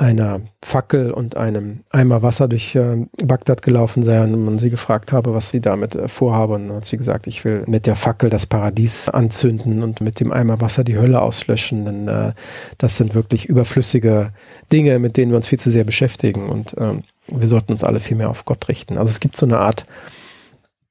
einer 0.00 0.40
Fackel 0.62 1.10
und 1.10 1.36
einem 1.36 1.80
Eimer 1.90 2.22
Wasser 2.22 2.48
durch 2.48 2.74
äh, 2.74 3.06
Bagdad 3.22 3.60
gelaufen 3.60 4.02
sei 4.02 4.22
und 4.22 4.44
man 4.44 4.58
sie 4.58 4.70
gefragt 4.70 5.12
habe, 5.12 5.34
was 5.34 5.50
sie 5.50 5.60
damit 5.60 5.94
äh, 5.94 6.08
vorhabe. 6.08 6.54
Und 6.54 6.68
dann 6.68 6.76
hat 6.78 6.86
sie 6.86 6.96
gesagt, 6.96 7.26
ich 7.26 7.44
will 7.44 7.64
mit 7.66 7.86
der 7.86 7.96
Fackel 7.96 8.30
das 8.30 8.46
Paradies 8.46 9.10
anzünden 9.10 9.82
und 9.82 10.00
mit 10.00 10.18
dem 10.18 10.32
Eimer 10.32 10.62
Wasser 10.62 10.84
die 10.84 10.96
Hölle 10.96 11.20
auslöschen. 11.20 11.84
Denn 11.84 12.08
äh, 12.08 12.32
das 12.78 12.96
sind 12.96 13.14
wirklich 13.14 13.46
überflüssige 13.46 14.32
Dinge, 14.72 14.98
mit 14.98 15.18
denen 15.18 15.32
wir 15.32 15.36
uns 15.36 15.48
viel 15.48 15.60
zu 15.60 15.70
sehr 15.70 15.84
beschäftigen. 15.84 16.48
Und 16.48 16.74
ähm, 16.78 17.02
wir 17.28 17.46
sollten 17.46 17.72
uns 17.72 17.84
alle 17.84 18.00
viel 18.00 18.16
mehr 18.16 18.30
auf 18.30 18.46
Gott 18.46 18.68
richten. 18.68 18.96
Also 18.96 19.10
es 19.10 19.20
gibt 19.20 19.36
so 19.36 19.44
eine 19.44 19.58
Art 19.58 19.84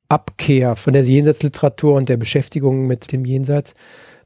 Abkehr 0.07 0.75
von 0.75 0.93
der 0.93 1.03
Jenseitsliteratur 1.03 1.95
und 1.95 2.09
der 2.09 2.17
Beschäftigung 2.17 2.85
mit 2.85 3.11
dem 3.11 3.25
Jenseits 3.25 3.73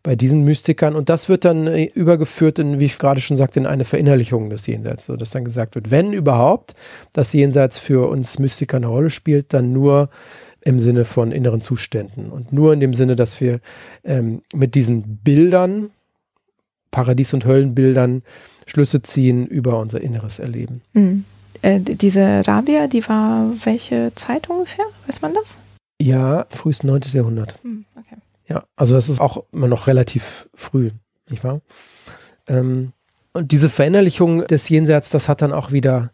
bei 0.03 0.17
diesen 0.17 0.43
Mystikern. 0.43 0.95
Und 0.95 1.09
das 1.09 1.29
wird 1.29 1.45
dann 1.45 1.65
äh, 1.67 1.85
übergeführt 1.85 2.59
in, 2.59 2.79
wie 2.79 2.85
ich 2.85 2.99
gerade 2.99 3.21
schon 3.21 3.37
sagte, 3.37 3.59
in 3.59 3.65
eine 3.65 3.85
Verinnerlichung 3.85 4.49
des 4.49 4.67
Jenseits, 4.67 5.05
so 5.05 5.15
dass 5.15 5.31
dann 5.31 5.45
gesagt 5.45 5.75
wird, 5.75 5.89
wenn 5.89 6.13
überhaupt 6.13 6.75
das 7.13 7.33
Jenseits 7.33 7.79
für 7.79 8.09
uns 8.09 8.37
Mystiker 8.37 8.77
eine 8.77 8.87
Rolle 8.87 9.09
spielt, 9.09 9.53
dann 9.53 9.71
nur 9.71 10.09
im 10.61 10.79
Sinne 10.79 11.05
von 11.05 11.31
inneren 11.31 11.61
Zuständen 11.61 12.29
und 12.29 12.53
nur 12.53 12.73
in 12.73 12.79
dem 12.79 12.93
Sinne, 12.93 13.15
dass 13.15 13.41
wir 13.41 13.59
ähm, 14.03 14.41
mit 14.53 14.75
diesen 14.75 15.17
Bildern, 15.17 15.89
Paradies- 16.91 17.33
und 17.33 17.45
Höllenbildern, 17.45 18.23
Schlüsse 18.65 19.01
ziehen 19.01 19.45
über 19.47 19.79
unser 19.79 19.99
inneres 20.01 20.39
Erleben. 20.39 20.81
Mhm. 20.93 21.25
Äh, 21.61 21.79
diese 21.79 22.45
Rabia, 22.45 22.87
die 22.87 23.07
war 23.07 23.53
welche 23.63 24.13
Zeit 24.15 24.49
ungefähr? 24.49 24.85
Weiß 25.07 25.21
man 25.21 25.33
das? 25.33 25.57
Ja, 26.01 26.45
frühes 26.49 26.83
9. 26.83 27.01
Jahrhundert. 27.13 27.59
Mhm, 27.63 27.85
okay. 27.97 28.15
Ja, 28.47 28.65
also 28.75 28.95
das 28.95 29.09
ist 29.09 29.21
auch 29.21 29.43
immer 29.51 29.67
noch 29.67 29.87
relativ 29.87 30.49
früh, 30.53 30.91
nicht 31.29 31.43
wahr? 31.43 31.61
Ähm, 32.47 32.93
und 33.33 33.51
diese 33.51 33.69
Verinnerlichung 33.69 34.45
des 34.45 34.69
Jenseits, 34.69 35.09
das 35.09 35.29
hat 35.29 35.41
dann 35.41 35.53
auch 35.53 35.71
wieder 35.71 36.11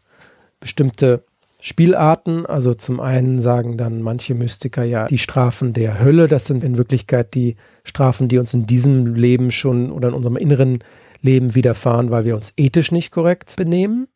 bestimmte 0.59 1.23
Spielarten. 1.59 2.45
Also 2.45 2.73
zum 2.73 2.99
einen 2.99 3.39
sagen 3.39 3.77
dann 3.77 4.01
manche 4.01 4.33
Mystiker 4.33 4.83
ja, 4.83 5.07
die 5.07 5.17
Strafen 5.17 5.73
der 5.73 5.99
Hölle, 5.99 6.27
das 6.27 6.45
sind 6.45 6.63
in 6.63 6.77
Wirklichkeit 6.77 7.33
die 7.33 7.55
Strafen, 7.83 8.29
die 8.29 8.37
uns 8.37 8.53
in 8.53 8.65
diesem 8.65 9.15
Leben 9.15 9.51
schon 9.51 9.91
oder 9.91 10.09
in 10.09 10.13
unserem 10.13 10.37
inneren 10.37 10.79
Leben 11.21 11.55
widerfahren, 11.55 12.11
weil 12.11 12.23
wir 12.23 12.35
uns 12.35 12.53
ethisch 12.55 12.91
nicht 12.91 13.11
korrekt 13.11 13.55
benehmen. 13.57 14.07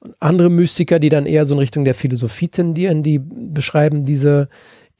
Und 0.00 0.16
andere 0.18 0.50
Mystiker, 0.50 0.98
die 0.98 1.10
dann 1.10 1.26
eher 1.26 1.46
so 1.46 1.54
in 1.54 1.60
Richtung 1.60 1.84
der 1.84 1.94
Philosophie 1.94 2.48
tendieren, 2.48 3.04
die 3.04 3.20
beschreiben 3.20 4.04
diese 4.04 4.48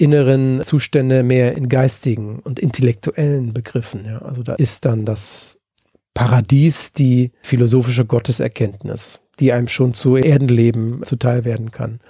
inneren 0.02 0.62
Zustände 0.64 1.22
mehr 1.22 1.56
in 1.56 1.68
geistigen 1.68 2.40
und 2.40 2.58
intellektuellen 2.58 3.54
Begriffen. 3.54 4.04
Ja. 4.04 4.18
Also 4.18 4.42
da 4.42 4.54
ist 4.54 4.84
dann 4.84 5.06
das 5.06 5.58
Paradies 6.12 6.92
die 6.92 7.30
philosophische 7.42 8.04
Gotteserkenntnis, 8.04 9.20
die 9.38 9.52
einem 9.52 9.68
schon 9.68 9.94
zu 9.94 10.16
Erdenleben 10.16 11.02
zuteil 11.04 11.44
werden 11.44 11.70
kann. 11.70 12.00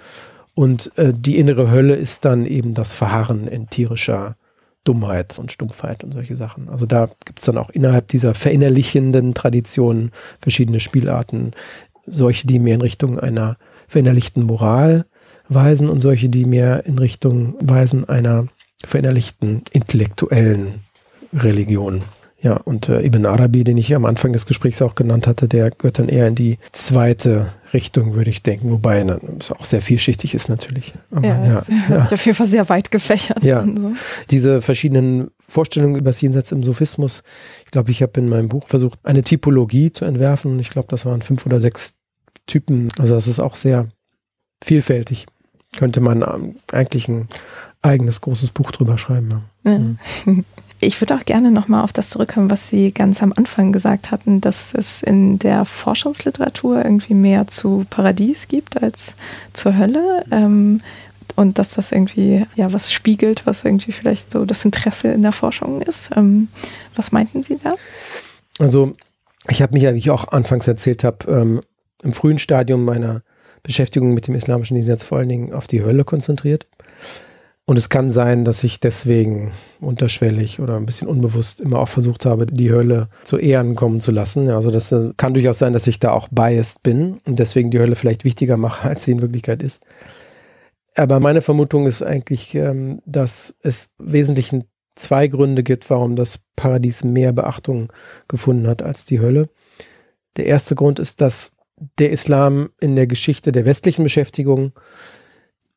Und 0.55 0.91
äh, 0.97 1.13
die 1.15 1.37
innere 1.37 1.69
Hölle 1.69 1.95
ist 1.95 2.25
dann 2.25 2.45
eben 2.45 2.73
das 2.73 2.93
Verharren 2.93 3.47
in 3.47 3.67
tierischer 3.67 4.37
Dummheit 4.83 5.37
und 5.37 5.51
Stumpfheit 5.51 6.03
und 6.03 6.13
solche 6.13 6.35
Sachen. 6.35 6.69
Also 6.69 6.85
da 6.85 7.09
gibt 7.25 7.39
es 7.39 7.45
dann 7.45 7.57
auch 7.57 7.69
innerhalb 7.69 8.07
dieser 8.07 8.33
verinnerlichenden 8.33 9.35
Traditionen 9.35 10.11
verschiedene 10.41 10.79
Spielarten. 10.79 11.51
Solche, 12.05 12.47
die 12.47 12.59
mehr 12.59 12.75
in 12.75 12.81
Richtung 12.81 13.19
einer 13.19 13.57
verinnerlichten 13.87 14.43
Moral 14.43 15.05
weisen 15.53 15.89
und 15.89 15.99
solche, 15.99 16.29
die 16.29 16.45
mehr 16.45 16.85
in 16.85 16.97
Richtung 16.97 17.55
weisen 17.59 18.07
einer 18.07 18.47
verinnerlichten 18.85 19.63
intellektuellen 19.71 20.81
Religion. 21.33 22.03
Ja, 22.43 22.57
und 22.57 22.89
äh, 22.89 23.01
Ibn 23.05 23.25
Arabi, 23.25 23.63
den 23.63 23.77
ich 23.77 23.95
am 23.95 24.03
Anfang 24.03 24.33
des 24.33 24.45
Gesprächs 24.45 24.81
auch 24.81 24.95
genannt 24.95 25.27
hatte, 25.27 25.47
der 25.47 25.71
gehört 25.71 25.97
dann 25.97 26.09
eher 26.09 26.27
in 26.27 26.35
die 26.35 26.57
zweite 26.73 27.47
Richtung, 27.73 28.15
würde 28.15 28.29
ich 28.29 28.43
denken, 28.43 28.69
wobei 28.69 29.01
ne, 29.01 29.17
es 29.39 29.53
auch 29.53 29.63
sehr 29.63 29.81
vielschichtig 29.81 30.33
ist 30.33 30.49
natürlich. 30.49 30.93
Aber, 31.09 31.25
ja, 31.25 31.45
ja, 31.45 31.63
ja. 31.89 32.01
auf 32.11 32.25
jeden 32.25 32.35
Fall 32.35 32.47
sehr 32.47 32.67
weit 32.67 32.91
gefächert. 32.91 33.45
Ja, 33.45 33.65
so. 33.65 33.93
diese 34.29 34.61
verschiedenen 34.61 35.31
Vorstellungen 35.47 35.95
über 35.95 36.09
das 36.09 36.19
Jenseits 36.19 36.51
im 36.51 36.63
Sophismus, 36.63 37.23
ich 37.63 37.71
glaube, 37.71 37.91
ich 37.91 38.01
habe 38.01 38.19
in 38.19 38.27
meinem 38.27 38.49
Buch 38.49 38.67
versucht, 38.67 38.99
eine 39.03 39.23
Typologie 39.23 39.93
zu 39.93 40.03
entwerfen 40.03 40.51
und 40.51 40.59
ich 40.59 40.69
glaube, 40.69 40.89
das 40.89 41.05
waren 41.05 41.21
fünf 41.21 41.45
oder 41.45 41.61
sechs 41.61 41.93
Typen. 42.45 42.89
Also 42.99 43.15
das 43.15 43.27
ist 43.27 43.39
auch 43.39 43.55
sehr 43.55 43.87
vielfältig. 44.61 45.27
Könnte 45.77 46.01
man 46.01 46.21
ähm, 46.21 46.55
eigentlich 46.71 47.07
ein 47.07 47.27
eigenes 47.81 48.21
großes 48.21 48.51
Buch 48.51 48.71
drüber 48.71 48.97
schreiben. 48.97 49.29
Ja. 49.63 49.77
Mhm. 49.77 49.97
Ich 50.85 50.99
würde 50.99 51.15
auch 51.15 51.23
gerne 51.23 51.49
nochmal 51.49 51.81
auf 51.81 51.93
das 51.93 52.09
zurückkommen, 52.09 52.49
was 52.49 52.67
Sie 52.67 52.91
ganz 52.91 53.23
am 53.23 53.31
Anfang 53.31 53.71
gesagt 53.71 54.11
hatten, 54.11 54.41
dass 54.41 54.73
es 54.73 55.01
in 55.01 55.39
der 55.39 55.63
Forschungsliteratur 55.63 56.83
irgendwie 56.83 57.13
mehr 57.13 57.47
zu 57.47 57.85
Paradies 57.89 58.49
gibt 58.49 58.83
als 58.83 59.15
zur 59.53 59.77
Hölle. 59.77 60.25
Ähm, 60.29 60.81
und 61.35 61.57
dass 61.57 61.71
das 61.71 61.91
irgendwie 61.91 62.45
ja 62.55 62.73
was 62.73 62.91
spiegelt, 62.91 63.45
was 63.45 63.63
irgendwie 63.63 63.91
vielleicht 63.91 64.31
so 64.31 64.45
das 64.45 64.65
Interesse 64.65 65.09
in 65.09 65.21
der 65.23 65.31
Forschung 65.31 65.81
ist. 65.81 66.09
Ähm, 66.15 66.49
was 66.95 67.11
meinten 67.11 67.43
Sie 67.43 67.57
da? 67.63 67.73
Also 68.59 68.95
ich 69.49 69.61
habe 69.61 69.73
mich, 69.73 69.83
wie 69.83 69.97
ich 69.97 70.09
auch 70.09 70.27
anfangs 70.27 70.67
erzählt 70.67 71.03
habe, 71.03 71.31
ähm, 71.31 71.61
im 72.03 72.13
frühen 72.13 72.39
Stadium 72.39 72.85
meiner 72.85 73.23
Beschäftigung 73.63 74.13
mit 74.13 74.27
dem 74.27 74.35
islamischen 74.35 74.77
Gesetz 74.77 75.03
vor 75.03 75.17
allen 75.17 75.29
Dingen 75.29 75.53
auf 75.53 75.67
die 75.67 75.83
Hölle 75.83 76.03
konzentriert. 76.03 76.67
Und 77.65 77.77
es 77.77 77.87
kann 77.87 78.11
sein, 78.11 78.43
dass 78.43 78.63
ich 78.65 78.81
deswegen 78.81 79.51
unterschwellig 79.79 80.59
oder 80.59 80.75
ein 80.75 80.85
bisschen 80.85 81.07
unbewusst 81.07 81.61
immer 81.61 81.79
auch 81.79 81.87
versucht 81.87 82.25
habe, 82.25 82.45
die 82.45 82.71
Hölle 82.71 83.07
zu 83.23 83.37
Ehren 83.37 83.75
kommen 83.75 84.01
zu 84.01 84.11
lassen. 84.11 84.49
Also 84.49 84.69
das 84.69 84.91
äh, 84.91 85.11
kann 85.15 85.33
durchaus 85.33 85.59
sein, 85.59 85.71
dass 85.71 85.87
ich 85.87 85.99
da 85.99 86.11
auch 86.11 86.27
biased 86.29 86.83
bin 86.83 87.21
und 87.25 87.39
deswegen 87.39 87.71
die 87.71 87.79
Hölle 87.79 87.95
vielleicht 87.95 88.25
wichtiger 88.25 88.57
mache, 88.57 88.87
als 88.89 89.05
sie 89.05 89.11
in 89.11 89.21
Wirklichkeit 89.21 89.63
ist. 89.63 89.85
Aber 90.95 91.21
meine 91.21 91.41
Vermutung 91.41 91.87
ist 91.87 92.03
eigentlich, 92.03 92.53
ähm, 92.53 93.01
dass 93.05 93.55
es 93.61 93.91
wesentlichen 93.97 94.65
zwei 94.95 95.27
Gründe 95.27 95.63
gibt, 95.63 95.89
warum 95.89 96.17
das 96.17 96.39
Paradies 96.57 97.03
mehr 97.03 97.31
Beachtung 97.31 97.91
gefunden 98.27 98.67
hat 98.67 98.81
als 98.81 99.05
die 99.05 99.21
Hölle. 99.21 99.49
Der 100.35 100.47
erste 100.47 100.75
Grund 100.75 100.99
ist, 100.99 101.21
dass 101.21 101.51
der 101.99 102.11
Islam 102.11 102.69
in 102.79 102.95
der 102.95 103.07
Geschichte 103.07 103.51
der 103.51 103.65
westlichen 103.65 104.03
Beschäftigung 104.03 104.73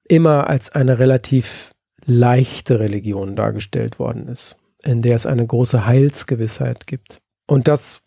immer 0.09 0.49
als 0.49 0.71
eine 0.71 0.99
relativ 0.99 1.73
leichte 2.05 2.79
Religion 2.79 3.37
dargestellt 3.37 3.99
worden 3.99 4.29
ist, 4.29 4.57
in 4.83 5.03
der 5.03 5.17
es 5.17 5.27
eine 5.27 5.47
große 5.47 5.87
Heilsgewissheit 5.87 6.87
gibt. 6.87 7.21
Und 7.47 7.69
das 7.69 8.03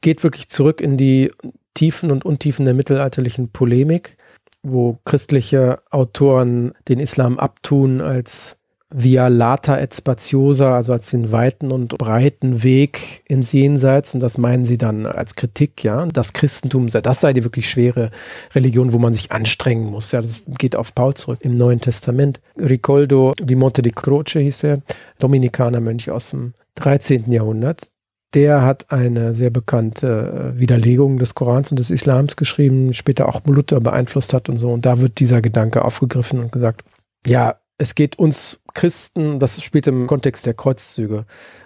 geht 0.00 0.22
wirklich 0.22 0.48
zurück 0.48 0.80
in 0.80 0.96
die 0.96 1.30
Tiefen 1.74 2.10
und 2.10 2.24
Untiefen 2.24 2.64
der 2.64 2.74
mittelalterlichen 2.74 3.50
Polemik, 3.50 4.16
wo 4.62 4.98
christliche 5.04 5.82
Autoren 5.90 6.74
den 6.88 7.00
Islam 7.00 7.38
abtun 7.38 8.00
als 8.00 8.58
via 8.92 9.28
lata 9.28 9.78
et 9.78 9.94
spatiosa, 9.94 10.74
also 10.74 10.92
als 10.92 11.10
den 11.10 11.30
weiten 11.30 11.70
und 11.70 11.96
breiten 11.96 12.62
Weg 12.62 13.22
ins 13.28 13.52
Jenseits. 13.52 14.14
Und 14.14 14.20
das 14.20 14.36
meinen 14.36 14.66
sie 14.66 14.78
dann 14.78 15.06
als 15.06 15.36
Kritik, 15.36 15.84
ja. 15.84 16.06
Das 16.06 16.32
Christentum, 16.32 16.88
das 16.88 17.20
sei 17.20 17.32
die 17.32 17.44
wirklich 17.44 17.70
schwere 17.70 18.10
Religion, 18.54 18.92
wo 18.92 18.98
man 18.98 19.12
sich 19.12 19.30
anstrengen 19.30 19.90
muss. 19.90 20.12
Ja, 20.12 20.20
das 20.20 20.44
geht 20.58 20.74
auf 20.76 20.94
Paul 20.94 21.14
zurück 21.14 21.38
im 21.42 21.56
Neuen 21.56 21.80
Testament. 21.80 22.40
Ricoldo 22.58 23.34
di 23.40 23.54
Monte 23.54 23.82
di 23.82 23.92
Croce 23.92 24.40
hieß 24.40 24.64
er, 24.64 24.82
Dominikanermönch 25.18 26.10
aus 26.10 26.30
dem 26.30 26.54
13. 26.76 27.30
Jahrhundert. 27.30 27.90
Der 28.34 28.62
hat 28.62 28.92
eine 28.92 29.34
sehr 29.34 29.50
bekannte 29.50 30.52
äh, 30.54 30.58
Widerlegung 30.58 31.18
des 31.18 31.34
Korans 31.34 31.72
und 31.72 31.78
des 31.78 31.90
Islams 31.90 32.36
geschrieben, 32.36 32.92
später 32.92 33.28
auch 33.28 33.44
Luther 33.44 33.80
beeinflusst 33.80 34.34
hat 34.34 34.48
und 34.48 34.56
so. 34.56 34.70
Und 34.70 34.86
da 34.86 35.00
wird 35.00 35.18
dieser 35.18 35.42
Gedanke 35.42 35.84
aufgegriffen 35.84 36.38
und 36.38 36.52
gesagt, 36.52 36.84
ja, 37.26 37.56
es 37.80 37.94
geht 37.94 38.18
uns 38.18 38.60
Christen, 38.74 39.40
das 39.40 39.62
spielt 39.62 39.86
im 39.86 40.06
Kontext 40.06 40.44
der 40.44 40.52
Kreuzzüge, 40.52 41.24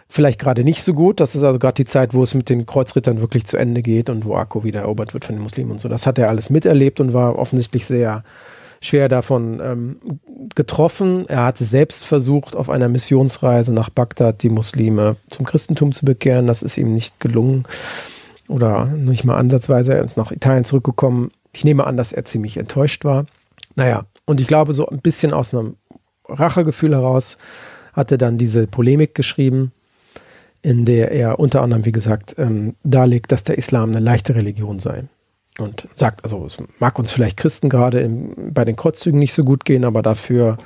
vielleicht 0.09 0.39
gerade 0.39 0.63
nicht 0.63 0.85
so 0.85 0.95
gut. 0.95 1.19
Das 1.19 1.35
ist 1.35 1.43
also 1.43 1.59
gerade 1.59 1.75
die 1.75 1.85
Zeit, 1.85 2.15
wo 2.15 2.23
es 2.23 2.35
mit 2.35 2.49
den 2.49 2.67
Kreuzrittern 2.67 3.21
wirklich 3.21 3.47
zu 3.47 3.57
Ende 3.57 3.83
geht 3.83 4.09
und 4.09 4.25
wo 4.25 4.37
Akko 4.37 4.63
wieder 4.63 4.83
erobert 4.83 5.13
wird 5.13 5.25
von 5.25 5.35
den 5.35 5.43
Muslimen 5.43 5.73
und 5.73 5.81
so. 5.81 5.89
Das 5.89 6.07
hat 6.07 6.19
er 6.19 6.29
alles 6.29 6.51
miterlebt 6.51 7.01
und 7.01 7.15
war 7.15 7.37
offensichtlich 7.37 7.85
sehr 7.85 8.23
schwer 8.81 9.09
davon 9.09 9.61
ähm, 9.61 9.97
getroffen. 10.55 11.29
Er 11.29 11.47
hat 11.47 11.59
selbst 11.59 12.05
versucht, 12.05 12.55
auf 12.55 12.71
einer 12.71 12.89
Missionsreise 12.89 13.75
nach 13.75 13.91
Bagdad 13.91 14.45
die 14.45 14.51
Muslime 14.51 15.17
zum 15.27 15.45
Christentum 15.45 15.91
zu 15.91 16.05
bekehren. 16.05 16.47
Das 16.47 16.63
ist 16.63 16.79
ihm 16.79 16.95
nicht 16.95 17.19
gelungen 17.19 17.65
oder 18.47 18.85
nicht 18.87 19.25
mal 19.25 19.37
ansatzweise. 19.37 19.95
Er 19.95 20.05
ist 20.05 20.17
nach 20.17 20.31
Italien 20.31 20.63
zurückgekommen. 20.63 21.33
Ich 21.53 21.65
nehme 21.65 21.85
an, 21.89 21.97
dass 21.97 22.13
er 22.13 22.25
ziemlich 22.25 22.57
enttäuscht 22.57 23.05
war. 23.05 23.27
Naja, 23.75 24.05
und 24.27 24.41
ich 24.41 24.47
glaube, 24.47 24.73
so 24.73 24.87
ein 24.87 25.01
bisschen 25.01 25.33
aus 25.33 25.53
einem 25.53 25.77
Rachegefühl 26.29 26.95
heraus 26.95 27.39
hat 27.93 28.11
er 28.11 28.19
dann 28.19 28.39
diese 28.39 28.67
Polemik 28.67 29.15
geschrieben, 29.15 29.73
in 30.63 30.85
der 30.85 31.13
er 31.13 31.39
unter 31.39 31.63
anderem, 31.63 31.85
wie 31.85 31.93
gesagt, 31.93 32.35
ähm, 32.39 32.75
darlegt, 32.83 33.33
dass 33.33 33.45
der 33.45 33.59
Islam 33.59 33.91
eine 33.91 34.01
leichte 34.01 34.35
Religion 34.35 34.79
sei. 34.79 35.05
Und 35.59 35.87
sagt, 35.95 36.25
also 36.25 36.45
es 36.47 36.57
mag 36.81 36.99
uns 36.99 37.13
vielleicht 37.13 37.37
Christen 37.37 37.69
gerade 37.69 38.01
im, 38.01 38.53
bei 38.53 38.65
den 38.65 38.75
Kreuzzügen 38.75 39.21
nicht 39.21 39.35
so 39.35 39.45
gut 39.45 39.65
gehen, 39.65 39.85
aber 39.85 40.03
dafür 40.03 40.59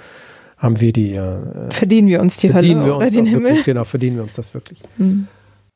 haben 0.56 0.80
wir 0.80 0.92
die. 0.92 1.14
Äh, 1.14 1.70
verdienen 1.70 2.08
wir 2.08 2.20
uns 2.20 2.38
die 2.38 2.54
Hölle 2.54 2.68
wir 2.84 2.96
uns 2.96 3.04
oder 3.04 3.10
den 3.10 3.26
Himmel? 3.26 3.50
Wirklich, 3.50 3.64
genau, 3.66 3.84
verdienen 3.84 4.16
wir 4.16 4.22
uns 4.22 4.34
das 4.34 4.54
wirklich. 4.54 4.80
Mhm. 4.96 5.28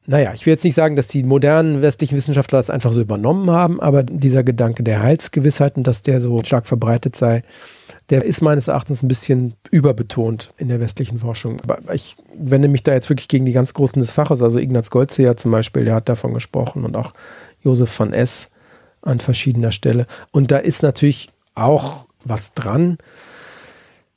Naja, 0.04 0.32
ich 0.34 0.44
will 0.46 0.52
jetzt 0.52 0.64
nicht 0.64 0.74
sagen, 0.74 0.96
dass 0.96 1.06
die 1.06 1.22
modernen 1.22 1.80
westlichen 1.80 2.16
Wissenschaftler 2.16 2.58
das 2.58 2.70
einfach 2.70 2.92
so 2.92 3.00
übernommen 3.00 3.48
haben, 3.52 3.80
aber 3.80 4.02
dieser 4.02 4.42
Gedanke 4.42 4.82
der 4.82 5.00
Heilsgewissheit 5.00 5.76
und 5.76 5.86
dass 5.86 6.02
der 6.02 6.20
so 6.20 6.42
stark 6.42 6.66
verbreitet 6.66 7.14
sei, 7.14 7.44
der 8.12 8.26
ist 8.26 8.42
meines 8.42 8.68
Erachtens 8.68 9.02
ein 9.02 9.08
bisschen 9.08 9.54
überbetont 9.70 10.52
in 10.58 10.68
der 10.68 10.80
westlichen 10.80 11.20
Forschung. 11.20 11.62
Aber 11.62 11.94
ich 11.94 12.14
wende 12.36 12.68
mich 12.68 12.82
da 12.82 12.92
jetzt 12.92 13.08
wirklich 13.08 13.26
gegen 13.26 13.46
die 13.46 13.52
ganz 13.52 13.72
Großen 13.72 13.98
des 13.98 14.10
Faches. 14.10 14.42
Also 14.42 14.58
Ignaz 14.58 14.90
Goldziher 14.90 15.34
zum 15.38 15.50
Beispiel, 15.50 15.86
der 15.86 15.94
hat 15.94 16.10
davon 16.10 16.34
gesprochen 16.34 16.84
und 16.84 16.94
auch 16.94 17.14
Josef 17.62 17.88
von 17.88 18.12
S. 18.12 18.50
an 19.00 19.18
verschiedener 19.18 19.72
Stelle. 19.72 20.06
Und 20.30 20.50
da 20.50 20.58
ist 20.58 20.82
natürlich 20.82 21.30
auch 21.54 22.04
was 22.22 22.52
dran. 22.52 22.98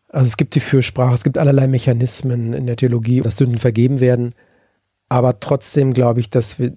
Also 0.09 0.27
es 0.27 0.35
gibt 0.35 0.55
die 0.55 0.59
Fürsprache, 0.59 1.13
es 1.13 1.23
gibt 1.23 1.37
allerlei 1.37 1.67
Mechanismen 1.67 2.51
in 2.51 2.67
der 2.67 2.75
Theologie, 2.75 3.21
dass 3.21 3.37
Sünden 3.37 3.59
vergeben 3.59 4.01
werden. 4.01 4.33
Aber 5.07 5.39
trotzdem 5.39 5.93
glaube 5.93 6.19
ich, 6.19 6.29
dass 6.29 6.59
wir 6.59 6.73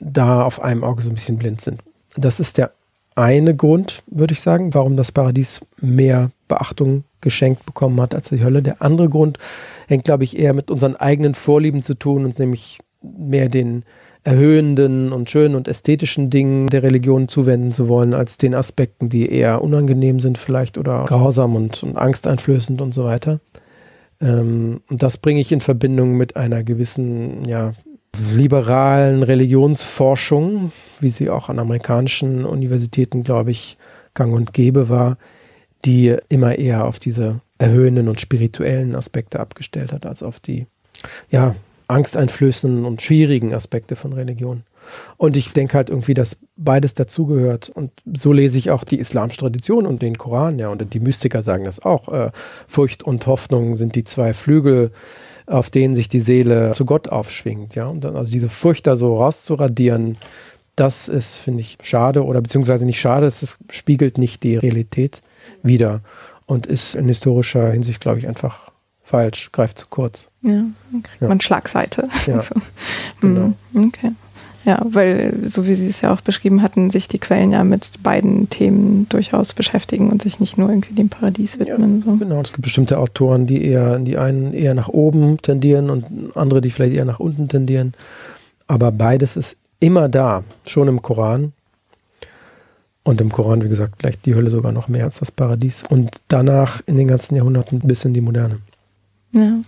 da 0.00 0.42
auf 0.42 0.60
einem 0.60 0.82
Auge 0.82 1.00
so 1.00 1.10
ein 1.10 1.14
bisschen 1.14 1.38
blind 1.38 1.60
sind. 1.60 1.80
Das 2.16 2.40
ist 2.40 2.58
der 2.58 2.72
eine 3.16 3.56
Grund, 3.56 4.02
würde 4.06 4.32
ich 4.32 4.40
sagen, 4.40 4.74
warum 4.74 4.96
das 4.96 5.10
Paradies 5.10 5.60
mehr 5.80 6.30
Beachtung 6.48 7.04
geschenkt 7.20 7.66
bekommen 7.66 8.00
hat 8.00 8.14
als 8.14 8.28
die 8.28 8.44
Hölle. 8.44 8.62
Der 8.62 8.82
andere 8.82 9.08
Grund 9.08 9.38
hängt, 9.88 10.04
glaube 10.04 10.24
ich, 10.24 10.38
eher 10.38 10.52
mit 10.52 10.70
unseren 10.70 10.94
eigenen 10.96 11.34
Vorlieben 11.34 11.82
zu 11.82 11.94
tun, 11.94 12.24
uns 12.24 12.38
nämlich 12.38 12.78
mehr 13.02 13.48
den 13.48 13.84
erhöhenden 14.22 15.12
und 15.12 15.30
schönen 15.30 15.54
und 15.54 15.68
ästhetischen 15.68 16.30
Dingen 16.30 16.68
der 16.68 16.82
Religion 16.82 17.28
zuwenden 17.28 17.72
zu 17.72 17.88
wollen, 17.88 18.12
als 18.12 18.38
den 18.38 18.54
Aspekten, 18.54 19.08
die 19.08 19.30
eher 19.30 19.62
unangenehm 19.62 20.20
sind 20.20 20.36
vielleicht 20.36 20.78
oder 20.78 21.04
grausam 21.04 21.54
und, 21.54 21.82
und 21.82 21.96
angsteinflößend 21.96 22.82
und 22.82 22.92
so 22.92 23.04
weiter. 23.04 23.40
Ähm, 24.20 24.80
und 24.90 25.02
das 25.02 25.16
bringe 25.16 25.40
ich 25.40 25.52
in 25.52 25.60
Verbindung 25.60 26.16
mit 26.16 26.36
einer 26.36 26.64
gewissen, 26.64 27.44
ja, 27.44 27.74
liberalen 28.32 29.22
Religionsforschung, 29.22 30.72
wie 31.00 31.10
sie 31.10 31.30
auch 31.30 31.48
an 31.48 31.58
amerikanischen 31.58 32.44
Universitäten, 32.44 33.22
glaube 33.22 33.50
ich, 33.50 33.76
gang 34.14 34.32
und 34.32 34.52
gäbe 34.52 34.88
war, 34.88 35.18
die 35.84 36.16
immer 36.28 36.58
eher 36.58 36.84
auf 36.84 36.98
diese 36.98 37.40
erhöhenden 37.58 38.08
und 38.08 38.20
spirituellen 38.20 38.94
Aspekte 38.94 39.40
abgestellt 39.40 39.92
hat, 39.92 40.06
als 40.06 40.22
auf 40.22 40.40
die 40.40 40.66
ja, 41.30 41.54
angsteinflößenden 41.88 42.84
und 42.84 43.02
schwierigen 43.02 43.54
Aspekte 43.54 43.96
von 43.96 44.12
Religion. 44.12 44.64
Und 45.16 45.36
ich 45.36 45.52
denke 45.52 45.74
halt 45.74 45.90
irgendwie, 45.90 46.14
dass 46.14 46.38
beides 46.56 46.94
dazugehört. 46.94 47.68
Und 47.68 47.90
so 48.12 48.32
lese 48.32 48.58
ich 48.58 48.70
auch 48.70 48.84
die 48.84 48.98
islamische 48.98 49.40
Tradition 49.40 49.86
und 49.86 50.02
den 50.02 50.18
Koran, 50.18 50.58
ja, 50.58 50.68
und 50.68 50.94
die 50.94 51.00
Mystiker 51.00 51.42
sagen 51.42 51.64
das 51.64 51.84
auch. 51.84 52.08
Äh, 52.08 52.30
Furcht 52.68 53.02
und 53.02 53.26
Hoffnung 53.26 53.76
sind 53.76 53.94
die 53.94 54.04
zwei 54.04 54.32
Flügel, 54.32 54.92
auf 55.46 55.70
denen 55.70 55.94
sich 55.94 56.08
die 56.08 56.20
Seele 56.20 56.72
zu 56.72 56.84
Gott 56.84 57.08
aufschwingt, 57.08 57.74
ja. 57.74 57.86
Und 57.86 58.02
dann, 58.02 58.16
also 58.16 58.32
diese 58.32 58.48
Furcht 58.48 58.86
da 58.86 58.96
so 58.96 59.16
rauszuradieren, 59.16 60.18
das 60.74 61.08
ist, 61.08 61.38
finde 61.38 61.60
ich, 61.60 61.78
schade 61.82 62.24
oder 62.24 62.40
beziehungsweise 62.42 62.84
nicht 62.84 63.00
schade, 63.00 63.26
es 63.26 63.58
spiegelt 63.70 64.18
nicht 64.18 64.42
die 64.42 64.56
Realität 64.56 65.22
wider 65.62 66.00
und 66.46 66.66
ist 66.66 66.94
in 66.94 67.06
historischer 67.06 67.70
Hinsicht, 67.70 68.00
glaube 68.00 68.18
ich, 68.18 68.28
einfach 68.28 68.70
falsch, 69.02 69.50
greift 69.52 69.78
zu 69.78 69.86
kurz. 69.88 70.28
Ja, 70.42 70.64
dann 70.90 71.02
kriegt 71.02 71.22
ja. 71.22 71.28
man 71.28 71.40
Schlagseite. 71.40 72.08
Ja, 72.26 72.40
so. 72.42 72.54
genau. 73.20 73.52
Hm, 73.72 73.86
okay. 73.88 74.12
Ja, 74.66 74.80
weil, 74.84 75.46
so 75.46 75.68
wie 75.68 75.76
Sie 75.76 75.86
es 75.86 76.00
ja 76.00 76.12
auch 76.12 76.20
beschrieben 76.20 76.60
hatten, 76.60 76.90
sich 76.90 77.06
die 77.06 77.20
Quellen 77.20 77.52
ja 77.52 77.62
mit 77.62 78.02
beiden 78.02 78.50
Themen 78.50 79.08
durchaus 79.08 79.54
beschäftigen 79.54 80.10
und 80.10 80.22
sich 80.22 80.40
nicht 80.40 80.58
nur 80.58 80.68
irgendwie 80.68 80.92
dem 80.92 81.08
Paradies 81.08 81.60
widmen. 81.60 82.00
Ja, 82.00 82.04
so. 82.04 82.16
Genau, 82.16 82.40
es 82.40 82.52
gibt 82.52 82.62
bestimmte 82.62 82.98
Autoren, 82.98 83.46
die 83.46 83.64
eher, 83.64 84.00
die 84.00 84.18
einen 84.18 84.52
eher 84.52 84.74
nach 84.74 84.88
oben 84.88 85.40
tendieren 85.40 85.88
und 85.88 86.36
andere, 86.36 86.60
die 86.60 86.70
vielleicht 86.70 86.94
eher 86.94 87.04
nach 87.04 87.20
unten 87.20 87.48
tendieren. 87.48 87.94
Aber 88.66 88.90
beides 88.90 89.36
ist 89.36 89.56
immer 89.78 90.08
da, 90.08 90.42
schon 90.66 90.88
im 90.88 91.00
Koran. 91.00 91.52
Und 93.04 93.20
im 93.20 93.30
Koran, 93.30 93.62
wie 93.62 93.68
gesagt, 93.68 93.94
vielleicht 94.00 94.26
die 94.26 94.34
Hölle 94.34 94.50
sogar 94.50 94.72
noch 94.72 94.88
mehr 94.88 95.04
als 95.04 95.20
das 95.20 95.30
Paradies. 95.30 95.84
Und 95.88 96.20
danach 96.26 96.82
in 96.86 96.96
den 96.96 97.06
ganzen 97.06 97.36
Jahrhunderten 97.36 97.78
bis 97.78 98.04
in 98.04 98.14
die 98.14 98.20
Moderne. 98.20 98.58
Ja. 99.30 99.60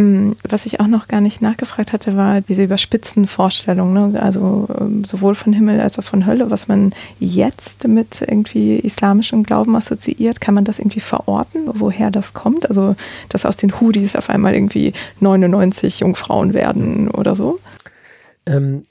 Mm, 0.00 0.32
was 0.48 0.64
ich 0.64 0.80
auch 0.80 0.86
noch 0.86 1.08
gar 1.08 1.20
nicht 1.20 1.42
nachgefragt 1.42 1.92
hatte, 1.92 2.16
war 2.16 2.40
diese 2.40 2.64
überspitzten 2.64 3.26
Vorstellungen, 3.26 4.12
ne? 4.12 4.22
also 4.22 4.66
ähm, 4.80 5.04
sowohl 5.04 5.34
von 5.34 5.52
Himmel 5.52 5.78
als 5.78 5.98
auch 5.98 6.04
von 6.04 6.24
Hölle, 6.24 6.50
was 6.50 6.68
man 6.68 6.94
jetzt 7.18 7.86
mit 7.86 8.22
irgendwie 8.22 8.76
islamischem 8.76 9.42
Glauben 9.42 9.76
assoziiert. 9.76 10.40
Kann 10.40 10.54
man 10.54 10.64
das 10.64 10.78
irgendwie 10.78 11.00
verorten, 11.00 11.68
woher 11.74 12.10
das 12.10 12.32
kommt? 12.32 12.66
Also, 12.66 12.96
dass 13.28 13.44
aus 13.44 13.58
den 13.58 13.78
Hudis 13.78 14.16
auf 14.16 14.30
einmal 14.30 14.54
irgendwie 14.54 14.94
99 15.20 16.00
Jungfrauen 16.00 16.54
werden 16.54 17.10
oder 17.10 17.36
so? 17.36 17.58
Ähm, 18.46 18.84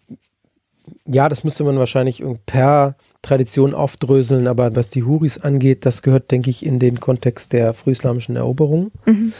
ja, 1.07 1.27
das 1.27 1.43
müsste 1.43 1.63
man 1.63 1.79
wahrscheinlich 1.79 2.23
per 2.45 2.93
Tradition 3.23 3.73
aufdröseln, 3.73 4.47
aber 4.47 4.75
was 4.75 4.91
die 4.91 5.03
Huris 5.03 5.39
angeht, 5.39 5.87
das 5.87 6.03
gehört, 6.03 6.29
denke 6.29 6.51
ich, 6.51 6.63
in 6.63 6.77
den 6.77 6.99
Kontext 6.99 7.51
der 7.51 7.73
frühislamischen 7.73 8.35
Eroberung. 8.35 8.91
Mhm. 9.07 9.33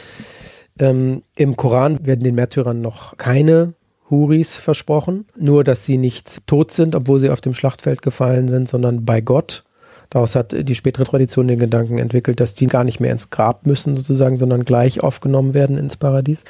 Ähm, 0.80 1.22
Im 1.36 1.56
Koran 1.56 2.04
werden 2.06 2.24
den 2.24 2.34
Märtyrern 2.34 2.80
noch 2.80 3.16
keine 3.18 3.74
Huris 4.08 4.56
versprochen, 4.56 5.26
nur 5.38 5.62
dass 5.62 5.84
sie 5.84 5.98
nicht 5.98 6.46
tot 6.46 6.72
sind, 6.72 6.94
obwohl 6.94 7.20
sie 7.20 7.30
auf 7.30 7.40
dem 7.40 7.54
Schlachtfeld 7.54 8.02
gefallen 8.02 8.48
sind, 8.48 8.68
sondern 8.68 9.04
bei 9.04 9.20
Gott. 9.20 9.62
Daraus 10.08 10.34
hat 10.34 10.56
die 10.68 10.74
spätere 10.74 11.04
Tradition 11.04 11.46
den 11.46 11.60
Gedanken 11.60 11.98
entwickelt, 11.98 12.40
dass 12.40 12.54
die 12.54 12.66
gar 12.66 12.82
nicht 12.82 12.98
mehr 12.98 13.12
ins 13.12 13.30
Grab 13.30 13.66
müssen 13.66 13.94
sozusagen, 13.94 14.38
sondern 14.38 14.64
gleich 14.64 15.02
aufgenommen 15.02 15.54
werden 15.54 15.78
ins 15.78 15.96
Paradies. 15.96 16.42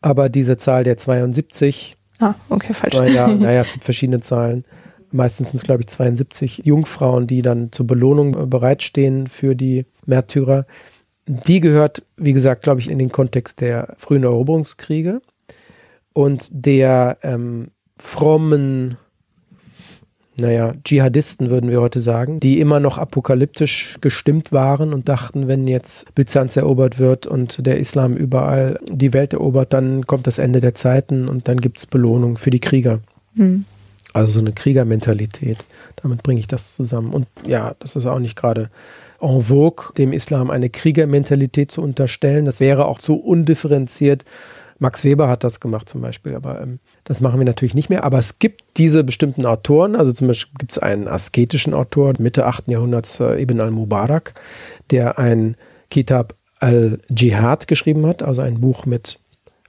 Aber 0.00 0.30
diese 0.30 0.56
Zahl 0.56 0.84
der 0.84 0.96
72, 0.96 1.96
ah, 2.20 2.34
okay, 2.48 2.72
falsch. 2.72 2.94
Zwei, 2.94 3.08
ja, 3.08 3.28
naja, 3.28 3.60
es 3.60 3.72
gibt 3.72 3.84
verschiedene 3.84 4.20
Zahlen. 4.20 4.64
Meistens 5.10 5.50
sind 5.50 5.56
es, 5.56 5.64
glaube 5.64 5.82
ich, 5.82 5.88
72 5.88 6.62
Jungfrauen, 6.64 7.26
die 7.26 7.42
dann 7.42 7.72
zur 7.72 7.86
Belohnung 7.86 8.48
bereitstehen 8.48 9.26
für 9.26 9.54
die 9.54 9.84
Märtyrer 10.06 10.64
die 11.26 11.60
gehört, 11.60 12.02
wie 12.16 12.32
gesagt, 12.32 12.62
glaube 12.62 12.80
ich, 12.80 12.90
in 12.90 12.98
den 12.98 13.10
Kontext 13.10 13.60
der 13.60 13.94
frühen 13.98 14.24
Eroberungskriege 14.24 15.22
und 16.12 16.48
der 16.52 17.18
ähm, 17.22 17.68
frommen, 17.96 18.98
naja, 20.36 20.74
Dschihadisten 20.84 21.48
würden 21.48 21.70
wir 21.70 21.80
heute 21.80 22.00
sagen, 22.00 22.40
die 22.40 22.60
immer 22.60 22.80
noch 22.80 22.98
apokalyptisch 22.98 23.98
gestimmt 24.00 24.52
waren 24.52 24.92
und 24.92 25.08
dachten, 25.08 25.48
wenn 25.48 25.66
jetzt 25.66 26.14
Byzanz 26.14 26.56
erobert 26.56 26.98
wird 26.98 27.26
und 27.26 27.64
der 27.64 27.78
Islam 27.78 28.14
überall 28.14 28.80
die 28.88 29.12
Welt 29.12 29.32
erobert, 29.32 29.72
dann 29.72 30.06
kommt 30.06 30.26
das 30.26 30.38
Ende 30.38 30.60
der 30.60 30.74
Zeiten 30.74 31.28
und 31.28 31.48
dann 31.48 31.60
gibt 31.60 31.78
es 31.78 31.86
Belohnung 31.86 32.36
für 32.36 32.50
die 32.50 32.60
Krieger. 32.60 33.00
Mhm. 33.34 33.64
Also 34.14 34.32
so 34.32 34.40
eine 34.40 34.52
Kriegermentalität. 34.52 35.58
Damit 35.96 36.22
bringe 36.22 36.40
ich 36.40 36.46
das 36.46 36.74
zusammen. 36.74 37.12
Und 37.12 37.26
ja, 37.46 37.74
das 37.80 37.96
ist 37.96 38.06
auch 38.06 38.20
nicht 38.20 38.36
gerade 38.36 38.70
en 39.20 39.42
vogue, 39.42 39.92
dem 39.98 40.12
Islam 40.12 40.50
eine 40.50 40.70
Kriegermentalität 40.70 41.70
zu 41.72 41.82
unterstellen. 41.82 42.44
Das 42.46 42.60
wäre 42.60 42.86
auch 42.86 42.98
zu 42.98 43.16
undifferenziert. 43.16 44.24
Max 44.78 45.04
Weber 45.04 45.28
hat 45.28 45.44
das 45.44 45.60
gemacht 45.60 45.88
zum 45.88 46.00
Beispiel, 46.00 46.34
aber 46.34 46.60
ähm, 46.60 46.78
das 47.04 47.20
machen 47.20 47.40
wir 47.40 47.44
natürlich 47.44 47.74
nicht 47.74 47.90
mehr. 47.90 48.04
Aber 48.04 48.18
es 48.18 48.38
gibt 48.38 48.62
diese 48.76 49.02
bestimmten 49.02 49.46
Autoren, 49.46 49.96
also 49.96 50.12
zum 50.12 50.28
Beispiel 50.28 50.58
gibt 50.58 50.72
es 50.72 50.78
einen 50.78 51.08
asketischen 51.08 51.74
Autor, 51.74 52.12
Mitte 52.18 52.46
8. 52.46 52.68
Jahrhunderts, 52.68 53.18
äh, 53.20 53.42
Ibn 53.42 53.60
al-Mubarak, 53.60 54.34
der 54.90 55.18
ein 55.18 55.56
Kitab 55.90 56.34
al-Jihad 56.60 57.66
geschrieben 57.66 58.06
hat, 58.06 58.22
also 58.22 58.42
ein 58.42 58.60
Buch 58.60 58.86
mit 58.86 59.18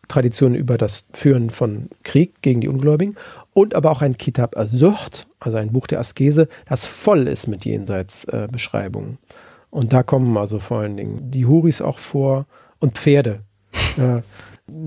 Traditionen 0.07 0.55
über 0.55 0.77
das 0.77 1.07
Führen 1.13 1.49
von 1.49 1.89
Krieg 2.03 2.41
gegen 2.41 2.61
die 2.61 2.67
Ungläubigen 2.67 3.15
und 3.55 3.73
aber 3.73 3.89
auch 3.89 4.01
ein 4.01 4.17
Kitab 4.17 4.57
as-Sucht, 4.57 5.27
also 5.39 5.57
ein 5.57 5.71
Buch 5.71 5.87
der 5.87 6.01
Askese, 6.01 6.49
das 6.67 6.85
voll 6.85 7.27
ist 7.27 7.47
mit 7.47 7.63
Jenseitsbeschreibungen. 7.63 9.13
Äh, 9.13 9.33
und 9.71 9.93
da 9.93 10.03
kommen 10.03 10.35
also 10.37 10.59
vor 10.59 10.79
allen 10.79 10.97
Dingen 10.97 11.31
die 11.31 11.45
Huris 11.45 11.81
auch 11.81 11.97
vor 11.97 12.45
und 12.79 12.97
Pferde. 12.97 13.39
äh, 13.97 14.21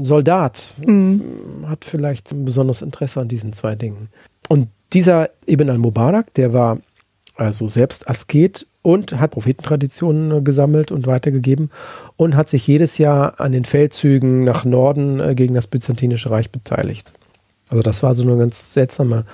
Soldat 0.02 0.74
mhm. 0.86 1.64
hat 1.66 1.84
vielleicht 1.84 2.30
ein 2.32 2.44
besonderes 2.44 2.82
Interesse 2.82 3.20
an 3.20 3.28
diesen 3.28 3.54
zwei 3.54 3.74
Dingen. 3.74 4.10
Und 4.48 4.68
dieser 4.92 5.30
Ibn 5.46 5.70
al-Mubarak, 5.70 6.34
der 6.34 6.52
war 6.52 6.78
also 7.36 7.68
selbst 7.68 8.08
Asket 8.08 8.66
und 8.82 9.18
hat 9.18 9.30
Prophetentraditionen 9.30 10.30
äh, 10.30 10.42
gesammelt 10.42 10.92
und 10.92 11.06
weitergegeben 11.06 11.70
und 12.16 12.36
hat 12.36 12.50
sich 12.50 12.66
jedes 12.66 12.98
Jahr 12.98 13.40
an 13.40 13.52
den 13.52 13.64
Feldzügen 13.64 14.44
nach 14.44 14.66
Norden 14.66 15.20
äh, 15.20 15.34
gegen 15.34 15.54
das 15.54 15.68
Byzantinische 15.68 16.30
Reich 16.30 16.50
beteiligt. 16.50 17.14
Also 17.70 17.82
das 17.82 18.02
war 18.02 18.14
so 18.14 18.22
eine 18.22 18.36
ganz 18.36 18.72
seltsame 18.72 19.24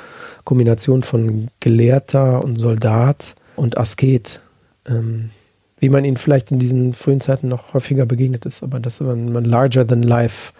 Kombination 0.45 1.03
von 1.03 1.49
Gelehrter 1.61 2.43
und 2.43 2.57
Soldat 2.57 3.35
und 3.57 3.79
Asket, 3.79 4.41
ähm, 4.89 5.31
wie 5.79 5.89
man 5.89 6.05
ihnen 6.05 6.17
vielleicht 6.17 6.51
in 6.51 6.59
diesen 6.59 6.95
frühen 6.95 7.21
Zeiten 7.21 7.49
noch 7.49 7.75
häufiger 7.75 8.07
begegnet 8.07 8.47
ist. 8.47 8.63
Aber 8.63 8.81
das 8.81 9.01
war 9.01 9.15
man 9.15 9.45
larger 9.45 9.87
than 9.87 10.03
life 10.03 10.53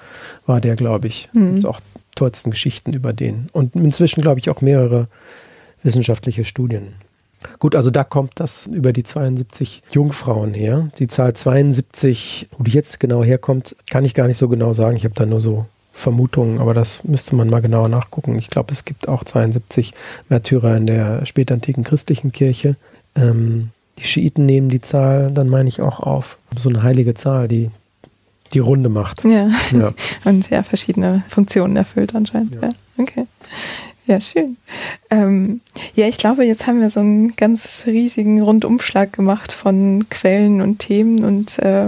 war 0.47 0.61
der, 0.61 0.77
glaube 0.77 1.09
ich. 1.09 1.29
Mhm. 1.33 1.55
Gibt 1.55 1.67
auch 1.67 1.81
tollsten 2.15 2.51
Geschichten 2.51 2.93
über 2.93 3.13
den. 3.13 3.49
Und 3.53 3.75
inzwischen, 3.75 4.21
glaube 4.21 4.41
ich, 4.41 4.51
auch 4.51 4.61
mehrere 4.61 5.09
wissenschaftliche 5.83 6.45
Studien. 6.45 6.95
Gut, 7.59 7.75
also 7.75 7.91
da 7.91 8.05
kommt 8.05 8.33
das 8.37 8.67
über 8.67 8.93
die 8.93 9.03
72 9.03 9.83
Jungfrauen 9.91 10.55
her. 10.55 10.89
Die 10.99 11.09
Zahl 11.09 11.35
72, 11.35 12.49
wo 12.57 12.65
die 12.65 12.71
jetzt 12.71 13.01
genau 13.01 13.23
herkommt, 13.23 13.77
kann 13.91 14.05
ich 14.05 14.15
gar 14.15 14.27
nicht 14.27 14.39
so 14.39 14.49
genau 14.49 14.73
sagen. 14.73 14.97
Ich 14.97 15.05
habe 15.05 15.15
da 15.15 15.27
nur 15.27 15.41
so 15.41 15.67
Vermutungen, 15.95 16.61
aber 16.61 16.75
das 16.75 17.05
müsste 17.05 17.37
man 17.37 17.49
mal 17.49 17.63
genauer 17.63 17.89
nachgucken. 17.89 18.37
Ich 18.37 18.51
glaube, 18.51 18.73
es 18.73 18.85
gibt 18.85 19.09
auch 19.09 19.23
72 19.23 19.95
Märtyrer 20.29 20.77
in 20.77 20.87
der 20.87 21.25
spätantiken 21.25 21.85
christlichen 21.85 22.33
Kirche. 22.33 22.77
Ähm, 23.15 23.71
die 23.99 24.05
Schiiten 24.05 24.45
nehmen 24.45 24.69
die 24.69 24.81
Zahl, 24.81 25.31
dann 25.31 25.49
meine 25.49 25.69
ich 25.69 25.81
auch 25.81 26.01
auf. 26.01 26.37
So 26.57 26.69
eine 26.69 26.83
heilige 26.83 27.15
Zahl, 27.15 27.47
die 27.47 27.71
die 28.53 28.59
Runde 28.59 28.89
macht. 28.89 29.25
Ja. 29.25 29.49
ja. 29.73 29.95
Und 30.25 30.51
ja, 30.51 30.63
verschiedene 30.65 31.23
Funktionen 31.29 31.77
erfüllt 31.77 32.15
anscheinend. 32.15 32.57
Ja. 32.57 32.63
ja. 32.63 32.71
Okay. 32.99 33.27
Ja, 34.07 34.21
schön. 34.21 34.59
Ähm, 35.11 35.63
ja, 35.95 36.07
ich 36.07 36.19
glaube, 36.19 36.45
jetzt 36.45 36.67
haben 36.67 36.81
wir 36.81 36.91
so 36.91 37.01
einen 37.01 37.35
ganz 37.37 37.85
riesigen 37.87 38.43
Rundumschlag 38.43 39.15
gemacht 39.15 39.51
von 39.53 40.07
Quellen 40.11 40.61
und 40.61 40.79
Themen 40.81 41.25
und 41.25 41.59
äh, 41.61 41.87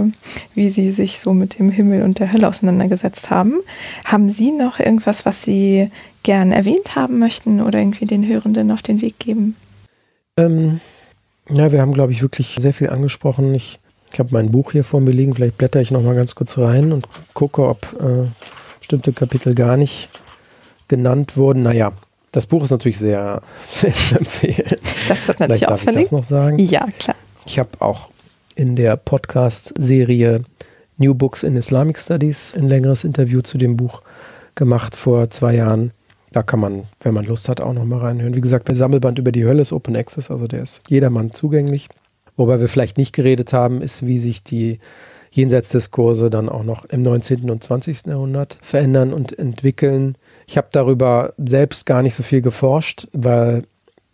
wie 0.55 0.71
Sie 0.71 0.91
sich 0.91 1.19
so 1.19 1.35
mit 1.35 1.59
dem 1.59 1.69
Himmel 1.69 2.01
und 2.01 2.17
der 2.17 2.33
Hölle 2.33 2.47
auseinandergesetzt 2.47 3.29
haben. 3.29 3.59
Haben 4.03 4.29
Sie 4.29 4.51
noch 4.51 4.79
irgendwas, 4.79 5.27
was 5.27 5.43
Sie 5.43 5.91
gern 6.23 6.51
erwähnt 6.51 6.95
haben 6.95 7.19
möchten 7.19 7.61
oder 7.61 7.77
irgendwie 7.77 8.05
den 8.05 8.27
Hörenden 8.27 8.71
auf 8.71 8.81
den 8.81 9.01
Weg 9.01 9.19
geben? 9.19 9.55
Ähm, 10.37 10.79
ja, 11.49 11.71
wir 11.71 11.81
haben, 11.81 11.93
glaube 11.93 12.13
ich, 12.13 12.23
wirklich 12.23 12.55
sehr 12.59 12.73
viel 12.73 12.89
angesprochen. 12.89 13.53
Ich, 13.53 13.79
ich 14.11 14.17
habe 14.17 14.29
mein 14.31 14.49
Buch 14.49 14.71
hier 14.71 14.83
vor 14.83 15.01
mir 15.01 15.11
liegen. 15.11 15.35
Vielleicht 15.35 15.59
blätter 15.59 15.81
ich 15.81 15.91
noch 15.91 16.01
mal 16.01 16.15
ganz 16.15 16.33
kurz 16.33 16.57
rein 16.57 16.93
und 16.93 17.07
gucke, 17.35 17.67
ob 17.67 17.95
äh, 17.99 18.27
bestimmte 18.79 19.13
Kapitel 19.13 19.53
gar 19.53 19.77
nicht 19.77 20.09
genannt 20.87 21.37
wurden. 21.37 21.61
Naja, 21.61 21.91
das 22.31 22.45
Buch 22.45 22.63
ist 22.63 22.71
natürlich 22.71 22.99
sehr, 22.99 23.41
sehr 23.67 23.93
zu 23.93 24.15
empfehlen. 24.17 24.77
Das 25.07 25.27
wird 25.27 25.39
natürlich 25.39 25.67
auch 25.67 25.77
verlinkt. 25.77 26.07
Ich 26.07 26.09
das 26.09 26.19
noch 26.19 26.23
sagen. 26.23 26.59
Ja, 26.59 26.85
klar. 26.99 27.15
Ich 27.45 27.59
habe 27.59 27.69
auch 27.79 28.09
in 28.55 28.75
der 28.75 28.97
Podcast-Serie 28.97 30.43
New 30.97 31.13
Books 31.13 31.43
in 31.43 31.55
Islamic 31.55 31.97
Studies 31.99 32.55
ein 32.55 32.67
längeres 32.67 33.03
Interview 33.03 33.41
zu 33.41 33.57
dem 33.57 33.77
Buch 33.77 34.01
gemacht 34.55 34.95
vor 34.95 35.29
zwei 35.29 35.55
Jahren. 35.55 35.91
Da 36.31 36.43
kann 36.43 36.59
man, 36.59 36.85
wenn 37.01 37.13
man 37.13 37.25
Lust 37.25 37.47
hat, 37.47 37.61
auch 37.61 37.73
noch 37.73 37.85
mal 37.85 37.99
reinhören. 37.99 38.35
Wie 38.35 38.41
gesagt, 38.41 38.67
der 38.67 38.75
Sammelband 38.75 39.19
über 39.19 39.31
die 39.31 39.45
Hölle 39.45 39.61
ist 39.61 39.71
Open 39.71 39.95
Access, 39.95 40.29
also 40.29 40.47
der 40.47 40.63
ist 40.63 40.81
jedermann 40.89 41.31
zugänglich. 41.33 41.87
Wobei 42.35 42.59
wir 42.59 42.67
vielleicht 42.67 42.97
nicht 42.97 43.13
geredet 43.15 43.53
haben, 43.53 43.81
ist, 43.81 44.05
wie 44.05 44.19
sich 44.19 44.43
die 44.43 44.79
Jenseitsdiskurse 45.37 46.29
dann 46.29 46.49
auch 46.49 46.63
noch 46.63 46.85
im 46.85 47.03
19. 47.03 47.49
und 47.49 47.63
20. 47.63 48.07
Jahrhundert 48.07 48.57
verändern 48.61 49.13
und 49.13 49.37
entwickeln. 49.37 50.17
Ich 50.47 50.57
habe 50.57 50.67
darüber 50.71 51.33
selbst 51.37 51.85
gar 51.85 52.01
nicht 52.01 52.15
so 52.15 52.23
viel 52.23 52.41
geforscht, 52.41 53.07
weil 53.13 53.63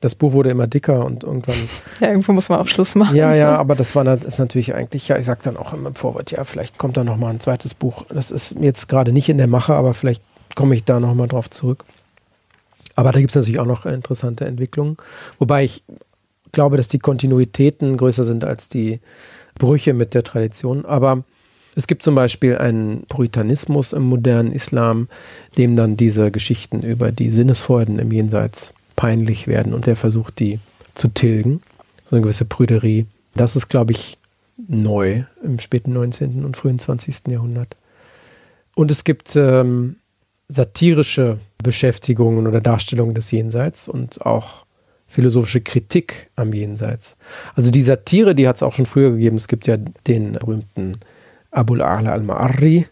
das 0.01 0.15
Buch 0.15 0.33
wurde 0.33 0.49
immer 0.49 0.67
dicker 0.67 1.05
und 1.05 1.23
irgendwann. 1.23 1.55
Ja, 2.01 2.09
irgendwo 2.09 2.33
muss 2.33 2.49
man 2.49 2.59
auch 2.59 2.67
Schluss 2.67 2.95
machen. 2.95 3.15
Ja, 3.15 3.33
ja, 3.33 3.57
aber 3.57 3.75
das 3.75 3.95
war 3.95 4.05
ist 4.05 4.37
natürlich 4.37 4.75
eigentlich, 4.75 5.07
ja, 5.07 5.17
ich 5.17 5.25
sage 5.25 5.39
dann 5.43 5.55
auch 5.55 5.73
im 5.73 5.95
Vorwort, 5.95 6.31
ja, 6.31 6.43
vielleicht 6.43 6.77
kommt 6.77 6.97
da 6.97 7.05
nochmal 7.05 7.29
ein 7.29 7.39
zweites 7.39 7.73
Buch. 7.73 8.05
Das 8.09 8.29
ist 8.29 8.57
jetzt 8.59 8.89
gerade 8.89 9.13
nicht 9.13 9.29
in 9.29 9.37
der 9.37 9.47
Mache, 9.47 9.73
aber 9.73 9.93
vielleicht 9.93 10.21
komme 10.55 10.75
ich 10.75 10.83
da 10.83 10.99
nochmal 10.99 11.29
drauf 11.29 11.49
zurück. 11.49 11.85
Aber 12.95 13.13
da 13.13 13.19
gibt 13.19 13.31
es 13.31 13.35
natürlich 13.35 13.59
auch 13.59 13.65
noch 13.65 13.85
interessante 13.85 14.45
Entwicklungen. 14.45 14.97
Wobei 15.39 15.63
ich 15.63 15.83
glaube, 16.51 16.75
dass 16.75 16.89
die 16.89 16.99
Kontinuitäten 16.99 17.95
größer 17.95 18.25
sind 18.25 18.43
als 18.43 18.67
die 18.67 18.99
Brüche 19.55 19.93
mit 19.93 20.13
der 20.13 20.23
Tradition. 20.23 20.85
Aber 20.85 21.23
es 21.75 21.87
gibt 21.87 22.03
zum 22.03 22.15
Beispiel 22.15 22.57
einen 22.57 23.05
Puritanismus 23.07 23.93
im 23.93 24.03
modernen 24.03 24.51
Islam, 24.51 25.07
dem 25.57 25.75
dann 25.75 25.97
diese 25.97 26.31
Geschichten 26.31 26.81
über 26.81 27.11
die 27.11 27.31
Sinnesfreuden 27.31 27.99
im 27.99 28.11
Jenseits 28.11 28.73
peinlich 28.95 29.47
werden 29.47 29.73
und 29.73 29.87
der 29.87 29.95
versucht, 29.95 30.39
die 30.39 30.59
zu 30.93 31.07
tilgen. 31.07 31.61
So 32.05 32.15
eine 32.15 32.21
gewisse 32.21 32.45
Prüderie. 32.45 33.07
Das 33.35 33.55
ist, 33.55 33.69
glaube 33.69 33.91
ich, 33.91 34.17
neu 34.67 35.23
im 35.43 35.59
späten 35.59 35.93
19. 35.93 36.45
und 36.45 36.57
frühen 36.57 36.77
20. 36.77 37.27
Jahrhundert. 37.27 37.75
Und 38.75 38.91
es 38.91 39.03
gibt 39.03 39.35
ähm, 39.35 39.97
satirische 40.47 41.39
Beschäftigungen 41.63 42.47
oder 42.47 42.61
Darstellungen 42.61 43.15
des 43.15 43.31
Jenseits 43.31 43.87
und 43.87 44.25
auch 44.25 44.65
philosophische 45.13 45.61
Kritik 45.61 46.31
am 46.35 46.53
Jenseits. 46.53 47.15
Also 47.55 47.69
die 47.71 47.83
Satire, 47.83 48.33
die 48.33 48.47
hat 48.47 48.55
es 48.55 48.63
auch 48.63 48.73
schon 48.73 48.87
früher 48.87 49.11
gegeben. 49.11 49.35
Es 49.35 49.47
gibt 49.47 49.67
ja 49.67 49.77
den 49.77 50.33
berühmten 50.33 50.97
Abul 51.51 51.83
A'la 51.83 52.13
al-Ma'arri, 52.13 52.85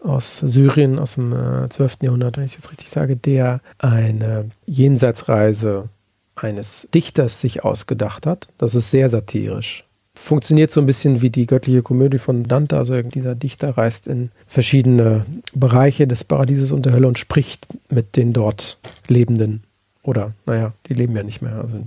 aus 0.00 0.38
Syrien 0.38 1.00
aus 1.00 1.14
dem 1.14 1.32
äh, 1.32 1.68
12. 1.68 1.98
Jahrhundert, 2.02 2.36
wenn 2.36 2.44
ich 2.44 2.54
jetzt 2.54 2.70
richtig 2.70 2.88
sage, 2.88 3.16
der 3.16 3.60
eine 3.78 4.50
Jenseitsreise 4.66 5.88
eines 6.36 6.86
Dichters 6.94 7.40
sich 7.40 7.64
ausgedacht 7.64 8.26
hat. 8.26 8.46
Das 8.58 8.76
ist 8.76 8.92
sehr 8.92 9.08
satirisch. 9.08 9.84
Funktioniert 10.14 10.70
so 10.70 10.80
ein 10.80 10.86
bisschen 10.86 11.20
wie 11.22 11.30
die 11.30 11.46
göttliche 11.46 11.82
Komödie 11.82 12.18
von 12.18 12.44
Dante. 12.44 12.76
Also 12.76 13.02
dieser 13.02 13.34
Dichter 13.34 13.76
reist 13.76 14.06
in 14.06 14.30
verschiedene 14.46 15.26
Bereiche 15.54 16.06
des 16.06 16.22
Paradieses 16.22 16.72
und 16.72 16.86
der 16.86 16.92
Hölle 16.92 17.08
und 17.08 17.18
spricht 17.18 17.66
mit 17.90 18.16
den 18.16 18.32
dort 18.32 18.78
Lebenden. 19.08 19.65
Oder, 20.06 20.32
naja, 20.46 20.72
die 20.88 20.94
leben 20.94 21.16
ja 21.16 21.24
nicht 21.24 21.42
mehr. 21.42 21.56
Also 21.56 21.84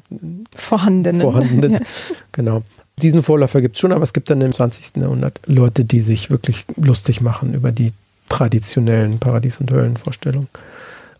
vorhandenen. 0.53 1.21
Vorhandenen, 1.21 1.71
ja. 1.71 1.79
genau. 2.33 2.63
Diesen 3.01 3.23
Vorläufer 3.23 3.61
gibt 3.61 3.75
es 3.75 3.79
schon, 3.79 3.93
aber 3.93 4.03
es 4.03 4.11
gibt 4.11 4.29
dann 4.29 4.41
im 4.41 4.51
20. 4.51 4.97
Jahrhundert 4.97 5.39
Leute, 5.45 5.85
die 5.85 6.01
sich 6.01 6.29
wirklich 6.29 6.65
lustig 6.75 7.21
machen 7.21 7.53
über 7.53 7.71
die 7.71 7.93
traditionellen 8.27 9.19
Paradies- 9.19 9.61
und 9.61 9.71
Höllenvorstellungen. 9.71 10.49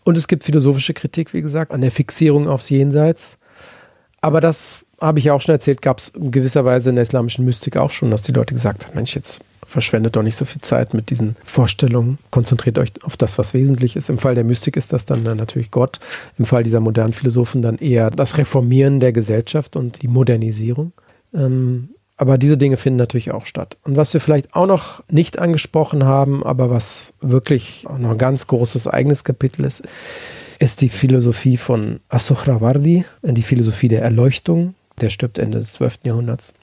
Und 0.04 0.18
es 0.18 0.28
gibt 0.28 0.44
philosophische 0.44 0.92
Kritik, 0.92 1.32
wie 1.32 1.40
gesagt, 1.40 1.72
an 1.72 1.80
der 1.80 1.90
Fixierung 1.90 2.48
aufs 2.48 2.68
Jenseits. 2.68 3.38
Aber 4.20 4.40
das 4.40 4.84
habe 5.00 5.18
ich 5.18 5.26
ja 5.26 5.34
auch 5.34 5.40
schon 5.40 5.54
erzählt, 5.54 5.82
gab 5.82 5.98
es 5.98 6.08
in 6.08 6.30
gewisser 6.30 6.64
Weise 6.64 6.90
in 6.90 6.96
der 6.96 7.02
islamischen 7.02 7.44
Mystik 7.44 7.78
auch 7.78 7.90
schon, 7.90 8.10
dass 8.10 8.22
die 8.22 8.32
Leute 8.32 8.54
gesagt 8.54 8.86
haben, 8.86 8.94
Mensch, 8.94 9.14
jetzt 9.14 9.40
verschwendet 9.66 10.16
doch 10.16 10.22
nicht 10.22 10.36
so 10.36 10.44
viel 10.44 10.60
Zeit 10.60 10.94
mit 10.94 11.10
diesen 11.10 11.36
Vorstellungen, 11.44 12.18
konzentriert 12.30 12.76
euch 12.78 12.92
auf 13.04 13.16
das, 13.16 13.38
was 13.38 13.54
wesentlich 13.54 13.96
ist. 13.96 14.10
Im 14.10 14.18
Fall 14.18 14.34
der 14.34 14.44
Mystik 14.44 14.76
ist 14.76 14.92
das 14.92 15.06
dann 15.06 15.22
natürlich 15.22 15.70
Gott, 15.70 16.00
im 16.38 16.44
Fall 16.44 16.64
dieser 16.64 16.80
modernen 16.80 17.12
Philosophen 17.12 17.62
dann 17.62 17.78
eher 17.78 18.10
das 18.10 18.36
Reformieren 18.36 19.00
der 19.00 19.12
Gesellschaft 19.12 19.76
und 19.76 20.02
die 20.02 20.08
Modernisierung. 20.08 20.92
Ähm, 21.32 21.90
aber 22.16 22.36
diese 22.36 22.58
Dinge 22.58 22.76
finden 22.76 22.98
natürlich 22.98 23.30
auch 23.30 23.46
statt. 23.46 23.78
Und 23.82 23.96
was 23.96 24.12
wir 24.12 24.20
vielleicht 24.20 24.54
auch 24.54 24.66
noch 24.66 25.02
nicht 25.08 25.38
angesprochen 25.38 26.04
haben, 26.04 26.44
aber 26.44 26.68
was 26.68 27.14
wirklich 27.22 27.86
noch 27.98 28.10
ein 28.10 28.18
ganz 28.18 28.46
großes 28.46 28.88
eigenes 28.88 29.24
Kapitel 29.24 29.64
ist, 29.64 29.84
ist 30.60 30.82
die 30.82 30.88
Philosophie 30.88 31.56
von 31.56 31.98
Asohrawardi, 32.08 33.04
die 33.22 33.42
Philosophie 33.42 33.88
der 33.88 34.02
Erleuchtung. 34.02 34.74
Der 35.00 35.10
stirbt 35.10 35.38
Ende 35.38 35.58
des 35.58 35.72
12. 35.72 36.00
Jahrhunderts 36.04 36.54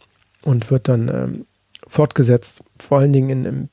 und 0.43 0.71
wird 0.71 0.87
dann 0.87 1.09
ähm, 1.09 1.45
fortgesetzt, 1.87 2.63
vor 2.79 2.99
allen 2.99 3.11
Dingen 3.11 3.29
in, 3.29 3.45
im 3.45 3.69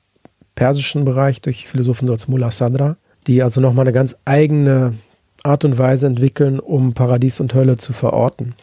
persischen 0.54 1.04
Bereich 1.04 1.42
durch 1.42 1.68
Philosophen 1.68 2.08
als 2.10 2.26
Mullah 2.26 2.50
Sadra, 2.50 2.96
die 3.26 3.42
also 3.42 3.60
nochmal 3.60 3.84
eine 3.84 3.92
ganz 3.92 4.16
eigene 4.24 4.94
Art 5.42 5.64
und 5.64 5.78
Weise 5.78 6.06
entwickeln, 6.06 6.58
um 6.58 6.94
Paradies 6.94 7.40
und 7.40 7.54
Hölle 7.54 7.76
zu 7.76 7.92
verorten. 7.92 8.54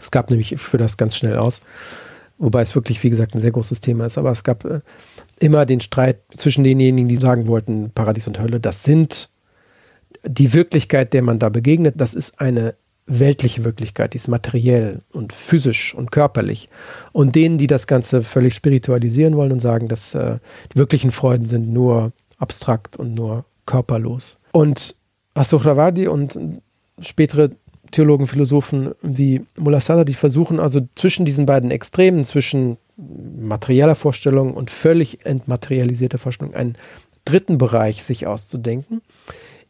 Es 0.00 0.10
gab 0.10 0.30
nämlich, 0.30 0.56
für 0.56 0.78
das 0.78 0.96
ganz 0.96 1.16
schnell 1.16 1.36
aus, 1.36 1.60
Wobei 2.42 2.62
es 2.62 2.74
wirklich, 2.74 3.00
wie 3.04 3.10
gesagt, 3.10 3.36
ein 3.36 3.40
sehr 3.40 3.52
großes 3.52 3.80
Thema 3.80 4.06
ist. 4.06 4.18
Aber 4.18 4.32
es 4.32 4.42
gab 4.42 4.64
äh, 4.64 4.80
immer 5.38 5.64
den 5.64 5.80
Streit 5.80 6.18
zwischen 6.36 6.64
denjenigen, 6.64 7.08
die 7.08 7.14
sagen 7.14 7.46
wollten, 7.46 7.92
Paradies 7.94 8.26
und 8.26 8.40
Hölle, 8.40 8.58
das 8.58 8.82
sind 8.82 9.28
die 10.24 10.52
Wirklichkeit, 10.52 11.12
der 11.12 11.22
man 11.22 11.38
da 11.38 11.48
begegnet, 11.48 11.94
das 11.98 12.14
ist 12.14 12.40
eine 12.40 12.74
weltliche 13.06 13.64
Wirklichkeit, 13.64 14.14
die 14.14 14.16
ist 14.16 14.28
materiell 14.28 15.00
und 15.12 15.32
physisch 15.32 15.94
und 15.94 16.12
körperlich. 16.12 16.68
Und 17.12 17.34
denen, 17.34 17.58
die 17.58 17.66
das 17.66 17.86
Ganze 17.86 18.22
völlig 18.22 18.54
spiritualisieren 18.54 19.36
wollen 19.36 19.52
und 19.52 19.60
sagen, 19.60 19.88
dass 19.88 20.14
äh, 20.14 20.38
die 20.72 20.78
wirklichen 20.78 21.10
Freuden 21.10 21.46
sind 21.46 21.72
nur 21.72 22.12
abstrakt 22.38 22.96
und 22.96 23.14
nur 23.14 23.44
körperlos. 23.66 24.38
Und 24.52 24.96
Asohrawardi 25.34 26.08
und 26.08 26.38
spätere 27.00 27.50
Theologen, 27.90 28.26
Philosophen 28.26 28.94
wie 29.02 29.42
Mullah 29.58 29.80
Sadr, 29.80 30.04
die 30.04 30.14
versuchen 30.14 30.60
also 30.60 30.80
zwischen 30.94 31.24
diesen 31.26 31.44
beiden 31.44 31.70
Extremen, 31.70 32.24
zwischen 32.24 32.78
materieller 32.96 33.94
Vorstellung 33.94 34.54
und 34.54 34.70
völlig 34.70 35.26
entmaterialisierter 35.26 36.18
Vorstellung, 36.18 36.54
einen 36.54 36.76
dritten 37.24 37.58
Bereich 37.58 38.02
sich 38.02 38.26
auszudenken, 38.26 39.02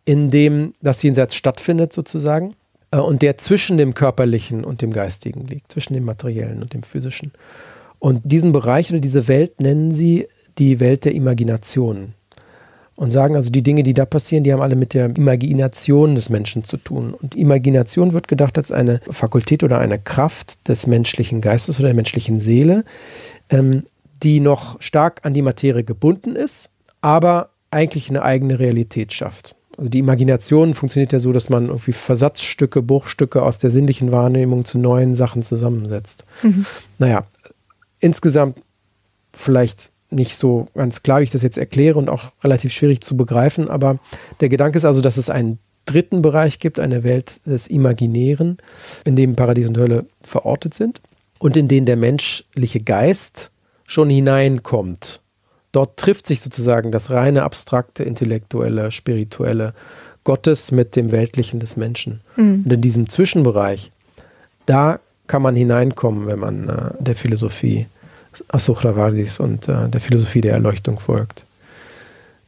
in 0.04 0.30
dem 0.30 0.74
das 0.80 1.02
Jenseits 1.02 1.34
stattfindet 1.34 1.92
sozusagen 1.92 2.54
äh, 2.90 2.98
und 2.98 3.22
der 3.22 3.36
zwischen 3.36 3.76
dem 3.76 3.94
Körperlichen 3.94 4.64
und 4.64 4.82
dem 4.82 4.92
Geistigen 4.92 5.46
liegt, 5.46 5.72
zwischen 5.72 5.94
dem 5.94 6.04
Materiellen 6.04 6.62
und 6.62 6.72
dem 6.74 6.82
Physischen. 6.82 7.32
Und 7.98 8.20
diesen 8.24 8.52
Bereich 8.52 8.90
oder 8.90 9.00
diese 9.00 9.28
Welt 9.28 9.60
nennen 9.60 9.92
sie 9.92 10.26
die 10.58 10.80
Welt 10.80 11.04
der 11.04 11.14
Imagination 11.14 12.14
und 12.96 13.10
sagen 13.10 13.36
also, 13.36 13.50
die 13.50 13.62
Dinge, 13.62 13.82
die 13.82 13.94
da 13.94 14.04
passieren, 14.04 14.44
die 14.44 14.52
haben 14.52 14.60
alle 14.60 14.76
mit 14.76 14.94
der 14.94 15.16
Imagination 15.16 16.14
des 16.14 16.28
Menschen 16.28 16.62
zu 16.62 16.76
tun. 16.76 17.14
Und 17.14 17.34
Imagination 17.34 18.12
wird 18.12 18.28
gedacht 18.28 18.58
als 18.58 18.70
eine 18.70 19.00
Fakultät 19.10 19.62
oder 19.62 19.78
eine 19.78 19.98
Kraft 19.98 20.68
des 20.68 20.86
menschlichen 20.86 21.40
Geistes 21.40 21.78
oder 21.78 21.88
der 21.88 21.96
menschlichen 21.96 22.38
Seele, 22.38 22.84
ähm, 23.48 23.84
die 24.22 24.40
noch 24.40 24.80
stark 24.80 25.20
an 25.24 25.34
die 25.34 25.42
Materie 25.42 25.84
gebunden 25.84 26.36
ist, 26.36 26.68
aber 27.00 27.50
eigentlich 27.70 28.10
eine 28.10 28.22
eigene 28.22 28.58
Realität 28.58 29.12
schafft. 29.12 29.56
Also 29.76 29.88
die 29.88 29.98
Imagination 29.98 30.74
funktioniert 30.74 31.12
ja 31.12 31.18
so, 31.18 31.32
dass 31.32 31.48
man 31.48 31.68
irgendwie 31.68 31.92
Versatzstücke, 31.92 32.82
Bruchstücke 32.82 33.42
aus 33.42 33.58
der 33.58 33.70
sinnlichen 33.70 34.12
Wahrnehmung 34.12 34.64
zu 34.64 34.78
neuen 34.78 35.14
Sachen 35.14 35.42
zusammensetzt. 35.42 36.24
Mhm. 36.42 36.66
Naja, 36.98 37.26
insgesamt 38.00 38.58
vielleicht 39.32 39.90
nicht 40.10 40.36
so 40.36 40.68
ganz 40.74 41.02
klar, 41.02 41.20
wie 41.20 41.24
ich 41.24 41.30
das 41.30 41.42
jetzt 41.42 41.58
erkläre 41.58 41.98
und 41.98 42.10
auch 42.10 42.32
relativ 42.44 42.72
schwierig 42.72 43.00
zu 43.00 43.16
begreifen. 43.16 43.70
Aber 43.70 43.98
der 44.40 44.48
Gedanke 44.48 44.76
ist 44.78 44.84
also, 44.84 45.00
dass 45.00 45.16
es 45.16 45.30
einen 45.30 45.58
dritten 45.86 46.22
Bereich 46.22 46.58
gibt, 46.58 46.78
eine 46.78 47.02
Welt 47.02 47.40
des 47.46 47.66
Imaginären, 47.66 48.58
in 49.04 49.16
dem 49.16 49.34
Paradies 49.36 49.68
und 49.68 49.78
Hölle 49.78 50.06
verortet 50.20 50.74
sind 50.74 51.00
und 51.38 51.56
in 51.56 51.66
den 51.66 51.86
der 51.86 51.96
menschliche 51.96 52.80
Geist 52.80 53.50
schon 53.86 54.10
hineinkommt. 54.10 55.21
Dort 55.72 55.96
trifft 55.96 56.26
sich 56.26 56.40
sozusagen 56.40 56.90
das 56.92 57.10
reine, 57.10 57.42
abstrakte, 57.42 58.04
intellektuelle, 58.04 58.90
spirituelle 58.90 59.72
Gottes 60.24 60.70
mit 60.70 60.94
dem 60.96 61.10
Weltlichen 61.10 61.60
des 61.60 61.76
Menschen. 61.76 62.20
Mhm. 62.36 62.62
Und 62.64 62.72
in 62.72 62.80
diesem 62.80 63.08
Zwischenbereich, 63.08 63.90
da 64.66 65.00
kann 65.26 65.42
man 65.42 65.56
hineinkommen, 65.56 66.26
wenn 66.26 66.38
man 66.38 66.68
äh, 66.68 66.90
der 67.00 67.16
Philosophie 67.16 67.86
Asuchravardis 68.48 69.40
und 69.40 69.68
äh, 69.68 69.88
der 69.88 70.00
Philosophie 70.00 70.40
der 70.40 70.52
Erleuchtung 70.52 70.98
folgt. 70.98 71.44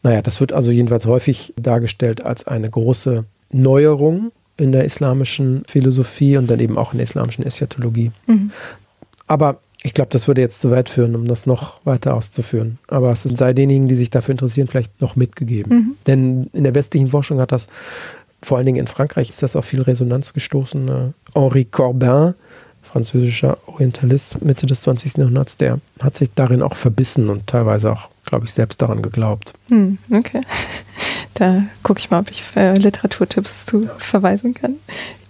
Naja, 0.02 0.22
das 0.22 0.40
wird 0.40 0.52
also 0.52 0.70
jedenfalls 0.70 1.06
häufig 1.06 1.54
dargestellt 1.56 2.22
als 2.24 2.46
eine 2.46 2.68
große 2.68 3.24
Neuerung 3.50 4.32
in 4.56 4.72
der 4.72 4.84
islamischen 4.84 5.64
Philosophie 5.66 6.36
und 6.36 6.50
dann 6.50 6.60
eben 6.60 6.76
auch 6.78 6.92
in 6.92 6.98
der 6.98 7.04
islamischen 7.04 7.44
Eschatologie. 7.44 8.12
Mhm. 8.26 8.50
Aber 9.26 9.60
ich 9.86 9.92
glaube, 9.92 10.08
das 10.10 10.26
würde 10.26 10.40
jetzt 10.40 10.62
zu 10.62 10.70
weit 10.70 10.88
führen, 10.88 11.14
um 11.14 11.28
das 11.28 11.46
noch 11.46 11.74
weiter 11.84 12.14
auszuführen. 12.14 12.78
Aber 12.88 13.12
es 13.12 13.22
sei 13.22 13.52
denjenigen, 13.52 13.86
die 13.86 13.96
sich 13.96 14.08
dafür 14.08 14.32
interessieren, 14.32 14.66
vielleicht 14.66 15.00
noch 15.02 15.14
mitgegeben. 15.14 15.72
Mhm. 15.72 15.96
Denn 16.06 16.50
in 16.54 16.64
der 16.64 16.74
westlichen 16.74 17.08
Forschung 17.08 17.38
hat 17.38 17.52
das, 17.52 17.68
vor 18.42 18.56
allen 18.56 18.66
Dingen 18.66 18.78
in 18.78 18.86
Frankreich, 18.86 19.28
ist 19.28 19.42
das 19.42 19.56
auf 19.56 19.66
viel 19.66 19.82
Resonanz 19.82 20.32
gestoßen. 20.32 21.14
Henri 21.34 21.66
Corbin 21.66 22.34
französischer 22.82 23.58
Orientalist 23.66 24.42
Mitte 24.42 24.66
des 24.66 24.82
20. 24.82 25.18
Jahrhunderts, 25.18 25.56
der 25.56 25.80
hat 26.02 26.16
sich 26.16 26.30
darin 26.34 26.62
auch 26.62 26.76
verbissen 26.76 27.28
und 27.28 27.46
teilweise 27.46 27.92
auch, 27.92 28.08
glaube 28.24 28.46
ich, 28.46 28.52
selbst 28.52 28.80
daran 28.82 29.02
geglaubt. 29.02 29.52
Hm, 29.68 29.98
okay. 30.12 30.40
Da 31.36 31.64
gucke 31.82 31.98
ich 31.98 32.10
mal, 32.12 32.20
ob 32.20 32.30
ich 32.30 32.44
äh, 32.54 32.74
Literaturtipps 32.74 33.66
zu 33.66 33.90
verweisen 33.98 34.54
kann. 34.54 34.76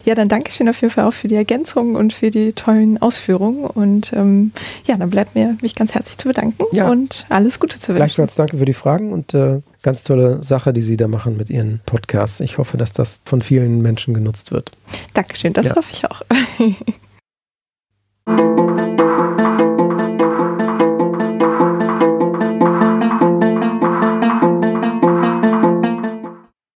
Ja, 0.05 0.15
dann 0.15 0.29
danke 0.29 0.53
schön 0.53 0.69
auf 0.69 0.81
jeden 0.81 0.93
Fall 0.93 1.05
auch 1.05 1.15
für 1.15 1.29
die 1.29 1.35
Ergänzung 1.35 1.95
und 1.95 2.13
für 2.13 2.31
die 2.31 2.53
tollen 2.53 3.01
Ausführungen. 3.01 3.65
Und 3.65 4.13
ähm, 4.13 4.53
ja, 4.87 4.97
dann 4.97 5.11
bleibt 5.11 5.35
mir 5.35 5.57
mich 5.63 5.75
ganz 5.75 5.95
herzlich 5.95 6.19
zu 6.19 6.29
bedanken 6.29 6.63
Ja. 6.73 6.91
und 6.91 7.25
alles 7.31 7.59
Gute 7.59 7.79
zu 7.79 7.89
wünschen. 7.89 7.97
Gleichfalls 7.97 8.35
danke 8.35 8.59
für 8.59 8.65
die 8.67 8.75
Fragen 8.75 9.13
und 9.13 9.33
äh, 9.35 9.61
ganz 9.83 10.05
tolle 10.05 10.43
Sache, 10.45 10.73
die 10.73 10.83
Sie 10.83 10.97
da 10.97 11.09
machen 11.09 11.37
mit 11.37 11.51
Ihren 11.51 11.81
Podcasts. 11.87 12.41
Ich 12.41 12.59
hoffe, 12.59 12.77
dass 12.77 12.93
das 12.93 13.21
von 13.25 13.41
vielen 13.43 13.81
Menschen 13.83 14.15
genutzt 14.15 14.51
wird. 14.53 14.71
Dankeschön, 15.15 15.53
das 15.53 15.67
Ja. 15.69 15.77
hoffe 15.77 15.91
ich 15.93 16.05
auch. 16.05 16.23